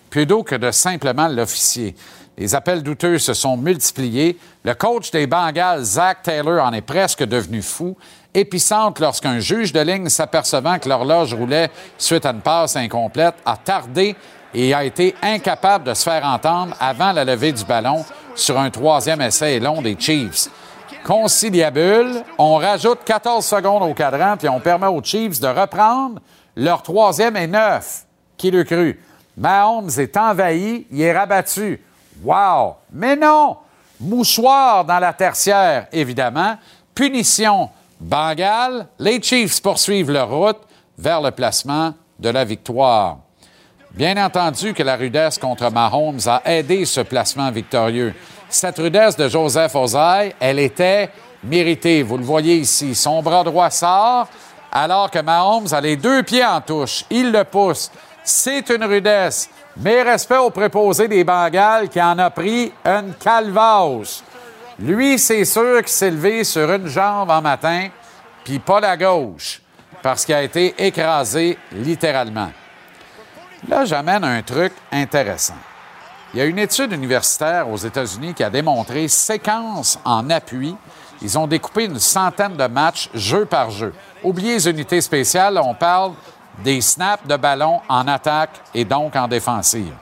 plutôt 0.08 0.42
que 0.42 0.54
de 0.54 0.70
simplement 0.70 1.28
l'officier. 1.28 1.94
Les 2.38 2.54
appels 2.54 2.82
douteux 2.82 3.18
se 3.18 3.34
sont 3.34 3.56
multipliés. 3.56 4.38
Le 4.64 4.74
coach 4.74 5.10
des 5.10 5.26
Bengals, 5.26 5.82
Zach 5.82 6.22
Taylor, 6.22 6.64
en 6.64 6.72
est 6.72 6.80
presque 6.80 7.24
devenu 7.24 7.60
fou. 7.60 7.96
Épicentre 8.32 9.02
lorsqu'un 9.02 9.40
juge 9.40 9.72
de 9.72 9.80
ligne, 9.80 10.08
s'apercevant 10.08 10.78
que 10.78 10.88
l'horloge 10.88 11.34
roulait 11.34 11.70
suite 11.98 12.24
à 12.24 12.30
une 12.30 12.40
passe 12.40 12.76
incomplète, 12.76 13.34
a 13.44 13.56
tardé 13.56 14.16
et 14.54 14.72
a 14.72 14.84
été 14.84 15.14
incapable 15.22 15.84
de 15.84 15.94
se 15.94 16.04
faire 16.04 16.24
entendre 16.24 16.74
avant 16.80 17.12
la 17.12 17.24
levée 17.24 17.52
du 17.52 17.64
ballon 17.64 18.04
sur 18.34 18.58
un 18.58 18.70
troisième 18.70 19.20
essai 19.20 19.60
long 19.60 19.82
des 19.82 19.96
Chiefs. 19.98 20.48
Conciliabule, 21.04 22.24
on 22.38 22.56
rajoute 22.56 23.00
14 23.04 23.44
secondes 23.44 23.82
au 23.82 23.94
cadran 23.94 24.36
puis 24.36 24.48
on 24.48 24.60
permet 24.60 24.86
aux 24.86 25.02
Chiefs 25.02 25.40
de 25.40 25.48
reprendre 25.48 26.20
leur 26.56 26.82
troisième 26.82 27.36
et 27.36 27.46
neuf. 27.46 28.04
Qui 28.36 28.50
le 28.50 28.64
cru? 28.64 29.00
Mahomes 29.36 29.90
est 29.98 30.16
envahi, 30.16 30.86
il 30.90 31.00
est 31.00 31.16
rabattu. 31.16 31.80
Wow! 32.22 32.76
Mais 32.92 33.16
non! 33.16 33.56
Mouchoir 34.00 34.84
dans 34.84 34.98
la 34.98 35.12
tertiaire, 35.12 35.86
évidemment. 35.92 36.56
Punition, 36.94 37.68
Bengale. 38.00 38.86
Les 38.98 39.20
Chiefs 39.22 39.60
poursuivent 39.60 40.10
leur 40.10 40.30
route 40.30 40.60
vers 40.96 41.20
le 41.20 41.30
placement 41.30 41.92
de 42.18 42.30
la 42.30 42.44
victoire. 42.44 43.18
Bien 43.90 44.24
entendu 44.24 44.72
que 44.72 44.82
la 44.82 44.96
rudesse 44.96 45.38
contre 45.38 45.70
Mahomes 45.70 46.20
a 46.26 46.42
aidé 46.44 46.84
ce 46.84 47.00
placement 47.00 47.50
victorieux. 47.50 48.14
Cette 48.48 48.78
rudesse 48.78 49.16
de 49.16 49.28
Joseph 49.28 49.74
Ozaï, 49.74 50.34
elle 50.40 50.58
était 50.60 51.10
méritée. 51.42 52.02
Vous 52.02 52.16
le 52.16 52.24
voyez 52.24 52.56
ici. 52.56 52.94
Son 52.94 53.22
bras 53.22 53.44
droit 53.44 53.70
sort 53.70 54.28
alors 54.72 55.10
que 55.10 55.18
Mahomes 55.18 55.66
a 55.72 55.80
les 55.80 55.96
deux 55.96 56.22
pieds 56.22 56.44
en 56.44 56.60
touche. 56.60 57.04
Il 57.10 57.32
le 57.32 57.44
pousse. 57.44 57.90
C'est 58.22 58.70
une 58.70 58.84
rudesse. 58.84 59.50
Mais 59.82 60.02
respect 60.02 60.36
au 60.36 60.50
préposé 60.50 61.08
des 61.08 61.24
Bengales 61.24 61.88
qui 61.88 62.02
en 62.02 62.18
a 62.18 62.28
pris 62.28 62.70
une 62.84 63.14
calvasse. 63.14 64.22
Lui, 64.78 65.18
c'est 65.18 65.46
sûr 65.46 65.78
qu'il 65.78 65.88
s'est 65.88 66.10
levé 66.10 66.44
sur 66.44 66.70
une 66.70 66.86
jambe 66.86 67.30
en 67.30 67.40
matin, 67.40 67.88
puis 68.44 68.58
pas 68.58 68.80
la 68.80 68.98
gauche, 68.98 69.62
parce 70.02 70.26
qu'il 70.26 70.34
a 70.34 70.42
été 70.42 70.74
écrasé 70.78 71.56
littéralement. 71.72 72.50
Là, 73.68 73.86
j'amène 73.86 74.24
un 74.24 74.42
truc 74.42 74.72
intéressant. 74.92 75.56
Il 76.34 76.40
y 76.40 76.42
a 76.42 76.46
une 76.46 76.58
étude 76.58 76.92
universitaire 76.92 77.68
aux 77.68 77.76
États-Unis 77.76 78.34
qui 78.34 78.44
a 78.44 78.50
démontré 78.50 79.08
séquence 79.08 79.98
en 80.04 80.28
appui. 80.28 80.76
Ils 81.22 81.38
ont 81.38 81.46
découpé 81.46 81.86
une 81.86 81.98
centaine 81.98 82.56
de 82.56 82.66
matchs 82.66 83.08
jeu 83.14 83.46
par 83.46 83.70
jeu. 83.70 83.94
Oubliez 84.22 84.54
les 84.54 84.68
unités 84.68 85.00
spéciales, 85.00 85.58
on 85.58 85.74
parle 85.74 86.12
des 86.58 86.80
snaps 86.80 87.26
de 87.26 87.36
ballon 87.36 87.80
en 87.88 88.06
attaque 88.08 88.60
et 88.74 88.84
donc 88.84 89.16
en 89.16 89.28
défensive. 89.28 89.94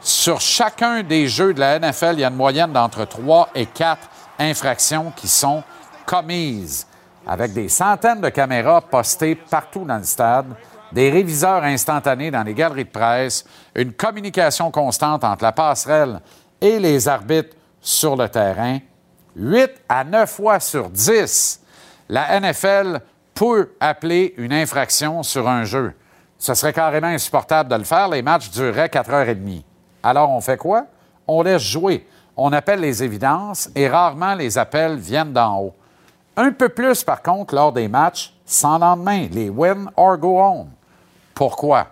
Sur 0.00 0.40
chacun 0.40 1.02
des 1.02 1.28
jeux 1.28 1.52
de 1.52 1.60
la 1.60 1.78
NFL, 1.78 2.14
il 2.14 2.20
y 2.20 2.24
a 2.24 2.28
une 2.28 2.36
moyenne 2.36 2.72
d'entre 2.72 3.04
3 3.04 3.50
et 3.54 3.66
4 3.66 3.98
infractions 4.38 5.12
qui 5.14 5.28
sont 5.28 5.62
commises, 6.06 6.86
avec 7.26 7.52
des 7.52 7.68
centaines 7.68 8.20
de 8.20 8.30
caméras 8.30 8.80
postées 8.80 9.34
partout 9.34 9.84
dans 9.84 9.98
le 9.98 10.04
stade, 10.04 10.46
des 10.90 11.10
réviseurs 11.10 11.62
instantanés 11.62 12.30
dans 12.30 12.42
les 12.42 12.54
galeries 12.54 12.84
de 12.84 12.90
presse, 12.90 13.44
une 13.74 13.92
communication 13.92 14.70
constante 14.70 15.22
entre 15.22 15.44
la 15.44 15.52
passerelle 15.52 16.20
et 16.60 16.78
les 16.78 17.06
arbitres 17.06 17.56
sur 17.80 18.16
le 18.16 18.28
terrain. 18.28 18.78
8 19.36 19.70
à 19.88 20.02
9 20.02 20.30
fois 20.30 20.60
sur 20.60 20.90
10, 20.90 21.60
la 22.08 22.40
NFL 22.40 23.00
peut 23.40 23.70
appeler 23.80 24.34
une 24.36 24.52
infraction 24.52 25.22
sur 25.22 25.48
un 25.48 25.64
jeu. 25.64 25.94
Ce 26.36 26.52
serait 26.52 26.74
carrément 26.74 27.06
insupportable 27.06 27.70
de 27.70 27.76
le 27.76 27.84
faire. 27.84 28.06
Les 28.10 28.20
matchs 28.20 28.50
dureraient 28.50 28.90
4 28.90 29.10
heures 29.14 29.28
et 29.30 29.34
demie. 29.34 29.64
Alors, 30.02 30.28
on 30.28 30.42
fait 30.42 30.58
quoi? 30.58 30.84
On 31.26 31.40
laisse 31.40 31.62
jouer. 31.62 32.06
On 32.36 32.52
appelle 32.52 32.80
les 32.80 33.02
évidences 33.02 33.70
et 33.74 33.88
rarement 33.88 34.34
les 34.34 34.58
appels 34.58 34.96
viennent 34.96 35.32
d'en 35.32 35.58
haut. 35.58 35.74
Un 36.36 36.52
peu 36.52 36.68
plus, 36.68 37.02
par 37.02 37.22
contre, 37.22 37.54
lors 37.54 37.72
des 37.72 37.88
matchs 37.88 38.34
sans 38.44 38.76
lendemain, 38.76 39.26
les 39.32 39.48
win 39.48 39.88
or 39.96 40.18
go 40.18 40.38
home. 40.38 40.68
Pourquoi? 41.32 41.86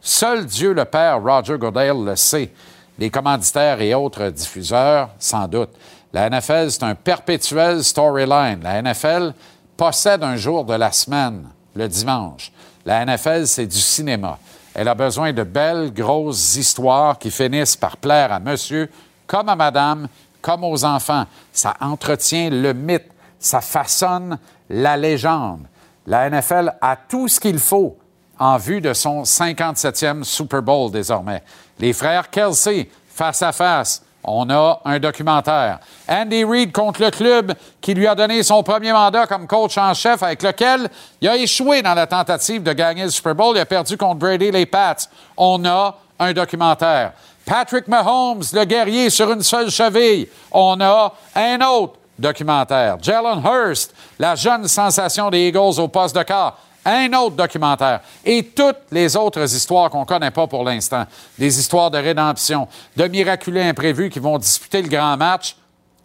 Seul 0.00 0.46
Dieu 0.46 0.72
le 0.72 0.84
Père, 0.84 1.22
Roger 1.22 1.58
Goodell, 1.58 2.04
le 2.04 2.16
sait. 2.16 2.52
Les 2.98 3.08
commanditaires 3.08 3.80
et 3.80 3.94
autres 3.94 4.30
diffuseurs, 4.30 5.10
sans 5.20 5.46
doute. 5.46 5.70
La 6.12 6.28
NFL, 6.28 6.72
c'est 6.72 6.82
un 6.82 6.96
perpétuel 6.96 7.84
storyline. 7.84 8.58
La 8.64 8.82
NFL 8.82 9.32
possède 9.78 10.24
un 10.24 10.36
jour 10.36 10.64
de 10.64 10.74
la 10.74 10.90
semaine, 10.90 11.48
le 11.74 11.88
dimanche. 11.88 12.52
La 12.84 13.06
NFL, 13.06 13.46
c'est 13.46 13.66
du 13.66 13.78
cinéma. 13.78 14.38
Elle 14.74 14.88
a 14.88 14.94
besoin 14.94 15.32
de 15.32 15.44
belles, 15.44 15.94
grosses 15.94 16.56
histoires 16.56 17.16
qui 17.16 17.30
finissent 17.30 17.76
par 17.76 17.96
plaire 17.96 18.32
à 18.32 18.40
monsieur 18.40 18.90
comme 19.26 19.48
à 19.48 19.54
madame, 19.54 20.08
comme 20.42 20.64
aux 20.64 20.84
enfants. 20.84 21.26
Ça 21.52 21.74
entretient 21.80 22.50
le 22.50 22.72
mythe, 22.74 23.10
ça 23.38 23.60
façonne 23.60 24.38
la 24.68 24.96
légende. 24.96 25.66
La 26.06 26.28
NFL 26.28 26.74
a 26.80 26.96
tout 26.96 27.28
ce 27.28 27.38
qu'il 27.38 27.60
faut 27.60 27.96
en 28.38 28.56
vue 28.56 28.80
de 28.80 28.92
son 28.92 29.22
57e 29.22 30.24
Super 30.24 30.62
Bowl 30.62 30.90
désormais. 30.90 31.42
Les 31.78 31.92
frères 31.92 32.30
Kelsey, 32.30 32.88
face 33.08 33.42
à 33.42 33.52
face, 33.52 34.02
on 34.24 34.48
a 34.50 34.80
un 34.84 34.98
documentaire. 34.98 35.78
Andy 36.08 36.44
Reid 36.44 36.72
contre 36.72 37.02
le 37.02 37.10
club 37.10 37.54
qui 37.80 37.94
lui 37.94 38.06
a 38.06 38.14
donné 38.14 38.42
son 38.42 38.62
premier 38.62 38.92
mandat 38.92 39.26
comme 39.26 39.46
coach 39.46 39.78
en 39.78 39.94
chef 39.94 40.22
avec 40.22 40.42
lequel 40.42 40.88
il 41.20 41.28
a 41.28 41.36
échoué 41.36 41.82
dans 41.82 41.94
la 41.94 42.06
tentative 42.06 42.62
de 42.62 42.72
gagner 42.72 43.04
le 43.04 43.10
Super 43.10 43.34
Bowl. 43.34 43.56
Il 43.56 43.60
a 43.60 43.66
perdu 43.66 43.96
contre 43.96 44.16
Brady 44.16 44.50
les 44.50 44.66
Pats. 44.66 44.96
On 45.36 45.64
a 45.64 45.96
un 46.18 46.32
documentaire. 46.32 47.12
Patrick 47.46 47.88
Mahomes, 47.88 48.42
le 48.52 48.64
guerrier 48.64 49.08
sur 49.08 49.32
une 49.32 49.42
seule 49.42 49.70
cheville. 49.70 50.28
On 50.52 50.78
a 50.80 51.14
un 51.34 51.60
autre 51.62 51.94
documentaire. 52.18 52.98
Jalen 53.00 53.42
Hurst, 53.42 53.94
la 54.18 54.34
jeune 54.34 54.68
sensation 54.68 55.30
des 55.30 55.48
Eagles 55.48 55.80
au 55.80 55.88
poste 55.88 56.14
de 56.16 56.22
quart. 56.22 56.58
Un 56.84 57.12
autre 57.14 57.36
documentaire 57.36 58.00
et 58.24 58.42
toutes 58.44 58.78
les 58.90 59.16
autres 59.16 59.42
histoires 59.54 59.90
qu'on 59.90 60.00
ne 60.00 60.06
connaît 60.06 60.30
pas 60.30 60.46
pour 60.46 60.64
l'instant. 60.64 61.04
Des 61.38 61.58
histoires 61.58 61.90
de 61.90 61.98
rédemption, 61.98 62.68
de 62.96 63.04
miraculés 63.04 63.62
imprévus 63.62 64.10
qui 64.10 64.18
vont 64.18 64.38
disputer 64.38 64.82
le 64.82 64.88
grand 64.88 65.16
match 65.16 65.56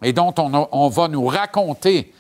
et 0.02 0.14
dont 0.14 0.34
on, 0.38 0.90
va 0.90 1.08
nous 1.08 1.26
raconter 1.26 2.14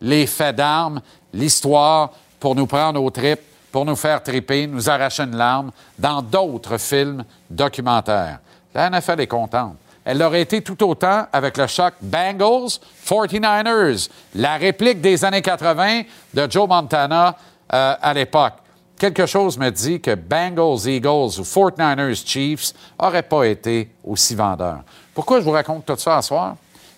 les 0.00 0.26
faits 0.26 0.56
d'armes, 0.56 1.00
l'histoire 1.32 2.10
pour 2.38 2.54
nous 2.54 2.66
prendre 2.66 3.02
aux 3.02 3.10
tripes, 3.10 3.40
pour 3.72 3.84
nous 3.84 3.96
faire 3.96 4.22
triper, 4.22 4.66
nous 4.66 4.90
arracher 4.90 5.22
une 5.22 5.36
larme 5.36 5.70
dans 5.98 6.20
d'autres 6.20 6.78
films 6.78 7.24
documentaires. 7.48 8.40
La 8.74 8.90
NFL 8.90 9.20
est 9.20 9.26
contente. 9.26 9.76
Elle 10.04 10.18
l'aurait 10.18 10.42
été 10.42 10.62
tout 10.62 10.82
autant 10.82 11.26
avec 11.32 11.56
le 11.56 11.66
choc 11.66 11.94
Bengals 12.00 12.78
49ers, 13.06 14.08
la 14.34 14.56
réplique 14.56 15.00
des 15.00 15.24
années 15.24 15.42
80 15.42 16.02
de 16.34 16.50
Joe 16.50 16.68
Montana 16.68 17.36
euh, 17.72 17.94
à 18.00 18.14
l'époque. 18.14 18.54
Quelque 18.98 19.24
chose 19.24 19.56
me 19.56 19.70
dit 19.70 20.00
que 20.00 20.14
Bengals 20.14 20.86
Eagles 20.86 21.38
ou 21.38 21.42
49ers 21.42 22.26
Chiefs 22.26 22.72
n'auraient 23.00 23.22
pas 23.22 23.44
été 23.44 23.88
aussi 24.04 24.34
vendeurs. 24.34 24.80
Pourquoi 25.14 25.40
je 25.40 25.44
vous 25.44 25.52
raconte 25.52 25.86
tout 25.86 25.96
ça 25.96 26.20
ce 26.20 26.28
soir? 26.28 26.56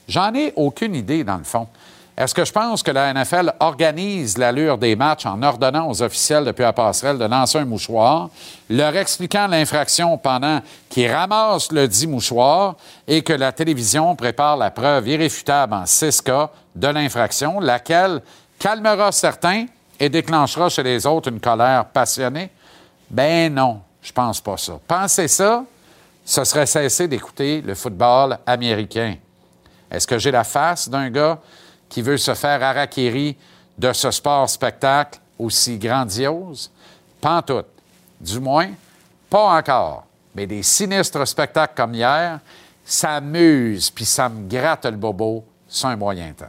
J'en 0.08 0.34
ai 0.34 0.52
aucune 0.56 0.94
idée, 0.94 1.22
dans 1.22 1.36
le 1.36 1.44
fond. 1.44 1.68
Est-ce 2.16 2.34
que 2.34 2.44
je 2.44 2.52
pense 2.52 2.82
que 2.82 2.90
la 2.90 3.14
NFL 3.14 3.54
organise 3.60 4.36
l'allure 4.36 4.76
des 4.76 4.96
matchs 4.96 5.24
en 5.24 5.42
ordonnant 5.42 5.88
aux 5.88 6.02
officiels 6.02 6.44
depuis 6.44 6.62
la 6.62 6.74
passerelle 6.74 7.16
de 7.16 7.24
lancer 7.24 7.58
un 7.58 7.64
mouchoir, 7.64 8.28
leur 8.68 8.94
expliquant 8.96 9.46
l'infraction 9.46 10.18
pendant 10.18 10.60
qu'ils 10.90 11.10
ramassent 11.10 11.72
le 11.72 11.88
dit 11.88 12.06
mouchoir 12.06 12.76
et 13.08 13.22
que 13.22 13.32
la 13.32 13.50
télévision 13.52 14.14
prépare 14.14 14.58
la 14.58 14.70
preuve 14.70 15.08
irréfutable 15.08 15.72
en 15.72 15.86
6 15.86 16.20
cas 16.20 16.50
de 16.74 16.88
l'infraction, 16.88 17.60
laquelle 17.60 18.20
calmera 18.58 19.10
certains 19.10 19.66
et 20.02 20.08
déclenchera 20.08 20.68
chez 20.68 20.82
les 20.82 21.06
autres 21.06 21.30
une 21.30 21.38
colère 21.38 21.84
passionnée? 21.84 22.50
Ben 23.08 23.54
non, 23.54 23.82
je 24.02 24.10
pense 24.10 24.40
pas 24.40 24.56
ça. 24.56 24.80
Pensez 24.88 25.28
ça, 25.28 25.64
ce 26.24 26.42
serait 26.42 26.66
cesser 26.66 27.06
d'écouter 27.06 27.60
le 27.60 27.76
football 27.76 28.36
américain. 28.44 29.14
Est-ce 29.88 30.08
que 30.08 30.18
j'ai 30.18 30.32
la 30.32 30.42
face 30.42 30.88
d'un 30.88 31.08
gars 31.08 31.38
qui 31.88 32.02
veut 32.02 32.16
se 32.16 32.34
faire 32.34 32.60
harakiri 32.60 33.36
de 33.78 33.92
ce 33.92 34.10
sport-spectacle 34.10 35.20
aussi 35.38 35.78
grandiose? 35.78 36.68
Tout. 37.46 37.62
Du 38.20 38.40
moins, 38.40 38.70
pas 39.30 39.56
encore. 39.56 40.04
Mais 40.34 40.48
des 40.48 40.64
sinistres 40.64 41.28
spectacles 41.28 41.74
comme 41.76 41.94
hier, 41.94 42.40
ça 42.84 43.20
m'use 43.20 43.88
puis 43.88 44.04
ça 44.04 44.28
me 44.28 44.48
gratte 44.48 44.86
le 44.86 44.96
bobo 44.96 45.44
sur 45.68 45.90
un 45.90 45.96
moyen 45.96 46.32
temps. 46.32 46.46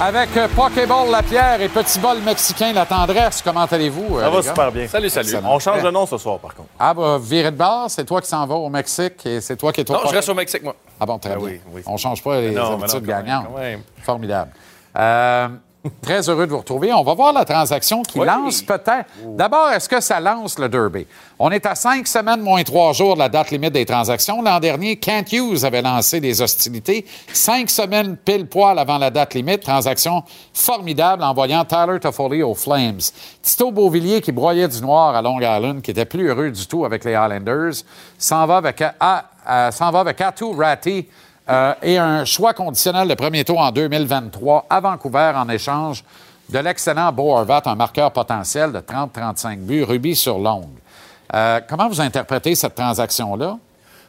Avec 0.00 0.36
euh, 0.36 0.46
Pokéball 0.54 1.10
La 1.10 1.22
Pierre 1.22 1.60
et 1.62 1.68
Petit 1.70 1.98
Bol 1.98 2.18
Mexicain 2.20 2.72
La 2.74 2.84
Tendresse, 2.84 3.40
comment 3.42 3.64
allez-vous? 3.64 4.18
euh, 4.18 4.20
Ça 4.20 4.28
va 4.28 4.36
les 4.36 4.42
gars? 4.42 4.48
super 4.50 4.72
bien. 4.72 4.88
Salut, 4.88 5.08
salut. 5.08 5.28
Excellent. 5.28 5.50
On 5.54 5.58
change 5.58 5.82
de 5.82 5.90
nom 5.90 6.04
ce 6.04 6.18
soir, 6.18 6.38
par 6.38 6.54
contre. 6.54 6.68
Ah, 6.78 6.92
bah, 6.92 7.18
viré 7.18 7.50
de 7.50 7.56
bord, 7.56 7.86
c'est 7.88 8.04
toi 8.04 8.20
qui 8.20 8.28
s'en 8.28 8.46
vas 8.46 8.56
au 8.56 8.68
Mexique 8.68 9.24
et 9.24 9.40
c'est 9.40 9.56
toi 9.56 9.72
qui 9.72 9.80
es 9.80 9.90
au 9.90 9.94
Non, 9.94 10.00
je 10.06 10.14
reste 10.14 10.28
au 10.28 10.34
Mexique, 10.34 10.62
moi. 10.62 10.76
Ah 11.00 11.06
bon, 11.06 11.18
très 11.18 11.30
Ben 11.30 11.38
bien. 11.38 11.46
oui, 11.48 11.60
oui. 11.72 11.82
On 11.86 11.96
change 11.96 12.22
pas 12.22 12.40
les 12.42 12.50
non, 12.50 12.74
habitudes 12.74 12.82
non, 12.82 12.88
quand 12.92 13.00
même, 13.00 13.24
gagnantes. 13.24 13.46
quand 13.54 13.58
même. 13.58 13.80
Formidable. 14.02 14.50
Euh, 14.98 15.48
très 16.02 16.28
heureux 16.28 16.46
de 16.46 16.52
vous 16.52 16.58
retrouver. 16.58 16.92
On 16.92 17.02
va 17.02 17.14
voir 17.14 17.32
la 17.32 17.44
transaction 17.44 18.02
qui 18.02 18.18
Oui. 18.18 18.26
lance 18.26 18.62
peut-être. 18.62 19.06
D'abord, 19.36 19.70
est-ce 19.70 19.88
que 19.88 20.00
ça 20.00 20.20
lance 20.20 20.58
le 20.58 20.68
Derby? 20.68 21.06
On 21.38 21.50
est 21.50 21.66
à 21.66 21.74
cinq 21.74 22.06
semaines 22.06 22.40
moins 22.40 22.62
trois 22.62 22.92
jours 22.92 23.14
de 23.14 23.18
la 23.20 23.28
date 23.28 23.50
limite 23.50 23.72
des 23.72 23.84
transactions. 23.84 24.40
L'an 24.42 24.58
dernier, 24.60 24.96
Kent 24.96 25.32
Hughes 25.32 25.64
avait 25.64 25.82
lancé 25.82 26.18
des 26.20 26.40
hostilités. 26.40 27.04
Cinq 27.32 27.68
semaines 27.70 28.16
pile 28.16 28.46
poil 28.46 28.78
avant 28.78 28.98
la 28.98 29.10
date 29.10 29.34
limite. 29.34 29.60
Transaction 29.60 30.22
formidable 30.54 31.22
en 31.22 31.34
voyant 31.34 31.64
Tyler 31.64 32.00
Toffoli 32.00 32.42
aux 32.42 32.54
Flames. 32.54 33.00
Tito 33.42 33.70
Beauvillier 33.70 34.20
qui 34.20 34.32
broyait 34.32 34.68
du 34.68 34.80
noir 34.80 35.14
à 35.14 35.22
Long 35.22 35.38
Island, 35.40 35.82
qui 35.82 35.90
était 35.90 36.04
plus 36.06 36.28
heureux 36.28 36.50
du 36.50 36.66
tout 36.66 36.84
avec 36.84 37.04
les 37.04 37.14
Highlanders, 37.14 37.74
s'en 38.18 38.46
va 38.46 38.56
avec, 38.58 38.82
s'en 39.72 39.90
va 39.90 40.00
avec 40.00 40.20
Atu 40.20 40.44
Ratti 40.56 41.06
euh, 41.48 41.74
et 41.82 41.98
un 41.98 42.24
choix 42.24 42.54
conditionnel 42.54 43.08
de 43.08 43.14
premier 43.14 43.44
tour 43.44 43.58
en 43.60 43.70
2023 43.70 44.66
à 44.68 44.80
Vancouver 44.80 45.32
en 45.36 45.48
échange 45.48 46.04
de 46.48 46.58
l'excellent 46.58 47.12
Bo 47.12 47.32
Horvat, 47.32 47.62
un 47.66 47.74
marqueur 47.74 48.12
potentiel 48.12 48.72
de 48.72 48.78
30-35 48.80 49.58
buts, 49.58 49.82
rubis 49.84 50.16
sur 50.16 50.38
longue. 50.38 50.68
Euh, 51.34 51.60
comment 51.68 51.88
vous 51.88 52.00
interprétez 52.00 52.54
cette 52.54 52.74
transaction-là? 52.74 53.58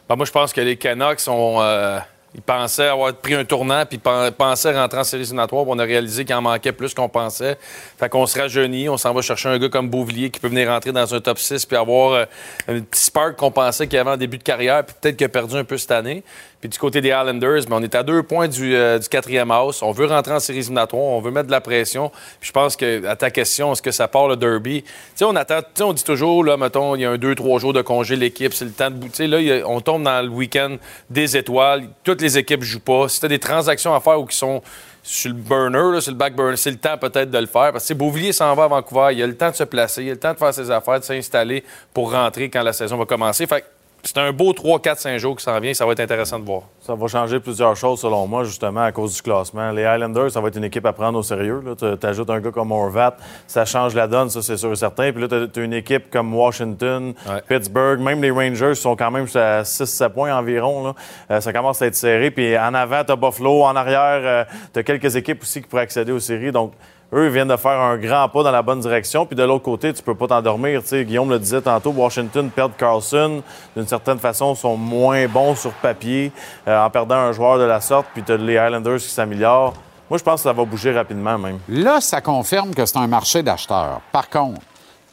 Ben, 0.08 0.16
moi, 0.16 0.24
je 0.24 0.30
pense 0.32 0.52
que 0.52 0.60
les 0.60 0.76
Canucks 0.76 1.20
euh, 1.28 1.98
ils 2.34 2.42
pensaient 2.42 2.86
avoir 2.88 3.12
pris 3.14 3.34
un 3.34 3.44
tournant, 3.44 3.84
puis 3.86 3.98
pen- 3.98 4.30
pensaient 4.30 4.78
rentrer 4.78 5.00
en 5.00 5.04
séries 5.04 5.22
éliminatoires. 5.22 5.64
puis 5.64 5.72
On 5.74 5.78
a 5.78 5.82
réalisé 5.84 6.24
qu'il 6.24 6.34
en 6.34 6.42
manquait 6.42 6.72
plus 6.72 6.94
qu'on 6.94 7.08
pensait. 7.08 7.58
Fait 7.98 8.08
qu'on 8.08 8.26
se 8.26 8.38
rajeunit, 8.38 8.88
on 8.88 8.96
s'en 8.96 9.12
va 9.12 9.22
chercher 9.22 9.48
un 9.48 9.58
gars 9.58 9.68
comme 9.68 9.88
Beauvillier 9.90 10.30
qui 10.30 10.38
peut 10.38 10.48
venir 10.48 10.68
rentrer 10.68 10.92
dans 10.92 11.12
un 11.14 11.20
top 11.20 11.38
6 11.38 11.66
puis 11.66 11.76
avoir 11.76 12.12
euh, 12.12 12.24
un 12.68 12.80
petit 12.80 13.02
spark 13.02 13.34
qu'on 13.36 13.50
pensait 13.50 13.86
qu'il 13.88 13.98
avait 13.98 14.10
en 14.10 14.16
début 14.16 14.38
de 14.38 14.42
carrière, 14.42 14.84
puis 14.84 14.94
peut-être 15.00 15.16
qu'il 15.16 15.24
a 15.24 15.28
perdu 15.30 15.56
un 15.56 15.64
peu 15.64 15.76
cette 15.78 15.90
année. 15.90 16.22
Puis 16.60 16.68
du 16.68 16.78
côté 16.78 17.00
des 17.00 17.10
Islanders, 17.10 17.62
ben, 17.68 17.76
on 17.76 17.82
est 17.82 17.94
à 17.94 18.02
deux 18.02 18.22
points 18.22 18.48
du, 18.48 18.74
euh, 18.74 18.98
du 18.98 19.08
quatrième 19.08 19.50
house. 19.50 19.80
On 19.82 19.92
veut 19.92 20.06
rentrer 20.06 20.32
en 20.32 20.40
séries 20.40 20.58
éliminatoires, 20.58 21.02
on 21.02 21.20
veut 21.20 21.30
mettre 21.30 21.46
de 21.46 21.52
la 21.52 21.60
pression. 21.60 22.10
Puis 22.40 22.48
je 22.48 22.52
pense 22.52 22.74
que, 22.74 23.06
à 23.06 23.14
ta 23.14 23.30
question, 23.30 23.72
est-ce 23.72 23.82
que 23.82 23.92
ça 23.92 24.08
part 24.08 24.26
le 24.26 24.36
derby? 24.36 24.82
Tu 24.82 24.90
sais, 25.14 25.24
on 25.24 25.36
attend, 25.36 25.60
tu 25.74 25.82
on 25.82 25.92
dit 25.92 26.02
toujours, 26.02 26.42
là, 26.42 26.56
mettons, 26.56 26.96
il 26.96 27.02
y 27.02 27.04
a 27.04 27.10
un 27.10 27.18
deux, 27.18 27.36
trois 27.36 27.60
jours 27.60 27.72
de 27.72 27.82
congé, 27.82 28.16
l'équipe, 28.16 28.52
c'est 28.52 28.64
le 28.64 28.72
temps 28.72 28.90
de. 28.90 29.00
Tu 29.04 29.10
sais, 29.12 29.26
là, 29.28 29.62
on 29.66 29.80
tombe 29.80 30.02
dans 30.02 30.20
le 30.20 30.30
week-end 30.30 30.76
des 31.08 31.36
étoiles. 31.36 31.84
Toutes 32.02 32.20
les 32.20 32.38
équipes 32.38 32.62
jouent 32.62 32.80
pas. 32.80 33.08
Si 33.08 33.20
tu 33.20 33.28
des 33.28 33.38
transactions 33.38 33.94
à 33.94 34.00
faire 34.00 34.20
ou 34.20 34.26
qui 34.26 34.36
sont 34.36 34.60
sur 35.02 35.30
le 35.30 35.36
burner, 35.36 36.00
sur 36.00 36.12
le 36.12 36.18
back 36.18 36.34
burner, 36.34 36.56
c'est 36.56 36.70
le 36.70 36.76
temps 36.76 36.98
peut-être 36.98 37.30
de 37.30 37.38
le 37.38 37.46
faire. 37.46 37.72
Parce 37.72 37.86
que 37.86 37.94
Beauvillier 37.94 38.32
s'en 38.32 38.54
va 38.54 38.64
à 38.64 38.68
Vancouver, 38.68 39.10
il 39.12 39.22
a 39.22 39.26
le 39.26 39.36
temps 39.36 39.50
de 39.50 39.54
se 39.54 39.64
placer, 39.64 40.02
il 40.02 40.10
a 40.10 40.12
le 40.12 40.18
temps 40.18 40.32
de 40.32 40.38
faire 40.38 40.52
ses 40.52 40.70
affaires, 40.70 40.98
de 40.98 41.04
s'installer 41.04 41.62
pour 41.94 42.12
rentrer 42.12 42.50
quand 42.50 42.62
la 42.62 42.72
saison 42.72 42.96
va 42.96 43.06
commencer. 43.06 43.46
Fait 43.46 43.64
c'est 44.08 44.18
un 44.20 44.32
beau 44.32 44.54
3, 44.54 44.80
4, 44.80 44.98
5 45.00 45.18
jours 45.18 45.36
qui 45.36 45.44
s'en 45.44 45.60
vient. 45.60 45.74
Ça 45.74 45.84
va 45.84 45.92
être 45.92 46.00
intéressant 46.00 46.38
de 46.38 46.44
voir. 46.44 46.62
Ça 46.80 46.94
va 46.94 47.06
changer 47.08 47.40
plusieurs 47.40 47.76
choses, 47.76 48.00
selon 48.00 48.26
moi, 48.26 48.42
justement, 48.42 48.80
à 48.80 48.90
cause 48.90 49.14
du 49.14 49.20
classement. 49.20 49.70
Les 49.70 49.84
Highlanders, 49.84 50.30
ça 50.30 50.40
va 50.40 50.48
être 50.48 50.56
une 50.56 50.64
équipe 50.64 50.86
à 50.86 50.94
prendre 50.94 51.18
au 51.18 51.22
sérieux. 51.22 51.62
Tu 51.78 52.06
ajoutes 52.06 52.30
un 52.30 52.40
gars 52.40 52.50
comme 52.50 52.72
Horvat, 52.72 53.18
ça 53.46 53.66
change 53.66 53.94
la 53.94 54.06
donne, 54.06 54.30
ça, 54.30 54.40
c'est 54.40 54.56
sûr 54.56 54.72
et 54.72 54.76
certain. 54.76 55.12
Puis 55.12 55.20
là, 55.20 55.46
tu 55.52 55.60
as, 55.60 55.62
une 55.62 55.74
équipe 55.74 56.10
comme 56.10 56.34
Washington, 56.34 57.12
Ouais. 57.28 57.42
Pittsburgh, 57.46 58.00
même 58.00 58.22
les 58.22 58.30
Rangers 58.30 58.74
sont 58.76 58.96
quand 58.96 59.10
même 59.10 59.26
à 59.34 59.62
6-7 59.62 60.08
points 60.08 60.34
environ. 60.34 60.86
là. 60.86 60.94
Euh, 61.30 61.40
ça 61.42 61.52
commence 61.52 61.82
à 61.82 61.86
être 61.86 61.94
serré. 61.94 62.30
Puis 62.30 62.56
en 62.56 62.72
avant, 62.72 63.04
tu 63.04 63.12
as 63.12 63.16
Buffalo. 63.16 63.64
En 63.64 63.76
arrière, 63.76 64.46
tu 64.72 64.78
as 64.78 64.82
quelques 64.82 65.16
équipes 65.16 65.42
aussi 65.42 65.60
qui 65.60 65.68
pourraient 65.68 65.82
accéder 65.82 66.12
aux 66.12 66.20
séries. 66.20 66.50
Donc, 66.50 66.72
eux 67.12 67.26
ils 67.26 67.32
viennent 67.32 67.48
de 67.48 67.56
faire 67.56 67.80
un 67.80 67.96
grand 67.96 68.28
pas 68.28 68.42
dans 68.42 68.50
la 68.50 68.62
bonne 68.62 68.80
direction. 68.80 69.26
Puis 69.26 69.36
de 69.36 69.42
l'autre 69.42 69.64
côté, 69.64 69.92
tu 69.92 70.02
peux 70.02 70.14
pas 70.14 70.26
t'endormir. 70.26 70.82
Tu 70.82 70.88
sais, 70.88 71.04
Guillaume 71.04 71.30
le 71.30 71.38
disait 71.38 71.60
tantôt, 71.60 71.90
Washington 71.90 72.50
perd 72.50 72.76
Carlson. 72.76 73.42
D'une 73.76 73.86
certaine 73.86 74.18
façon, 74.18 74.54
sont 74.54 74.76
moins 74.76 75.26
bons 75.26 75.54
sur 75.54 75.72
papier 75.72 76.32
euh, 76.66 76.84
en 76.84 76.90
perdant 76.90 77.16
un 77.16 77.32
joueur 77.32 77.58
de 77.58 77.64
la 77.64 77.80
sorte. 77.80 78.06
Puis 78.12 78.22
tu 78.22 78.32
as 78.32 78.36
les 78.36 78.58
Highlanders 78.58 78.98
qui 78.98 79.08
s'améliorent. 79.08 79.74
Moi, 80.10 80.18
je 80.18 80.24
pense 80.24 80.40
que 80.40 80.44
ça 80.44 80.52
va 80.52 80.64
bouger 80.64 80.92
rapidement 80.92 81.36
même. 81.38 81.58
Là, 81.68 82.00
ça 82.00 82.20
confirme 82.20 82.74
que 82.74 82.86
c'est 82.86 82.96
un 82.96 83.06
marché 83.06 83.42
d'acheteurs. 83.42 84.00
Par 84.10 84.30
contre, 84.30 84.60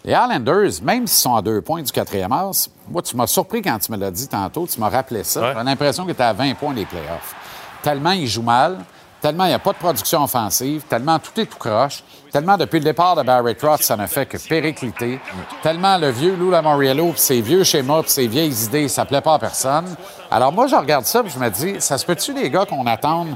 les 0.05 0.13
Highlanders, 0.13 0.81
même 0.83 1.07
s'ils 1.07 1.21
sont 1.21 1.35
à 1.35 1.41
deux 1.41 1.61
points 1.61 1.81
du 1.81 1.91
quatrième 1.91 2.31
as, 2.31 2.69
moi, 2.89 3.01
tu 3.01 3.17
m'as 3.17 3.27
surpris 3.27 3.61
quand 3.61 3.77
tu 3.79 3.91
me 3.91 3.97
l'as 3.97 4.11
dit 4.11 4.27
tantôt, 4.27 4.67
tu 4.67 4.79
m'as 4.79 4.89
rappelé 4.89 5.23
ça. 5.23 5.41
Ouais. 5.41 5.53
J'ai 5.57 5.63
l'impression 5.63 6.05
que 6.05 6.11
tu 6.11 6.21
à 6.21 6.31
20 6.31 6.53
points 6.55 6.73
des 6.73 6.85
playoffs. 6.85 7.35
Tellement 7.81 8.11
ils 8.11 8.27
jouent 8.27 8.41
mal, 8.41 8.77
tellement 9.25 9.45
il 9.45 9.47
n'y 9.47 9.53
a 9.55 9.59
pas 9.59 9.73
de 9.73 9.79
production 9.79 10.23
offensive, 10.23 10.83
tellement 10.87 11.17
tout 11.17 11.31
est 11.41 11.47
tout 11.47 11.57
croche, 11.57 12.03
tellement 12.31 12.57
depuis 12.57 12.77
le 12.77 12.85
départ 12.85 13.15
de 13.15 13.23
Barry 13.23 13.55
Trotz, 13.55 13.81
ça 13.81 13.97
ne 13.97 14.05
fait 14.05 14.27
que 14.27 14.37
péricliter, 14.37 15.19
tellement 15.63 15.97
le 15.97 16.11
vieux 16.11 16.35
Lou 16.35 16.51
Lamoriello, 16.51 17.09
puis 17.13 17.19
ses 17.19 17.41
vieux 17.41 17.63
schémas, 17.63 18.03
puis 18.03 18.11
ses 18.11 18.27
vieilles 18.27 18.65
idées, 18.65 18.87
ça 18.87 19.03
plaît 19.03 19.21
pas 19.21 19.33
à 19.33 19.39
personne. 19.39 19.95
Alors 20.29 20.51
moi, 20.51 20.67
je 20.67 20.75
regarde 20.75 21.05
ça, 21.05 21.23
puis 21.23 21.31
je 21.33 21.39
me 21.39 21.49
dis, 21.49 21.81
ça 21.81 21.97
se 21.97 22.05
peut-tu, 22.05 22.35
les 22.35 22.51
gars, 22.51 22.67
qu'on 22.67 22.85
attende 22.85 23.29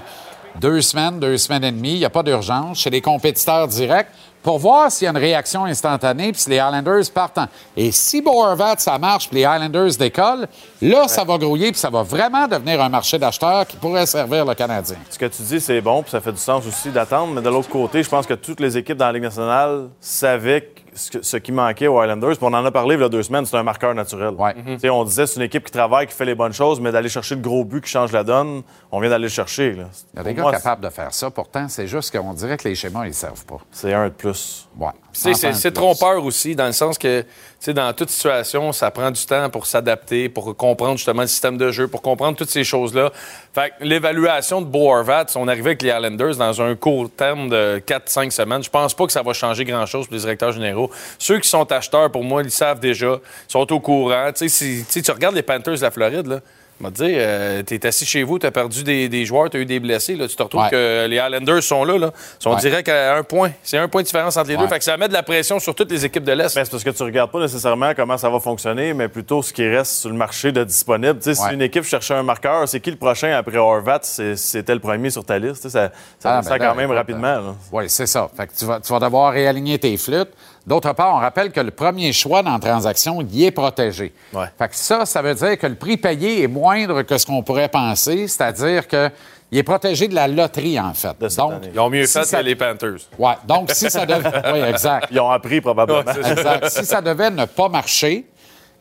deux 0.62 0.80
semaines, 0.82 1.20
deux 1.20 1.40
semaines 1.40 1.64
et 1.64 1.72
demie, 1.72 1.94
il 1.94 2.00
n'y 2.00 2.06
a 2.06 2.12
pas 2.12 2.22
d'urgence 2.22 2.78
chez 2.78 2.92
les 2.92 3.02
compétiteurs 3.02 3.68
directs? 3.68 4.10
Pour 4.42 4.58
voir 4.60 4.92
s'il 4.92 5.06
y 5.06 5.08
a 5.08 5.12
une 5.12 5.18
réaction 5.18 5.66
instantanée 5.66 6.32
puis 6.32 6.42
si 6.42 6.50
les 6.50 6.60
Highlanders 6.60 7.04
partent. 7.14 7.38
en- 7.40 7.48
Et 7.76 7.92
si 7.92 8.22
Boervat, 8.22 8.76
ça 8.78 8.98
marche 8.98 9.28
puis 9.30 9.38
les 9.40 9.46
Highlanders 9.46 9.96
décollent, 9.98 10.48
là, 10.82 11.08
ça 11.08 11.24
va 11.24 11.38
grouiller 11.38 11.72
puis 11.72 11.80
ça 11.80 11.90
va 11.90 12.04
vraiment 12.04 12.48
devenir 12.48 12.82
un 12.82 12.90
marché 12.90 13.18
d'acheteurs 13.20 13.68
qui 13.68 13.78
pourrait 13.78 14.06
servir 14.06 14.46
le 14.46 14.54
Canadien. 14.56 14.98
Ce 15.10 15.18
que 15.20 15.26
tu 15.26 15.42
dis, 15.44 15.60
c'est 15.60 15.82
bon, 15.82 16.02
puis 16.04 16.12
ça 16.12 16.22
fait 16.22 16.32
du 16.32 16.38
sens 16.40 16.66
aussi 16.68 16.90
d'attendre. 16.90 17.34
Mais 17.34 17.42
de 17.42 17.50
l'autre 17.50 17.70
côté, 17.70 18.02
je 18.02 18.10
pense 18.10 18.26
que 18.26 18.34
toutes 18.34 18.60
les 18.60 18.78
équipes 18.78 18.98
dans 18.98 19.08
la 19.08 19.14
Ligue 19.14 19.24
nationale 19.24 19.90
savaient 20.00 20.62
que 20.62 20.89
ce, 21.00 21.38
qui 21.38 21.52
manquait 21.52 21.88
aux 21.88 22.02
Islanders, 22.02 22.38
puis 22.38 22.40
on 22.46 22.54
en 22.54 22.66
a 22.66 22.72
parlé 22.72 22.96
il 22.96 23.02
y 23.02 23.04
a 23.04 23.10
deux 23.10 23.24
semaines, 23.24 23.46
c'est 23.46 23.58
un 23.58 23.64
marqueur 23.64 23.94
naturel. 23.96 24.34
Ouais. 24.38 24.54
Tu 24.54 24.80
sais, 24.80 24.90
On 24.90 25.04
disait 25.04 25.26
c'est 25.26 25.38
une 25.38 25.44
équipe 25.44 25.64
qui 25.66 25.72
travaille, 25.72 26.08
qui 26.08 26.14
fait 26.14 26.26
les 26.26 26.36
bonnes 26.36 26.54
choses, 26.54 26.80
mais 26.80 26.92
d'aller 26.92 27.10
chercher 27.10 27.36
le 27.36 27.42
gros 27.42 27.64
but 27.64 27.84
qui 27.84 27.90
change 27.90 28.12
la 28.12 28.24
donne, 28.24 28.62
on 28.92 29.00
vient 29.00 29.10
d'aller 29.10 29.24
le 29.24 29.30
chercher. 29.30 29.74
là. 29.74 29.86
Il 30.14 30.18
y 30.18 30.20
a 30.20 30.24
des 30.24 30.34
gars 30.34 30.44
moi, 30.44 30.52
capables 30.52 30.84
de 30.84 30.90
faire 30.90 31.14
ça. 31.14 31.32
Pourtant, 31.32 31.68
c'est 31.70 31.88
juste 31.88 32.16
qu'on 32.18 32.34
dirait 32.34 32.58
que 32.58 32.68
les 32.68 32.76
schémas, 32.76 33.06
ils 33.06 33.10
ne 33.10 33.14
servent 33.14 33.46
pas. 33.46 33.60
C'est 33.72 33.94
un 33.94 34.06
de 34.06 34.14
plus. 34.14 34.68
Ouais. 34.78 34.90
Tu 35.14 35.34
sais, 35.34 35.54
c'est- 35.54 35.72
trompeur 35.72 36.24
aussi, 36.24 36.56
dans 36.56 36.66
le 36.66 36.72
sens 36.72 36.98
que, 36.98 37.24
dans 37.68 37.94
toute 37.94 38.10
situation, 38.10 38.72
ça 38.72 38.90
prend 38.90 39.12
du 39.12 39.24
temps 39.26 39.50
pour 39.50 39.66
s'adapter, 39.66 40.30
pour 40.30 40.56
comprendre 40.56 40.98
justement 40.98 41.24
le 41.24 41.28
système 41.28 41.58
de 41.58 41.72
jeu, 41.72 41.88
pour 41.88 42.02
comprendre 42.02 42.38
toutes 42.38 42.50
ces 42.50 42.64
choses-là. 42.64 43.12
Fait 43.54 43.74
l'évaluation 43.82 44.62
de 44.62 44.66
Bo 44.66 44.92
Horvat, 44.94 45.26
on 45.36 45.48
arrivait 45.48 45.72
avec 45.72 45.82
les 45.82 45.90
Islanders 45.90 46.36
dans 46.38 46.62
un 46.62 46.76
court 46.76 47.10
terme 47.16 47.50
de 47.50 47.82
4-5 47.86 48.32
semaines. 48.32 48.64
Je 48.64 48.70
pense 48.70 48.94
pas 48.94 49.06
que 49.06 49.12
ça 49.12 49.22
va 49.22 49.34
changer 49.34 49.66
grand-chose 49.66 50.08
pour 50.08 50.16
les 50.16 50.22
directeurs 50.22 50.54
généraux. 50.54 50.90
Ceux 51.18 51.40
qui 51.40 51.50
sont 51.50 51.70
acheteurs, 51.72 52.10
pour 52.12 52.24
moi, 52.24 52.42
ils 52.44 52.52
savent 52.52 52.80
déjà, 52.80 53.18
ils 53.48 53.52
sont 53.52 53.72
au 53.74 53.80
courant. 53.80 54.32
Tu 54.34 54.48
si- 54.50 54.86
tu 54.90 55.12
regardes 55.12 55.36
les 55.36 55.44
Panthers 55.44 55.76
de 55.76 55.82
la 55.82 55.92
Floride, 55.92 56.28
là. 56.28 56.40
Je 56.80 56.86
vais 56.86 56.92
te 56.92 56.96
dire, 56.96 57.18
euh, 57.20 57.62
t'es 57.64 57.86
assis 57.86 58.06
chez 58.06 58.24
vous, 58.24 58.40
t'as 58.40 58.52
perdu 58.52 58.84
des, 58.84 59.10
des 59.10 59.26
joueurs, 59.26 59.50
t'as 59.50 59.60
eu 59.60 59.66
des 59.66 59.80
blessés. 59.82 60.16
Là. 60.16 60.28
Tu 60.30 60.36
te 60.38 60.44
retrouves 60.44 60.62
Ouais. 60.64 60.70
que 60.70 61.08
les 61.08 61.18
Islanders 61.18 61.62
sont 61.62 61.84
là. 61.84 61.98
là. 61.98 62.12
Ils 62.40 62.44
sont 62.44 62.52
Ouais. 62.54 62.62
direct 62.62 62.88
à 62.88 63.16
un 63.18 63.24
point. 63.24 63.52
C'est 63.64 63.78
un 63.78 63.88
point 63.90 64.02
de 64.02 64.06
différence 64.06 64.38
entre 64.38 64.48
les 64.50 64.56
Ouais. 64.56 64.62
deux. 64.62 64.68
Fait 64.70 64.78
que 64.80 64.84
ça 64.86 64.96
met 64.96 65.08
de 65.10 65.14
la 65.14 65.24
pression 65.24 65.60
sur 65.60 65.76
toutes 65.76 65.92
les 65.92 66.06
équipes 66.06 66.24
de 66.24 66.32
l'Est. 66.32 66.56
Ben, 66.56 66.64
c'est 66.64 66.72
parce 66.72 66.84
que 66.84 66.90
tu 66.92 67.04
regardes 67.04 67.32
pas 67.32 67.40
nécessairement 67.42 67.94
comment 67.96 68.18
ça 68.18 68.30
va 68.30 68.40
fonctionner, 68.40 68.94
mais 68.94 69.10
plutôt 69.10 69.42
ce 69.42 69.52
qui 69.52 69.68
reste 69.68 69.92
sur 70.02 70.10
le 70.10 70.16
marché 70.16 70.52
de 70.54 70.64
disponible. 70.64 71.20
Tu. 71.20 71.36
Si 71.36 71.42
une 71.54 71.62
équipe 71.62 71.84
cherchait 71.84 72.14
un 72.14 72.24
marqueur, 72.24 72.68
c'est 72.68 72.80
qui 72.80 72.92
le 72.92 72.98
prochain 72.98 73.34
après 73.34 73.58
Horvat? 73.58 74.00
C'est- 74.04 74.36
C'était 74.38 74.74
le 74.74 74.80
premier 74.80 75.10
sur 75.10 75.26
ta 75.26 75.38
liste. 75.38 75.64
Tu 75.64 75.70
sais, 75.70 75.70
Ça, 75.70 75.92
ça 76.20 76.38
Ah, 76.38 76.38
descend 76.42 76.58
ben 76.58 76.64
là, 76.66 76.70
quand 76.72 76.76
même 76.78 76.92
rapidement. 76.92 77.56
Oui, 77.72 77.86
c'est 77.90 78.08
ça. 78.08 78.30
Fait 78.38 78.48
que 78.48 78.54
tu 78.58 78.66
vas, 78.66 78.80
tu 78.80 78.92
vas 78.94 79.00
devoir 79.00 79.34
réaligner 79.34 79.78
tes 79.80 79.96
flûtes. 79.98 80.30
D'autre 80.68 80.94
part, 80.94 81.16
on 81.16 81.20
rappelle 81.20 81.52
que 81.52 81.60
le 81.62 81.72
premier 81.72 82.14
choix 82.14 82.44
dans 82.44 82.54
la 82.54 82.60
transaction, 82.60 83.22
il 83.22 83.44
est 83.44 83.52
protégé. 83.52 84.14
Ouais. 84.34 84.46
Fait 84.58 84.68
que 84.68 84.76
ça, 84.76 85.06
ça 85.06 85.22
veut 85.22 85.34
dire 85.34 85.58
que 85.58 85.66
le 85.68 85.76
prix 85.76 85.98
payé 85.98 86.44
est 86.44 86.48
moindre 86.48 87.02
que 87.04 87.18
ce 87.18 87.26
qu'on 87.26 87.42
pourrait 87.42 87.70
penser, 87.70 88.28
c'est-à-dire 88.28 88.88
que 88.88 89.10
il 89.52 89.58
est 89.58 89.64
protégé 89.64 90.08
de 90.08 90.14
la 90.14 90.28
loterie, 90.28 90.80
en 90.80 90.94
fait. 90.94 91.18
Donc, 91.36 91.54
année. 91.54 91.72
Ils 91.74 91.80
ont 91.80 91.90
mieux 91.90 92.06
si 92.06 92.20
fait 92.20 92.24
ça- 92.26 92.38
que 92.40 92.44
les 92.46 92.56
Panthers. 92.56 93.00
ouais, 93.18 93.34
donc, 93.48 93.72
si 93.72 93.90
ça 93.90 94.06
devait... 94.06 94.30
oui, 94.54 94.60
exact. 94.70 95.08
Ils 95.10 95.20
ont 95.20 95.32
appris 95.32 95.60
probablement. 95.60 96.02
Exact. 96.02 96.70
Si 96.70 96.86
ça 96.86 97.02
devait 97.02 97.32
ne 97.32 97.46
pas 97.46 97.68
marcher 97.68 98.26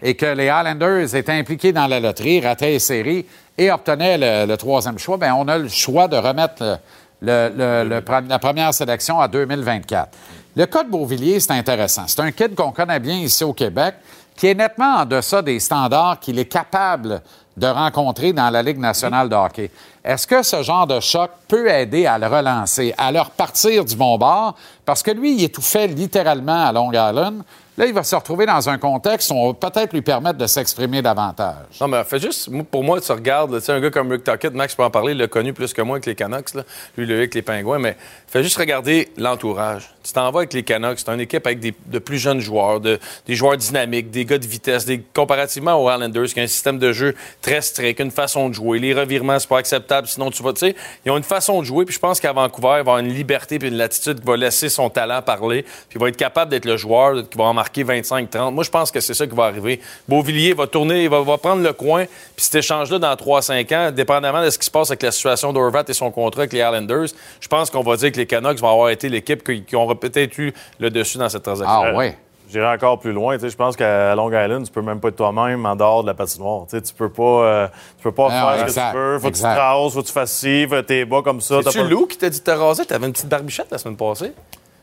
et 0.03 0.15
que 0.15 0.27
les 0.27 0.51
Highlanders 0.51 1.15
étaient 1.15 1.33
impliqués 1.33 1.73
dans 1.73 1.87
la 1.87 2.01
loterie, 2.01 2.41
rataient 2.43 2.73
les 2.73 2.79
séries 2.81 3.25
et 3.57 3.71
obtenaient 3.71 4.19
le, 4.19 4.47
le 4.47 4.57
troisième 4.59 4.99
choix, 4.99 5.17
bien, 5.17 5.35
on 5.35 5.49
a 5.49 5.57
le 5.57 5.69
choix 5.69 6.07
de 6.07 6.19
remettre 6.19 6.63
le- 6.63 6.79
le- 7.23 7.49
le- 7.57 7.89
le 7.89 8.01
pre- 8.03 8.29
la 8.29 8.39
première 8.39 8.75
sélection 8.75 9.19
à 9.21 9.27
2024. 9.27 10.11
Le 10.59 10.67
cas 10.67 10.83
de 10.83 10.91
Beauvillier, 10.91 11.39
c'est 11.39 11.53
intéressant. 11.53 12.09
C'est 12.09 12.19
un 12.19 12.33
kid 12.33 12.57
qu'on 12.57 12.73
connaît 12.73 12.99
bien 12.99 13.17
ici 13.19 13.45
au 13.45 13.53
Québec, 13.53 13.95
qui 14.35 14.49
est 14.49 14.55
nettement 14.55 14.97
en 14.97 15.05
deçà 15.05 15.41
des 15.41 15.61
standards 15.61 16.19
qu'il 16.19 16.37
est 16.37 16.47
capable 16.47 17.23
de 17.57 17.69
rencontrer 17.69 18.33
dans 18.33 18.51
la 18.51 18.61
Ligue 18.61 18.81
nationale 18.81 19.29
de 19.29 19.37
hockey. 19.37 19.71
Est-ce 20.03 20.27
que 20.27 20.43
ce 20.43 20.65
genre 20.65 20.85
de 20.85 20.99
choc 20.99 21.31
peut 21.47 21.71
aider 21.71 22.07
à 22.07 22.19
le 22.19 22.27
relancer, 22.27 22.93
à 22.99 23.13
le 23.13 23.21
repartir 23.21 23.85
du 23.85 23.95
bon 23.95 24.19
bord? 24.19 24.57
Parce 24.85 25.01
que 25.01 25.13
lui, 25.13 25.37
il 25.37 25.45
est 25.45 25.55
tout 25.55 25.63
fait 25.63 25.87
littéralement 25.87 26.67
à 26.67 26.73
Long 26.73 26.91
Island. 26.91 27.45
Là, 27.79 27.87
il 27.87 27.95
va 27.95 28.03
se 28.03 28.17
retrouver 28.17 28.45
dans 28.45 28.69
un 28.69 28.77
contexte 28.77 29.31
où 29.31 29.35
on 29.35 29.53
va 29.53 29.71
peut-être 29.71 29.93
lui 29.93 30.03
permettre 30.03 30.37
de 30.37 30.49
s'exprimer 30.49 31.01
davantage. 31.01 31.79
Non, 31.81 31.87
mais 31.87 32.03
fais 32.03 32.19
juste, 32.19 32.51
pour 32.73 32.83
moi, 32.83 33.01
tu 33.01 33.13
regardes, 33.13 33.57
tu 33.57 33.65
sais, 33.65 33.71
un 33.71 33.79
gars 33.79 33.91
comme 33.91 34.11
Rick 34.11 34.25
Tuckett, 34.25 34.53
Max 34.53 34.75
peut 34.75 34.83
en 34.83 34.91
parler, 34.91 35.13
il 35.13 35.19
l'a 35.19 35.29
connu 35.29 35.53
plus 35.53 35.73
que 35.73 35.81
moi 35.81 35.95
avec 35.95 36.07
les 36.07 36.17
Canucks, 36.17 36.55
lui, 36.97 37.05
il 37.05 37.09
l'a 37.09 37.15
avec 37.15 37.37
les 37.37 37.43
Pingouins, 37.43 37.79
mais 37.79 37.97
fais 38.27 38.43
juste 38.43 38.57
regarder 38.57 39.13
l'entourage. 39.17 39.95
Tu 40.03 40.13
t'en 40.13 40.29
vas 40.33 40.41
avec 40.41 40.55
les 40.55 40.65
Canucks, 40.65 40.99
c'est 40.99 41.09
une 41.09 41.21
équipe 41.21 41.47
avec 41.47 41.61
des, 41.61 41.73
de 41.87 42.01
plus 42.01 42.19
jeunes 42.19 42.41
joueurs, 42.41 42.81
de, 42.81 42.99
des 43.27 43.37
joueurs 43.37 43.57
dynamiques, 43.57 44.11
des 44.11 44.25
gars 44.25 44.39
de 44.39 44.47
vitesse, 44.47 44.85
des, 44.85 45.01
comparativement 45.15 45.81
aux 45.81 45.89
Islanders, 45.89 46.27
qui 46.27 46.41
ont 46.41 46.43
un 46.43 46.49
système 46.49 46.81
de 46.81 46.93
jeu 46.93 47.15
très 47.43 47.61
strict, 47.61 48.01
une 48.01 48.11
façon 48.11 48.49
de 48.49 48.55
jouer. 48.55 48.81
Les 48.81 48.93
revirements, 48.93 49.39
c'est 49.39 49.49
pas 49.49 49.59
acceptable, 49.59 50.09
sinon 50.09 50.33
tu 50.33 50.43
vas, 50.43 50.53
tu 50.53 50.67
sais, 50.67 50.75
ils 51.07 51.13
ont 51.13 51.17
une 51.17 51.23
façon 51.23 51.61
de 51.61 51.65
jouer, 51.65 51.85
puis 51.85 51.95
je 51.95 52.01
pense 52.01 52.19
qu'à 52.19 52.33
Vancouver, 52.33 52.71
il 52.71 52.75
va 52.75 52.81
avoir 52.81 52.99
une 52.99 53.15
liberté 53.15 53.61
puis 53.61 53.69
une 53.69 53.77
latitude 53.77 54.19
qui 54.19 54.27
va 54.27 54.37
laisser 54.37 54.69
son 54.69 54.91
talent 54.91 55.23
parler, 55.23 55.63
puis 55.63 55.95
il 55.95 56.01
va 56.01 56.09
être 56.09 56.17
capable 56.17 56.51
d'être 56.51 56.65
le 56.65 56.77
joueur 56.77 57.29
qui 57.29 57.39
va 57.39 57.45
en 57.45 57.55
marquer 57.55 57.68
25-30. 57.77 58.53
Moi, 58.53 58.65
je 58.65 58.71
pense 58.71 58.91
que 58.91 59.01
c'est 59.01 59.15
ça 59.15 59.27
qui 59.27 59.35
va 59.35 59.45
arriver. 59.45 59.81
Beauvillier 60.09 60.55
va 60.55 60.67
tourner, 60.67 61.05
il 61.05 61.11
va, 61.11 61.21
va 61.23 61.39
prendre 61.39 61.63
le 61.63 61.73
coin, 61.73 62.05
puis 62.05 62.45
cet 62.45 62.57
échange-là, 62.57 62.99
dans 62.99 63.15
3-5 63.15 63.75
ans, 63.77 63.91
dépendamment 63.93 64.43
de 64.45 64.51
ce 64.51 64.59
qui 64.59 64.67
se 64.67 64.71
passe 64.71 64.91
avec 64.91 65.03
la 65.03 65.11
situation 65.13 65.53
d'Orvat 65.53 65.85
et 65.89 65.93
son 65.95 66.11
contrat 66.11 66.43
avec 66.43 66.53
les 66.53 66.61
Islanders, 66.61 67.09
je 67.41 67.49
pense 67.49 67.71
qu'on 67.71 67.83
va 67.83 67.97
dire 67.97 68.13
que 68.13 68.17
les 68.17 68.27
Canucks 68.27 68.59
vont 68.59 68.71
avoir 68.73 68.91
été 68.91 69.09
l'équipe 69.09 69.43
qui, 69.45 69.63
qui 69.65 69.77
aura 69.77 69.95
peut-être 69.95 70.37
eu 70.39 70.53
le 70.79 70.91
dessus 70.91 71.19
dans 71.19 71.29
cette 71.29 71.43
transaction. 71.43 71.83
Ah 71.85 71.93
oui. 71.97 72.13
J'irai 72.51 72.67
encore 72.67 72.99
plus 72.99 73.13
loin. 73.13 73.35
Tu 73.37 73.43
sais, 73.43 73.51
Je 73.51 73.57
pense 73.59 73.77
qu'à 73.77 74.15
Long 74.15 74.29
Island, 74.29 74.65
tu 74.65 74.73
peux 74.73 74.81
même 74.81 75.01
pas 75.01 75.09
être 75.09 75.17
toi-même 75.17 75.67
en 75.67 75.77
dehors 75.77 76.01
de 76.03 76.07
la 76.09 76.15
patinoire. 76.15 76.63
Tu 76.71 76.77
sais, 76.77 76.81
tu 76.83 76.95
peux 76.95 77.11
pas, 77.11 77.23
euh, 77.23 77.69
tu 77.99 78.05
peux 78.05 78.13
pas 78.13 78.23
Non, 78.25 78.31
faire 78.57 78.71
ce 78.71 78.75
que 78.75 78.81
tu 78.91 78.97
veux. 78.97 79.19
Faut 79.19 79.29
que 79.31 79.35
tu 79.37 79.43
te 79.43 79.47
rases, 79.47 79.93
faut 79.93 80.01
que 80.01 80.07
tu 80.07 80.13
fasses 80.15 80.33
ci, 80.33 80.65
faut 80.67 80.77
que 80.77 80.81
t'es 80.81 81.05
bas 81.05 81.21
comme 81.21 81.43
ça. 81.43 81.61
C'est-tu 81.63 81.77
pas- 81.81 81.85
Lou 81.85 82.07
qui 82.07 82.17
t'a 82.17 82.31
dit 82.31 82.39
de 82.39 82.45
te 82.45 82.51
raser? 82.51 82.87
T'avais 82.87 83.07
une 83.07 83.13
petite 83.13 83.29
barbichette 83.29 83.67
la 83.71 83.77
semaine 83.77 83.99
passée? 83.99 84.33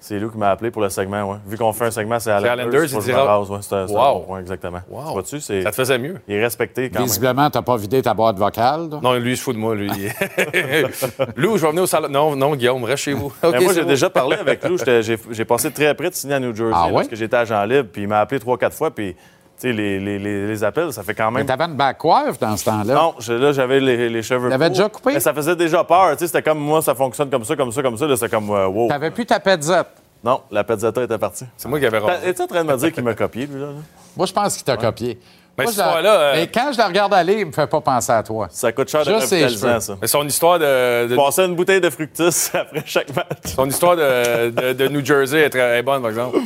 C'est 0.07 0.19
Lou 0.19 0.29
qui 0.29 0.37
m'a 0.37 0.51
appelé 0.51 0.69
pour 0.69 0.83
le 0.83 0.89
segment, 0.89 1.23
ouais. 1.31 1.37
Vu 1.47 1.57
qu'on 1.57 1.73
fait 1.73 1.85
un 1.85 1.89
segment, 1.89 2.19
c'est 2.19 2.29
me 2.31 3.01
dira- 3.01 3.23
rase, 3.23 3.49
ouais. 3.49 3.57
C'est 3.61 3.87
c'est 3.87 3.91
Wow. 3.91 4.13
bon 4.13 4.19
point, 4.19 4.39
exactement. 4.39 4.77
Wow. 4.87 5.01
Tu 5.07 5.13
vois-tu, 5.13 5.39
c'est... 5.39 5.63
Ça 5.63 5.71
te 5.71 5.75
faisait 5.75 5.97
mieux. 5.97 6.17
Il 6.27 6.35
est 6.35 6.43
respecté 6.43 6.91
quand 6.91 6.99
même. 6.99 7.07
Visiblement, 7.07 7.49
tu 7.49 7.57
n'as 7.57 7.63
pas 7.63 7.75
vidé 7.75 8.03
ta 8.03 8.13
boîte 8.13 8.37
vocale. 8.37 8.87
Non, 9.01 9.13
lui, 9.15 9.31
il 9.31 9.37
se 9.37 9.41
fout 9.41 9.55
de 9.55 9.59
moi, 9.59 9.73
lui. 9.73 9.89
Lou, 11.35 11.57
je 11.57 11.61
vais 11.63 11.69
venir 11.69 11.81
au 11.83 11.87
salon. 11.87 12.07
Non, 12.09 12.35
non, 12.35 12.55
Guillaume, 12.55 12.83
reste 12.83 13.03
chez 13.03 13.13
vous. 13.13 13.33
OK, 13.43 13.61
moi, 13.61 13.73
c'est 13.73 13.73
j'ai 13.81 13.85
déjà 13.85 14.11
parlé 14.11 14.35
avec 14.37 14.63
Lou. 14.67 14.77
J'ai 14.77 15.17
j'ai 15.31 15.45
passé 15.45 15.71
très 15.71 15.93
près 15.95 16.11
de 16.11 16.15
signer 16.15 16.35
à 16.35 16.39
New 16.39 16.55
Jersey 16.55 16.73
Ah 16.75 16.87
ouais? 16.87 16.93
parce 16.93 17.07
que 17.07 17.15
j'étais 17.15 17.37
agent 17.37 17.63
libre. 17.65 17.89
Puis 17.91 18.03
il 18.03 18.07
m'a 18.07 18.19
appelé 18.19 18.39
trois, 18.39 18.59
quatre 18.59 18.75
fois. 18.75 18.91
Puis, 18.91 19.15
sais, 19.57 19.71
les, 19.71 19.99
les, 19.99 20.19
les, 20.19 20.47
les 20.47 20.63
appels, 20.63 20.91
ça 20.93 21.03
fait 21.03 21.13
quand 21.13 21.31
Mais 21.31 21.39
même... 21.39 21.47
tu 21.47 21.53
avais 21.53 21.65
une 21.65 21.75
dans 22.39 22.57
ce 22.57 22.65
temps-là. 22.65 22.93
Non, 22.93 23.13
je- 23.19 23.33
là, 23.33 23.51
j'avais 23.51 23.79
les, 23.79 24.09
les 24.09 24.21
cheveux 24.23 24.49
courts. 24.67 24.69
déjà 24.69 24.89
coupé? 24.89 25.13
Mais 25.13 25.19
ça 25.19 25.33
faisait 25.33 25.55
déjà 25.55 25.83
peur. 25.83 26.11
Tu 26.13 26.19
sais, 26.19 26.27
c'était 26.27 26.41
comme 26.43 26.59
moi, 26.59 26.81
ça 26.81 26.93
fonctionne 26.95 27.29
comme 27.29 27.43
ça, 27.45 27.55
comme 27.55 27.71
ça, 27.71 27.81
comme 27.81 27.97
ça. 27.97 28.05
Là, 28.07 28.15
c'est 28.17 28.29
comme, 28.29 28.49
euh, 28.49 28.67
wow. 28.67 28.87
Tu 28.87 28.93
n'avais 28.93 29.11
plus 29.11 29.25
ta 29.25 29.39
petzette. 29.39 29.87
Non, 30.23 30.41
la 30.51 30.63
pezzetta 30.63 31.03
était 31.03 31.17
partie. 31.17 31.45
C'est 31.55 31.67
moi 31.67 31.79
qui 31.79 31.85
avais 31.85 31.99
rasé. 31.99 32.27
Es-tu 32.29 32.41
en 32.41 32.47
train 32.47 32.63
de 32.63 32.71
me 32.71 32.77
dire 32.77 32.91
qu'il 32.91 33.03
m'a 33.03 33.13
copié, 33.13 33.45
lui, 33.45 33.59
là? 33.59 33.67
là? 33.67 33.73
Moi, 34.17 34.25
je 34.25 34.33
pense 34.33 34.55
qu'il 34.55 34.63
t'a 34.63 34.75
copié. 34.77 35.19
Mais 35.57 35.63
Moi, 35.63 35.71
cette 35.71 35.81
je 35.81 35.85
la- 35.85 35.91
fois-là, 35.93 36.13
euh, 36.19 36.33
Mais 36.35 36.47
quand 36.47 36.69
je 36.73 36.77
la 36.77 36.87
regarde 36.87 37.13
aller, 37.13 37.35
il 37.39 37.45
me 37.45 37.51
fait 37.53 37.67
pas 37.67 37.79
penser 37.79 38.11
à 38.11 38.21
toi. 38.23 38.47
Ça 38.49 38.71
coûte 38.73 38.89
cher 38.89 39.05
de 39.05 39.13
Juste 39.13 39.57
ça. 39.79 39.95
Mais 40.01 40.07
son 40.07 40.25
histoire 40.27 40.59
de. 40.59 41.07
de- 41.07 41.15
Passer 41.15 41.45
une 41.45 41.55
bouteille 41.55 41.79
de 41.79 41.89
fructus 41.89 42.51
après 42.53 42.83
chaque 42.85 43.15
match. 43.15 43.53
son 43.55 43.65
histoire 43.69 43.95
de, 43.95 44.49
de- 44.49 44.73
de 44.73 44.87
New 44.89 45.05
Jersey 45.05 45.41
est 45.43 45.49
très 45.49 45.81
bonne, 45.81 46.01
par 46.01 46.09
exemple. 46.09 46.39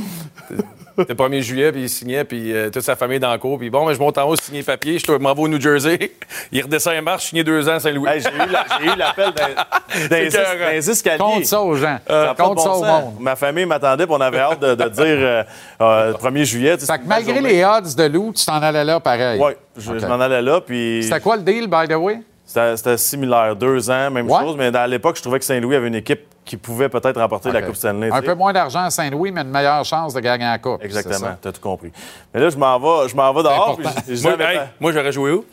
C'était 0.99 1.13
le 1.13 1.29
1er 1.29 1.41
juillet, 1.41 1.71
puis 1.71 1.81
il 1.83 1.89
signait, 1.89 2.23
puis 2.23 2.53
euh, 2.53 2.69
toute 2.69 2.81
sa 2.83 2.95
famille 2.95 3.17
est 3.17 3.19
dans 3.21 3.31
le 3.31 3.37
cours. 3.39 3.57
Puis 3.57 3.69
bon, 3.69 3.85
mais 3.87 3.93
je 3.95 3.99
monte 3.99 4.17
en 4.17 4.27
haut, 4.29 4.35
signer 4.35 4.63
papier, 4.63 4.99
je 4.99 5.11
m'en 5.13 5.33
vais 5.33 5.41
au 5.41 5.47
New 5.47 5.59
Jersey. 5.59 6.11
Il 6.51 6.61
redescend 6.63 6.93
et 6.93 7.01
marche, 7.01 7.25
signer 7.27 7.43
deux 7.43 7.67
ans 7.69 7.73
à 7.75 7.79
Saint-Louis. 7.79 8.09
Hey, 8.09 8.21
j'ai 8.21 8.85
eu 8.85 8.95
l'appel 8.97 9.31
d'un- 9.33 10.15
escalier. 10.91 11.17
Compte 11.17 11.45
ça 11.45 11.61
aux 11.61 11.75
gens. 11.75 11.97
Compte 12.37 12.55
bon 12.55 12.61
ça 12.63 12.71
au 12.71 12.83
monde. 12.83 13.13
Ma 13.19 13.35
famille 13.35 13.65
m'attendait, 13.65 14.05
puis 14.05 14.15
on 14.17 14.21
avait 14.21 14.39
hâte 14.39 14.59
de, 14.59 14.75
de 14.75 14.89
dire 14.89 15.03
euh, 15.05 15.43
euh, 15.81 16.13
1er 16.13 16.43
juillet. 16.43 16.77
tu 16.77 16.85
sais, 16.85 16.91
Fait 16.93 16.99
que 16.99 17.05
malgré 17.07 17.33
journée. 17.35 17.49
les 17.53 17.63
odds 17.63 17.95
de 17.97 18.03
loup, 18.05 18.33
tu 18.35 18.45
t'en 18.45 18.61
allais 18.61 18.83
là 18.83 18.99
pareil. 18.99 19.39
Oui, 19.41 19.51
je, 19.77 19.91
m'en 20.05 20.19
allais 20.19 20.41
là, 20.41 20.61
puis 20.61 21.01
C'était 21.03 21.19
quoi 21.19 21.37
le 21.37 21.43
deal, 21.43 21.67
by 21.67 21.87
the 21.87 21.95
way? 21.95 22.19
c'était 22.45 22.77
c'était 22.77 22.97
similaire. 22.97 23.55
Deux 23.55 23.89
ans, 23.91 24.09
même 24.09 24.29
Ouais. 24.29 24.39
chose, 24.41 24.55
mais 24.57 24.75
à 24.75 24.87
l'époque, 24.87 25.15
je 25.17 25.21
trouvais 25.21 25.37
que 25.39 25.45
Saint-Louis 25.45 25.75
avait 25.75 25.87
une 25.87 25.95
équipe 25.95 26.21
qui 26.49 26.57
pouvait 26.57 26.89
peut-être 26.89 27.19
remporter 27.21 27.51
la. 27.51 27.61
Coupe 27.61 27.75
Stanley. 27.75 28.09
Un 28.11 28.21
peu 28.23 28.33
moins 28.33 28.51
d'argent 28.51 28.79
à 28.85 28.89
Saint-Louis, 28.89 29.31
mais 29.31 29.41
une 29.41 29.51
meilleure 29.51 29.85
chance 29.85 30.15
de 30.15 30.19
gagner 30.19 30.45
la 30.45 30.57
Coupe. 30.57 30.83
Exactement, 30.83 31.35
tu 31.39 31.47
as 31.47 31.51
tout 31.51 31.61
compris. 31.61 31.91
Mais 32.33 32.39
là, 32.41 32.49
je 32.49 32.57
m'en 32.57 32.79
vais, 32.79 33.07
je 33.07 33.15
m'en 33.15 33.31
vais 33.31 33.43
dehors, 33.43 33.77
puis 33.77 33.87
je- 34.07 34.15
je 34.15 34.23
moi, 34.23 34.33
hey, 34.39 34.59
moi, 34.79 34.91
j'aurais 34.91 35.11
joué 35.11 35.31
où? 35.31 35.45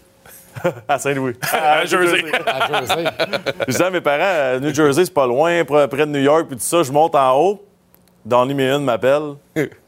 à 0.88 0.98
Saint-Louis. 0.98 1.34
À 1.52 1.84
Jersey. 1.84 2.24
À 2.46 2.66
Jersey. 2.66 3.04
Je 3.68 3.72
disais 3.72 3.84
à 3.84 3.90
mes 3.90 4.00
parents, 4.00 4.58
New 4.58 4.72
Jersey, 4.72 5.04
c'est 5.04 5.12
pas 5.12 5.26
loin, 5.26 5.62
près 5.66 5.86
de 5.86 6.04
New 6.06 6.20
York, 6.20 6.46
puis 6.48 6.56
tout 6.56 6.62
ça. 6.62 6.82
Je 6.82 6.90
monte 6.90 7.14
en 7.14 7.38
haut. 7.38 7.62
Donny 8.24 8.54
Meehan 8.54 8.80
m'appelle. 8.80 9.34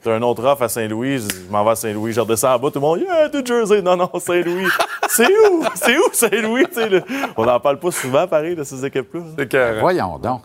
T'as 0.04 0.12
un 0.14 0.22
autre 0.22 0.44
offre 0.44 0.62
à 0.62 0.68
Saint-Louis. 0.68 1.18
Je 1.18 1.22
je 1.46 1.50
m'en 1.50 1.64
vais 1.64 1.70
à 1.70 1.74
Saint-Louis. 1.74 2.12
Je 2.12 2.20
redescends 2.20 2.54
en 2.54 2.58
bas. 2.58 2.68
Tout 2.70 2.78
le 2.78 2.80
monde, 2.82 3.00
yeah, 3.00 3.28
New 3.32 3.44
Jersey. 3.44 3.82
Non, 3.82 3.96
non, 3.96 4.08
Saint-Louis. 4.20 4.68
c'est 5.08 5.26
où? 5.26 5.64
C'est 5.74 5.96
où, 5.98 6.02
Saint-Louis? 6.12 6.66
On 7.36 7.44
n'en 7.46 7.58
parle 7.58 7.80
pas 7.80 7.90
souvent, 7.90 8.28
pareil, 8.28 8.54
de 8.54 8.62
ces 8.62 8.84
équipes-là. 8.84 9.80
Voyons 9.80 10.18
donc. 10.18 10.42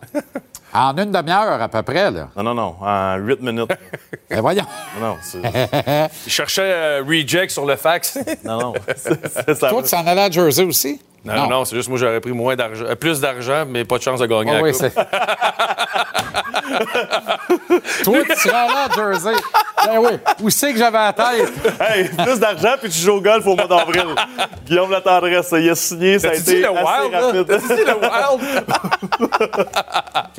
En 0.73 0.97
une 0.97 1.11
demi-heure 1.11 1.61
à 1.61 1.69
peu 1.69 1.81
près, 1.83 2.09
là. 2.09 2.29
Non, 2.35 2.43
non, 2.43 2.53
non. 2.55 2.75
En 2.81 3.15
huit 3.17 3.41
minutes. 3.41 3.69
Ben 4.29 4.41
voyons. 4.41 4.65
Non, 4.99 5.07
non. 5.09 5.17
c'est- 5.21 5.39
Il 6.25 6.31
cherchait 6.31 6.61
euh, 6.73 7.03
reject 7.07 7.51
sur 7.51 7.65
le 7.65 7.75
fax. 7.75 8.17
Non, 8.43 8.59
non. 8.59 8.73
C'est- 8.95 9.27
c'est- 9.27 9.53
ça- 9.55 9.69
Toi, 9.69 9.83
tu 9.83 9.89
s'en 9.89 10.05
allais 10.07 10.21
à 10.23 10.31
Jersey 10.31 10.63
aussi? 10.63 10.99
Non, 11.25 11.35
non, 11.35 11.47
non, 11.49 11.65
c'est 11.65 11.75
juste 11.75 11.87
moi, 11.87 11.97
j'aurais 11.97 12.19
pris 12.19 12.31
moins 12.33 12.55
d'argent, 12.55 12.83
euh, 12.85 12.95
plus 12.95 13.21
d'argent, 13.21 13.63
mais 13.67 13.85
pas 13.85 13.97
de 13.97 14.03
chance 14.03 14.19
de 14.19 14.25
gagner 14.25 14.51
Ah 14.51 14.55
la 14.55 14.61
oui, 14.63 14.71
coupe. 14.71 14.81
c'est. 14.81 14.93
Toi, 18.03 18.17
tu 18.29 18.35
serais 18.35 18.55
allé 18.55 18.73
à 18.73 18.95
Jersey. 18.95 19.33
Ben 19.85 19.99
oui. 19.99 20.11
Où 20.41 20.49
c'est 20.49 20.71
que 20.73 20.79
j'avais 20.79 20.97
la 20.97 21.13
tête? 21.13 21.51
Hey, 21.79 22.09
plus 22.09 22.39
d'argent, 22.39 22.73
puis 22.81 22.89
tu 22.89 22.99
joues 22.99 23.13
au 23.13 23.21
golf 23.21 23.45
au 23.45 23.55
mois 23.55 23.67
d'avril. 23.67 24.05
Guillaume 24.65 24.91
Latendresse, 24.91 25.53
il 25.57 25.69
a 25.69 25.75
signé, 25.75 26.19
ça 26.19 26.29
a 26.29 26.33
été 26.35 26.61
le 26.61 26.69
assez 26.69 26.77
wild, 26.77 27.11
là? 27.11 27.25
rapide. 27.25 27.45
T'as-tu 27.47 27.67
dit 27.75 27.83
le 27.85 27.95
wild? 27.99 28.63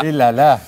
Et 0.04 0.12
là 0.12 0.32
là. 0.32 0.58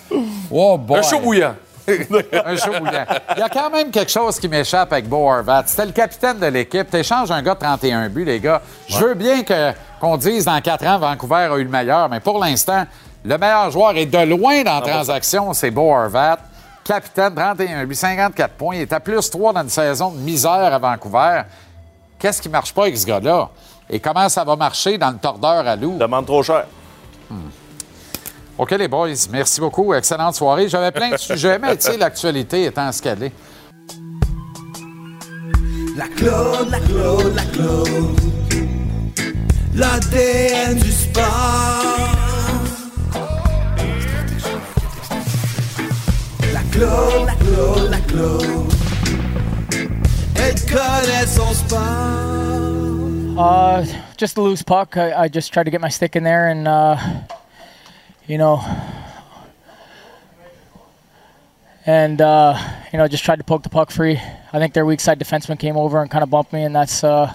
Oh 0.51 0.77
boy. 0.79 0.99
Un 0.99 1.03
chaud 1.03 1.21
bouillant. 1.21 1.55
un 1.89 2.57
show 2.57 2.73
bouillant. 2.79 3.07
Il 3.37 3.41
y 3.41 3.43
a 3.43 3.49
quand 3.49 3.71
même 3.71 3.91
quelque 3.91 4.11
chose 4.11 4.39
qui 4.39 4.49
m'échappe 4.49 4.93
avec 4.93 5.09
Bo 5.09 5.31
Horvat. 5.31 5.65
C'était 5.67 5.87
le 5.87 5.93
capitaine 5.93 6.39
de 6.39 6.47
l'équipe. 6.47 6.91
T'échanges 6.91 7.31
un 7.31 7.43
gars 7.43 7.55
de 7.55 7.61
31 7.61 8.09
buts, 8.09 8.25
les 8.25 8.41
gars. 8.41 8.61
Je 8.89 8.99
veux 8.99 9.15
bien 9.15 9.43
que- 9.43 9.73
qu'on 10.01 10.17
dise 10.17 10.45
dans 10.45 10.61
quatre 10.61 10.85
ans, 10.87 10.99
Vancouver 10.99 11.49
a 11.51 11.57
eu 11.57 11.65
le 11.65 11.71
meilleur, 11.71 12.09
mais 12.11 12.21
pour 12.21 12.39
l'instant, 12.39 12.85
le 13.27 13.39
meilleur 13.39 13.71
joueur 13.73 13.97
est 13.97 14.07
de 14.07 14.19
loin 14.19 14.63
dans 14.63 14.81
la 14.81 14.81
transaction, 14.81 15.53
c'est 15.53 15.73
Bo 15.73 15.93
Horvat. 15.93 16.39
Capitaine, 16.85 17.35
31 17.35 17.85
buts, 17.85 17.95
54 17.97 18.55
points. 18.55 18.77
Il 18.77 18.83
est 18.83 18.93
à 18.93 19.01
plus 19.01 19.29
3 19.29 19.53
dans 19.53 19.63
une 19.63 19.69
saison 19.69 20.13
de 20.13 20.19
misère 20.19 20.53
à 20.53 20.79
Vancouver. 20.79 21.43
Qu'est-ce 22.21 22.41
qui 22.41 22.49
marche 22.49 22.73
pas 22.73 22.83
avec 22.83 22.97
ce 22.97 23.05
gars-là? 23.05 23.51
Et 23.91 23.99
comment 23.99 24.29
ça 24.29 24.45
va 24.45 24.55
marcher 24.55 24.97
dans 24.97 25.11
le 25.11 25.19
tordeur 25.19 25.67
à 25.67 25.75
loup? 25.75 25.99
Demande 25.99 26.27
trop 26.27 26.45
cher. 26.45 26.67
OK, 28.57 28.71
les 28.71 28.87
boys, 28.87 29.09
merci 29.33 29.61
beaucoup. 29.61 29.93
Excellente 29.93 30.37
soirée. 30.37 30.69
J'avais 30.69 30.93
plein 30.93 31.11
de 31.11 31.17
sujets, 31.17 31.59
mais 31.59 31.77
tu 31.77 31.83
sais, 31.83 31.97
l'actualité 31.97 32.65
étant 32.67 32.93
ce 32.93 33.03
qu'elle 33.03 33.25
est. 33.25 33.33
La 35.97 36.07
Claude, 36.07 36.71
la 36.71 36.79
Claude, 36.81 37.35
la 37.35 37.45
Claude. 37.45 38.21
L'ADN 39.75 40.79
du 40.79 40.93
sport. 40.93 42.26
La 46.79 46.85
Claude, 46.85 47.25
la 47.25 47.35
Claude, 47.37 47.91
la 47.91 47.99
Claude. 48.01 48.73
Elle 50.37 50.55
connaît 50.67 51.27
son. 51.27 51.55
Uh, 53.39 53.87
just 54.19 54.37
a 54.37 54.43
loose 54.43 54.63
puck. 54.63 54.99
I, 54.99 55.23
I 55.23 55.29
just 55.29 55.55
tried 55.55 55.65
to 55.65 55.71
get 55.71 55.81
my 55.81 55.89
stick 55.89 56.17
in 56.17 56.23
there, 56.23 56.49
and 56.49 56.69
uh, 56.69 56.99
you 58.27 58.37
know, 58.37 58.63
and 61.87 62.21
uh, 62.21 62.59
you 62.93 62.99
know, 62.99 63.09
just 63.09 63.25
tried 63.25 63.37
to 63.37 63.45
poke 63.45 63.63
the 63.63 63.71
puck 63.71 63.91
free. 63.91 64.21
I 64.53 64.59
think 64.59 64.75
their 64.75 64.85
weak 64.85 65.01
side 65.01 65.19
defenseman 65.19 65.59
came 65.59 65.79
over 65.79 66.03
and 66.03 66.11
kind 66.11 66.23
of 66.23 66.29
bumped 66.29 66.53
me, 66.53 66.63
and 66.63 66.77
that's 66.77 67.03
uh, 67.03 67.33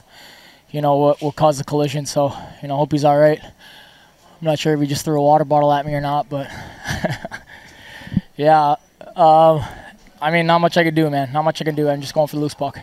you 0.70 0.82
know 0.82 0.98
what, 0.98 1.20
what 1.24 1.36
caused 1.36 1.60
the 1.60 1.64
collision. 1.64 2.06
So 2.06 2.32
you 2.62 2.68
know, 2.68 2.78
hope 2.78 2.92
he's 2.92 3.06
all 3.06 3.18
right. 3.18 3.42
I'm 3.44 4.46
not 4.46 4.60
sure 4.60 4.76
if 4.76 4.80
he 4.82 4.86
just 4.86 5.04
threw 5.04 5.20
a 5.20 5.24
water 5.24 5.46
bottle 5.46 5.74
at 5.74 5.84
me 5.84 5.96
or 5.96 6.02
not, 6.02 6.30
but 6.30 6.48
yeah. 8.38 8.76
Um, 9.16 9.62
I 10.22 10.32
mean, 10.32 10.46
not 10.46 10.60
much 10.60 10.78
I 10.78 10.84
can 10.84 10.94
do, 10.94 11.10
man. 11.10 11.30
Not 11.34 11.44
much 11.44 11.62
I 11.62 11.66
can 11.66 11.76
do. 11.76 11.88
I'm 11.90 12.02
just 12.02 12.14
going 12.14 12.28
for 12.28 12.36
the 12.38 12.42
loose 12.42 12.56
puck. 12.56 12.78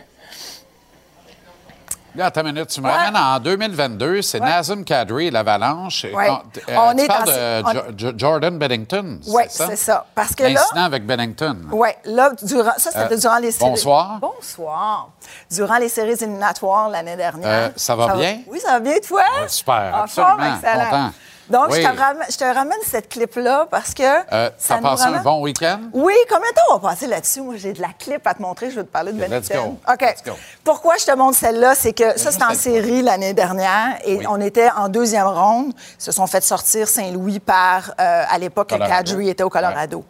Là, 2.15 2.25
attends 2.25 2.41
une 2.41 2.53
minute. 2.53 2.69
Tu 2.69 2.81
me 2.81 2.89
ramènes 2.89 3.15
en 3.15 3.39
2022. 3.39 4.23
C'est 4.23 4.39
Nazem 4.39 4.83
Kadri 4.83 5.27
et 5.27 5.31
l'Avalanche. 5.31 6.05
Et 6.05 6.13
Ouais. 6.13 6.27
euh, 6.27 6.75
On 6.75 6.95
tu 6.95 7.03
est 7.03 7.07
parles 7.07 7.25
dans- 7.25 7.31
de 7.31 7.63
on- 7.65 7.71
Jo- 7.73 7.93
Jo- 8.09 8.13
Jordan 8.17 8.57
Bennington. 8.57 9.19
Oui, 9.27 9.43
c'est 9.47 9.75
ça. 9.75 10.05
Parce 10.15 10.33
que. 10.33 10.43
L'incident 10.43 10.83
avec 10.85 11.05
Bennington. 11.05 11.55
Oui, 11.71 11.89
là, 12.05 12.31
durant, 12.41 12.71
ça, 12.77 12.89
c'était 12.91 13.13
Euh, 13.13 13.17
durant 13.17 13.37
les 13.37 13.51
séries. 13.51 13.69
bonsoir. 13.69 14.17
Bonsoir. 14.19 15.09
Durant 15.51 15.77
les 15.77 15.87
séries 15.87 16.13
éliminatoires 16.19 16.89
l'année 16.89 17.15
dernière. 17.15 17.47
Euh, 17.47 17.69
ça 17.75 17.95
va 17.95 18.15
bien? 18.15 18.39
Oui, 18.47 18.59
ça 18.59 18.71
va 18.71 18.79
bien, 18.79 18.95
toi? 19.07 19.21
Ouais, 19.41 19.47
super, 19.47 19.91
En 19.95 20.01
absolument, 20.01 20.55
excellent. 20.55 20.85
content. 20.85 21.11
Donc, 21.49 21.69
Oui. 21.71 21.81
je, 21.81 21.87
te 21.87 21.97
ramène, 21.97 22.25
je 22.29 22.37
te 22.37 22.43
ramène 22.43 22.77
cette 22.85 23.09
clip-là 23.09 23.67
parce 23.71 23.93
que. 23.93 24.03
Euh, 24.03 24.49
ça 24.57 24.75
T'as 24.75 24.81
passé 24.81 25.03
un 25.03 25.05
ramène- 25.07 25.23
bon 25.23 25.41
week-end? 25.41 25.79
Oui, 25.93 26.13
combien 26.29 26.49
de 26.49 26.55
temps 26.55 26.61
on 26.71 26.77
va 26.77 26.89
passer 26.89 27.07
là-dessus? 27.07 27.41
Moi, 27.41 27.55
j'ai 27.57 27.73
de 27.73 27.81
la 27.81 27.89
clip 27.97 28.25
à 28.27 28.33
te 28.33 28.41
montrer. 28.41 28.69
Je 28.69 28.75
veux 28.77 28.83
te 28.83 28.91
parler 28.91 29.11
de 29.13 29.21
Ok, 29.23 29.29
let's 29.29 29.49
Bennington. 29.49 29.77
go. 29.85 29.93
OK. 29.93 30.01
Let's 30.01 30.23
go. 30.25 30.31
Pourquoi 30.63 30.97
je 30.97 31.05
te 31.05 31.15
montre 31.15 31.37
celle-là? 31.37 31.75
C'est 31.75 31.93
que 31.93 32.17
ça, 32.19 32.31
c'est 32.31 32.43
en 32.43 32.53
série 32.53 33.01
l'année 33.01 33.33
dernière 33.33 33.97
et 34.05 34.25
on 34.27 34.39
était 34.41 34.69
en 34.77 34.89
deuxième 34.89 35.27
ronde. 35.27 35.73
Ils 35.99 36.03
se 36.03 36.11
sont 36.11 36.27
fait 36.27 36.41
sortir 36.43 36.87
Saint-Louis 36.87 37.39
par, 37.39 37.91
euh, 37.99 38.23
à 38.29 38.37
l'époque. 38.37 38.67
Kadri 38.69 39.29
était 39.29 39.43
au 39.43 39.49
Colorado. 39.49 40.03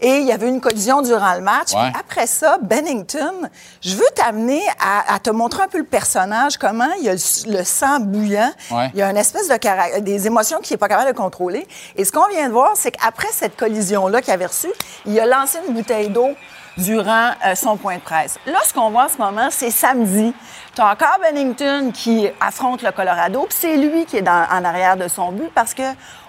Et 0.00 0.18
il 0.18 0.26
y 0.26 0.32
avait 0.32 0.48
une 0.48 0.60
collision 0.60 1.02
durant 1.02 1.34
le 1.34 1.40
match. 1.40 1.72
Ouais. 1.74 1.90
Puis 1.90 2.00
après 2.00 2.26
ça, 2.26 2.58
Bennington, 2.62 3.34
je 3.80 3.96
veux 3.96 4.06
t'amener 4.14 4.62
à, 4.80 5.14
à 5.14 5.18
te 5.18 5.30
montrer 5.30 5.62
un 5.64 5.68
peu 5.68 5.78
le 5.78 5.84
personnage, 5.84 6.56
comment 6.56 6.88
il 7.00 7.08
a 7.08 7.14
le, 7.14 7.58
le 7.58 7.64
sang 7.64 8.00
bouillant. 8.00 8.50
Ouais. 8.70 8.90
Il 8.94 9.00
y 9.00 9.02
a 9.02 9.10
une 9.10 9.16
espèce 9.16 9.48
de 9.48 9.56
cara- 9.56 10.00
des 10.00 10.26
émotions 10.26 10.58
qu'il 10.60 10.74
n'est 10.74 10.78
pas 10.78 10.85
capable 10.88 11.12
de 11.12 11.16
contrôler. 11.16 11.66
Et 11.96 12.04
ce 12.04 12.12
qu'on 12.12 12.26
vient 12.28 12.48
de 12.48 12.52
voir, 12.52 12.72
c'est 12.74 12.90
qu'après 12.92 13.28
cette 13.32 13.56
collision-là 13.56 14.20
qu'il 14.22 14.32
avait 14.32 14.46
reçue, 14.46 14.72
il 15.06 15.18
a 15.20 15.26
lancé 15.26 15.58
une 15.68 15.74
bouteille 15.74 16.08
d'eau 16.08 16.30
durant 16.76 17.30
euh, 17.46 17.54
son 17.54 17.76
point 17.78 17.96
de 17.96 18.00
presse. 18.02 18.38
Là, 18.44 18.58
ce 18.66 18.74
qu'on 18.74 18.90
voit 18.90 19.04
en 19.04 19.08
ce 19.08 19.16
moment, 19.16 19.48
c'est 19.50 19.70
samedi. 19.70 20.34
Tu 20.74 20.82
as 20.82 20.88
encore 20.90 21.16
Bennington 21.22 21.90
qui 21.90 22.28
affronte 22.38 22.82
le 22.82 22.92
Colorado, 22.92 23.46
puis 23.48 23.56
c'est 23.58 23.76
lui 23.78 24.04
qui 24.04 24.18
est 24.18 24.22
dans- 24.22 24.46
en 24.50 24.62
arrière 24.62 24.96
de 24.98 25.08
son 25.08 25.32
but 25.32 25.50
parce 25.54 25.72
que 25.72 25.82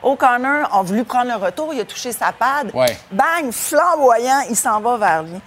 O'Connor 0.04 0.74
a 0.74 0.82
voulu 0.84 1.04
prendre 1.04 1.28
le 1.28 1.36
retour, 1.36 1.74
il 1.74 1.82
a 1.82 1.86
touché 1.86 2.14
sa 2.14 2.32
pad. 2.32 2.72
Ouais. 2.74 2.98
Bang, 3.12 3.52
flamboyant, 3.52 4.40
il 4.50 4.56
s'en 4.56 4.80
va 4.80 4.96
vers 4.96 5.24
lui. 5.24 5.42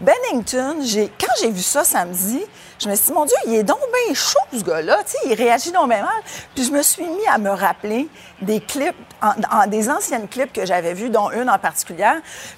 Bennington, 0.00 0.78
quand 1.20 1.32
j'ai 1.40 1.50
vu 1.50 1.62
ça 1.62 1.84
samedi, 1.84 2.42
je 2.82 2.88
me 2.88 2.94
suis 2.94 3.06
dit, 3.06 3.12
mon 3.12 3.24
Dieu, 3.26 3.36
il 3.46 3.54
est 3.54 3.62
donc 3.62 3.78
bien 4.06 4.14
chaud, 4.14 4.38
ce 4.56 4.62
gars-là. 4.64 4.98
Il 5.26 5.34
réagit 5.34 5.70
donc 5.70 5.88
bien 5.88 6.00
mal. 6.02 6.22
Puis 6.54 6.64
je 6.64 6.70
me 6.72 6.82
suis 6.82 7.04
mis 7.04 7.26
à 7.28 7.36
me 7.38 7.50
rappeler 7.50 8.08
des 8.40 8.60
clips, 8.60 8.94
en, 9.22 9.66
des 9.66 9.90
anciennes 9.90 10.28
clips 10.28 10.52
que 10.52 10.64
j'avais 10.64 10.94
vues, 10.94 11.10
dont 11.10 11.30
une 11.30 11.50
en 11.50 11.58
particulier. 11.58 12.10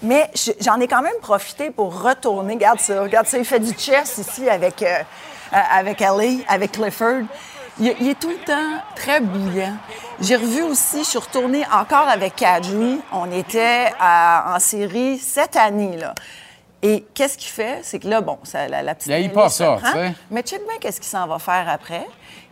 Mais 0.03 0.31
je- 0.35 0.53
j'en 0.61 0.79
ai 0.81 0.87
quand 0.87 1.03
même 1.03 1.19
profité 1.21 1.71
pour 1.71 2.03
retourner. 2.03 2.55
Regarde 2.55 2.79
ça, 2.81 3.03
regarde 3.03 3.27
ça. 3.27 3.37
Il 3.39 3.45
fait 3.45 3.59
du 3.61 3.73
chess 3.77 4.19
ici 4.19 4.49
avec, 4.49 4.83
euh, 4.83 4.99
euh, 5.53 5.57
avec 5.73 6.01
Ellie, 6.01 6.45
avec 6.49 6.73
Clifford. 6.73 7.23
Il, 7.81 7.89
est 8.09 8.21
tout 8.21 8.29
le 8.29 8.37
temps 8.45 8.81
très 8.95 9.21
bouillant. 9.21 9.75
J'ai 10.21 10.37
revu 10.37 10.63
aussi, 10.63 10.99
je 10.99 11.05
suis 11.09 11.19
retournée 11.19 11.65
encore 11.73 12.07
avec 12.07 12.37
Kadri. 12.37 13.01
On 13.13 13.33
était 13.33 13.91
à- 13.99 14.55
en 14.55 14.61
série 14.61 15.19
cette 15.19 15.57
année, 15.57 15.97
là. 15.97 16.15
Et 16.85 17.05
qu'est-ce 17.15 17.39
qu'il 17.39 17.51
fait? 17.51 17.79
C'est 17.85 18.01
que 18.01 18.09
là, 18.09 18.21
bon, 18.21 18.39
ça, 18.43 18.67
la, 18.67 18.83
la 18.83 18.95
petite. 18.97 19.07
Il 19.09 19.13
Ellie 19.13 19.29
pas 19.29 19.49
ça, 19.49 19.79
tu 19.85 19.91
sais. 19.93 20.13
Mais 20.33 20.43
check 20.43 20.61
bien 20.67 20.79
qu'est-ce 20.81 21.01
qu'il 21.01 21.09
s'en 21.09 21.29
va 21.29 21.39
faire 21.39 21.67
après. 21.69 22.05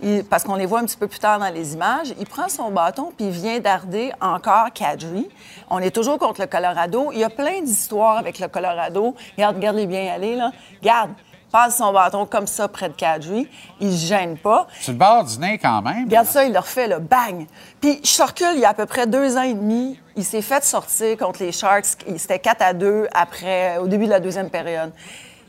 Il- 0.02 0.24
parce 0.24 0.44
qu'on 0.44 0.55
les 0.55 0.66
voit 0.66 0.78
un 0.78 0.85
petit 0.85 0.97
peu 0.97 1.09
plus 1.09 1.19
tard 1.19 1.40
dans 1.40 1.48
les 1.52 1.74
images. 1.74 2.15
Il 2.19 2.27
prend 2.27 2.48
son 2.48 2.70
bâton 2.70 3.12
puis 3.16 3.27
il 3.27 3.32
vient 3.32 3.59
darder 3.59 4.12
encore 4.20 4.73
Kadri. 4.73 5.28
On 5.69 5.81
est 5.81 5.90
toujours 5.90 6.19
contre 6.19 6.40
le 6.40 6.47
Colorado. 6.47 7.11
Il 7.12 7.19
y 7.19 7.24
a 7.24 7.28
plein 7.31 7.61
d'histoires 7.61 8.19
avec 8.19 8.39
le 8.39 8.47
Colorado. 8.47 9.16
Regarde, 9.36 9.57
regarde-les 9.57 9.86
bien 9.86 10.12
aller, 10.12 10.36
là. 10.36 10.52
Regarde, 10.81 11.11
passe 11.51 11.79
son 11.79 11.93
bâton 11.93 12.27
comme 12.27 12.47
ça 12.47 12.69
près 12.69 12.89
de 12.89 12.95
Kadri. 12.95 13.49
Il 13.81 13.93
se 13.97 14.07
gêne 14.07 14.37
pas. 14.39 14.67
Sur 14.81 14.93
le 14.93 14.99
bord 14.99 15.25
du 15.25 15.39
nez, 15.39 15.59
quand 15.59 15.83
même. 15.83 16.05
Regarde 16.05 16.27
ça, 16.27 16.45
il 16.45 16.53
le 16.53 16.59
refait, 16.59 16.87
là, 16.87 16.99
bang! 16.99 17.47
Puis 17.81 18.01
je 18.05 18.23
recule, 18.23 18.53
il 18.55 18.61
y 18.61 18.65
a 18.65 18.71
à 18.71 18.75
peu 18.75 18.87
près 18.87 19.07
deux 19.07 19.37
ans 19.37 19.43
et 19.43 19.55
demi, 19.55 19.99
il 20.17 20.25
s'est 20.25 20.43
fait 20.43 20.63
sortir 20.65 21.17
contre 21.17 21.43
les 21.43 21.53
Sharks. 21.53 21.87
Il- 22.07 22.19
C'était 22.21 22.39
4 22.39 22.63
à 22.63 22.73
2 22.73 23.09
après, 23.15 23.79
au 23.79 23.87
début 23.89 24.05
de 24.07 24.11
la 24.11 24.21
deuxième 24.21 24.51
période. 24.51 24.93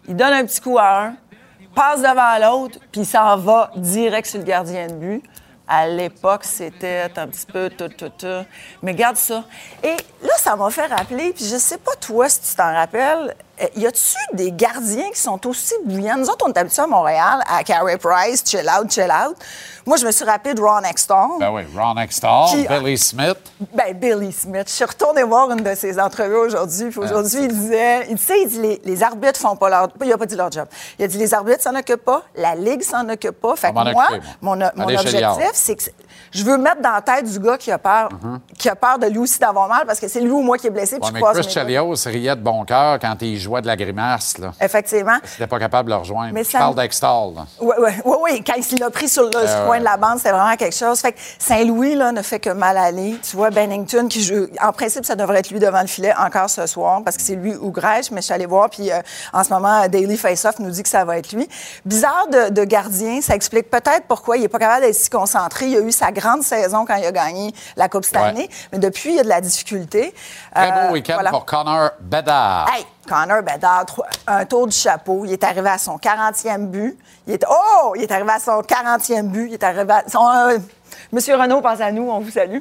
Il 0.07 0.15
donne 0.15 0.33
un 0.33 0.45
petit 0.45 0.59
coup 0.61 0.77
à 0.79 1.03
un, 1.05 1.13
passe 1.75 2.01
devant 2.01 2.37
l'autre, 2.51 2.79
puis 2.91 3.01
il 3.01 3.05
s'en 3.05 3.37
va 3.37 3.71
direct 3.75 4.27
sur 4.27 4.39
le 4.39 4.45
gardien 4.45 4.87
de 4.87 4.93
but. 4.93 5.23
À 5.67 5.87
l'époque, 5.87 6.43
c'était 6.43 7.09
un 7.15 7.27
petit 7.27 7.45
peu 7.45 7.69
tout, 7.69 7.87
tout, 7.87 8.09
tout. 8.09 8.45
Mais 8.81 8.93
garde 8.93 9.15
ça. 9.15 9.43
Et 9.81 9.95
là, 10.21 10.33
ça 10.37 10.55
m'a 10.57 10.69
fait 10.69 10.87
rappeler, 10.87 11.31
puis 11.31 11.45
je 11.45 11.55
sais 11.55 11.77
pas 11.77 11.93
toi 12.01 12.27
si 12.27 12.41
tu 12.41 12.55
t'en 12.55 12.73
rappelles, 12.73 13.35
y 13.75 13.85
a-tu 13.85 14.15
des 14.33 14.51
gardiens 14.51 15.09
qui 15.13 15.19
sont 15.19 15.45
aussi 15.47 15.73
bouillants? 15.85 16.17
Nous 16.17 16.29
autres, 16.29 16.45
on 16.47 16.51
est 16.51 16.57
habitués 16.57 16.81
à 16.83 16.87
Montréal, 16.87 17.41
à 17.47 17.63
Carey 17.63 17.97
Price, 17.97 18.43
chill 18.45 18.67
out, 18.69 18.91
chill 18.91 19.11
out. 19.11 19.35
Moi, 19.85 19.97
je 19.97 20.05
me 20.05 20.11
suis 20.11 20.25
rappelé 20.25 20.53
de 20.53 20.61
Ron 20.61 20.81
Exton. 20.83 21.39
Ben 21.39 21.49
oui, 21.51 21.63
Ron 21.75 21.97
Extall, 21.97 22.49
Qui- 22.49 22.67
Billy 22.67 22.97
Smith. 22.97 23.37
Ben, 23.73 23.93
Billy 23.97 24.31
Smith. 24.31 24.65
Je 24.67 24.73
suis 24.73 24.85
retournée 24.85 25.23
voir 25.23 25.49
une 25.51 25.63
de 25.63 25.73
ses 25.75 25.99
entrevues 25.99 26.35
aujourd'hui. 26.35 26.89
Puis 26.89 26.99
aujourd'hui, 26.99 27.39
il 27.43 27.47
disait, 27.47 28.07
il, 28.09 28.17
tu 28.17 28.23
sais, 28.23 28.41
il 28.43 28.47
dit 28.47 28.59
les, 28.61 28.81
les 28.85 29.03
arbitres 29.03 29.39
font 29.39 29.55
pas 29.55 29.69
leur. 29.69 29.89
Il 30.03 30.13
a 30.13 30.17
pas 30.17 30.25
dit 30.27 30.35
leur 30.35 30.51
job. 30.51 30.67
Il 30.99 31.05
a 31.05 31.07
dit 31.07 31.17
les 31.17 31.33
arbitres 31.33 31.61
s'en 31.61 31.75
occupent 31.75 32.05
pas, 32.05 32.21
la 32.35 32.53
ligue 32.55 32.83
s'en 32.83 33.09
occupe 33.09 33.41
pas. 33.41 33.55
Fait 33.55 33.69
que 33.69 33.73
moi, 33.73 34.07
mon, 34.41 34.61
objectif, 34.61 35.25
c'est 35.53 35.75
que 35.75 35.83
je 36.31 36.43
veux 36.43 36.57
mettre 36.57 36.81
dans 36.81 36.91
la 36.91 37.01
tête 37.01 37.25
du 37.25 37.39
gars 37.39 37.57
qui 37.57 37.71
a 37.71 37.77
peur, 37.77 38.09
qui 38.57 38.69
a 38.69 38.75
peur 38.75 38.99
de 38.99 39.07
lui 39.07 39.17
aussi 39.19 39.39
d'avoir 39.39 39.67
mal 39.67 39.85
parce 39.85 39.99
que 39.99 40.07
c'est 40.07 40.21
lui 40.21 40.31
ou 40.31 40.41
moi 40.41 40.57
qui 40.57 40.67
est 40.67 40.71
blessé. 40.71 40.97
Puis 40.97 41.01
Ouais, 41.01 41.07
je 41.09 41.13
mais 41.13 41.19
croise 41.19 41.39
Chris. 41.41 41.51
Chelios 41.51 41.95
riait 42.05 42.35
de 42.35 42.41
bon 42.41 42.63
cœur 42.65 42.99
quand 42.99 43.15
il 43.21 43.37
jouait 43.37 43.50
de 43.59 43.67
la 43.67 43.75
grimace. 43.75 44.37
Là. 44.37 44.53
Effectivement. 44.61 45.17
Il 45.23 45.29
n'était 45.31 45.47
pas 45.47 45.59
capable 45.59 45.89
de 45.89 45.95
le 45.95 45.99
rejoindre. 45.99 46.31
Mais 46.33 46.45
Je 46.45 46.51
ça- 46.51 46.59
parle 46.59 46.75
d'Extall. 46.75 47.33
Oui, 47.59 47.75
oui, 47.79 47.89
oui, 48.05 48.15
oui. 48.21 48.43
Quand 48.45 48.53
il 48.71 48.79
l'a 48.79 48.89
pris 48.89 49.09
sur 49.09 49.23
le 49.23 49.31
Euh, 49.35 49.65
coin 49.65 49.79
de 49.79 49.83
la 49.83 49.97
bande, 49.97 50.17
c'était 50.19 50.31
vraiment 50.31 50.55
quelque 50.55 50.75
chose. 50.75 50.99
Fait 51.01 51.11
que 51.11 51.19
Saint-Louis, 51.39 51.95
là, 51.95 52.11
ne 52.11 52.21
fait 52.21 52.39
que 52.39 52.51
mal 52.51 52.77
aller. 52.77 53.17
Tu 53.27 53.35
vois, 53.35 53.49
Bennington, 53.49 54.07
qui 54.07 54.23
joue. 54.23 54.47
En 54.61 54.71
principe, 54.71 55.03
ça 55.05 55.15
devrait 55.15 55.39
être 55.39 55.49
lui 55.49 55.59
devant 55.59 55.81
le 55.81 55.87
filet 55.87 56.13
encore 56.17 56.49
ce 56.49 56.65
soir, 56.67 57.01
parce 57.03 57.17
que 57.17 57.23
c'est 57.23 57.35
lui 57.35 57.55
ou 57.55 57.71
Grèche, 57.71 58.11
mais 58.11 58.21
je 58.21 58.25
suis 58.25 58.33
allée 58.33 58.45
voir, 58.45 58.69
puis 58.69 58.91
euh, 58.91 59.01
en 59.33 59.43
ce 59.43 59.49
moment, 59.49 59.87
Daily 59.87 60.15
Face-Off 60.17 60.59
nous 60.59 60.69
dit 60.69 60.83
que 60.83 60.89
ça 60.89 61.03
va 61.03 61.17
être 61.17 61.31
lui. 61.33 61.49
Bizarre 61.85 62.27
de, 62.31 62.49
de 62.49 62.63
gardien, 62.63 63.19
ça 63.21 63.33
explique 63.35 63.69
peut-être 63.71 64.03
pourquoi 64.07 64.37
il 64.37 64.41
n'est 64.41 64.47
pas 64.47 64.59
capable 64.59 64.81
d'être 64.85 64.95
si 64.95 65.09
concentré. 65.09 65.67
Il 65.67 65.77
a 65.77 65.79
eu 65.81 65.91
sa 65.91 66.11
grande 66.11 66.43
saison 66.43 66.85
quand 66.85 66.95
il 66.95 67.05
a 67.05 67.11
gagné 67.11 67.53
la 67.75 67.89
Coupe 67.89 68.05
cette 68.05 68.15
Ouais. 68.15 68.21
année, 68.27 68.49
mais 68.71 68.77
depuis, 68.79 69.09
il 69.11 69.15
y 69.15 69.19
a 69.19 69.23
de 69.23 69.29
la 69.29 69.41
difficulté. 69.41 70.13
Très 70.53 70.69
Euh, 70.71 70.87
beau 70.87 70.93
week-end 70.93 71.13
voilà. 71.15 71.29
pour 71.31 71.45
Connor 71.45 71.91
Bedard. 72.01 72.69
Hey, 72.73 72.85
Connor 73.07 73.41
Bedard, 73.41 73.85
un 74.27 74.45
tour 74.45 74.67
du 74.67 74.75
chapeau. 74.75 75.25
Il 75.25 75.33
est 75.33 75.43
arrivé 75.43 75.69
à 75.69 75.77
son 75.77 75.97
40e 75.97 76.67
but. 76.67 76.97
Il 77.27 77.33
est, 77.33 77.45
oh! 77.49 77.93
Il 77.95 78.03
est 78.03 78.11
arrivé 78.11 78.31
à 78.31 78.39
son 78.39 78.61
40e 78.61 79.23
but. 79.23 79.47
Il 79.49 79.53
est 79.55 79.63
arrivé 79.63 79.91
à 79.91 80.03
son... 80.07 80.27
euh, 80.27 80.57
Monsieur 81.11 81.35
Renaud 81.35 81.61
pense 81.61 81.81
à 81.81 81.91
nous, 81.91 82.09
on 82.09 82.19
vous 82.19 82.31
salue. 82.31 82.59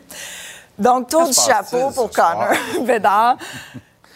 Donc, 0.78 1.08
tour 1.08 1.24
du 1.26 1.32
chapeau 1.34 1.90
pour? 1.90 2.10
Connor 2.10 2.48
Bedard. 2.82 3.36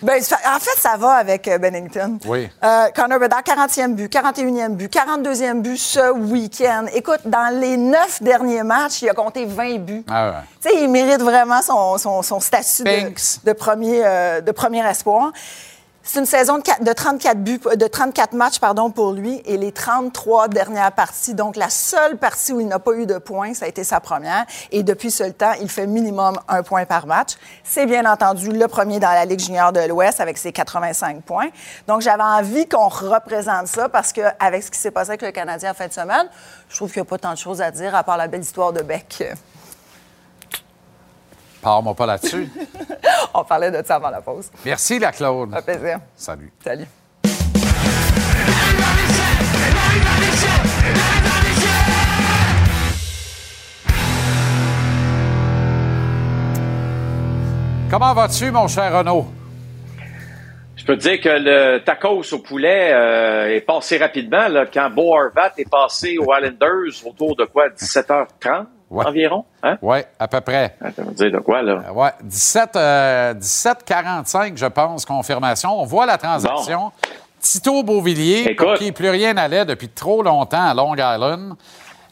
Ben, 0.02 0.20
en 0.20 0.58
fait, 0.58 0.78
ça 0.80 0.96
va 0.98 1.12
avec 1.12 1.46
euh, 1.48 1.56
Bennington. 1.56 2.18
Oui. 2.26 2.50
Euh, 2.62 2.86
Connor 2.94 3.18
Bedard, 3.18 3.40
40e 3.42 3.94
but, 3.94 4.12
41e 4.12 4.70
but, 4.74 4.92
42e 4.92 5.62
but 5.62 5.78
ce 5.78 6.10
week-end. 6.12 6.86
Écoute, 6.92 7.20
dans 7.24 7.58
les 7.58 7.76
neuf 7.78 8.22
derniers 8.22 8.62
matchs, 8.64 9.02
il 9.02 9.08
a 9.08 9.14
compté 9.14 9.46
20 9.46 9.78
buts. 9.78 10.04
Ah 10.10 10.26
ouais. 10.30 10.34
Tu 10.62 10.68
sais, 10.68 10.82
il 10.82 10.90
mérite 10.90 11.22
vraiment 11.22 11.62
son, 11.62 11.96
son- 11.96 12.22
son 12.22 12.40
statut 12.40 12.82
de, 12.82 13.46
de 13.46 13.52
premier, 13.52 14.02
euh, 14.04 14.40
de 14.42 14.52
premier 14.52 14.86
espoir. 14.86 15.32
C'est 16.06 16.18
une 16.20 16.26
saison 16.26 16.58
de, 16.58 16.62
quatre- 16.62 16.84
de 16.84 16.92
34 16.92 17.38
buts, 17.42 17.60
de 17.76 17.86
34 17.86 18.34
matchs 18.34 18.58
pardon, 18.58 18.90
pour 18.90 19.12
lui 19.12 19.40
et 19.46 19.56
les 19.56 19.72
33 19.72 20.48
dernières 20.48 20.92
parties. 20.92 21.32
Donc, 21.32 21.56
la 21.56 21.70
seule 21.70 22.18
partie 22.18 22.52
où 22.52 22.60
il 22.60 22.68
n'a 22.68 22.78
pas 22.78 22.92
eu 22.92 23.06
de 23.06 23.16
points, 23.16 23.54
ça 23.54 23.64
a 23.64 23.68
été 23.68 23.84
sa 23.84 24.00
première. 24.00 24.44
Et 24.70 24.82
depuis 24.82 25.10
ce 25.10 25.24
temps, 25.24 25.52
il 25.62 25.70
fait 25.70 25.86
minimum 25.86 26.38
un 26.46 26.62
point 26.62 26.84
par 26.84 27.06
match. 27.06 27.30
C'est 27.64 27.86
bien 27.86 28.04
entendu 28.04 28.50
le 28.52 28.68
premier 28.68 29.00
dans 29.00 29.08
la 29.12 29.24
Ligue 29.24 29.40
junior 29.40 29.72
de 29.72 29.80
l'Ouest 29.80 30.20
avec 30.20 30.36
ses 30.36 30.52
85 30.52 31.22
points. 31.22 31.48
Donc, 31.88 32.02
j'avais 32.02 32.22
envie 32.22 32.68
qu'on 32.68 32.88
représente 32.88 33.68
ça 33.68 33.88
parce 33.88 34.12
qu'avec 34.12 34.62
ce 34.62 34.70
qui 34.70 34.78
s'est 34.78 34.90
passé 34.90 35.12
avec 35.12 35.22
le 35.22 35.30
Canadien 35.30 35.70
en 35.70 35.74
fin 35.74 35.86
de 35.86 35.92
semaine, 35.94 36.28
je 36.68 36.76
trouve 36.76 36.92
qu'il 36.92 37.00
n'y 37.00 37.08
a 37.08 37.10
pas 37.10 37.18
tant 37.18 37.32
de 37.32 37.38
choses 37.38 37.62
à 37.62 37.70
dire 37.70 37.94
à 37.94 38.04
part 38.04 38.18
la 38.18 38.28
belle 38.28 38.42
histoire 38.42 38.74
de 38.74 38.82
Beck. 38.82 39.24
Pars-moi 41.64 41.94
pas 41.94 42.04
là-dessus. 42.04 42.46
On 43.34 43.42
parlait 43.42 43.70
de 43.70 43.82
ça 43.82 43.94
avant 43.94 44.10
la 44.10 44.20
pause. 44.20 44.50
Merci, 44.66 44.98
la 44.98 45.12
Claude. 45.12 45.54
Un 45.54 45.62
plaisir. 45.62 45.98
Salut. 46.14 46.52
Salut. 46.62 46.84
Comment 57.90 58.12
vas-tu, 58.12 58.50
mon 58.50 58.68
cher 58.68 58.98
Renaud? 58.98 59.24
Je 60.76 60.84
peux 60.84 60.98
te 60.98 61.02
dire 61.02 61.20
que 61.22 61.30
le 61.30 61.78
tacos 61.78 62.34
au 62.34 62.40
poulet 62.40 62.92
euh, 62.92 63.56
est 63.56 63.62
passé 63.62 63.96
rapidement 63.96 64.48
là, 64.48 64.66
quand 64.66 64.90
Bo 64.90 65.14
Horvat 65.14 65.54
est 65.56 65.70
passé 65.70 66.18
aux 66.18 66.30
Islanders 66.34 67.06
autour 67.06 67.34
de 67.36 67.46
quoi, 67.46 67.70
17h30 67.70 68.66
environ? 68.90 69.44
Hein? 69.62 69.78
Oui, 69.82 69.98
à 70.18 70.28
peu 70.28 70.40
près. 70.40 70.76
Ça 70.94 71.02
veut 71.02 71.12
dire 71.12 71.30
de 71.32 71.38
quoi, 71.38 71.62
là? 71.62 71.82
Oui, 71.94 72.08
17, 72.22 72.76
euh, 72.76 73.34
17,45, 73.34 74.56
je 74.56 74.66
pense, 74.66 75.04
confirmation. 75.04 75.80
On 75.80 75.84
voit 75.84 76.06
la 76.06 76.18
transaction. 76.18 76.92
Tito 77.40 77.82
Beauvillier, 77.82 78.54
pour 78.54 78.74
qui 78.74 78.90
plus 78.92 79.10
rien 79.10 79.34
n'allait 79.34 79.64
depuis 79.66 79.88
trop 79.90 80.22
longtemps 80.22 80.62
à 80.66 80.72
Long 80.74 80.94
Island. 80.94 81.54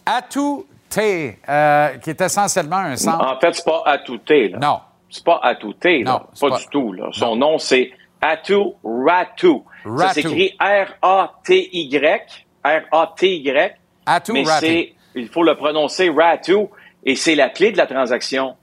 Atou 0.05 0.67
T, 0.91 1.39
euh, 1.49 1.89
qui 1.99 2.11
est 2.11 2.21
essentiellement 2.21 2.77
un 2.77 2.97
centre. 2.97 3.25
En 3.27 3.41
fait, 3.41 3.55
c'est 3.55 3.65
pas 3.65 3.83
Atouté, 3.87 4.49
là. 4.49 4.59
Non. 4.59 4.81
C'est 5.09 5.25
pas 5.25 5.41
Atouté, 5.43 6.03
là. 6.03 6.13
Non, 6.13 6.19
Pas, 6.41 6.51
pas- 6.51 6.59
du 6.59 6.67
tout, 6.69 6.93
là. 6.93 7.07
Son 7.13 7.37
nom, 7.37 7.57
c'est 7.59 7.91
Atou 8.21 8.75
Ratu. 8.85 9.63
Ça 9.85 9.91
Ratu. 10.09 10.23
s'écrit 10.23 10.57
R-A-T-Y. 10.61 12.47
R-A-T-Y. 12.65 13.75
Atou 14.07 14.35
Ratu. 14.45 14.93
Il 15.15 15.29
faut 15.29 15.43
le 15.43 15.55
prononcer 15.55 16.11
Ratu, 16.11 16.67
et 17.05 17.17
c'est 17.17 17.35
la 17.35 17.49
clé 17.49 17.73
de 17.73 17.77
la 17.77 17.87
transaction. 17.87 18.55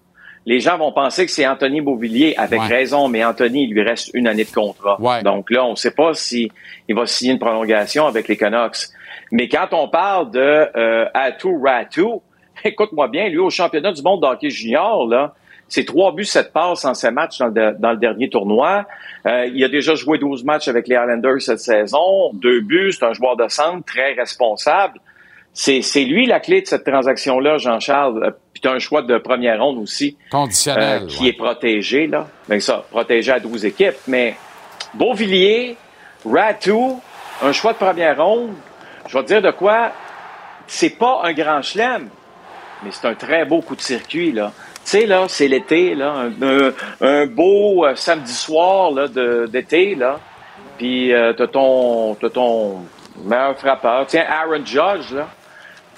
Les 0.46 0.60
gens 0.62 0.78
vont 0.78 0.92
penser 0.92 1.26
que 1.26 1.32
c'est 1.32 1.46
Anthony 1.46 1.82
Beauvillier, 1.82 2.34
avec 2.38 2.62
Ouais. 2.62 2.68
raison, 2.68 3.08
mais 3.10 3.24
Anthony, 3.24 3.66
il 3.66 3.74
lui 3.74 3.82
reste 3.84 4.10
une 4.14 4.28
année 4.28 4.46
de 4.46 4.52
contrat. 4.52 4.98
Donc 5.24 5.52
là, 5.52 5.66
on 5.66 5.72
ne 5.72 5.76
sait 5.76 5.92
pas 5.92 6.14
si 6.14 6.50
il 6.88 6.96
va 6.96 7.06
signer 7.06 7.34
une 7.34 7.40
prolongation 7.40 8.08
avec 8.08 8.28
les 8.28 8.38
Canucks. 8.38 8.78
Mais 9.32 9.48
quand 9.48 9.68
on 9.74 9.90
parle 9.90 10.32
de 10.32 10.40
euh, 10.76 11.06
Atu 11.14 11.50
Ratu, 11.64 12.06
écoute-moi 12.64 13.10
bien, 13.10 13.28
lui 13.28 13.38
au 13.38 13.50
championnat 13.50 13.92
du 13.92 14.02
monde 14.02 14.22
de 14.22 14.28
hockey 14.28 14.50
junior, 14.50 15.08
là, 15.08 15.36
c'est 15.68 15.86
trois 15.86 16.14
buts, 16.16 16.26
sept 16.26 16.52
passes 16.52 16.84
en 16.86 16.96
sept 16.96 17.14
matchs 17.14 17.38
dans 17.38 17.48
le, 17.48 17.76
dans 17.78 17.92
le 17.92 17.98
dernier 17.98 18.28
tournoi. 18.30 18.86
Euh, 19.28 19.46
il 19.54 19.64
a 19.64 19.68
déjà 19.70 19.94
joué 19.94 20.18
12 20.18 20.44
matchs 20.46 20.68
avec 20.68 20.88
les 20.88 20.96
Islanders 20.96 21.42
cette 21.42 21.60
saison. 21.60 22.32
Deux 22.34 22.62
buts, 22.62 22.92
c'est 22.92 23.06
un 23.06 23.14
joueur 23.14 23.36
de 23.36 23.48
centre 23.50 23.86
très 23.86 24.14
responsable. 24.14 25.00
C'est, 25.54 25.82
lui 26.06 26.26
la 26.26 26.40
clé 26.40 26.62
de 26.62 26.68
cette 26.68 26.86
transaction-là, 26.86 27.58
Jean-Charles. 27.58 28.24
Euh, 28.24 28.32
Puis 28.54 28.62
tu 28.62 28.68
as 28.68 28.72
un 28.72 28.80
choix 28.80 29.02
de 29.02 29.18
première 29.18 29.62
ronde 29.62 29.78
aussi. 29.80 30.16
Conditionnel, 30.32 31.04
euh, 31.04 31.08
qui 31.08 31.28
est 31.28 31.34
protégé, 31.34 32.08
là. 32.08 32.28
Ben 32.48 32.60
ça, 32.62 32.86
protégé 32.90 33.32
à 33.32 33.40
12 33.40 33.66
équipes. 33.66 33.98
Mais 34.08 34.36
Beauvillier, 34.94 35.76
Ratu, 36.26 36.74
un 37.42 37.52
choix 37.52 37.74
de 37.74 37.78
première 37.78 38.18
ronde, 38.24 38.52
je 39.08 39.18
vais 39.18 39.24
te 39.24 39.28
dire 39.28 39.42
de 39.42 39.52
quoi, 39.52 39.92
c'est 40.68 40.98
pas 40.98 41.22
un 41.24 41.34
grand 41.34 41.62
chelem, 41.62 42.10
mais 42.84 42.92
c'est 42.92 43.08
un 43.08 43.16
très 43.16 43.46
beau 43.46 43.62
coup 43.62 43.76
de 43.76 43.82
circuit, 43.82 44.32
là. 44.32 44.52
Tu 44.86 44.92
sais, 45.00 45.06
là, 45.06 45.26
c'est 45.28 45.48
l'été, 45.48 45.94
là, 45.96 46.14
un, 46.14 46.32
un- 46.42 46.74
un 47.02 47.26
beau 47.28 47.86
euh, 47.86 47.96
samedi 47.96 48.34
soir 48.34 48.92
là, 48.92 49.08
de- 49.08 49.48
d'été, 49.52 49.96
là. 49.96 50.20
Puis 50.78 51.14
euh, 51.14 51.34
t'as 51.34 51.48
ton, 51.48 52.16
t'as 52.16 52.30
ton 52.30 52.78
meilleur 53.26 53.58
frappeur. 53.58 54.06
Tiens, 54.08 54.26
Aaron 54.30 54.66
Judge, 54.66 55.12
là, 55.14 55.28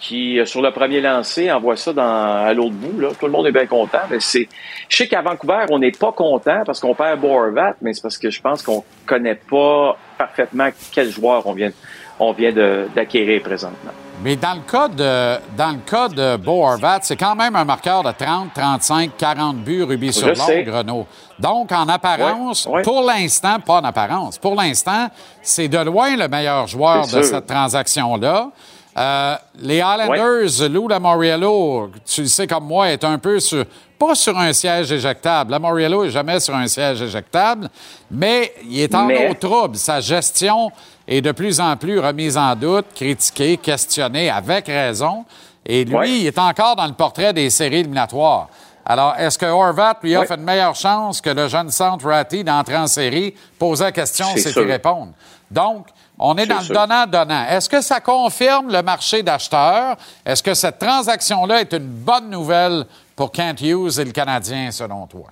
qui, 0.01 0.39
euh, 0.39 0.45
sur 0.45 0.61
le 0.61 0.71
premier 0.71 0.99
lancé, 0.99 1.51
envoie 1.51 1.77
ça 1.77 1.93
dans, 1.93 2.03
à 2.03 2.53
l'autre 2.53 2.73
bout, 2.73 2.99
là. 2.99 3.09
Tout 3.17 3.27
le 3.27 3.31
monde 3.31 3.47
est 3.47 3.51
bien 3.51 3.67
content. 3.67 3.99
Mais 4.09 4.19
c'est, 4.19 4.49
je 4.89 4.97
sais 4.97 5.07
qu'à 5.07 5.21
Vancouver, 5.21 5.65
on 5.69 5.79
n'est 5.79 5.91
pas 5.91 6.11
content 6.11 6.63
parce 6.65 6.79
qu'on 6.79 6.95
perd 6.95 7.21
Borvat, 7.21 7.75
mais 7.81 7.93
c'est 7.93 8.01
parce 8.01 8.17
que 8.17 8.29
je 8.29 8.41
pense 8.41 8.63
qu'on 8.63 8.83
connaît 9.05 9.35
pas 9.35 9.95
parfaitement 10.17 10.69
quel 10.91 11.09
joueur 11.11 11.45
on 11.45 11.53
vient, 11.53 11.71
on 12.19 12.33
vient 12.33 12.51
d'acquérir 12.93 13.43
présentement. 13.43 13.91
Mais 14.23 14.35
dans 14.35 14.53
le 14.53 14.61
cas 14.69 14.87
de, 14.87 15.39
dans 15.57 15.71
le 15.71 15.79
cas 15.89 16.07
de 16.07 16.37
Bo 16.37 16.63
Horvat, 16.63 16.99
c'est 17.01 17.15
quand 17.15 17.35
même 17.35 17.55
un 17.55 17.65
marqueur 17.65 18.03
de 18.03 18.11
30, 18.11 18.53
35, 18.53 19.11
40 19.17 19.57
buts 19.57 19.83
rubis 19.83 20.13
sur 20.13 20.27
l'ongle, 20.27 20.69
Renaud. 20.69 21.07
Donc, 21.39 21.71
en 21.71 21.87
apparence, 21.87 22.67
pour 22.83 23.01
l'instant, 23.01 23.59
pas 23.59 23.81
en 23.81 23.83
apparence, 23.83 24.37
pour 24.37 24.55
l'instant, 24.55 25.09
c'est 25.41 25.67
de 25.67 25.79
loin 25.79 26.15
le 26.15 26.27
meilleur 26.27 26.67
joueur 26.67 27.05
de 27.05 27.23
sûr. 27.23 27.23
cette 27.23 27.47
transaction-là. 27.47 28.51
Euh, 28.97 29.35
les 29.59 29.77
Islanders, 29.77 30.69
Lou 30.69 30.87
Lamoriello, 30.87 31.91
tu 32.05 32.21
le 32.23 32.27
sais 32.27 32.45
comme 32.47 32.65
moi, 32.65 32.89
est 32.89 33.03
un 33.03 33.17
peu 33.17 33.39
sur, 33.39 33.63
pas 33.97 34.15
sur 34.15 34.37
un 34.37 34.51
siège 34.51 34.91
éjectable. 34.91 35.51
Lamoriello 35.51 36.03
est 36.03 36.09
jamais 36.09 36.39
sur 36.41 36.53
un 36.55 36.67
siège 36.67 37.01
éjectable, 37.01 37.69
mais 38.09 38.53
il 38.65 38.81
est 38.81 38.93
en 38.93 39.05
Mais- 39.05 39.29
eau 39.29 39.33
trouble. 39.35 39.77
Sa 39.77 40.01
gestion 40.01 40.71
est 41.07 41.21
de 41.21 41.31
plus 41.31 41.59
en 41.61 41.77
plus 41.77 41.99
remise 41.99 42.37
en 42.37 42.53
doute, 42.55 42.87
critiquée, 42.93 43.55
questionnée 43.57 44.29
avec 44.29 44.67
raison. 44.67 45.23
Et 45.65 45.85
lui, 45.85 46.21
il 46.21 46.27
est 46.27 46.39
encore 46.39 46.75
dans 46.75 46.87
le 46.87 46.93
portrait 46.93 47.31
des 47.33 47.49
séries 47.49 47.77
éliminatoires. 47.79 48.49
Alors, 48.83 49.13
est-ce 49.17 49.37
que 49.37 49.45
Horvat 49.45 49.97
lui 50.01 50.15
offre 50.17 50.31
Ouais. 50.31 50.37
une 50.37 50.43
meilleure 50.43 50.75
chance 50.75 51.21
que 51.21 51.29
le 51.29 51.47
jeune 51.47 51.69
centre 51.69 52.05
Ratty 52.07 52.43
d'entrer 52.43 52.75
en 52.77 52.87
série? 52.87 53.35
Poser 53.59 53.83
la 53.85 53.91
question, 53.91 54.25
C'est 54.35 54.51
sûr. 54.51 54.65
répondre. 54.65 55.11
Donc, 55.51 55.85
on 56.21 56.35
est 56.37 56.45
dans 56.45 56.59
le 56.59 56.73
donnant-donnant. 56.73 57.45
Est-ce 57.49 57.67
que 57.67 57.81
ça 57.81 57.99
confirme 57.99 58.71
le 58.71 58.81
marché 58.81 59.23
d'acheteurs? 59.23 59.97
Est-ce 60.25 60.43
que 60.43 60.53
cette 60.53 60.79
transaction-là 60.79 61.61
est 61.61 61.73
une 61.73 61.87
bonne 61.87 62.29
nouvelle 62.29 62.85
pour 63.15 63.31
Kent 63.31 63.61
Hughes 63.61 63.99
et 63.99 64.05
le 64.05 64.11
Canadien, 64.11 64.71
selon 64.71 65.07
toi? 65.07 65.25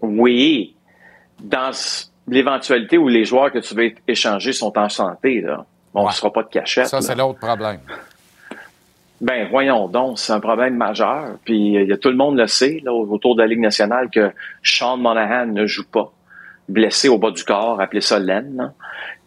Oui, 0.00 0.74
dans 1.40 1.70
l'éventualité 2.26 2.98
où 2.98 3.08
les 3.08 3.24
joueurs 3.24 3.52
que 3.52 3.58
tu 3.58 3.74
veux 3.74 3.92
échanger 4.08 4.52
sont 4.52 4.76
en 4.78 4.88
santé, 4.88 5.40
là, 5.40 5.64
on 5.92 6.06
ne 6.06 6.12
sera 6.12 6.32
pas 6.32 6.42
de 6.42 6.48
cachette. 6.48 6.86
Ça, 6.86 7.00
c'est 7.00 7.14
l'autre 7.14 7.38
problème. 7.38 7.80
Ben, 9.20 9.48
voyons 9.48 9.88
donc, 9.88 10.18
c'est 10.18 10.32
un 10.32 10.40
problème 10.40 10.76
majeur. 10.76 11.36
Puis, 11.44 11.74
il 11.74 11.88
y 11.88 11.92
a, 11.92 11.96
tout 11.96 12.10
le 12.10 12.16
monde 12.16 12.36
le 12.36 12.46
sait, 12.46 12.80
là, 12.84 12.92
autour 12.92 13.36
de 13.36 13.42
la 13.42 13.46
Ligue 13.46 13.60
nationale, 13.60 14.10
que 14.10 14.32
Sean 14.62 14.96
Monahan 14.96 15.46
ne 15.46 15.66
joue 15.66 15.86
pas. 15.86 16.12
Blessé 16.68 17.08
au 17.08 17.18
bas 17.18 17.30
du 17.30 17.44
corps, 17.44 17.80
appelez 17.80 18.00
ça 18.00 18.18
l'aine. 18.18 18.56
là. 18.56 18.72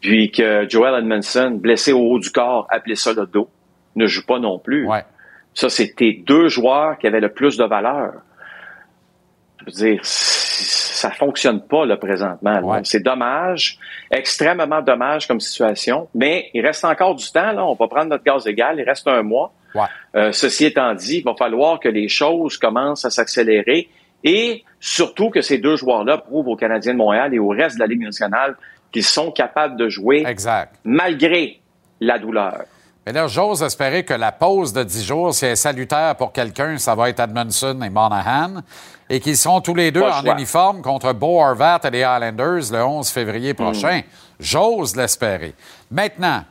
Puis 0.02 0.32
que 0.32 0.68
Joel 0.70 0.96
Edmondson, 1.00 1.58
blessé 1.60 1.92
au 1.94 2.00
haut 2.02 2.20
du 2.20 2.32
corps, 2.32 2.68
appelez 2.72 2.96
ça 2.96 3.14
le 3.14 3.26
dos, 3.26 3.50
ne 3.96 4.06
joue 4.08 4.26
pas 4.26 4.40
non 4.40 4.60
plus. 4.60 4.88
Ça, 5.54 5.70
c'était 5.70 6.22
deux 6.26 6.50
joueurs 6.50 6.98
qui 7.00 7.08
avaient 7.08 7.20
le 7.20 7.30
plus 7.32 7.58
de 7.58 7.64
valeur. 7.64 8.14
Je 9.60 9.66
veux 9.66 9.72
dire, 9.72 10.00
ça 10.04 11.10
fonctionne 11.12 11.62
pas, 11.62 11.86
là, 11.86 11.98
présentement. 11.98 12.52
là. 12.52 12.62
C'est 12.84 13.04
dommage, 13.04 13.78
extrêmement 14.12 14.82
dommage 14.82 15.28
comme 15.28 15.40
situation, 15.40 16.08
mais 16.16 16.50
il 16.54 16.66
reste 16.66 16.86
encore 16.86 17.16
du 17.16 17.30
temps, 17.32 17.52
là. 17.52 17.66
On 17.66 17.74
va 17.74 17.88
prendre 17.88 18.10
notre 18.10 18.24
gaz 18.24 18.48
égal, 18.48 18.80
il 18.80 18.84
reste 18.84 19.08
un 19.08 19.24
mois. 19.24 19.52
Euh, 20.16 20.32
ceci 20.32 20.66
étant 20.66 20.94
dit, 20.96 21.18
il 21.20 21.24
va 21.24 21.36
falloir 21.36 21.80
que 21.80 21.90
les 21.90 22.08
choses 22.08 22.58
commencent 22.58 23.06
à 23.06 23.10
s'accélérer 23.10 23.90
et 24.28 24.66
surtout 24.82 25.30
que 25.30 25.40
ces 25.40 25.58
deux 25.58 25.78
joueurs-là 25.78 26.18
prouvent 26.18 26.50
aux 26.50 26.58
Canadiens 26.58 26.92
de 26.92 26.98
Montréal 26.98 27.34
et 27.34 27.40
au 27.40 27.48
reste 27.48 27.78
de 27.78 27.80
la 27.80 27.88
Ligue 27.88 28.02
nationale 28.04 28.58
qu'ils 28.92 29.06
sont 29.06 29.32
capables 29.32 29.78
de 29.78 29.88
jouer 29.88 30.26
malgré 30.84 31.62
la 32.02 32.20
douleur. 32.20 32.64
Mais 33.06 33.14
là, 33.14 33.28
j'ose 33.28 33.64
espérer 33.64 34.04
que 34.04 34.14
la 34.14 34.34
pause 34.34 34.74
de 34.74 34.84
10 34.84 35.06
jours, 35.06 35.34
si 35.34 35.46
elle 35.46 35.54
est 35.54 35.56
salutaire 35.56 36.14
pour 36.18 36.34
quelqu'un, 36.34 36.78
ça 36.78 36.94
va 36.94 37.08
être 37.08 37.22
Edmondson 37.22 37.80
et 37.82 37.90
Monahan, 37.90 38.62
et 39.10 39.22
qu'ils 39.22 39.38
seront 39.38 39.62
tous 39.62 39.76
les 39.76 39.92
deux 39.92 40.02
Pas 40.02 40.18
en 40.20 40.22
choix. 40.22 40.34
uniforme 40.34 40.82
contre 40.82 41.14
Bo 41.14 41.42
Horvat 41.42 41.80
et 41.86 41.90
les 41.90 42.00
Islanders 42.02 42.70
le 42.70 42.84
11 42.84 43.10
février 43.10 43.54
prochain. 43.54 44.02
J'ose 44.42 44.98
l'espérer. 44.98 45.54
Maintenant, 45.90 46.44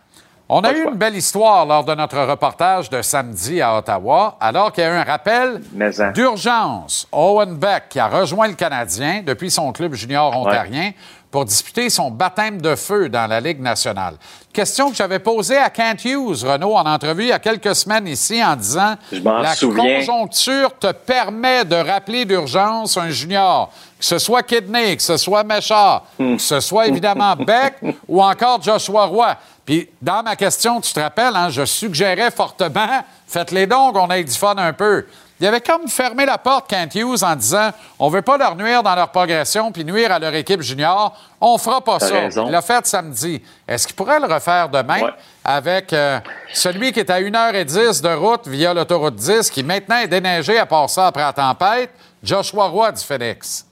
On 0.48 0.60
a 0.60 0.73
eu 0.73 0.82
choix. 0.82 0.93
une 0.93 0.97
belle 0.97 1.16
histoire 1.16 1.66
lors 1.66 1.85
de 1.85 1.94
notre 1.94 2.18
reportage 2.18 2.89
de 2.89 3.02
samedi 3.02 3.60
à 3.60 3.77
Ottawa, 3.78 4.36
alors 4.40 4.70
qu'il 4.70 4.85
y 4.85 4.86
a 4.86 4.90
eu 4.90 4.97
un 4.97 5.02
rappel 5.02 5.60
hein. 5.81 6.12
d'urgence. 6.12 7.09
Owen 7.10 7.56
Beck, 7.56 7.89
qui 7.89 7.98
a 7.98 8.06
rejoint 8.06 8.47
le 8.47 8.55
Canadien 8.55 9.23
depuis 9.27 9.51
son 9.51 9.73
club 9.73 9.94
junior 9.94 10.36
ontarien 10.36 10.93
pour 11.36 11.44
disputer 11.44 11.90
son 11.90 12.10
baptême 12.10 12.62
de 12.62 12.74
feu 12.74 13.10
dans 13.10 13.26
la 13.26 13.40
Ligue 13.40 13.60
nationale. 13.60 14.14
Question 14.54 14.88
que 14.88 14.96
j'avais 14.96 15.18
posée 15.18 15.58
à 15.58 15.68
Kent 15.68 16.02
Hughes, 16.06 16.42
Renaud, 16.44 16.74
en 16.74 16.86
entrevue 16.86 17.24
il 17.24 17.28
y 17.28 17.32
a 17.32 17.38
quelques 17.38 17.74
semaines 17.76 18.08
ici, 18.08 18.42
en 18.42 18.56
disant 18.56 18.94
Je 19.12 19.20
La 19.22 19.54
souviens. 19.54 19.98
conjoncture 19.98 20.70
te 20.78 20.90
permet 20.92 21.66
de 21.66 21.76
rappeler 21.76 22.24
d'urgence 22.24 22.96
un 22.96 23.10
junior, 23.10 23.70
que 23.98 24.04
ce 24.06 24.16
soit 24.16 24.44
Kidney, 24.44 24.96
que 24.96 25.02
ce 25.02 25.18
soit 25.18 25.44
Méchard, 25.44 26.04
Hmm. 26.18 26.36
que 26.36 26.42
ce 26.42 26.58
soit 26.60 26.86
évidemment 26.86 27.36
Beck 27.46 27.74
ou 28.08 28.22
encore 28.22 28.62
Joshua 28.62 29.04
Roy. 29.04 29.36
Puis, 29.66 29.90
dans 30.00 30.22
ma 30.22 30.36
question, 30.36 30.80
tu 30.80 30.90
te 30.90 31.00
rappelles, 31.00 31.36
hein, 31.36 31.50
je 31.50 31.66
suggérais 31.66 32.30
fortement, 32.30 33.04
faites-les 33.26 33.66
donc, 33.66 33.94
on 33.94 34.08
ait 34.10 34.24
du 34.24 34.32
fun 34.32 34.54
un 34.56 34.72
peu. 34.72 35.04
Il 35.38 35.46
avait 35.46 35.60
comme 35.60 35.86
fermé 35.88 36.24
la 36.24 36.38
porte, 36.38 36.68
Kent 36.70 36.94
Hughes, 36.94 37.22
en 37.22 37.36
disant 37.36 37.70
on 37.98 38.08
veut 38.08 38.22
pas 38.22 38.38
leur 38.38 38.56
nuire 38.56 38.82
dans 38.82 38.94
leur 38.94 39.10
progression 39.10 39.70
puis 39.70 39.84
nuire 39.84 40.10
à 40.10 40.18
leur 40.18 40.34
équipe 40.34 40.62
junior. 40.62 41.14
On 41.40 41.58
fera 41.58 41.82
pas 41.82 42.00
ça. 42.00 42.14
raison. 42.14 42.46
Il 42.46 42.52
l'a 42.52 42.62
fait 42.62 42.86
samedi. 42.86 43.42
Est-ce 43.68 43.86
qu'il 43.86 43.94
pourrait 43.96 44.18
le 44.18 44.26
refaire 44.32 44.68
demain 44.70 45.00
Ouais. 45.02 45.10
avec 45.44 45.92
euh, 45.92 46.18
celui 46.54 46.92
qui 46.92 47.00
est 47.00 47.10
à 47.10 47.20
1h10 47.20 48.02
de 48.02 48.14
route 48.14 48.48
via 48.48 48.72
l'autoroute 48.72 49.16
10, 49.16 49.50
qui 49.50 49.62
maintenant 49.62 49.98
est 49.98 50.08
déneigé 50.08 50.58
à 50.58 50.64
part 50.64 50.88
ça 50.88 51.08
après 51.08 51.22
la 51.22 51.32
tempête, 51.34 51.90
Joshua 52.22 52.68
Roy 52.68 52.92
du 52.92 53.02
Phoenix? 53.04 53.66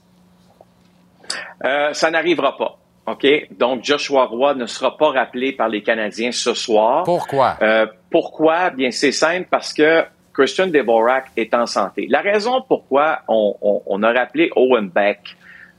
Euh, 1.63 1.93
ça 1.93 2.11
n'arrivera 2.11 2.55
pas. 2.57 2.77
OK? 3.07 3.25
Donc, 3.57 3.83
Joshua 3.83 4.25
Roy 4.25 4.53
ne 4.55 4.65
sera 4.65 4.97
pas 4.97 5.11
rappelé 5.11 5.51
par 5.53 5.69
les 5.69 5.81
Canadiens 5.83 6.31
ce 6.31 6.53
soir. 6.53 7.03
Pourquoi? 7.03 7.57
Euh, 7.61 7.85
pourquoi? 8.11 8.69
Bien, 8.71 8.91
c'est 8.91 9.11
simple 9.11 9.47
parce 9.49 9.73
que 9.73 10.05
Christian 10.35 10.67
Dvorak 10.67 11.27
est 11.37 11.53
en 11.53 11.65
santé. 11.65 12.07
La 12.09 12.21
raison 12.21 12.61
pourquoi 12.67 13.19
on, 13.27 13.55
on- 13.61 13.81
on 13.85 14.03
a 14.03 14.11
rappelé 14.11 14.51
Owen 14.55 14.89
Beck 14.89 15.19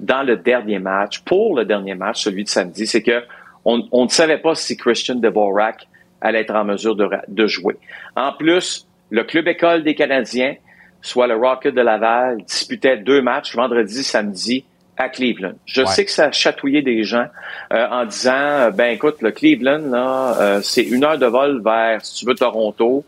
dans 0.01 0.23
le 0.23 0.37
dernier 0.37 0.79
match, 0.79 1.21
pour 1.21 1.57
le 1.57 1.65
dernier 1.65 1.95
match, 1.95 2.23
celui 2.25 2.45
de 2.45 2.49
samedi, 2.49 2.87
c'est 2.87 3.03
que 3.03 3.23
on, 3.65 3.83
on 3.93 4.05
ne 4.05 4.09
savait 4.09 4.39
pas 4.39 4.55
si 4.55 4.77
Christian 4.77 5.17
Dvorak 5.17 5.87
allait 6.21 6.41
être 6.41 6.55
en 6.55 6.65
mesure 6.65 6.97
de, 6.97 7.47
jouer. 7.47 7.77
En 8.15 8.33
plus, 8.33 8.87
le 9.11 9.25
club 9.25 9.47
école 9.49 9.83
des 9.85 9.95
Canadiens, 9.95 10.55
soit 11.03 11.27
le 11.27 11.37
Rocket 11.37 11.75
de 11.75 11.81
Laval, 11.83 12.39
disputait 12.45 12.97
deux 12.97 13.21
matchs, 13.23 13.55
vendredi, 13.55 14.03
samedi, 14.03 14.65
à 14.97 15.09
Cleveland. 15.11 15.53
Je 15.67 15.83
Ouais. 15.83 15.87
sais 15.89 16.05
que 16.07 16.11
ça 16.11 16.27
a 16.27 16.33
chatouillé 16.33 16.81
des 16.83 17.05
gens 17.05 17.27
euh, 17.73 17.87
en 17.91 18.07
disant, 18.07 18.33
euh, 18.35 18.71
ben 18.71 18.93
écoute, 18.93 19.21
le 19.21 19.31
Cleveland, 19.31 19.91
là, 19.91 20.37
euh, 20.41 20.61
c'est 20.63 20.83
une 20.85 21.05
heure 21.05 21.19
de 21.19 21.27
vol 21.27 21.61
vers, 21.63 22.03
si 22.05 22.21
tu 22.21 22.27
veux, 22.27 22.35
Toronto, 22.35 23.05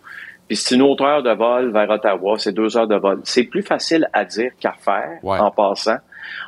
puis 0.49 0.57
c'est 0.57 0.75
une 0.75 0.83
autre 0.83 1.05
heure 1.05 1.23
de 1.23 1.31
vol 1.31 1.71
vers 1.73 1.89
Ottawa, 1.91 2.37
c'est 2.39 2.53
deux 2.53 2.77
heures 2.77 2.89
de 2.89 2.97
vol. 2.97 3.21
C'est 3.25 3.45
plus 3.45 3.63
facile 3.63 4.09
à 4.13 4.25
dire 4.25 4.53
qu'à 4.59 4.73
faire 4.73 5.19
Ouais. 5.23 5.39
en 5.39 5.51
passant. 5.51 5.99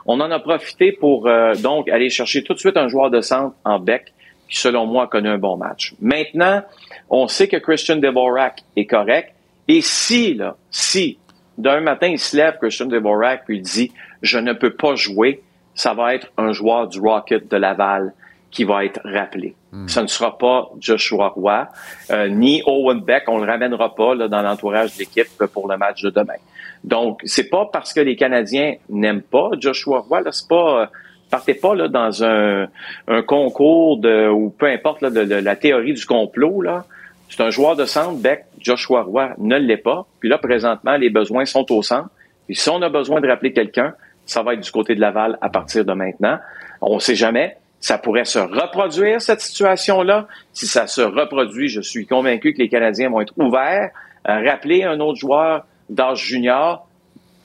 On 0.07 0.21
en 0.21 0.31
a 0.31 0.41
profité 0.41 0.93
pour 0.93 1.27
euh, 1.29 1.55
donc 1.55 1.89
aller 1.89 2.11
chercher 2.11 2.43
tout 2.43 2.55
de 2.55 2.59
suite 2.59 2.77
un 2.77 2.89
joueur 2.89 3.11
de 3.11 3.21
centre 3.21 3.55
en 3.65 3.79
bec 3.79 4.13
qui, 4.49 4.59
selon 4.59 4.87
moi, 4.87 5.05
a 5.05 5.07
connu 5.07 5.29
un 5.29 5.39
bon 5.39 5.57
match. 5.57 5.95
Maintenant, 6.01 6.63
on 7.09 7.29
sait 7.29 7.47
que 7.47 7.57
Christian 7.59 7.97
Dvorak 7.97 8.63
est 8.77 8.87
correct. 8.87 9.33
Et 9.69 9.81
si, 9.81 10.35
là, 10.35 10.57
si, 10.71 11.19
d'un 11.59 11.81
matin, 11.81 12.09
il 12.09 12.19
se 12.19 12.37
lève, 12.37 12.57
Christian 12.61 12.87
Dvorak, 12.87 13.45
puis 13.45 13.59
il 13.59 13.63
dit 13.63 13.93
«Je 14.23 14.39
ne 14.39 14.53
peux 14.53 14.75
pas 14.75 14.95
jouer», 14.97 15.43
ça 15.75 15.95
va 15.95 16.15
être 16.15 16.29
un 16.37 16.53
joueur 16.53 16.89
du 16.89 16.99
Rocket 17.01 17.49
de 17.51 17.57
Laval 17.57 18.13
qui 18.51 18.65
va 18.65 18.85
être 18.85 19.01
rappelé. 19.05 19.55
Ce 19.87 20.01
ne 20.01 20.09
sera 20.09 20.37
pas 20.37 20.69
Joshua 20.81 21.29
Roy, 21.29 21.69
euh, 22.11 22.29
ni 22.29 22.63
Owen 22.67 23.01
Beck. 23.01 23.25
On 23.29 23.39
le 23.39 23.47
ramènera 23.47 23.95
pas 23.95 24.15
là, 24.17 24.27
dans 24.27 24.43
l'entourage 24.43 24.95
de 24.95 24.99
l'équipe 24.99 25.29
pour 25.53 25.69
le 25.69 25.77
match 25.77 26.03
de 26.03 26.11
demain. 26.11 26.35
Donc, 26.83 27.21
c'est 27.25 27.49
pas 27.49 27.69
parce 27.73 27.93
que 27.93 28.01
les 28.01 28.17
Canadiens 28.17 28.75
n'aiment 28.89 29.23
pas 29.23 29.51
Joshua 29.59 30.01
Roy. 30.01 30.23
Là, 30.23 30.33
c'est 30.33 30.49
pas... 30.49 30.83
euh, 30.83 30.87
partez 31.31 31.55
pas 31.55 31.77
là, 31.77 31.87
dans 31.87 32.25
un, 32.25 32.67
un 33.07 33.23
concours 33.23 33.99
de 33.99 34.29
ou 34.29 34.51
peu 34.51 34.67
importe 34.67 35.01
là, 35.03 35.11
de, 35.11 35.23
de 35.23 35.37
la 35.37 35.55
théorie 35.55 35.95
du 35.95 36.05
complot. 36.05 36.63
là. 36.63 36.85
C'est 37.29 37.41
un 37.41 37.51
joueur 37.51 37.77
de 37.77 37.85
centre, 37.85 38.21
Beck, 38.21 38.47
Joshua 38.59 39.03
Roy 39.03 39.31
ne 39.39 39.57
l'est 39.57 39.77
pas. 39.77 40.07
Puis 40.19 40.29
là, 40.29 40.39
présentement, 40.39 40.97
les 40.97 41.11
besoins 41.11 41.45
sont 41.45 41.71
au 41.71 41.83
centre. 41.83 42.09
Puis 42.47 42.57
si 42.57 42.69
on 42.69 42.83
a 42.83 42.89
besoin 42.89 43.21
de 43.21 43.29
rappeler 43.29 43.53
quelqu'un, 43.53 43.95
ça 44.27 44.43
va 44.43 44.55
être 44.55 44.61
du 44.61 44.71
côté 44.73 44.97
de 44.97 45.01
Laval 45.01 45.39
à 45.41 45.49
partir 45.49 45.85
de 45.85 45.93
maintenant. 45.93 46.39
On 46.81 46.97
ne 46.97 47.01
sait 47.01 47.15
jamais. 47.15 47.57
Ça 47.81 47.97
pourrait 47.97 48.27
se 48.27 48.39
reproduire, 48.39 49.23
cette 49.23 49.41
situation-là. 49.41 50.27
Si 50.53 50.67
ça 50.67 50.87
se 50.87 51.01
reproduit, 51.01 51.69
je 51.69 51.81
suis 51.81 52.07
convaincu 52.07 52.53
que 52.53 52.59
les 52.59 52.69
Canadiens 52.69 53.09
vont 53.09 53.23
être 53.23 53.33
ouverts 53.37 53.91
à 54.25 54.41
rappeler 54.41 54.85
un 54.85 55.01
autre 55.01 55.19
joueur 55.19 55.65
d'âge 55.89 56.25
junior. 56.25 56.87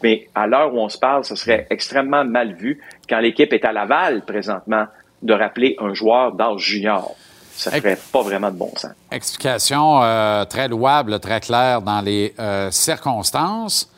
Mais 0.03 0.28
à 0.36 0.45
l'heure 0.45 0.74
où 0.74 0.80
on 0.80 0.90
se 0.90 0.98
parle, 0.98 1.24
ce 1.24 1.36
serait 1.36 1.68
extrêmement 1.70 2.26
mal 2.26 2.53
vu 2.53 2.82
quand 3.10 3.20
l'équipe 3.20 3.52
est 3.53 3.64
à 3.64 3.72
Laval 3.72 4.24
présentement 4.26 4.86
de 5.22 5.34
rappeler 5.34 5.76
un 5.80 5.94
joueur 5.94 6.34
d'âge 6.34 6.60
junior. 6.60 7.16
Ça 7.56 7.72
ferait 7.72 7.98
pas 8.12 8.22
vraiment 8.22 8.52
de 8.52 8.57
bon 8.57 8.72
sens. 8.76 8.91
Explication 9.12 10.03
euh, 10.03 10.44
très 10.44 10.68
louable, 10.68 11.20
très 11.20 11.40
claire 11.40 11.82
dans 11.82 12.02
les 12.02 12.34
euh, 12.38 12.70
circonstances, 12.70 13.90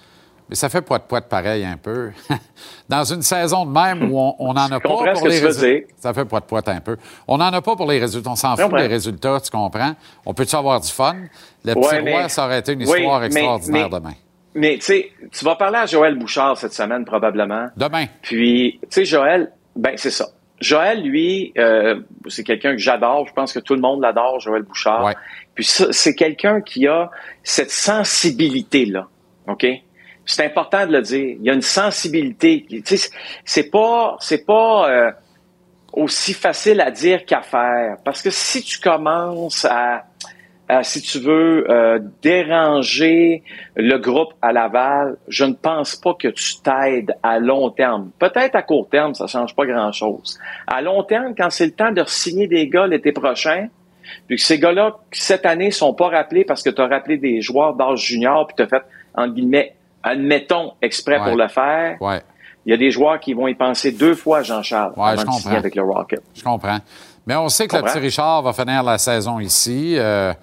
mais 0.49 0.55
ça 0.55 0.69
fait 0.69 0.81
poids-de-poids 0.81 1.21
pareil 1.21 1.65
un 1.65 1.77
peu. 1.77 2.11
dans 2.89 3.03
une 3.03 3.21
saison 3.21 3.65
de 3.65 3.71
même 3.71 4.11
où 4.11 4.33
on 4.39 4.53
n'en 4.53 4.71
a 4.71 4.79
pas 4.79 4.89
ce 4.89 5.11
pour 5.13 5.23
que 5.23 5.27
les 5.29 5.39
résultats. 5.39 5.67
dire. 5.67 5.81
Ça 5.97 6.13
fait 6.13 6.25
poids-de-poids 6.25 6.61
un 6.67 6.79
peu. 6.79 6.97
On 7.27 7.37
n'en 7.37 7.51
a 7.51 7.61
pas 7.61 7.75
pour 7.75 7.89
les 7.89 7.99
résultats. 7.99 8.29
On 8.31 8.35
s'en 8.35 8.55
fout 8.55 8.71
des 8.75 8.87
résultats, 8.87 9.39
tu 9.41 9.51
comprends? 9.51 9.93
On 10.25 10.33
peut-tu 10.33 10.55
avoir 10.55 10.79
du 10.79 10.89
fun? 10.89 11.15
Le 11.65 11.73
petit 11.73 11.87
Ouais, 11.87 12.01
mais- 12.01 12.11
roi, 12.13 12.29
ça 12.29 12.45
aurait 12.45 12.59
été 12.59 12.73
une 12.73 12.81
histoire 12.81 13.23
extraordinaire 13.23 13.89
mais- 13.89 13.99
demain. 13.99 14.13
Mais 14.55 14.75
tu 14.77 14.81
sais, 14.85 15.11
tu 15.31 15.45
vas 15.45 15.55
parler 15.55 15.77
à 15.77 15.85
Joël 15.85 16.17
Bouchard 16.17 16.57
cette 16.57 16.73
semaine 16.73 17.05
probablement. 17.05 17.67
Demain. 17.77 18.05
Puis, 18.23 18.79
tu 18.83 18.87
sais, 18.89 19.05
Joël, 19.05 19.51
ben 19.75 19.93
c'est 19.97 20.09
ça. 20.09 20.25
Joël, 20.59 21.03
lui, 21.03 21.53
euh, 21.59 21.99
c'est 22.27 22.43
quelqu'un 22.43 22.71
que 22.71 22.79
j'adore. 22.79 23.27
Je 23.27 23.33
pense 23.33 23.53
que 23.53 23.59
tout 23.59 23.75
le 23.75 23.81
monde 23.81 24.01
l'adore, 24.01 24.39
Joël 24.39 24.63
Bouchard. 24.63 25.03
Ouais. 25.05 25.13
Puis 25.53 25.63
ça, 25.65 25.87
c'est 25.91 26.15
quelqu'un 26.15 26.61
qui 26.61 26.87
a 26.87 27.11
cette 27.43 27.69
sensibilité-là. 27.69 29.07
OK? 29.47 29.65
C'est 30.27 30.45
important 30.45 30.85
de 30.85 30.91
le 30.91 31.01
dire. 31.01 31.37
Il 31.39 31.43
y 31.45 31.49
a 31.49 31.53
une 31.53 31.61
sensibilité. 31.61 32.65
Tu 32.69 32.81
sais, 32.85 33.09
c'est- 33.45 33.71
pas, 33.71 34.17
c'est 34.19 34.45
pas 34.45 34.89
euh, 34.89 35.11
aussi 35.93 36.33
facile 36.33 36.81
à 36.81 36.91
dire 36.91 37.25
qu'à 37.25 37.41
faire. 37.41 37.95
Parce 38.03 38.21
que 38.21 38.29
si 38.29 38.61
tu 38.61 38.79
commences 38.79 39.63
à, 39.63 40.03
à, 40.67 40.83
si 40.83 41.01
tu 41.01 41.19
veux, 41.19 41.65
euh, 41.71 41.99
déranger 42.21 43.41
le 43.77 43.97
groupe 43.97 44.33
à 44.41 44.51
Laval, 44.51 45.15
je 45.29 45.45
ne 45.45 45.53
pense 45.53 45.95
pas 45.95 46.13
que 46.13 46.27
tu 46.27 46.57
t'aides 46.61 47.13
à 47.23 47.39
long 47.39 47.69
terme. 47.69 48.11
Peut-être 48.19 48.55
à 48.55 48.63
court 48.63 48.89
terme, 48.89 49.13
ça 49.15 49.27
change 49.27 49.55
pas 49.55 49.65
grand-chose. 49.65 50.37
À 50.67 50.81
long 50.81 51.03
terme, 51.03 51.35
quand 51.37 51.49
c'est 51.49 51.67
le 51.67 51.71
temps 51.71 51.91
de 51.93 52.03
signer 52.05 52.47
des 52.47 52.67
gars 52.67 52.85
l'été 52.85 53.13
prochain, 53.13 53.69
puis 54.27 54.35
que 54.35 54.41
ces 54.43 54.59
gars-là, 54.59 54.97
cette 55.13 55.45
année, 55.45 55.71
sont 55.71 55.93
pas 55.93 56.09
rappelés 56.09 56.43
parce 56.43 56.63
que 56.63 56.69
tu 56.69 56.81
as 56.81 56.87
rappelé 56.87 57.17
des 57.17 57.41
joueurs 57.41 57.75
d'âge 57.75 57.99
junior, 58.05 58.45
puis 58.45 58.55
tu 58.57 58.63
as 58.63 58.67
fait, 58.67 58.83
entre 59.15 59.33
guillemets, 59.33 59.73
admettons, 60.07 60.73
exprès 60.81 61.19
Ouais. 61.19 61.25
pour 61.25 61.35
le 61.35 61.47
faire, 61.47 61.97
Ouais, 62.01 62.21
il 62.65 62.71
y 62.71 62.73
a 62.73 62.77
des 62.77 62.91
joueurs 62.91 63.19
qui 63.19 63.33
vont 63.33 63.47
y 63.47 63.55
penser 63.55 63.91
deux 63.91 64.15
fois, 64.15 64.41
Jean-Charles, 64.43 64.93
Ouais, 64.97 65.11
je 65.13 65.17
signer 65.21 65.31
comprends. 65.31 65.51
avec 65.57 65.75
le 65.75 65.83
Rocket. 65.83 66.21
je 66.35 66.43
comprends. 66.43 66.79
Mais 67.25 67.35
on 67.35 67.49
sait 67.49 67.67
que 67.67 67.75
le 67.75 67.83
petit 67.83 67.99
Richard 67.99 68.41
va 68.41 68.53
finir 68.53 68.83
la 68.83 68.97
saison 68.97 69.39
ici. 69.39 69.95
Euh, 69.97 70.33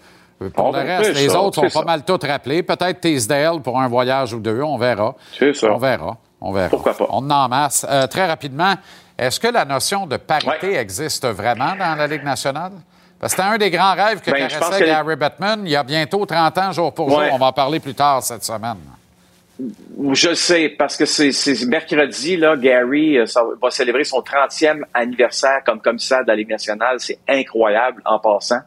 pour 0.54 0.66
On 0.66 0.72
le 0.72 0.78
reste, 0.80 1.14
les 1.14 1.28
ça, 1.30 1.40
autres 1.40 1.66
sont 1.68 1.80
pas 1.80 1.86
mal 1.86 2.04
tous 2.04 2.18
rappelés. 2.26 2.62
Peut-être 2.62 3.00
Teasdale 3.00 3.60
pour 3.62 3.80
un 3.80 3.88
voyage 3.88 4.34
ou 4.34 4.40
deux, 4.40 4.60
on 4.62 4.76
verra. 4.76 5.14
C'est 5.38 5.54
ça. 5.54 5.72
On 5.72 5.78
verra. 5.78 6.16
On 6.42 6.52
verra. 6.52 6.68
Pourquoi 6.68 6.92
pas? 6.92 7.06
On 7.08 7.30
en 7.30 7.48
masse. 7.48 7.86
Euh, 7.88 8.06
très 8.06 8.26
rapidement, 8.26 8.74
est-ce 9.16 9.40
que 9.40 9.48
la 9.48 9.64
notion 9.64 10.06
de 10.06 10.18
parité 10.18 10.74
existe 10.76 11.24
vraiment 11.26 11.74
dans 11.78 11.94
la 11.96 12.06
Ligue 12.06 12.24
nationale? 12.24 12.72
Parce 13.18 13.34
que 13.34 13.40
c'était 13.40 13.54
un 13.54 13.56
des 13.56 13.70
grands 13.70 13.94
rêves 13.94 14.20
que 14.20 14.30
Ben, 14.30 14.46
caressait 14.48 14.80
que- 14.80 14.84
Gary 14.86 15.16
Bettman 15.16 15.60
il 15.64 15.70
y 15.70 15.76
a 15.76 15.82
bientôt 15.84 16.26
30 16.26 16.58
ans, 16.58 16.72
jour 16.72 16.92
pour 16.92 17.08
jour. 17.08 17.22
On 17.32 17.38
va 17.38 17.46
en 17.46 17.52
parler 17.52 17.80
plus 17.80 17.94
tard 17.94 18.22
cette 18.22 18.44
semaine. 18.44 18.76
Je 19.58 20.34
sais, 20.34 20.68
parce 20.68 20.96
que 20.96 21.04
c'est 21.04 21.66
mercredi, 21.66 22.36
là, 22.36 22.56
Gary 22.56 23.18
euh, 23.18 23.26
ça 23.26 23.42
va 23.62 23.70
célébrer 23.70 24.02
son 24.02 24.20
30e 24.20 24.82
anniversaire 24.92 25.62
comme 25.64 25.80
commissaire 25.80 26.22
de 26.22 26.28
la 26.28 26.36
Ligue 26.36 26.50
nationale. 26.50 26.96
C'est 26.98 27.18
incroyable 27.28 28.02
en 28.04 28.18
passant. 28.18 28.60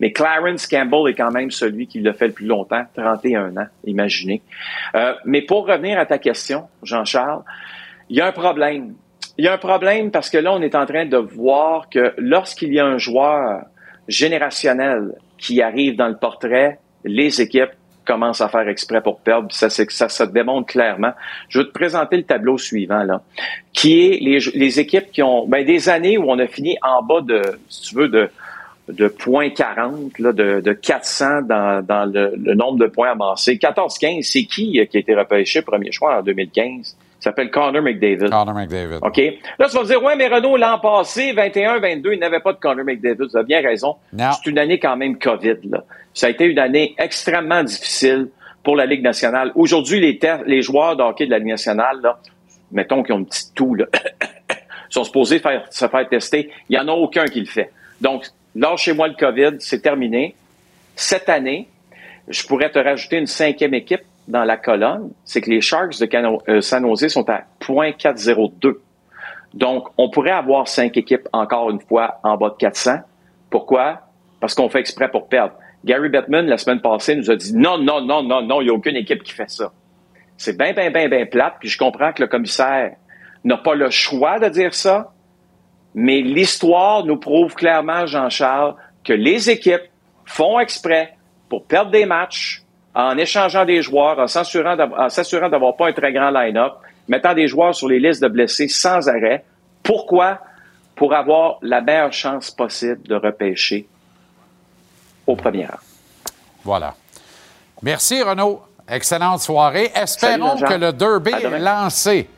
Mais 0.00 0.10
Clarence 0.10 0.66
Campbell 0.66 1.10
est 1.10 1.14
quand 1.14 1.30
même 1.30 1.50
celui 1.52 1.86
qui 1.86 2.00
l'a 2.00 2.12
fait 2.12 2.26
le 2.26 2.32
plus 2.32 2.46
longtemps, 2.46 2.82
31 2.96 3.56
ans, 3.56 3.66
imaginez. 3.84 4.42
Euh, 4.96 5.14
mais 5.24 5.42
pour 5.42 5.66
revenir 5.66 5.98
à 5.98 6.06
ta 6.06 6.18
question, 6.18 6.66
Jean-Charles, 6.82 7.42
il 8.08 8.16
y 8.16 8.20
a 8.20 8.26
un 8.26 8.32
problème. 8.32 8.94
Il 9.38 9.44
y 9.44 9.48
a 9.48 9.52
un 9.52 9.58
problème 9.58 10.10
parce 10.10 10.28
que 10.28 10.38
là, 10.38 10.52
on 10.52 10.60
est 10.60 10.74
en 10.74 10.86
train 10.86 11.06
de 11.06 11.16
voir 11.16 11.88
que 11.88 12.14
lorsqu'il 12.18 12.72
y 12.72 12.80
a 12.80 12.84
un 12.84 12.98
joueur 12.98 13.62
générationnel 14.08 15.14
qui 15.38 15.62
arrive 15.62 15.96
dans 15.96 16.08
le 16.08 16.16
portrait, 16.16 16.78
les 17.04 17.40
équipes 17.40 17.70
commencent 18.04 18.40
à 18.40 18.48
faire 18.48 18.68
exprès 18.68 19.00
pour 19.00 19.20
perdre. 19.20 19.48
Ça, 19.52 19.70
c'est- 19.70 19.90
ça 19.90 20.08
se 20.08 20.24
démontre 20.24 20.66
clairement. 20.72 21.12
Je 21.48 21.60
vais 21.60 21.64
te 21.66 21.70
présenter 21.72 22.16
le 22.16 22.22
tableau 22.24 22.58
suivant, 22.58 23.02
là, 23.04 23.22
qui 23.72 24.06
est 24.06 24.18
les, 24.20 24.38
les 24.54 24.80
équipes 24.80 25.10
qui 25.12 25.22
ont 25.22 25.46
ben, 25.46 25.64
des 25.64 25.88
années 25.88 26.18
où 26.18 26.24
on 26.30 26.38
a 26.38 26.46
fini 26.46 26.76
en 26.82 27.02
bas 27.02 27.20
de, 27.20 27.42
si 27.68 27.82
tu 27.82 27.94
veux, 27.96 28.08
de 28.08 28.28
de 28.88 29.06
points 29.06 29.48
40, 29.48 30.18
là, 30.18 30.32
de, 30.32 30.60
de 30.60 30.72
400 30.72 31.42
dans, 31.42 31.86
dans 31.86 32.04
le, 32.04 32.34
le 32.36 32.54
nombre 32.54 32.78
de 32.78 32.86
points 32.86 33.12
amassés. 33.12 33.54
14-15, 33.56 34.22
c'est 34.22 34.42
qui 34.42 34.80
euh, 34.80 34.86
qui 34.86 34.96
a 34.96 35.00
été 35.00 35.14
repêché 35.14 35.62
premier 35.62 35.92
choix 35.92 36.18
en 36.18 36.22
2015? 36.22 36.96
Il 37.22 37.26
s'appelle 37.26 37.52
Connor 37.52 37.82
McDavid. 37.82 38.30
Connor 38.30 38.52
McDavid. 38.52 38.98
OK? 39.00 39.16
Là, 39.16 39.68
tu 39.68 39.76
vas 39.76 39.82
me 39.82 39.86
dire, 39.86 40.02
ouais, 40.02 40.16
mais 40.16 40.26
Renault, 40.26 40.56
l'an 40.56 40.80
passé, 40.80 41.32
21-22, 41.32 42.14
il 42.14 42.18
n'avait 42.18 42.40
pas 42.40 42.52
de 42.52 42.58
Connor 42.58 42.84
McDavid. 42.84 43.28
Tu 43.30 43.38
as 43.38 43.44
bien 43.44 43.62
raison. 43.62 43.94
C'est 44.12 44.50
une 44.50 44.58
année 44.58 44.80
quand 44.80 44.96
même 44.96 45.16
COVID, 45.16 45.58
là. 45.70 45.84
Ça 46.14 46.26
a 46.26 46.30
été 46.30 46.46
une 46.46 46.58
année 46.58 46.96
extrêmement 46.98 47.62
difficile 47.62 48.28
pour 48.64 48.74
la 48.74 48.86
Ligue 48.86 49.04
nationale. 49.04 49.52
Aujourd'hui, 49.54 50.00
les, 50.00 50.18
les 50.46 50.62
joueurs 50.62 50.96
de 50.96 51.04
hockey 51.04 51.26
de 51.26 51.30
la 51.30 51.38
Ligue 51.38 51.48
nationale, 51.48 52.00
là, 52.02 52.18
mettons 52.72 53.04
qu'ils 53.04 53.14
ont 53.14 53.18
une 53.18 53.26
petite 53.26 53.54
toux, 53.54 53.76
là, 53.76 53.86
sont 54.90 55.04
supposés 55.04 55.38
faire, 55.38 55.64
se 55.70 55.86
faire 55.86 56.08
tester. 56.08 56.50
Il 56.68 56.72
n'y 56.72 56.78
en 56.78 56.88
a 56.88 56.92
aucun 56.92 57.26
qui 57.26 57.38
le 57.38 57.46
fait. 57.46 57.70
Donc, 58.00 58.26
lâchez-moi 58.56 59.06
le 59.06 59.14
COVID, 59.14 59.58
c'est 59.60 59.80
terminé. 59.80 60.34
Cette 60.96 61.28
année, 61.28 61.68
je 62.26 62.44
pourrais 62.48 62.70
te 62.70 62.80
rajouter 62.80 63.18
une 63.18 63.28
cinquième 63.28 63.74
équipe 63.74 64.02
dans 64.28 64.44
la 64.44 64.56
colonne. 64.56 65.10
C'est 65.24 65.40
que 65.40 65.50
les 65.50 65.60
Sharks 65.60 65.98
de 65.98 66.08
euh, 66.50 66.60
San 66.60 66.86
Jose 66.86 67.08
sont 67.08 67.28
à 67.28 67.42
0.402. 67.60 68.76
Donc, 69.54 69.88
on 69.98 70.08
pourrait 70.08 70.30
avoir 70.30 70.68
cinq 70.68 70.96
équipes 70.96 71.28
encore 71.32 71.70
une 71.70 71.80
fois 71.80 72.18
en 72.22 72.36
bas 72.36 72.50
de 72.50 72.56
400. 72.56 73.00
Pourquoi? 73.50 74.00
Parce 74.40 74.54
qu'on 74.54 74.68
fait 74.68 74.80
exprès 74.80 75.10
pour 75.10 75.28
perdre. 75.28 75.54
Gary 75.84 76.08
Bettman, 76.08 76.46
la 76.46 76.58
semaine 76.58 76.80
passée, 76.80 77.16
nous 77.16 77.30
a 77.30 77.36
dit 77.36 77.54
non, 77.54 77.78
non, 77.78 78.00
non, 78.00 78.22
non, 78.22 78.42
non, 78.42 78.60
il 78.60 78.64
n'y 78.64 78.70
a 78.70 78.74
aucune 78.74 78.96
équipe 78.96 79.22
qui 79.22 79.32
fait 79.32 79.50
ça. 79.50 79.72
C'est 80.36 80.56
bien, 80.56 80.72
bien, 80.72 80.90
bien, 80.90 81.08
bien 81.08 81.26
plate. 81.26 81.54
Puis 81.60 81.68
je 81.68 81.78
comprends 81.78 82.12
que 82.12 82.22
le 82.22 82.28
commissaire 82.28 82.96
n'a 83.44 83.56
pas 83.56 83.74
le 83.74 83.90
choix 83.90 84.38
de 84.38 84.48
dire 84.48 84.74
ça, 84.74 85.12
mais 85.94 86.20
l'histoire 86.20 87.04
nous 87.04 87.18
prouve 87.18 87.54
clairement, 87.54 88.06
Jean-Charles, 88.06 88.74
que 89.04 89.12
les 89.12 89.50
équipes 89.50 89.82
font 90.24 90.58
exprès 90.58 91.16
pour 91.48 91.64
perdre 91.64 91.90
des 91.90 92.06
matchs 92.06 92.61
en 92.94 93.16
échangeant 93.16 93.64
des 93.64 93.82
joueurs, 93.82 94.18
en 94.18 94.26
s'assurant 94.26 94.76
d'avoir 94.76 95.76
pas 95.76 95.88
un 95.88 95.92
très 95.92 96.12
grand 96.12 96.30
line-up, 96.30 96.74
mettant 97.08 97.34
des 97.34 97.48
joueurs 97.48 97.74
sur 97.74 97.88
les 97.88 97.98
listes 97.98 98.22
de 98.22 98.28
blessés 98.28 98.68
sans 98.68 99.08
arrêt. 99.08 99.44
Pourquoi? 99.82 100.38
Pour 100.94 101.14
avoir 101.14 101.56
la 101.62 101.80
meilleure 101.80 102.12
chance 102.12 102.50
possible 102.50 103.02
de 103.08 103.14
repêcher 103.14 103.88
aux 105.26 105.36
premières. 105.36 105.78
Voilà. 106.64 106.94
Merci, 107.82 108.22
Renaud. 108.22 108.62
Excellente 108.88 109.40
soirée. 109.40 109.90
Espérons 109.94 110.58
Salut, 110.58 110.64
que 110.64 110.74
le 110.74 110.92
derby 110.92 111.32
est 111.32 111.58
lancé. 111.58 112.28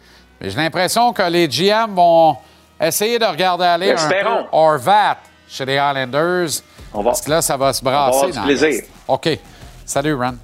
J'ai 0.41 0.57
l'impression 0.57 1.13
que 1.13 1.23
les 1.23 1.49
GM 1.49 1.95
vont 1.95 2.37
essayer 2.81 3.19
de 3.19 3.25
regarder 3.25 3.65
aller 3.65 3.93
un 3.93 4.09
peu 4.09 4.47
Orvat 4.53 5.19
chez 5.49 5.65
les 5.65 5.75
Islanders. 5.75 6.63
Parce 6.93 7.23
que 7.23 7.31
là, 7.31 7.43
ça 7.43 7.57
va 7.57 7.73
se 7.73 7.83
brasser. 7.83 8.17
avoir 8.17 8.27
du 8.27 8.33
dans 8.33 8.41
le 8.43 8.47
plaisir. 8.47 8.85
OK. 9.09 9.29
Salut, 9.87 10.15
Ron. 10.15 10.39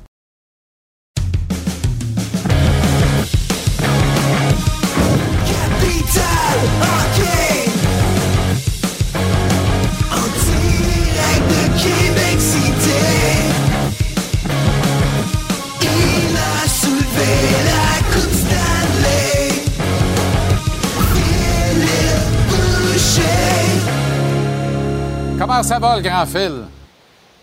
Comment 25.39 25.63
ça 25.63 25.79
va, 25.79 25.97
le 25.97 26.03
grand 26.03 26.27
fil? 26.27 26.65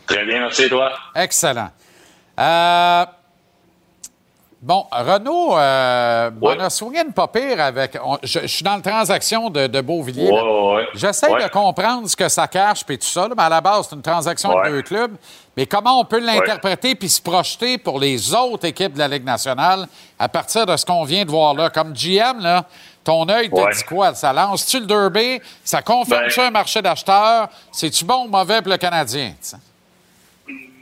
Très 0.06 0.24
bien, 0.26 0.40
merci, 0.40 0.70
toi? 0.70 0.92
Excellent. 1.16 1.70
Euh, 2.40 3.06
bon, 4.62 4.86
Renaud, 4.92 5.58
euh, 5.58 6.30
on 6.42 6.60
a 6.60 6.70
swingé 6.70 7.02
une 7.02 7.14
pas 7.14 7.28
pire 7.28 7.60
avec. 7.62 7.98
on- 8.04 8.18
je, 8.24 8.40
je 8.42 8.48
suis 8.48 8.64
dans 8.64 8.76
la 8.76 8.82
transaction 8.82 9.50
de, 9.50 9.68
de 9.68 9.82
Beauvilliers. 9.82 10.30
J'essaie 10.94 11.28
de 11.46 11.50
comprendre 11.50 12.08
ce 12.10 12.16
que 12.16 12.28
ça 12.30 12.48
cache 12.48 12.84
puis 12.86 12.98
tout 12.98 13.08
ça, 13.08 13.28
là, 13.28 13.34
mais 13.36 13.44
à 13.44 13.50
la 13.50 13.62
base, 13.62 13.88
c'est 13.90 13.96
une 13.96 14.02
transaction 14.02 14.50
de 14.50 14.70
deux 14.70 14.82
clubs. 14.84 15.16
Mais 15.56 15.66
comment 15.66 16.00
on 16.00 16.06
peut 16.06 16.20
l'interpréter 16.20 16.94
puis 16.96 17.10
se 17.10 17.22
projeter 17.22 17.78
pour 17.80 18.00
les 18.00 18.34
autres 18.34 18.66
équipes 18.66 18.94
de 18.94 19.00
la 19.00 19.08
Ligue 19.08 19.26
nationale 19.26 19.88
à 20.20 20.30
partir 20.30 20.66
de 20.66 20.78
ce 20.78 20.86
qu'on 20.86 21.04
vient 21.04 21.26
de 21.26 21.32
voir 21.32 21.54
là? 21.56 21.70
Comme 21.72 21.94
GM, 21.94 22.40
là, 22.42 22.66
ton 23.04 23.28
œil 23.30 23.50
te 23.50 23.56
dit 23.76 23.84
quoi? 23.84 24.14
Ça 24.14 24.32
lance-tu 24.34 24.80
le 24.82 24.86
derby? 24.86 25.42
Ça 25.64 25.82
confirme-tu 25.82 26.40
Ben- 26.40 26.48
un 26.48 26.52
marché 26.52 26.82
d'acheteurs? 26.82 27.48
C'est-tu 27.72 28.06
bon 28.06 28.26
ou 28.26 28.28
mauvais 28.28 28.62
pour 28.62 28.72
le 28.72 28.78
Canadien? 28.78 29.30
tu 29.32 29.36
sais? 29.42 29.58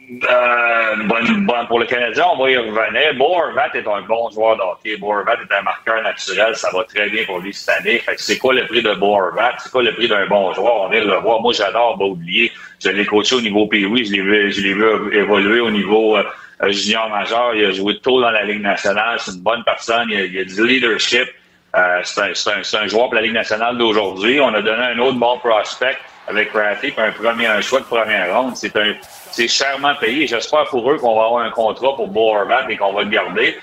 Euh, 0.07 0.95
bonne, 1.06 1.45
bonne- 1.48 1.68
pour 1.68 1.80
le 1.80 1.86
Canadien, 1.88 2.26
on 2.34 2.38
va 2.44 2.52
y 2.52 2.57
revenir. 2.57 3.14
Bo 3.18 3.26
Horvat 3.36 3.69
est 3.73 3.88
un 3.88 4.02
bon 4.02 4.30
joueur 4.30 4.56
de 4.56 4.61
hockey. 4.61 4.98
Bo 4.98 5.07
Horvat 5.14 5.34
est 5.34 5.53
un 5.57 5.61
marqueur 5.64 6.02
naturel. 6.03 6.56
Ça 6.56 6.69
va 6.72 6.84
très 6.84 7.10
bien 7.10 7.23
pour 7.26 7.40
lui 7.40 7.53
cette 7.53 7.80
année. 7.80 8.02
C'est 8.18 8.38
quoi 8.38 8.53
le 8.53 8.65
prix 8.68 8.84
de 8.84 8.94
Bo 8.94 9.15
Horvat? 9.15 9.53
C'est 9.57 9.72
quoi 9.72 9.82
le 9.82 9.94
prix 9.95 10.07
d'un 10.07 10.27
bon 10.27 10.53
joueur? 10.53 10.82
On 10.84 10.90
vient 10.90 11.02
de 11.02 11.10
le 11.10 11.18
voir. 11.18 11.41
Moi, 11.41 11.53
j'adore 11.53 11.99
oublier. 11.99 12.52
Je 12.84 12.90
l'ai 12.90 13.06
coaché 13.06 13.36
au 13.36 13.41
niveau 13.41 13.65
PWI. 13.68 14.06
Je 14.06 14.11
l'ai 14.14 14.22
vu, 14.22 14.52
je 14.52 14.61
l'ai 14.61 14.73
vu 14.73 15.18
évoluer 15.18 15.60
au 15.61 15.72
niveau 15.72 16.18
euh, 16.18 16.23
junior 16.69 17.10
majeur. 17.10 17.56
Il 17.56 17.65
a 17.65 17.72
joué 17.72 17.98
tôt 17.99 18.22
dans 18.22 18.30
la 18.32 18.44
Ligue 18.44 18.61
nationale. 18.61 19.18
C'est 19.19 19.32
une 19.32 19.41
bonne 19.41 19.64
personne. 19.64 20.07
Il 20.11 20.38
a, 20.40 20.44
du 20.45 20.68
leadership. 20.68 21.27
Euh, 21.76 21.99
c'est 22.03 22.22
un, 22.22 22.30
un- 22.30 22.64
c'est 22.64 22.77
un 22.77 22.88
joueur 22.88 23.06
pour 23.06 23.15
la 23.15 23.22
Ligue 23.22 23.34
nationale 23.34 23.77
d'aujourd'hui. 23.77 24.40
On 24.40 24.53
a 24.53 24.61
donné 24.61 24.84
un 24.84 24.99
autre 24.99 25.18
bon 25.18 25.40
prospect 25.40 25.98
avec 26.27 26.52
Rafi, 26.52 26.93
un 26.97 27.61
choix 27.61 27.80
de 27.80 27.85
première 27.85 28.35
ronde. 28.35 28.56
C'est 28.56 29.47
chèrement 29.47 29.95
payé. 29.95 30.27
J'espère 30.27 30.65
pour 30.65 30.89
eux 30.91 30.97
qu'on 30.97 31.15
va 31.19 31.26
avoir 31.26 31.43
un 31.43 31.52
contrat 31.52 31.95
pour 31.95 32.07
Bo 32.07 32.35
et 32.69 32.77
qu'on 32.77 32.93
va 32.93 33.03
le 33.03 33.10
garder. 33.10 33.57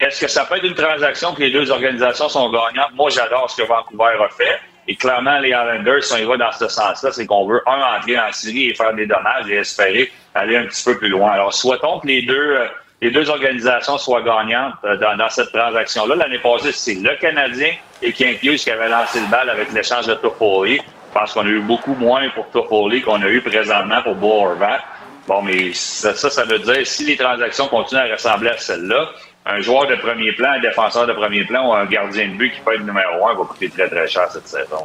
Est-ce 0.00 0.20
que 0.20 0.28
ça 0.28 0.44
peut 0.44 0.56
être 0.56 0.64
une 0.64 0.74
transaction 0.74 1.34
que 1.34 1.40
les 1.40 1.50
deux 1.50 1.70
organisations 1.70 2.28
sont 2.28 2.50
gagnantes? 2.50 2.92
Moi, 2.94 3.10
j'adore 3.10 3.50
ce 3.50 3.62
que 3.62 3.66
Vancouver 3.66 4.16
a 4.22 4.28
fait. 4.28 4.58
Et 4.86 4.96
clairement, 4.96 5.38
les 5.38 5.48
Islanders, 5.48 6.02
si 6.02 6.12
on 6.14 6.16
y 6.18 6.24
va 6.24 6.36
dans 6.36 6.52
ce 6.52 6.68
sens-là, 6.68 7.10
c'est 7.10 7.26
qu'on 7.26 7.46
veut, 7.46 7.62
un, 7.66 7.96
entrer 7.96 8.18
en 8.18 8.30
série 8.32 8.68
et 8.68 8.74
faire 8.74 8.92
des 8.92 9.06
dommages 9.06 9.48
et 9.48 9.54
espérer 9.54 10.12
aller 10.34 10.56
un 10.56 10.66
petit 10.66 10.84
peu 10.84 10.98
plus 10.98 11.08
loin. 11.08 11.30
Alors, 11.30 11.54
souhaitons 11.54 12.00
que 12.00 12.08
les 12.08 12.22
deux, 12.22 12.58
les 13.00 13.10
deux 13.10 13.30
organisations 13.30 13.98
soient 13.98 14.22
gagnantes 14.22 14.74
euh, 14.84 14.96
dans, 14.96 15.28
cette 15.28 15.52
transaction-là. 15.52 16.16
L'année 16.16 16.38
passée, 16.38 16.72
c'est 16.72 16.94
le 16.94 17.16
Canadien 17.20 17.72
et 18.02 18.08
Hughes 18.08 18.56
qui 18.56 18.70
avait 18.70 18.88
lancé 18.88 19.20
le 19.20 19.26
bal 19.26 19.48
avec 19.48 19.72
l'échange 19.72 20.06
de 20.06 20.14
Toffoli. 20.14 20.80
Pense 21.14 21.32
qu'on 21.32 21.42
a 21.42 21.48
eu 21.48 21.60
beaucoup 21.60 21.94
moins 21.94 22.28
pour 22.34 22.48
Toffoli 22.50 23.00
qu'on 23.02 23.22
a 23.22 23.28
eu 23.28 23.40
présentement 23.40 24.02
pour 24.02 24.16
Bo 24.16 24.32
Horvat. 24.46 24.80
Bon, 25.28 25.40
mais 25.42 25.72
ça, 25.72 26.14
ça, 26.14 26.28
ça 26.28 26.44
veut 26.44 26.58
dire, 26.58 26.86
si 26.86 27.04
les 27.06 27.16
transactions 27.16 27.66
continuent 27.68 28.00
à 28.10 28.12
ressembler 28.14 28.50
à 28.50 28.58
celle-là, 28.58 29.06
un 29.46 29.60
joueur 29.60 29.86
de 29.86 29.94
premier 29.96 30.32
plan, 30.32 30.50
un 30.56 30.60
défenseur 30.60 31.06
de 31.06 31.12
premier 31.12 31.44
plan 31.44 31.68
ou 31.70 31.72
un 31.72 31.84
gardien 31.86 32.28
de 32.28 32.34
but 32.34 32.50
qui 32.52 32.60
peut 32.60 32.74
être 32.74 32.84
numéro 32.84 33.26
un 33.28 33.34
va 33.34 33.44
coûter 33.44 33.70
très, 33.70 33.88
très 33.88 34.08
cher 34.08 34.24
cette 34.30 34.48
saison. 34.48 34.84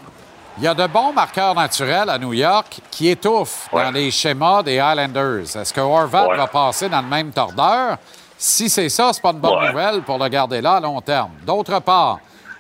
Il 0.57 0.63
y 0.63 0.67
a 0.67 0.73
de 0.73 0.85
bons 0.87 1.13
marqueurs 1.13 1.55
naturels 1.55 2.09
à 2.09 2.17
New 2.19 2.33
York 2.33 2.79
qui 2.91 3.09
étouffent 3.09 3.67
dans 3.73 3.91
les 3.91 4.11
schémas 4.11 4.61
des 4.61 4.77
Highlanders. 4.79 5.55
Est-ce 5.57 5.73
que 5.73 5.79
Horvat 5.81 6.27
Ouais. 6.27 6.37
va 6.37 6.47
passer 6.47 6.89
dans 6.89 7.01
le 7.01 7.07
même 7.07 7.31
tordeur? 7.31 7.97
Si 8.37 8.69
c'est 8.69 8.89
ça, 8.89 9.11
c'est 9.13 9.21
pas 9.21 9.31
une 9.31 9.39
bonne 9.39 9.57
Ouais. 9.57 9.69
nouvelle 9.71 10.01
pour 10.01 10.17
le 10.17 10.27
garder 10.29 10.61
là 10.61 10.73
à 10.75 10.79
long 10.79 10.99
terme. 11.01 11.31
D'autre 11.45 11.79
part, 11.81 12.19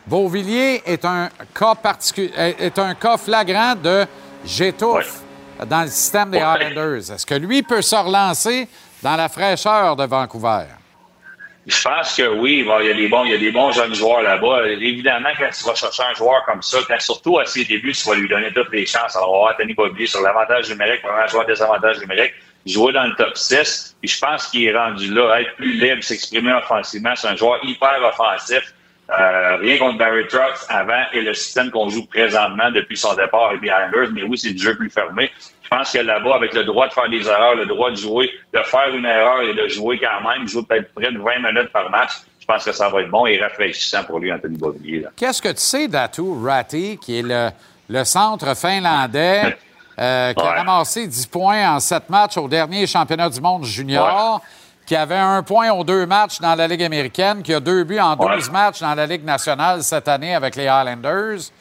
Beauvillier 0.09 0.81
est 0.87 1.05
un 1.05 1.29
cas 1.57 1.75
particu- 1.75 2.31
est 2.35 2.59
est 2.59 2.79
un 2.79 2.95
cas 2.95 3.15
flagrant 3.17 3.75
de 3.75 4.05
j'étouffe 4.43 5.19
dans 5.67 5.81
le 5.81 5.87
système 5.87 6.31
des 6.31 6.39
Ouais. 6.39 6.43
Highlanders. 6.43 7.11
Est-ce 7.11 7.25
que 7.25 7.35
lui 7.35 7.61
peut 7.61 7.81
se 7.83 7.95
relancer 7.95 8.67
dans 9.03 9.15
la 9.15 9.29
fraîcheur 9.29 9.95
de 9.95 10.05
Vancouver? 10.05 10.63
Je 11.67 11.83
pense 11.83 12.15
que 12.15 12.27
oui, 12.39 12.63
bon, 12.63 12.79
il 12.79 12.87
y 12.87 12.89
a 12.89 12.93
des 12.95 13.07
bons, 13.07 13.23
il 13.25 13.31
y 13.31 13.35
a 13.35 13.37
des 13.37 13.51
bons 13.51 13.71
jeunes 13.71 13.93
joueurs 13.93 14.23
là-bas. 14.23 14.65
Évidemment, 14.69 15.29
quand 15.37 15.49
tu 15.55 15.63
vas 15.65 15.75
chercher 15.75 16.01
un 16.09 16.13
joueur 16.15 16.43
comme 16.47 16.63
ça, 16.63 16.79
quand 16.87 16.99
surtout 16.99 17.37
à 17.37 17.45
ses 17.45 17.63
débuts, 17.65 17.91
tu 17.91 18.09
vas 18.09 18.15
lui 18.15 18.27
donner 18.27 18.51
toutes 18.51 18.71
les 18.71 18.87
chances. 18.87 19.15
Alors, 19.15 19.29
on 19.29 19.33
va 19.33 19.37
voir 19.39 19.53
Anthony 19.53 19.75
Boblier 19.75 20.07
sur 20.07 20.21
l'avantage 20.21 20.69
numérique, 20.71 21.03
vraiment 21.03 21.21
un 21.23 21.27
joueur 21.27 21.45
des 21.45 21.61
avantages 21.61 21.99
numériques, 21.99 22.33
jouer 22.65 22.93
dans 22.93 23.03
le 23.03 23.13
top 23.15 23.37
6. 23.37 23.95
Puis 24.01 24.09
je 24.09 24.19
pense 24.19 24.47
qu'il 24.47 24.63
est 24.63 24.75
rendu 24.75 25.13
là, 25.13 25.41
être 25.41 25.55
plus 25.57 25.73
libre, 25.73 26.01
s'exprimer 26.03 26.53
offensivement. 26.53 27.13
C'est 27.15 27.27
un 27.27 27.35
joueur 27.35 27.59
hyper 27.63 27.99
offensif. 28.03 28.73
Euh, 29.17 29.55
rien 29.57 29.77
contre 29.79 29.97
Barry 29.97 30.27
Trucks 30.27 30.65
avant 30.69 31.01
et 31.13 31.21
le 31.21 31.33
système 31.33 31.71
qu'on 31.71 31.89
joue 31.89 32.05
présentement 32.05 32.69
depuis 32.71 32.95
son 32.95 33.15
départ 33.15 33.47
avec 33.49 33.61
les 33.61 33.69
Islanders, 33.69 34.09
mais 34.13 34.23
oui, 34.23 34.37
c'est 34.37 34.51
du 34.51 34.61
jeu 34.61 34.75
plus 34.75 34.89
fermé. 34.91 35.31
Je 35.63 35.67
pense 35.69 35.91
que 35.91 35.97
là-bas, 35.99 36.35
avec 36.35 36.53
le 36.53 36.63
droit 36.63 36.87
de 36.87 36.93
faire 36.93 37.09
des 37.09 37.27
erreurs, 37.27 37.55
le 37.55 37.65
droit 37.65 37.89
de 37.89 37.95
jouer, 37.95 38.29
de 38.53 38.59
faire 38.61 38.93
une 38.93 39.05
erreur 39.05 39.41
et 39.41 39.53
de 39.53 39.67
jouer 39.67 39.99
quand 39.99 40.29
même, 40.29 40.47
jouer 40.47 40.63
peut-être 40.67 40.93
près 40.93 41.11
de 41.11 41.17
20 41.17 41.51
minutes 41.51 41.71
par 41.71 41.89
match, 41.89 42.11
je 42.39 42.45
pense 42.45 42.65
que 42.65 42.71
ça 42.71 42.89
va 42.89 43.01
être 43.01 43.09
bon 43.09 43.25
et 43.25 43.39
rafraîchissant 43.39 44.03
pour 44.03 44.19
lui, 44.19 44.31
Anthony 44.31 44.57
Beauvillier. 44.57 44.99
là. 45.01 45.09
Qu'est-ce 45.15 45.41
que 45.41 45.49
tu 45.49 45.59
sais 45.61 45.87
d'Atu 45.87 46.21
Ratti, 46.43 46.97
qui 46.99 47.19
est 47.19 47.23
le, 47.23 47.49
le 47.89 48.03
centre 48.03 48.55
finlandais, 48.55 49.57
euh, 49.99 50.33
qui 50.33 50.43
a 50.43 50.51
ramassé 50.51 51.07
10 51.07 51.27
points 51.27 51.69
en 51.75 51.79
7 51.79 52.09
matchs 52.09 52.37
au 52.37 52.47
dernier 52.47 52.87
championnat 52.87 53.29
du 53.29 53.41
monde 53.41 53.65
junior, 53.65 54.41
qui 54.89 54.95
avait 54.95 55.15
un 55.19 55.43
point 55.43 55.69
aux 55.71 55.83
deux 55.83 56.07
matchs 56.07 56.39
dans 56.39 56.55
la 56.55 56.67
Ligue 56.67 56.81
américaine, 56.81 57.43
qui 57.43 57.53
a 57.53 57.59
deux 57.59 57.83
buts 57.83 57.99
en 57.99 58.15
12 58.15 58.49
matchs 58.49 58.79
dans 58.79 58.95
la 58.95 59.05
Ligue 59.05 59.23
nationale 59.23 59.83
cette 59.83 60.07
année 60.07 60.33
avec 60.33 60.55
les 60.55 60.67
Highlanders. 60.67 61.51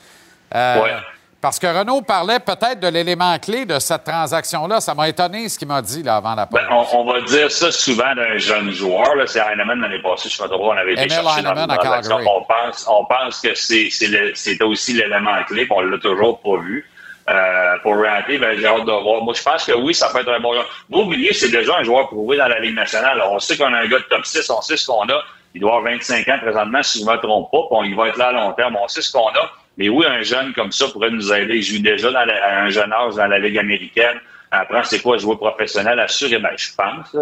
Euh, 0.55 0.83
Ouais. 0.83 0.93
Parce 1.39 1.59
que 1.59 1.67
Renaud 1.67 2.01
parlait 2.01 2.41
peut-être 2.41 2.81
de 2.81 2.89
l'élément 2.89 3.39
clé 3.39 3.67
de 3.67 3.79
cette 3.79 4.03
transaction-là. 4.05 4.81
Ça 4.81 4.95
m'a 4.95 5.11
étonné 5.11 5.47
ce 5.51 5.59
qu'il 5.59 5.69
m'a 5.69 5.83
dit 5.83 6.03
là, 6.03 6.17
avant 6.17 6.35
la 6.35 6.47
pause. 6.47 6.59
Ben, 6.59 6.75
on, 6.75 7.01
on 7.01 7.13
va 7.13 7.21
dire 7.21 7.53
ça 7.53 7.71
souvent 7.71 8.15
d'un 8.15 8.39
jeune 8.39 8.71
joueur. 8.71 9.11
C'est 9.27 9.41
Heinemann 9.41 9.79
l'année 9.83 10.01
passée, 10.03 10.31
je 10.31 10.35
sais 10.37 10.43
pas 10.43 10.49
trop, 10.49 10.73
on 10.73 10.77
avait 10.77 10.95
été 10.95 11.09
chercher 11.11 11.43
dans 11.43 11.55
une 11.55 11.67
transaction. 11.77 12.17
On 12.17 12.45
pense, 12.45 12.87
on 12.89 13.05
pense 13.05 13.41
que 13.41 13.55
c'est, 13.55 13.89
c'était 13.91 14.65
aussi 14.65 14.95
l'élément 14.95 15.37
clé, 15.47 15.67
puis 15.67 15.73
on 15.77 15.83
l'a 15.83 15.99
toujours 15.99 16.41
pas 16.41 16.57
vu. 16.63 16.89
Euh, 17.31 17.77
pour 17.83 17.95
Ranty, 17.95 18.39
ben, 18.39 18.59
j'ai 18.59 18.67
hâte 18.67 18.87
de 18.87 19.03
voir. 19.03 19.23
Moi, 19.23 19.35
je 19.35 19.43
pense 19.43 19.65
que 19.65 19.73
oui, 19.73 19.93
ça 19.93 20.09
peut 20.13 20.21
être 20.21 20.33
un 20.33 20.41
bon 20.41 20.55
joueur. 20.55 20.67
Vous 20.89 21.01
oubliez, 21.01 21.33
c'est 21.35 21.51
déjà 21.51 21.77
un 21.77 21.83
joueur 21.83 22.09
prouvé 22.09 22.39
dans 22.39 22.49
la 22.49 22.59
Ligue 22.59 22.75
nationale. 22.75 23.23
On 23.31 23.39
sait 23.39 23.57
qu'on 23.57 23.73
a 23.73 23.81
un 23.81 23.87
gars 23.87 23.99
de 23.99 24.05
top 24.05 24.25
6, 24.25 24.49
on 24.51 24.63
sait 24.63 24.77
ce 24.77 24.87
qu'on 24.87 25.07
a. 25.09 25.23
Il 25.55 25.61
doit 25.61 25.77
avoir 25.77 25.93
25 25.93 26.29
ans 26.29 26.39
présentement, 26.41 26.83
si 26.83 27.05
ne 27.05 27.11
me 27.11 27.17
trompe 27.19 27.51
pas, 27.51 27.59
puis 27.71 27.91
il 27.91 27.97
va 27.97 28.09
être 28.09 28.19
là 28.19 28.29
à 28.29 28.33
long 28.33 28.53
terme. 28.53 28.77
On 28.83 28.89
sait 28.89 29.03
ce 29.03 29.13
qu'on 29.13 29.29
a. 29.29 29.51
Mais 29.77 29.89
oui, 29.89 30.07
un 30.07 30.23
jeune 30.23 30.53
comme 30.55 30.73
ça 30.73 30.89
pourrait 30.89 31.11
nous 31.11 31.33
aider. 31.33 31.57
Il 31.57 31.63
joue 31.63 31.83
déjà 31.83 32.11
dans 32.11 32.19
à 32.19 32.63
un 32.63 32.71
jeune 32.71 32.93
âge 32.93 33.15
dans 33.15 33.27
la 33.27 33.39
Ligue 33.39 33.59
américaine. 33.59 34.19
Apprend 34.51 34.83
c'est 34.83 35.01
quoi 35.01 35.19
jouer 35.19 35.37
professionnel, 35.37 36.01
assurément, 36.01 36.49
je 36.57 36.69
pense. 36.75 37.15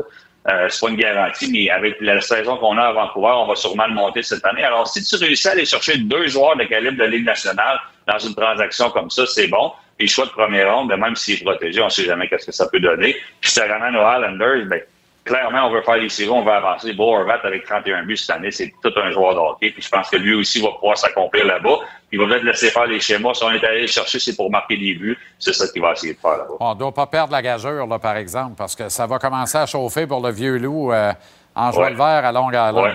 Euh, 0.49 0.69
c'est 0.69 0.81
pas 0.81 0.91
une 0.91 0.97
garantie, 0.97 1.51
mais 1.51 1.71
avec 1.71 1.97
la 2.01 2.21
saison 2.21 2.57
qu'on 2.59 2.79
a 2.79 2.85
à 2.85 2.93
Vancouver, 2.93 3.33
on 3.35 3.47
va 3.47 3.57
sûrement 3.57 3.87
le 3.89 3.95
monter 3.95 4.23
cette 4.23 4.45
année. 4.45 4.63
Alors, 4.63 4.87
si 4.87 5.03
tu 5.03 5.17
réussis 5.17 5.49
à 5.49 5.53
aller 5.53 5.65
chercher 5.65 5.99
deux 5.99 6.29
joueurs 6.29 6.57
de 6.57 6.65
calibre 6.65 6.99
de 6.99 7.09
Ligue 7.09 7.25
nationale 7.25 7.81
dans 8.07 8.19
une 8.19 8.35
transaction 8.35 8.91
comme 8.91 9.11
ça, 9.11 9.27
c'est 9.27 9.49
bon. 9.49 9.73
Puis 9.99 10.09
choix 10.09 10.27
de 10.27 10.31
première 10.31 10.75
ronde, 10.75 10.89
ben, 10.89 10.97
même 10.99 11.17
s'il 11.17 11.35
est 11.41 11.45
protégé, 11.45 11.81
on 11.83 11.89
sait 11.89 12.05
jamais 12.05 12.29
qu'est-ce 12.29 12.47
que 12.47 12.53
ça 12.53 12.69
peut 12.69 12.81
donner. 12.81 13.17
Puis 13.41 13.51
ça 13.51 13.67
ramène 13.67 13.97
aux 13.97 14.01
Highlanders, 14.05 14.67
ben, 14.67 14.81
clairement, 15.25 15.67
on 15.67 15.71
veut 15.71 15.83
faire 15.83 15.97
les 15.97 16.09
séries, 16.09 16.31
on 16.31 16.43
veut 16.45 16.53
avancer. 16.53 16.93
Beau 16.93 17.15
Horvat 17.17 17.41
avec 17.45 17.65
31 17.65 18.05
buts 18.05 18.17
cette 18.17 18.37
année, 18.37 18.51
c'est 18.51 18.73
tout 18.83 18.93
un 18.97 19.11
joueur 19.11 19.35
de 19.35 19.41
hockey. 19.41 19.71
Puis 19.71 19.83
je 19.83 19.89
pense 19.89 20.09
que 20.11 20.17
lui 20.17 20.35
aussi 20.35 20.61
va 20.61 20.69
pouvoir 20.73 20.97
s'accomplir 20.99 21.47
là-bas. 21.47 21.79
Il 22.13 22.21
va 22.21 22.27
peut-être 22.27 22.45
laisser 22.45 22.71
faire 22.71 22.87
les 22.87 23.01
schémas. 23.01 23.35
Si 23.35 23.43
on 23.43 23.51
est 23.51 23.65
allé 23.65 23.81
le 23.83 23.87
chercher, 23.89 24.19
c'est 24.21 24.37
pour 24.37 24.51
marquer 24.51 24.77
des 24.77 24.95
buts. 24.95 25.19
C'est 25.39 25.53
ça 25.53 25.67
qu'il 25.73 25.83
va 25.83 25.93
essayer 25.93 26.15
de 26.15 26.19
faire 26.21 26.33
là-bas. 26.39 26.55
On 26.61 26.75
ne 26.75 26.79
doit 26.79 26.93
pas 26.95 27.07
perdre 27.07 27.33
la 27.33 27.43
gageure, 27.43 27.87
là, 27.87 27.99
par 27.99 28.17
exemple, 28.17 28.55
parce 28.57 28.77
que 28.77 28.89
ça 28.89 29.07
va 29.07 29.19
commencer 29.19 29.59
à 29.59 29.67
chauffer 29.67 30.07
pour 30.07 30.25
le 30.25 30.31
vieux 30.33 30.59
loup 30.59 30.93
euh, 30.93 31.13
en 31.55 31.73
jouant 31.73 31.83
Ouais. 31.85 31.91
le 31.91 31.97
vert 31.97 32.25
à 32.25 32.31
Long 32.33 32.49
Island. 32.51 32.77
Ouais. 32.77 32.93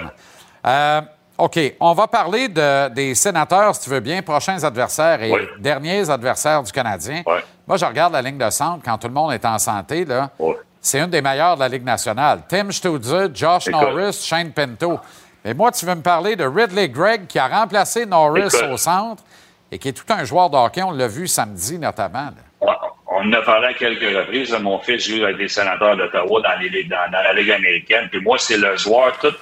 Euh, 0.68 1.02
OK, 1.38 1.60
on 1.80 1.94
va 1.94 2.08
parler 2.08 2.48
de- 2.50 2.90
des 2.90 3.16
sénateurs, 3.16 3.74
si 3.76 3.82
tu 3.84 3.90
veux 3.90 4.00
bien, 4.00 4.22
prochains 4.22 4.64
adversaires 4.64 5.22
et 5.24 5.32
derniers 5.60 6.08
adversaires 6.10 6.62
du 6.62 6.72
Canadien. 6.72 7.24
Moi, 7.68 7.78
je 7.78 7.86
regarde 7.86 8.14
la 8.14 8.22
ligne 8.22 8.38
de 8.38 8.50
centre 8.50 8.84
quand 8.84 8.98
tout 8.98 9.08
le 9.08 9.14
monde 9.14 9.32
est 9.34 9.46
en 9.46 9.58
santé. 9.58 10.06
là. 10.06 10.30
C'est 10.80 11.00
une 11.00 11.08
des 11.12 11.22
meilleures 11.22 11.56
de 11.56 11.62
la 11.62 11.68
Ligue 11.68 11.84
nationale. 11.84 12.42
Tim 12.48 12.72
Stutzer, 12.72 13.28
Josh 13.34 13.68
Écoute. 13.68 13.82
Norris, 13.82 14.20
Shane 14.26 14.52
Pinto. 14.52 15.00
Mais 15.46 15.54
moi, 15.54 15.72
tu 15.72 15.86
veux 15.86 15.94
me 15.96 16.02
parler 16.02 16.36
de 16.36 16.44
Ridley 16.44 16.90
Gregg 16.90 17.28
qui 17.28 17.38
a 17.40 17.48
remplacé 17.48 18.06
Norris 18.06 18.48
Écoute. 18.48 18.64
au 18.72 18.78
centre 18.78 19.24
et 19.72 19.78
qui 19.78 19.90
est 19.90 19.94
tout 19.94 20.12
un 20.12 20.24
joueur 20.24 20.50
de 20.50 20.58
hockey. 20.58 20.82
On 20.82 20.92
l'a 20.92 21.08
vu 21.08 21.28
samedi 21.28 21.78
notamment. 21.78 22.30
là. 22.62 22.78
On 23.14 23.28
en 23.28 23.34
a 23.34 23.42
parlé 23.44 23.68
à 23.68 23.74
quelques 23.74 24.02
reprises. 24.16 24.52
Mon 24.60 24.80
fils 24.80 25.08
joue 25.08 25.24
avec 25.24 25.38
les 25.38 25.48
sénateurs 25.50 25.96
d'Ottawa 25.98 26.42
dans, 26.42 26.50
la 27.12 27.34
Ligue 27.34 27.52
américaine. 27.52 28.08
Puis 28.10 28.22
moi, 28.22 28.38
c'est 28.40 28.58
le 28.58 28.76
joueur, 28.78 29.16
toute, 29.20 29.38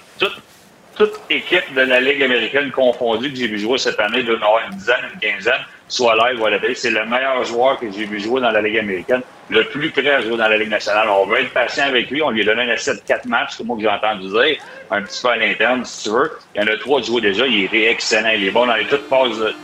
toute 0.99 1.21
équipe 1.30 1.73
de 1.73 1.81
la 1.81 2.01
Ligue 2.01 2.21
américaine 2.21 2.71
confondue 2.71 3.31
que 3.31 3.38
j'ai 3.38 3.47
vu 3.47 3.57
jouer 3.57 3.77
cette 3.77 3.99
année, 4.01 4.21
de 4.21 4.35
avoir 4.35 4.67
une 4.69 4.77
dizaine, 4.77 4.97
une 5.13 5.19
quinzaine, 5.19 5.61
soit 5.88 6.13
live 6.15 6.41
ou 6.41 6.45
à 6.45 6.49
la 6.49 6.59
télé. 6.59 6.76
C'est 6.76 6.89
le 6.89 7.05
meilleur 7.05 7.41
joueur 7.45 7.80
que 7.80 7.89
j'ai 7.89 8.03
vu 8.03 8.19
jouer 8.19 8.41
dans 8.41 8.51
la 8.51 8.61
Ligue 8.61 8.80
américaine, 8.80 9.21
le 9.49 9.63
plus 9.63 9.91
prêt 9.91 10.09
à 10.09 10.21
jouer 10.21 10.35
dans 10.35 10.49
la 10.49 10.57
Ligue 10.57 10.69
nationale. 10.69 11.07
On 11.07 11.26
va 11.26 11.39
être 11.39 11.53
patient 11.53 11.85
avec 11.85 12.11
lui. 12.11 12.21
On 12.21 12.31
lui 12.31 12.41
a 12.41 12.45
donné 12.45 12.63
un 12.63 12.73
essai 12.73 12.95
de 12.95 12.99
quatre 12.99 13.26
matchs, 13.26 13.51
c'est 13.55 13.63
moi 13.63 13.77
que 13.77 13.81
j'ai 13.81 13.88
entendu 13.88 14.27
dire, 14.27 14.57
un 14.91 15.01
petit 15.01 15.21
peu 15.21 15.30
à 15.30 15.38
l'interne, 15.38 15.85
si 15.85 16.03
tu 16.03 16.09
veux. 16.09 16.31
Il 16.53 16.61
y 16.61 16.63
en 16.65 16.67
a 16.67 16.77
trois 16.77 17.01
jouer 17.01 17.21
déjà. 17.21 17.47
Il 17.47 17.63
était 17.63 17.85
excellent. 17.85 18.31
Il 18.35 18.45
est 18.45 18.51
bon 18.51 18.65
dans 18.65 18.76
toutes, 18.89 19.07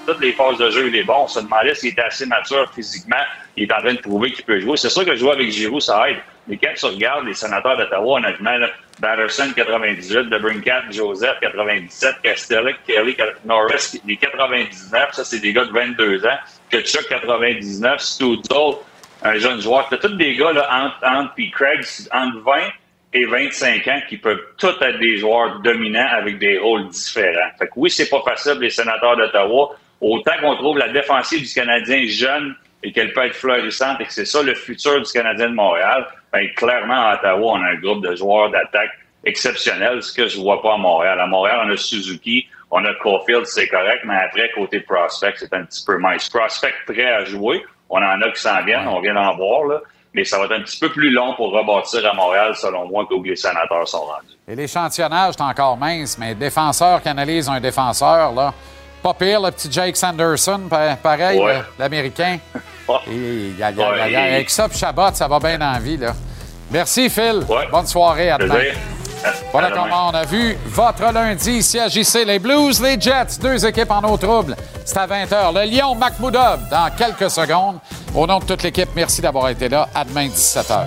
toutes 0.08 0.22
les 0.22 0.32
phases 0.32 0.58
de 0.58 0.70
jeu. 0.70 0.88
Il 0.88 0.96
est 0.96 1.04
bon. 1.04 1.24
On 1.24 1.28
se 1.28 1.42
demandait 1.42 1.76
s'il 1.76 1.92
était 1.92 2.02
assez 2.04 2.26
mature 2.26 2.72
physiquement. 2.74 3.24
Il 3.58 3.64
est 3.64 3.74
en 3.74 3.80
train 3.80 3.94
de 3.94 4.00
prouver 4.00 4.32
qu'il 4.32 4.46
peut 4.46 4.62
jouer. 4.62 4.78
C'est 4.78 4.90
sûr 4.90 5.04
que 5.04 5.16
jouer 5.18 5.32
avec 5.32 5.52
Giroud, 5.52 5.82
ça 5.82 6.10
aide. 6.10 6.18
Mais 6.48 6.58
quand 6.58 6.74
tu 6.76 6.86
regardes 6.86 7.26
les 7.26 7.34
sénateurs 7.34 7.78
d'Ottawa, 7.78 8.20
honnêtement, 8.20 8.58
là, 8.58 8.70
Batterson, 9.00 9.52
98, 9.54 10.30
DeBrincat, 10.30 10.92
Joseph, 10.92 11.40
97, 11.42 12.16
Castellic, 12.24 12.78
Kelly, 12.88 13.16
Norris, 13.44 14.00
les 14.06 14.18
99, 14.18 15.14
ça, 15.14 15.26
c'est 15.26 15.40
des 15.40 15.54
gars 15.54 15.66
de 15.66 15.72
22 15.72 16.26
ans. 16.26 16.38
Kutchuk, 16.70 17.08
99, 17.10 18.00
Stutzel, 18.00 18.76
un 19.24 19.38
jeune 19.38 19.60
joueur. 19.60 19.88
T'as 19.90 19.98
tous 19.98 20.16
des 20.16 20.36
gars, 20.36 20.54
là, 20.54 20.70
entre, 20.72 21.06
entre, 21.06 21.34
puis 21.34 21.52
Craig, 21.52 21.86
entre 22.12 22.40
20 22.40 22.54
et 23.14 23.26
25 23.26 23.88
ans 23.88 24.02
qui 24.08 24.18
peuvent 24.18 24.42
tous 24.58 24.76
être 24.82 25.00
des 25.00 25.18
joueurs 25.18 25.60
dominants 25.60 26.08
avec 26.12 26.40
des 26.40 26.58
rôles 26.58 26.88
différents. 26.90 27.50
Fait 27.58 27.68
que 27.68 27.74
oui, 27.76 27.90
c'est 27.90 28.10
pas 28.10 28.22
facile, 28.22 28.60
les 28.60 28.70
sénateurs 28.70 29.18
d'Ottawa. 29.18 29.76
Autant 30.02 30.34
qu'on 30.42 30.56
trouve 30.56 30.78
la 30.78 30.90
défensive 30.90 31.42
du 31.42 31.54
Canadien 31.54 32.06
jeune 32.08 32.56
et 32.86 32.92
qu'elle 32.92 33.12
peut 33.14 33.26
être 33.26 33.34
florissante 33.36 34.00
et 34.00 34.06
que 34.06 34.14
c'est 34.14 34.26
ça 34.26 34.42
le 34.44 34.54
futur 34.54 35.02
du 35.02 35.12
Canadien 35.12 35.50
de 35.50 35.56
Montréal, 35.56 36.06
ben, 36.32 36.48
clairement, 36.56 37.02
à 37.10 37.16
Ottawa, 37.16 37.54
on 37.54 37.62
a 37.64 37.70
un 37.72 37.76
groupe 37.82 38.06
de 38.06 38.16
joueurs 38.16 38.52
d'attaque 38.52 38.92
exceptionnel, 39.26 40.02
ce 40.04 40.14
que 40.14 40.28
je 40.28 40.38
vois 40.40 40.62
pas 40.62 40.76
à 40.76 40.78
Montréal. 40.78 41.20
À 41.20 41.26
Montréal, 41.26 41.62
on 41.66 41.72
a 41.74 41.78
Suzuki, 41.78 42.48
on 42.70 42.86
a 42.86 42.94
Caulfield, 43.02 43.46
c'est 43.48 43.68
correct, 43.68 44.04
mais 44.06 44.16
après, 44.16 44.52
côté 44.54 44.80
prospect, 44.82 45.34
c'est 45.38 45.52
un 45.54 45.64
petit 45.66 45.84
peu 45.84 45.98
mince. 45.98 46.30
Prospect 46.30 46.74
prêt 46.86 47.12
à 47.12 47.26
jouer, 47.26 47.66
on 47.90 47.98
en 47.98 48.22
a 48.22 48.30
qui 48.32 48.42
s'en 48.42 48.64
viennent, 48.64 48.88
on 48.88 49.00
vient 49.02 49.16
d'en 49.16 49.36
voir, 49.36 49.66
là, 49.66 49.82
mais 50.14 50.24
ça 50.24 50.38
va 50.38 50.46
être 50.46 50.52
un 50.54 50.62
petit 50.62 50.80
peu 50.80 50.90
plus 50.90 51.10
long 51.10 51.34
pour 51.36 51.52
rebâtir 51.52 52.08
à 52.08 52.14
Montréal, 52.14 52.56
selon 52.56 52.88
moi, 52.88 53.06
que 53.10 53.16
où 53.16 53.24
les 53.24 53.36
sénateurs 53.36 53.88
sont 53.88 54.02
rendus. 54.06 54.28
Et 54.48 54.56
l'échantillonnage 54.56 55.34
est 55.40 55.42
encore 55.42 55.76
mince, 55.78 56.18
mais 56.20 56.36
défenseur 56.36 57.02
qui 57.02 57.10
analyse 57.10 57.50
un 57.50 57.60
défenseur, 57.60 58.32
là. 58.32 58.54
Pas 59.02 59.14
pire, 59.14 59.42
le 59.42 59.52
petit 59.52 59.72
Jake 59.72 59.96
Sanderson, 59.98 60.62
pa- 60.70 60.96
pareil, 60.96 61.40
Ouais. 61.40 61.62
l'Américain. 61.80 62.38
Et, 63.08 63.54
y 63.58 63.64
a- 63.64 63.72
y 63.72 63.74
a- 63.74 63.76
y 63.76 63.84
a- 63.84 63.90
Ouais, 63.92 64.12
y 64.12 64.16
a- 64.16 64.30
et- 64.30 64.34
Avec 64.36 64.50
ça, 64.50 64.68
puis 64.70 64.78
Chabot, 64.78 65.10
ça 65.14 65.28
va 65.28 65.40
bien 65.40 65.60
en 65.62 65.80
vie, 65.80 65.98
là. 65.98 66.14
Merci, 66.72 67.10
Phil. 67.10 67.44
Bonne 67.72 67.88
soirée, 67.88 68.32
à 68.32 68.38
demain. 68.38 68.56
Voilà 69.52 69.72
comment 69.72 70.10
on 70.10 70.14
a 70.14 70.24
vu 70.24 70.56
votre 70.68 71.12
lundi 71.12 71.52
ici 71.54 71.80
à 71.80 71.88
JC. 71.88 72.26
Les 72.26 72.38
Blues, 72.38 72.80
les 72.82 73.00
Jets, 73.00 73.40
deux 73.42 73.66
équipes 73.66 73.90
en 73.90 74.02
eau 74.04 74.18
trouble. 74.18 74.56
C'est 74.84 74.98
à 74.98 75.08
20h. 75.08 75.52
Le 75.52 75.64
Lion 75.66 75.96
Macmoudov 75.96 76.70
dans 76.70 76.90
quelques 76.96 77.32
secondes. 77.32 77.78
Au 78.14 78.28
nom 78.28 78.38
de 78.40 78.46
toute 78.46 78.62
l'équipe, 78.62 78.90
merci 78.96 79.22
d'avoir 79.22 79.50
été 79.50 79.68
là. 79.68 79.90
À 79.96 80.04
demain, 80.04 80.28
17h. 80.28 80.86